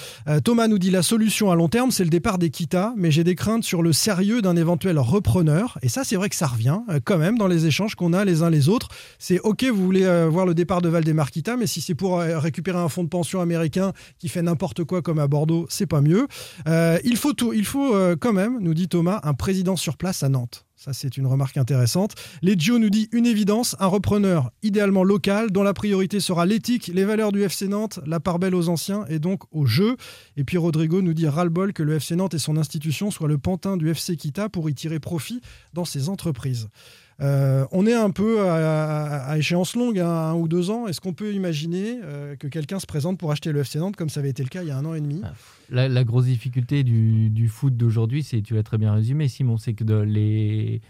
Thomas 0.45 0.69
nous 0.69 0.79
dit 0.79 0.91
la 0.91 1.03
solution 1.03 1.51
à 1.51 1.55
long 1.55 1.69
terme, 1.69 1.91
c'est 1.91 2.05
le 2.05 2.11
départ 2.11 2.39
des 2.39 2.51
Kita, 2.51 2.95
mais 2.97 3.11
j'ai 3.11 3.25
des 3.25 3.35
craintes 3.35 3.65
sur 3.65 3.83
le 3.83 3.93
sérieux 3.93 4.43
d'un 4.43 4.57
éventuel 4.57 4.99
repreneur. 4.99 5.79
Et 5.83 5.89
ça, 5.89 6.05
c'est 6.05 6.17
vrai 6.17 6.29
que 6.29 6.37
ça 6.37 6.47
revient 6.47 6.81
quand 7.05 7.19
même 7.19 7.39
dans 7.39 7.47
les 7.47 7.67
échanges 7.67 7.95
qu'on 7.95 8.13
a 8.13 8.25
les 8.25 8.43
uns 8.43 8.51
les 8.51 8.69
autres. 8.69 8.89
C'est 9.19 9.41
OK, 9.41 9.65
vous 9.65 9.85
voulez 9.85 10.29
voir 10.29 10.47
le 10.47 10.55
départ 10.55 10.81
de 10.81 10.89
Valdemar 10.89 11.31
Kita, 11.31 11.57
mais 11.57 11.67
si 11.67 11.81
c'est 11.81 11.95
pour 11.95 12.19
récupérer 12.21 12.79
un 12.79 12.89
fonds 12.89 13.05
de 13.05 13.09
pension 13.09 13.41
américain 13.41 13.93
qui 14.19 14.29
fait 14.29 14.43
n'importe 14.43 14.85
quoi 14.85 15.03
comme 15.03 15.19
à 15.19 15.27
Bordeaux, 15.27 15.58
c'est 15.69 15.87
pas 15.87 16.01
mieux. 16.01 16.27
Euh, 16.67 16.99
il 17.05 17.17
faut, 17.17 17.33
tout, 17.33 17.53
il 17.53 17.65
faut 17.65 17.95
euh, 17.95 18.17
quand 18.19 18.33
même, 18.33 18.59
nous 18.61 18.75
dit 18.75 18.89
Thomas, 18.89 19.21
un 19.23 19.35
président 19.35 19.77
sur 19.77 19.97
place 19.97 20.23
à 20.23 20.29
Nantes. 20.29 20.65
Ça, 20.79 20.93
c'est 20.93 21.17
une 21.17 21.27
remarque 21.27 21.57
intéressante. 21.57 22.15
Legio 22.41 22.79
nous 22.79 22.89
dit 22.89 23.09
une 23.11 23.27
évidence, 23.27 23.75
un 23.81 23.89
repreneur 23.89 24.53
idéalement 24.63 25.03
local 25.03 25.51
dont 25.51 25.65
la 25.65 25.75
priorité 25.75 26.21
sera 26.21 26.47
l'éthique, 26.47 26.89
les 26.95 27.05
valeurs 27.05 27.33
du 27.33 27.43
FC 27.43 27.67
Nantes, 27.67 27.99
la 28.07 28.21
part 28.21 28.39
belle 28.39 28.55
aux 28.55 28.69
anciens 28.69 29.05
et 29.09 29.19
donc 29.19 29.43
au 29.51 29.67
jeu. 29.67 29.97
Et 30.37 30.45
puis 30.45 30.57
Rodrigo 30.57 31.03
nous 31.03 31.15
dit 31.15 31.27
ras-le-bol 31.27 31.73
que 31.73 31.83
le 31.83 31.95
FC 31.95 32.15
Nantes 32.15 32.35
et 32.35 32.39
son 32.39 32.57
institution 32.57 33.11
soient 33.11 33.27
le 33.27 33.39
pantin 33.39 33.77
du 33.77 33.91
FC 33.91 34.17
Kita 34.17 34.49
pour 34.49 34.71
y 34.71 34.75
tirer 34.75 35.01
profit 35.01 35.41
dans 35.73 35.85
ses 35.85 36.09
entreprises. 36.09 36.69
Euh, 37.21 37.67
on 37.73 37.85
est 37.87 37.95
un 37.95 38.11
peu 38.11 38.49
à, 38.49 39.37
échéance 39.37 39.75
longue, 39.75 39.99
hein, 39.99 40.09
un 40.09 40.35
ou 40.35 40.47
deux 40.47 40.71
ans. 40.71 40.87
Est-ce 40.87 41.01
qu'on 41.01 41.15
peut 41.15 41.33
imaginer 41.35 41.99
euh, 42.05 42.37
que 42.37 42.47
quelqu'un 42.47 42.79
se 42.79 42.87
présente 42.87 43.19
pour 43.19 43.33
acheter 43.33 43.51
le 43.51 43.61
FC 43.61 43.79
Nantes 43.79 43.97
comme 43.97 44.09
ça 44.09 44.21
avait 44.21 44.31
été 44.31 44.43
le 44.43 44.49
cas 44.49 44.63
il 44.63 44.69
y 44.69 44.71
a 44.71 44.79
un 44.79 44.85
an 44.85 44.95
et 44.95 45.01
demi? 45.01 45.23
La, 45.71 45.89
la 45.89 46.05
grosse 46.05 46.27
difficulté 46.27 46.85
du, 46.85 47.49
foot 47.49 47.77
d'aujourd'hui, 47.77 48.23
c'est, 48.23 48.41
tu 48.43 48.55
l'as 48.55 48.63
très 48.63 48.79
bien 48.79 48.93
résumé, 48.93 49.27
Simon, 49.29 49.57
c'est 49.57 49.75
que 49.75 49.85
les, 49.85 50.81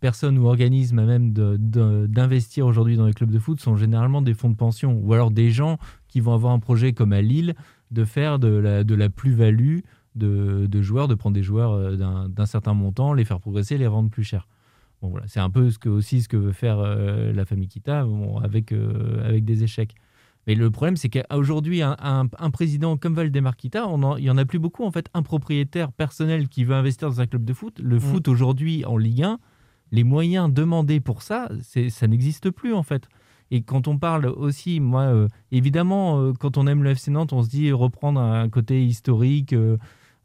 personnes 0.00 0.38
ou 0.38 0.46
organismes 0.46 1.04
même 1.04 1.32
d'investir 1.32 2.66
aujourd'hui 2.66 2.96
dans 2.96 3.06
les 3.06 3.12
clubs 3.12 3.30
de 3.30 3.38
foot 3.38 3.60
sont 3.60 3.76
généralement 3.76 4.22
des 4.22 4.34
fonds 4.34 4.50
de 4.50 4.56
pension 4.56 5.00
ou 5.02 5.12
alors 5.12 5.30
des 5.30 5.50
gens 5.50 5.78
qui 6.08 6.20
vont 6.20 6.34
avoir 6.34 6.52
un 6.52 6.60
projet 6.60 6.92
comme 6.92 7.12
à 7.12 7.20
Lille 7.20 7.54
de 7.90 8.04
faire 8.04 8.38
de 8.38 8.48
la, 8.48 9.08
plus-value 9.08 9.80
de, 10.14 10.66
de 10.66 10.82
joueurs, 10.82 11.08
de 11.08 11.14
prendre 11.14 11.34
des 11.34 11.42
joueurs 11.42 11.72
euh, 11.72 12.28
d'un, 12.28 12.46
certain 12.46 12.74
montant, 12.74 13.12
les 13.12 13.24
faire 13.24 13.40
progresser, 13.40 13.78
les 13.78 13.86
revendre 13.86 14.10
plus 14.10 14.24
cher. 14.24 14.46
Bon, 15.02 15.08
voilà, 15.10 15.26
c'est 15.28 15.40
un 15.40 15.50
peu 15.50 15.70
ce 15.70 15.78
que, 15.78 15.88
aussi 15.88 16.22
ce 16.22 16.28
que 16.28 16.36
veut 16.36 16.52
faire 16.52 16.78
euh, 16.78 17.32
la 17.32 17.44
famille 17.44 17.68
Kita 17.68 18.04
bon, 18.04 18.38
avec, 18.38 18.72
euh, 18.72 19.26
avec 19.28 19.44
des 19.44 19.64
échecs. 19.64 19.94
Mais 20.46 20.54
le 20.54 20.70
problème, 20.70 20.96
c'est 20.96 21.08
qu'aujourd'hui, 21.08 21.82
un, 21.82 21.96
un- 22.00 22.28
un 22.38 22.50
président 22.50 22.96
comme 22.96 23.14
Valdemar 23.14 23.56
Kita, 23.56 23.86
on 23.88 24.02
en- 24.02 24.16
il 24.16 24.22
n'y 24.24 24.30
en 24.30 24.38
a 24.38 24.44
plus 24.44 24.58
beaucoup. 24.58 24.84
En 24.84 24.90
fait, 24.90 25.08
un 25.14 25.22
propriétaire 25.22 25.92
personnel 25.92 26.48
qui 26.48 26.64
veut 26.64 26.74
investir 26.74 27.08
dans 27.08 27.20
un 27.20 27.26
club 27.26 27.44
de 27.44 27.52
foot, 27.52 27.78
le 27.80 27.98
foot 27.98 28.28
aujourd'hui 28.28 28.84
en 28.84 28.96
Ligue 28.96 29.22
1, 29.24 29.38
les 29.92 30.04
moyens 30.04 30.52
demandés 30.52 31.00
pour 31.00 31.22
ça, 31.22 31.48
ça 31.90 32.06
n'existe 32.06 32.50
plus 32.50 32.72
en 32.74 32.82
fait. 32.82 33.08
Et 33.50 33.62
quand 33.62 33.86
on 33.88 33.98
parle 33.98 34.26
aussi, 34.26 34.80
moi, 34.80 35.02
euh, 35.02 35.28
évidemment, 35.50 36.20
euh, 36.20 36.32
quand 36.32 36.56
on 36.56 36.66
aime 36.66 36.82
le 36.82 36.90
FC 36.90 37.10
Nantes, 37.10 37.32
on 37.34 37.42
se 37.42 37.50
dit 37.50 37.70
reprendre 37.70 38.18
un 38.20 38.48
côté 38.48 38.82
historique 38.84 39.52
euh, 39.52 39.76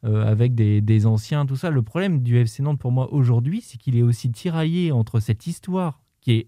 avec 0.04 0.56
des, 0.56 0.80
des 0.80 1.06
anciens, 1.06 1.46
tout 1.46 1.56
ça. 1.56 1.70
Le 1.70 1.82
problème 1.82 2.22
du 2.22 2.38
FC 2.38 2.64
Nantes 2.64 2.80
pour 2.80 2.92
moi 2.92 3.12
aujourd'hui, 3.12 3.62
c'est 3.62 3.78
qu'il 3.78 3.98
est 3.98 4.04
aussi 4.04 4.32
tiraillé 4.32 4.92
entre 4.92 5.20
cette 5.20 5.48
histoire 5.48 6.02
qui 6.22 6.32
est, 6.34 6.48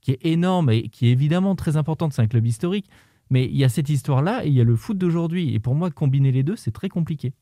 qui 0.00 0.12
est 0.12 0.26
énorme 0.26 0.70
et 0.70 0.88
qui 0.88 1.06
est 1.06 1.12
évidemment 1.12 1.54
très 1.54 1.76
importante, 1.76 2.12
c'est 2.12 2.22
un 2.22 2.26
club 2.26 2.46
historique, 2.46 2.88
mais 3.30 3.44
il 3.44 3.56
y 3.56 3.64
a 3.64 3.68
cette 3.68 3.88
histoire-là 3.88 4.44
et 4.44 4.48
il 4.48 4.54
y 4.54 4.60
a 4.60 4.64
le 4.64 4.76
foot 4.76 4.98
d'aujourd'hui. 4.98 5.54
Et 5.54 5.60
pour 5.60 5.74
moi, 5.74 5.90
combiner 5.90 6.32
les 6.32 6.42
deux, 6.42 6.56
c'est 6.56 6.70
très 6.70 6.88
compliqué. 6.88 7.32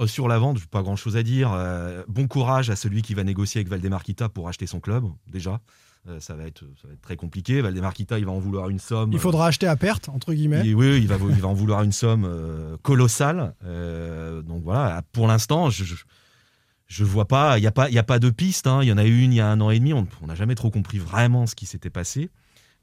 Euh, 0.00 0.06
Sur 0.06 0.26
la 0.28 0.38
vente, 0.38 0.64
pas 0.66 0.82
grand 0.82 0.96
chose 0.96 1.16
à 1.16 1.22
dire. 1.22 1.52
Euh, 1.52 2.02
bon 2.08 2.26
courage 2.26 2.70
à 2.70 2.76
celui 2.76 3.02
qui 3.02 3.14
va 3.14 3.22
négocier 3.24 3.60
avec 3.60 3.68
Valdemar 3.68 4.02
Kita 4.02 4.28
pour 4.28 4.48
acheter 4.48 4.66
son 4.66 4.80
club, 4.80 5.04
déjà. 5.28 5.60
Euh, 6.08 6.20
ça, 6.20 6.34
va 6.34 6.44
être, 6.44 6.60
ça 6.82 6.88
va 6.88 6.94
être 6.94 7.00
très 7.00 7.16
compliqué. 7.16 7.60
Valdemar 7.62 7.94
Kita, 7.94 8.18
il 8.18 8.26
va 8.26 8.32
en 8.32 8.38
vouloir 8.38 8.68
une 8.70 8.78
somme. 8.78 9.10
Il 9.12 9.18
faudra 9.18 9.46
acheter 9.46 9.66
à 9.66 9.76
perte, 9.76 10.08
entre 10.08 10.34
guillemets. 10.34 10.62
Il- 10.64 10.74
oui, 10.74 10.98
il 11.00 11.06
va, 11.06 11.16
il 11.16 11.40
va 11.40 11.48
en 11.48 11.54
vouloir 11.54 11.82
une 11.82 11.92
somme 11.92 12.28
colossale. 12.82 13.54
Donc 14.44 14.62
voilà, 14.64 15.02
pour 15.12 15.26
l'instant, 15.28 15.70
je, 15.70 15.84
je, 15.84 15.94
je 16.88 17.04
vois 17.04 17.26
pas, 17.26 17.56
il 17.58 17.62
n'y 17.62 17.66
a, 17.66 17.72
pas- 17.72 17.88
y 17.88 17.98
a 17.98 18.02
pas 18.02 18.18
de 18.18 18.28
piste. 18.30 18.66
hein. 18.66 18.80
Il 18.82 18.88
y 18.88 18.92
en 18.92 18.98
a 18.98 19.04
eu 19.04 19.22
une 19.22 19.32
il 19.32 19.36
y 19.36 19.40
a 19.40 19.48
un 19.48 19.60
an 19.60 19.70
et 19.70 19.78
demi. 19.78 19.92
On 19.94 20.06
n'a 20.26 20.34
jamais 20.34 20.54
trop 20.56 20.70
compris 20.70 20.98
vraiment 20.98 21.46
ce 21.46 21.54
qui 21.54 21.64
s'était 21.66 21.88
passé. 21.90 22.30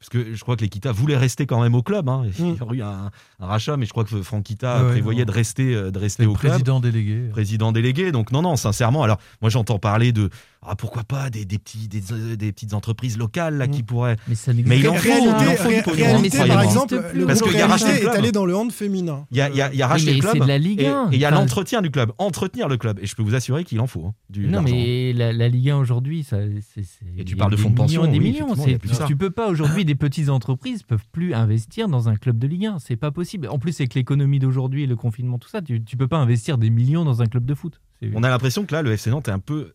Parce 0.02 0.10
que 0.10 0.34
je 0.34 0.42
crois 0.42 0.56
que 0.56 0.62
les 0.62 0.70
Kita 0.70 0.92
voulaient 0.92 1.16
rester 1.16 1.46
quand 1.46 1.62
même 1.62 1.76
au 1.76 1.84
club. 1.84 2.10
hein. 2.10 2.24
Il 2.40 2.48
y 2.48 2.58
a 2.60 2.74
eu 2.74 2.82
un, 2.82 3.12
un 3.40 3.46
rachat, 3.46 3.78
mais 3.78 3.86
je 3.86 3.92
crois 3.92 4.04
que 4.04 4.20
Franck 4.24 4.46
Kita 4.46 4.84
ouais, 4.84 4.90
prévoyait 4.94 5.20
non. 5.22 5.26
de 5.28 5.32
rester, 5.32 5.76
euh, 5.76 5.92
de 5.92 6.00
rester 6.00 6.24
C'est 6.24 6.28
au 6.28 6.34
club 6.34 6.54
président 6.54 6.80
délégué. 6.80 7.28
président 7.30 7.72
délégué. 7.72 8.12
Donc 8.12 8.32
non, 8.32 8.42
non, 8.42 8.56
sincèrement. 8.56 9.04
Alors 9.04 9.20
moi 9.42 9.52
j'entends 9.52 9.78
parler 9.78 10.12
de 10.12 10.32
ah, 10.64 10.76
pourquoi 10.76 11.04
pas 11.04 11.30
des, 11.32 11.44
des 11.46 11.58
petits 11.58 11.88
des, 11.88 12.12
euh, 12.14 12.36
des 12.36 12.52
petites 12.52 12.74
entreprises 12.76 13.18
locales 13.18 13.58
là 13.58 13.68
qui 13.68 13.82
pourraient. 13.82 14.16
Mais 14.28 14.36
ça 14.36 14.54
Mais 14.54 14.78
il 14.80 14.88
en 14.88 14.94
faut, 14.94 15.02
réalité, 15.10 15.28
il 15.42 15.48
en 15.50 15.56
faut 15.56 15.70
du 15.70 15.76
ré- 15.76 15.82
pognon, 15.82 15.96
réalité, 16.06 16.40
hein, 16.40 16.48
par 16.48 16.62
exemple, 16.62 17.04
le 17.16 17.26
parce 17.26 17.42
qu'il 17.42 17.54
y 17.54 17.62
a 17.62 17.68
racheté 17.68 17.90
est 18.04 18.08
allé 18.08 18.32
dans 18.32 18.46
le 18.46 18.56
hand 18.56 18.72
féminin. 18.72 19.26
Il 19.32 19.38
y 19.38 19.42
a, 19.42 19.50
il 19.50 19.56
y 19.56 19.62
a, 19.62 19.74
il 19.74 19.80
y 19.80 19.82
a 19.82 19.88
Oui, 19.88 19.92
racheté 19.94 20.12
mais 20.12 20.18
le 20.18 20.22
club 20.22 20.40
de 20.44 20.48
la 20.48 20.58
Ligue 20.60 20.82
et- 20.82 20.88
1. 20.88 21.10
et 21.12 21.16
il 21.16 21.20
y 21.20 21.26
a 21.26 21.30
Enfin, 21.30 21.40
l'entretien 21.40 21.82
du 21.82 21.90
club, 21.90 22.12
entretenir 22.20 22.68
le 22.68 22.78
club. 22.78 23.00
Et 23.02 23.08
je 23.08 23.16
peux 23.16 23.24
vous 23.24 23.34
assurer 23.34 23.64
qu'il 23.64 23.80
en 23.80 23.88
faut 23.88 24.06
hein, 24.06 24.14
du 24.30 24.48
Non, 24.48 24.62
mais 24.62 25.14
la, 25.14 25.34
la 25.34 25.50
Ligue 25.50 25.72
1 25.72 25.78
aujourd'hui, 25.78 26.24
ça, 26.24 26.38
c'est. 26.76 26.84
Et 27.18 27.26
tu 27.26 27.36
parles 27.36 27.52
de 27.52 27.58
fonds 27.58 27.70
de 27.72 27.76
pension, 27.76 28.04
Des 28.06 28.12
oui, 28.12 28.32
millions. 28.32 28.56
ça. 28.56 29.06
tu 29.08 29.16
peux 29.16 29.32
pas 29.32 29.48
aujourd'hui, 29.50 29.84
des 29.84 29.96
petites 29.96 30.30
entreprises 30.30 30.84
peuvent 30.84 31.06
plus 31.12 31.34
investir 31.34 31.88
dans 31.88 32.08
un 32.08 32.16
club 32.16 32.38
de 32.38 32.46
Ligue 32.48 32.68
1. 32.68 32.78
C'est 32.80 32.96
pas 32.98 33.10
possible. 33.12 33.48
En 33.48 33.58
plus, 33.58 33.80
avec 33.80 33.96
l'économie 33.96 34.38
d'aujourd'hui, 34.40 34.86
le 34.86 34.96
confinement, 34.96 35.40
tout 35.40 35.50
ça, 35.50 35.62
tu, 35.64 35.84
tu 35.84 35.98
peux 35.98 36.08
pas 36.08 36.18
investir 36.18 36.60
des 36.60 36.70
millions 36.70 37.04
dans 37.04 37.22
un 37.24 37.26
club 37.26 37.46
de 37.46 37.56
foot. 37.56 37.82
On 38.14 38.24
a 38.24 38.30
l'impression 38.30 38.66
que 38.66 38.74
là, 38.74 38.82
le 38.82 38.92
FC 38.92 39.10
Nantes 39.10 39.28
est 39.28 39.32
un 39.32 39.40
peu 39.40 39.74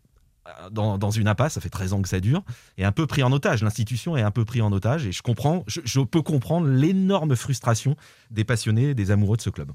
dans, 0.71 0.99
dans 0.99 1.11
une 1.11 1.29
impasse, 1.29 1.55
ça 1.55 1.61
fait 1.61 1.69
13 1.69 1.93
ans 1.93 2.03
que 2.03 2.09
ça 2.09 2.21
dure, 2.21 2.43
et 2.79 2.85
un 2.85 2.93
peu 2.93 3.07
pris 3.07 3.23
en 3.23 3.33
otage. 3.33 3.63
L'institution 3.63 4.17
est 4.17 4.23
un 4.23 4.31
peu 4.31 4.45
pris 4.45 4.61
en 4.63 4.73
otage, 4.73 5.07
et 5.07 5.13
je 5.13 5.23
comprends, 5.23 5.65
je, 5.67 5.81
je 5.85 6.01
peux 6.01 6.23
comprendre 6.23 6.67
l'énorme 6.69 7.35
frustration 7.37 7.97
des 8.31 8.45
passionnés, 8.45 8.95
des 8.95 9.11
amoureux 9.11 9.37
de 9.37 9.43
ce 9.43 9.51
club. 9.51 9.71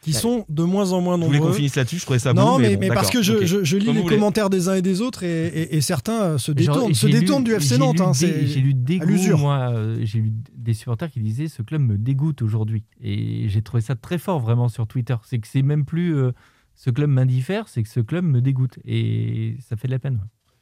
Qui 0.00 0.12
sont 0.12 0.46
de 0.48 0.62
moins 0.62 0.92
en 0.92 1.00
moins 1.00 1.18
nombreux. 1.18 1.36
voulais 1.38 1.48
qu'on 1.50 1.52
finisse 1.52 1.74
là-dessus, 1.74 1.96
je 1.98 2.02
trouvais 2.04 2.20
ça 2.20 2.32
Non, 2.32 2.52
beau, 2.52 2.58
mais, 2.60 2.74
bon, 2.76 2.80
mais 2.82 2.88
parce 2.88 3.10
que 3.10 3.20
je, 3.20 3.32
ok. 3.32 3.44
je- 3.44 3.64
je 3.64 3.76
lis 3.76 3.84
Comme 3.86 3.94
les 3.96 4.00
vous 4.00 4.06
voulez. 4.06 4.16
commentaires 4.16 4.48
des 4.48 4.68
uns 4.68 4.74
et 4.76 4.80
des 4.82 5.00
autres 5.00 5.24
et, 5.24 5.48
et- 5.48 5.76
et 5.76 5.80
certains 5.80 6.22
euh, 6.22 6.38
se 6.38 6.52
Genre, 6.52 6.54
détournent, 6.76 6.94
se 6.94 7.06
lu- 7.08 7.12
du 7.44 7.52
FC 7.52 7.78
Nantes. 7.78 8.00
hein, 8.00 8.12
J'ai 8.14 8.60
lu 8.60 8.74
moi, 9.36 9.70
euh, 9.72 9.98
j'ai 10.04 10.20
lu 10.20 10.32
des 10.54 10.72
supporters 10.72 11.10
qui 11.10 11.20
disaient 11.20 11.48
ce 11.48 11.62
club 11.62 11.82
me 11.82 11.98
dégoûte 11.98 12.42
aujourd'hui. 12.42 12.84
Et 13.02 13.48
j'ai 13.48 13.60
trouvé 13.60 13.80
ça 13.80 13.96
très 13.96 14.18
fort 14.18 14.38
vraiment 14.38 14.68
sur 14.68 14.86
Twitter. 14.86 15.16
C'est 15.24 15.40
que 15.40 15.48
c'est 15.48 15.62
même 15.62 15.84
plus 15.84 16.14
euh, 16.16 16.30
ce 16.78 16.90
club 16.90 17.10
m'indiffère, 17.10 17.66
c'est 17.68 17.82
que 17.82 17.88
ce 17.88 17.98
club 18.00 18.24
me 18.24 18.40
dégoûte. 18.40 18.78
Et 18.84 19.56
ça 19.60 19.76
fait 19.76 19.88
de 19.88 19.92
la 19.92 19.98
peine. 19.98 20.20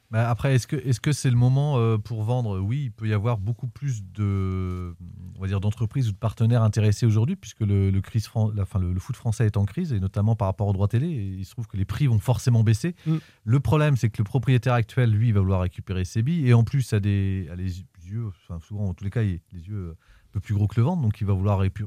Bah, 0.09 0.29
après, 0.29 0.55
est-ce 0.55 0.67
que 0.67 0.77
est-ce 0.77 1.01
que 1.01 1.11
c'est 1.11 1.29
le 1.29 1.35
moment 1.35 1.77
euh, 1.77 1.97
pour 1.97 2.23
vendre? 2.23 2.59
Oui, 2.61 2.83
il 2.85 2.91
peut 2.91 3.07
y 3.07 3.13
avoir 3.13 3.37
beaucoup 3.37 3.67
plus 3.67 4.03
de 4.05 4.95
on 5.35 5.41
va 5.41 5.47
dire 5.47 5.59
d'entreprises 5.59 6.07
ou 6.07 6.13
de 6.13 6.17
partenaires 6.17 6.63
intéressés 6.63 7.05
aujourd'hui, 7.05 7.35
puisque 7.35 7.59
le, 7.59 7.91
le, 7.91 8.01
crise 8.01 8.25
fran- 8.25 8.49
la- 8.55 8.63
enfin, 8.63 8.79
le, 8.79 8.93
le 8.93 8.99
foot 9.01 9.15
français 9.17 9.45
est 9.45 9.57
en 9.57 9.65
crise, 9.65 9.91
et 9.93 9.99
notamment 9.99 10.35
par 10.35 10.47
rapport 10.47 10.67
aux 10.67 10.73
droits 10.73 10.87
télé. 10.87 11.07
Et 11.07 11.25
il 11.39 11.45
se 11.45 11.51
trouve 11.51 11.67
que 11.67 11.75
les 11.77 11.83
prix 11.85 12.07
vont 12.07 12.19
forcément 12.19 12.63
baisser. 12.63 12.95
Mm. 13.05 13.17
Le 13.43 13.59
problème, 13.59 13.97
c'est 13.97 14.09
que 14.09 14.19
le 14.19 14.23
propriétaire 14.23 14.73
actuel, 14.73 15.11
lui, 15.11 15.33
va 15.33 15.41
vouloir 15.41 15.59
récupérer 15.61 16.05
ses 16.05 16.23
billes, 16.23 16.47
et 16.47 16.53
en 16.53 16.63
plus, 16.63 16.93
a 16.93 17.01
des 17.01 17.47
a 17.51 17.55
les 17.55 17.81
yeux, 18.09 18.27
enfin, 18.27 18.59
souvent, 18.65 18.85
en 18.87 18.93
tous 18.93 19.03
les 19.03 19.11
cas, 19.11 19.23
il- 19.23 19.41
les 19.51 19.67
yeux 19.67 19.89
un 19.91 20.31
peu 20.31 20.39
plus 20.39 20.55
gros 20.55 20.67
que 20.67 20.79
le 20.79 20.83
ventre, 20.85 21.01
donc 21.01 21.19
il 21.19 21.27
va 21.27 21.33
vouloir 21.33 21.61
récu- 21.61 21.85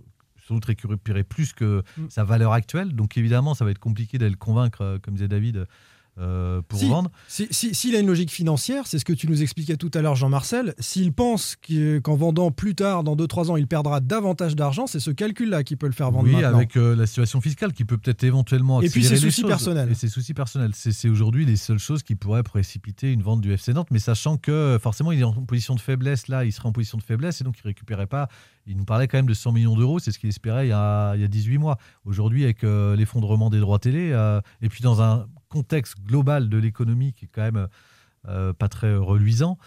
sans 0.50 0.56
doute 0.56 0.64
récupérer 0.64 1.22
plus 1.22 1.52
que 1.52 1.82
Mm. 1.96 2.06
sa 2.08 2.24
valeur 2.24 2.52
actuelle. 2.52 2.92
Donc 2.94 3.16
évidemment, 3.16 3.54
ça 3.54 3.64
va 3.64 3.70
être 3.70 3.78
compliqué 3.78 4.18
d'aller 4.18 4.32
le 4.32 4.36
convaincre, 4.36 4.82
euh, 4.82 4.98
comme 4.98 5.14
disait 5.14 5.28
David, 5.28 5.66
euh, 6.20 6.60
pour 6.68 6.78
Si, 6.78 6.88
vendre. 6.88 7.10
si- 7.28 7.48
si- 7.50 7.74
S'il 7.74 7.96
a 7.96 7.98
une 8.00 8.06
logique 8.06 8.30
financière, 8.30 8.86
c'est 8.86 8.98
ce 8.98 9.04
que 9.04 9.12
tu 9.12 9.26
nous 9.28 9.42
expliquais 9.42 9.76
tout 9.76 9.90
à 9.94 10.02
l'heure, 10.02 10.16
Jean-Marcel, 10.16 10.74
s'il 10.78 11.12
pense 11.12 11.56
que- 11.56 11.98
qu'en 11.98 12.14
vendant 12.16 12.50
plus 12.50 12.74
tard, 12.74 13.02
dans 13.04 13.16
2-3 13.16 13.50
ans, 13.50 13.56
il 13.56 13.66
perdra 13.66 14.00
davantage 14.00 14.54
d'argent, 14.56 14.86
c'est 14.86 15.00
ce 15.00 15.10
calcul-là 15.10 15.64
qui 15.64 15.76
peut 15.76 15.86
le 15.86 15.92
faire 15.92 16.10
vendre 16.10 16.26
Oui, 16.28 16.32
maintenant. 16.32 16.56
avec 16.58 16.76
euh, 16.76 16.94
la 16.94 17.06
situation 17.06 17.40
fiscale 17.40 17.72
qui 17.72 17.84
peut 17.84 17.96
peut-être 17.96 18.22
éventuellement 18.24 18.82
Et 18.82 18.88
puis 18.90 19.00
accélérer 19.00 19.16
ses 19.16 19.20
soucis 19.22 19.40
choses. 19.42 19.48
personnels. 19.50 19.90
Et 19.90 19.94
ses 19.94 20.08
soucis 20.08 20.34
personnels. 20.34 20.72
C'est 20.74 21.08
aujourd'hui 21.08 21.46
les 21.46 21.56
seules 21.56 21.78
choses 21.78 22.02
qui 22.02 22.14
pourraient 22.14 22.42
précipiter 22.42 23.12
une 23.12 23.22
vente 23.22 23.40
du 23.40 23.52
FC 23.52 23.72
Nantes, 23.72 23.88
mais 23.90 23.98
sachant 23.98 24.36
que 24.36 24.78
forcément 24.82 25.12
il 25.12 25.20
est 25.20 25.24
en 25.24 25.32
position 25.32 25.74
de 25.74 25.80
faiblesse 25.80 26.28
là, 26.28 26.44
il 26.44 26.52
serait 26.52 26.68
en 26.68 26.72
position 26.72 26.98
de 26.98 27.02
faiblesse 27.02 27.40
et 27.40 27.44
donc 27.44 27.56
il 27.58 27.66
récupérait 27.66 28.06
pas. 28.06 28.28
Il 28.66 28.76
nous 28.76 28.84
parlait 28.84 29.08
quand 29.08 29.18
même 29.18 29.26
de 29.26 29.34
100 29.34 29.52
millions 29.52 29.74
d'euros, 29.76 29.98
c'est 29.98 30.12
ce 30.12 30.18
qu'il 30.18 30.28
espérait 30.28 30.66
il 30.66 30.70
y, 30.70 30.72
a, 30.72 31.14
il 31.14 31.20
y 31.22 31.24
a 31.24 31.28
18 31.28 31.58
mois. 31.58 31.78
Aujourd'hui, 32.04 32.44
avec 32.44 32.62
euh, 32.62 32.94
l'effondrement 32.94 33.48
des 33.50 33.58
droits 33.58 33.78
télé, 33.78 34.10
et 34.62 34.68
puis 34.68 34.82
dans 34.82 35.00
un 35.02 35.26
contexte 35.50 35.96
global 36.02 36.48
de 36.48 36.56
l'économie 36.56 37.12
qui 37.12 37.26
est 37.26 37.28
quand 37.30 37.42
même 37.42 37.68
euh, 38.28 38.52
pas 38.52 38.68
très 38.68 38.96
reluisant, 38.96 39.58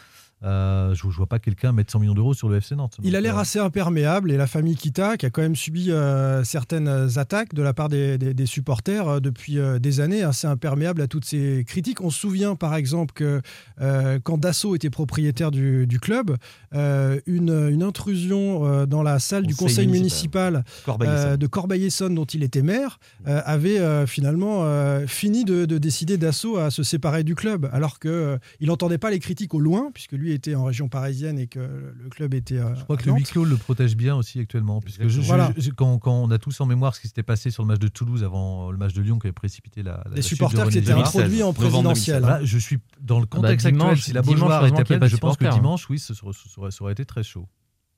Euh, 0.43 0.93
je 0.93 1.07
ne 1.07 1.11
vois 1.13 1.25
pas 1.27 1.39
quelqu'un 1.39 1.71
mettre 1.71 1.91
100 1.91 1.99
millions 1.99 2.13
d'euros 2.13 2.33
sur 2.33 2.49
le 2.49 2.57
FC 2.57 2.75
Nantes. 2.75 2.97
Il 3.03 3.15
a 3.15 3.21
l'air 3.21 3.37
euh, 3.37 3.41
assez 3.41 3.59
imperméable 3.59 4.31
et 4.31 4.37
la 4.37 4.47
famille 4.47 4.75
Kita, 4.75 5.15
qui 5.17 5.25
a 5.25 5.29
quand 5.29 5.41
même 5.41 5.55
subi 5.55 5.89
euh, 5.91 6.43
certaines 6.43 7.17
attaques 7.17 7.53
de 7.53 7.61
la 7.61 7.73
part 7.73 7.87
des, 7.89 8.17
des- 8.17 8.33
des 8.33 8.45
supporters 8.45 9.07
euh, 9.07 9.19
depuis 9.19 9.57
des 9.79 9.99
années, 10.01 10.23
assez 10.23 10.47
imperméable 10.47 11.01
à 11.01 11.07
toutes 11.07 11.25
ces 11.25 11.63
critiques. 11.65 12.01
On 12.01 12.09
se 12.09 12.19
souvient 12.19 12.55
par 12.55 12.75
exemple 12.75 13.13
que 13.13 13.41
quand 14.23 14.37
Dassault 14.37 14.75
était 14.75 14.89
propriétaire 14.89 15.51
du, 15.51 15.87
du 15.87 15.99
club, 15.99 16.35
une, 16.73 17.69
une 17.71 17.83
intrusion 17.83 18.85
dans 18.85 19.03
la 19.03 19.19
salle 19.19 19.45
du 19.45 19.55
Conseil 19.55 19.87
municipal. 19.87 20.63
de 21.37 21.47
Corbeil-Essonnes 21.47 22.15
dont 22.15 22.25
il 22.25 22.43
était 22.43 22.61
maire 22.61 22.99
avait 23.25 24.05
finalement 24.07 24.65
fini 25.07 25.45
de, 25.45 25.65
de 25.65 25.77
décider 25.77 26.17
Dassault 26.17 26.57
à 26.57 26.71
se 26.71 26.83
séparer 26.83 27.23
du 27.23 27.35
club, 27.35 27.69
alors 27.71 27.99
que 27.99 28.07
euh, 28.09 28.37
il 28.59 28.67
n'entendait 28.67 28.97
pas 28.97 29.11
les 29.11 29.19
critiques 29.19 29.53
au 29.53 29.59
loin, 29.59 29.89
puisque 29.93 30.13
lui 30.13 30.32
était 30.33 30.55
en 30.55 30.63
région 30.65 30.89
parisienne 30.89 31.39
et 31.39 31.47
que 31.47 31.59
le 31.59 32.09
club 32.09 32.33
était. 32.33 32.57
euh, 32.57 32.75
Je 32.75 32.83
crois 32.83 32.97
que 32.97 33.05
le 33.09 33.13
huis 33.15 33.23
clos 33.23 33.45
le 33.45 33.55
protège 33.57 33.95
bien 33.95 34.15
aussi 34.15 34.39
actuellement. 34.39 34.81
Puisque 34.81 35.03
je- 35.03 35.07
je- 35.07 35.21
Voilà. 35.21 35.51
je- 35.57 35.71
quand, 35.71 35.97
quand 35.99 36.13
on 36.13 36.29
a 36.31 36.37
tous 36.37 36.59
en 36.61 36.65
mémoire 36.65 36.95
ce 36.95 37.01
qui 37.01 37.07
s'était 37.07 37.23
passé 37.23 37.51
sur 37.51 37.63
le 37.63 37.67
match 37.67 37.79
de 37.79 37.87
Toulouse 37.87 38.23
avant 38.23 38.71
le 38.71 38.77
match 38.77 38.93
de 38.93 39.01
Lyon 39.01 39.19
qui 39.19 39.27
avait 39.27 39.31
précipité 39.33 39.83
la. 39.83 40.03
la- 40.09 40.15
Les 40.15 40.21
supporters 40.21 40.67
qui 40.69 40.77
étaient 40.79 40.91
introduits 40.91 41.43
en. 41.43 41.53
Voilà, 42.19 42.43
je 42.43 42.57
suis 42.57 42.79
dans 43.01 43.19
le 43.19 43.25
Ah 43.25 43.35
bah, 43.35 43.37
contexte 43.41 43.65
actuel. 43.67 43.97
Si 43.97 44.13
la 44.13 44.21
Beaujoire 44.21 44.65
était 44.65 44.83
pleine, 44.83 44.99
je 45.07 45.15
pense 45.17 45.37
que 45.37 45.43
supporters. 45.45 45.53
dimanche, 45.53 45.89
oui, 45.89 45.99
ce 45.99 46.13
serait- 46.13 46.31
ce 46.33 46.49
serait- 46.49 46.71
ça 46.71 46.83
aurait 46.83 46.93
été 46.93 47.05
très 47.05 47.23
chaud. 47.23 47.47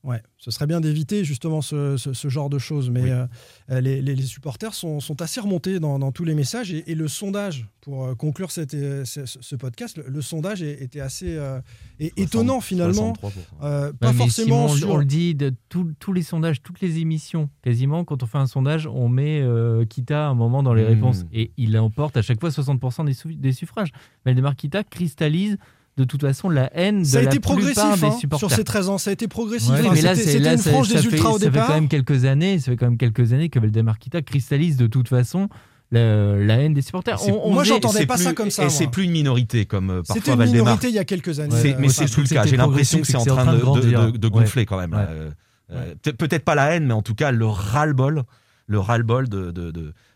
Ouais, 0.05 0.21
ce 0.37 0.51
serait 0.51 0.67
bien 0.67 0.81
d'éviter 0.81 1.23
justement 1.25 1.63
ce, 1.63 1.97
ce- 1.97 2.13
ce 2.13 2.29
genre 2.29 2.49
de 2.51 2.59
choses. 2.59 2.91
Mais 2.91 3.01
Oui. 3.01 3.09
euh, 3.09 3.25
euh, 3.71 3.81
les, 3.81 4.03
les- 4.03 4.13
les 4.15 4.21
supporters 4.23 4.75
sont, 4.75 4.99
sont 4.99 5.19
assez 5.23 5.39
remontés 5.39 5.79
dans, 5.79 5.97
dans 5.97 6.11
tous 6.11 6.25
les 6.25 6.35
messages. 6.35 6.71
Et, 6.71 6.91
et 6.91 6.93
le 6.93 7.07
sondage, 7.07 7.67
pour 7.81 8.05
euh, 8.05 8.13
conclure 8.13 8.51
cette, 8.51 8.71
ce, 8.71 9.25
ce 9.25 9.55
podcast, 9.55 9.97
le, 9.97 10.05
le 10.07 10.21
sondage 10.21 10.61
était 10.61 10.99
assez 10.99 11.35
euh, 11.35 11.59
et- 11.99 12.13
étonnant 12.17 12.61
finalement. 12.61 13.13
63%. 13.13 13.31
Euh, 13.63 13.87
Ouais, 13.87 13.93
pas 13.99 14.11
mais 14.11 14.17
forcément 14.19 14.67
Simon, 14.67 14.77
sur- 14.77 14.89
on 14.91 14.97
le 14.97 15.05
dit, 15.05 15.33
de 15.33 15.51
tous- 15.69 15.91
tous 15.99 16.13
les 16.13 16.21
sondages, 16.21 16.61
toutes 16.61 16.81
les 16.81 16.99
émissions, 16.99 17.49
quasiment, 17.63 18.03
quand 18.05 18.21
on 18.21 18.27
fait 18.27 18.37
un 18.37 18.45
sondage, 18.47 18.85
on 18.85 19.09
met 19.09 19.41
euh, 19.41 19.85
Kita 19.85 20.27
un 20.27 20.35
moment 20.35 20.61
dans 20.61 20.75
les 20.75 20.83
Mmh. 20.83 20.87
réponses. 20.87 21.25
Et 21.33 21.51
il 21.57 21.75
emporte 21.79 22.15
à 22.15 22.21
chaque 22.21 22.39
fois 22.39 22.49
60% 22.51 23.05
des, 23.05 23.35
des 23.37 23.53
suffrages. 23.53 23.89
Valdemar 24.23 24.55
Kita 24.55 24.83
cristallise 24.83 25.57
de 25.97 26.03
toute 26.03 26.21
façon 26.21 26.49
la 26.49 26.69
haine 26.77 27.05
Ça 27.05 27.13
de 27.13 27.17
a 27.17 27.21
la 27.23 27.29
été 27.31 27.39
plupart 27.39 27.57
progressif 27.57 28.01
des 28.01 28.07
hein, 28.07 28.17
supporters. 28.19 28.49
sur 28.49 28.55
ces 28.57 28.63
13 28.63 28.89
ans. 28.89 28.97
Ça 28.97 29.09
a 29.11 29.13
été 29.13 29.27
progressif. 29.27 29.71
Enfin, 29.71 29.91
mais 29.93 30.01
là, 30.01 30.13
c'était 30.15 30.31
c'était 30.31 30.51
une 30.53 30.57
ça- 30.57 30.71
frange 30.71 30.89
ça 30.89 30.95
des 30.99 31.05
ultras 31.05 31.29
au 31.29 31.33
ça 31.39 31.45
fait 31.45 31.51
départ. 31.51 31.67
quand 31.67 31.73
même 31.75 31.87
quelques 31.87 32.25
années, 32.25 32.59
ça 32.59 32.71
fait 32.71 32.77
quand 32.77 32.87
même 32.87 32.97
quelques 32.97 33.31
années 33.33 33.49
que 33.49 33.59
Valdemar 33.59 33.97
Kita 33.99 34.21
cristallise 34.21 34.75
de 34.77 34.87
toute 34.87 35.07
façon 35.07 35.47
la, 35.91 36.35
la 36.35 36.55
haine 36.55 36.73
des 36.73 36.81
supporters. 36.81 37.17
On- 37.29 37.41
on 37.49 37.53
Moi, 37.53 37.63
j'entendais 37.63 37.99
C'est 37.99 38.05
pas 38.07 38.15
plus- 38.15 38.23
ça 38.23 38.33
comme 38.33 38.49
ça, 38.51 38.65
Et 38.65 38.69
c'est 38.69 38.87
plus 38.87 39.03
une 39.05 39.11
minorité 39.11 39.65
comme 39.65 39.89
euh, 39.89 40.01
C'était 40.03 40.19
parfois 40.19 40.33
une 40.33 40.39
Valdemar. 40.39 40.63
minorité 40.65 40.87
il 40.89 40.95
y 40.95 40.99
a 40.99 41.05
quelques 41.05 41.39
années. 41.39 41.55
C'est- 41.61 41.77
mais 41.79 41.89
c'est 41.89 42.11
plus 42.11 42.23
le 42.23 42.27
cas. 42.27 42.35
que 42.41 42.47
J'ai 42.47 42.51
c'était 42.51 42.57
l'impression 42.57 42.99
que 42.99 43.07
c'est 43.07 43.17
en 43.17 43.23
train 43.25 43.53
de, 43.53 44.27
gonfler 44.27 44.65
quand 44.65 44.77
même. 44.79 44.93
Ouais. 44.93 45.05
Euh, 45.07 45.29
euh, 45.71 45.95
peut- 46.01 46.13
Peut-être 46.13 46.43
pas 46.43 46.55
la 46.55 46.71
haine, 46.75 46.85
mais 46.87 46.93
en 46.93 47.01
tout 47.03 47.15
cas 47.15 47.31
le 47.31 47.45
ras-le-bol, 47.45 48.23
le 48.67 48.79
ras-le-bol 48.79 49.29
de, 49.29 49.51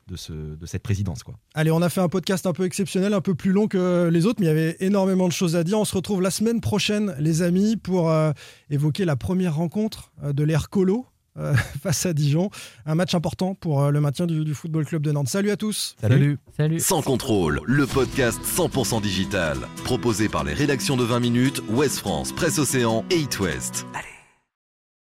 de, 0.10 0.14
de, 0.14 0.14
de 0.14 0.18
ce, 0.18 0.34
de 0.34 0.66
cette 0.66 0.84
présidence. 0.84 1.24
Quoi. 1.24 1.36
Allez, 1.54 1.72
on 1.72 1.82
a 1.82 1.90
fait 1.90 2.02
un 2.02 2.10
podcast 2.10 2.46
un 2.46 2.54
peu 2.54 2.66
exceptionnel, 2.66 3.14
un 3.14 3.22
peu 3.22 3.36
plus 3.36 3.52
long 3.52 3.68
que 3.68 4.10
les 4.12 4.26
autres, 4.26 4.40
mais 4.40 4.46
il 4.48 4.50
y 4.50 4.52
avait 4.52 4.78
énormément 4.80 5.28
de 5.28 5.34
choses 5.34 5.56
à 5.56 5.64
dire. 5.64 5.80
On 5.80 5.86
se 5.86 5.96
retrouve 5.96 6.22
la 6.22 6.32
semaine 6.32 6.62
prochaine, 6.62 7.16
les 7.20 7.42
amis, 7.42 7.78
pour 7.78 8.10
euh, 8.10 8.32
évoquer 8.70 9.06
la 9.06 9.16
première 9.16 9.56
rencontre 9.56 10.12
euh, 10.24 10.34
de 10.34 10.44
l'ère 10.44 10.70
Colo 10.70 11.06
euh, 11.38 11.54
face 11.82 12.06
à 12.06 12.14
Dijon. 12.14 12.50
Un 12.86 12.96
match 12.96 13.14
important 13.16 13.56
pour 13.56 13.84
euh, 13.84 13.92
le 13.92 14.02
maintien 14.02 14.26
du, 14.26 14.44
du 14.44 14.54
Football 14.54 14.86
Club 14.86 15.02
de 15.02 15.12
Nantes. 15.12 15.30
Salut 15.30 15.52
à 15.52 15.58
tous. 15.58 15.96
Salut. 16.02 16.38
Salut. 16.58 16.80
Sans 16.80 17.02
contrôle, 17.02 17.62
le 17.66 17.86
podcast 17.86 18.40
100% 18.44 19.02
digital. 19.02 19.58
Proposé 19.84 20.28
par 20.30 20.44
les 20.44 20.54
rédactions 20.54 20.98
de 20.98 21.04
20 21.04 21.20
minutes, 21.20 21.62
Ouest 21.70 22.00
France, 22.00 22.32
Presse 22.34 22.60
Océan 22.60 23.06
et 23.12 23.20
It 23.20 23.40
West. 23.40 23.86
Allez. 23.94 24.19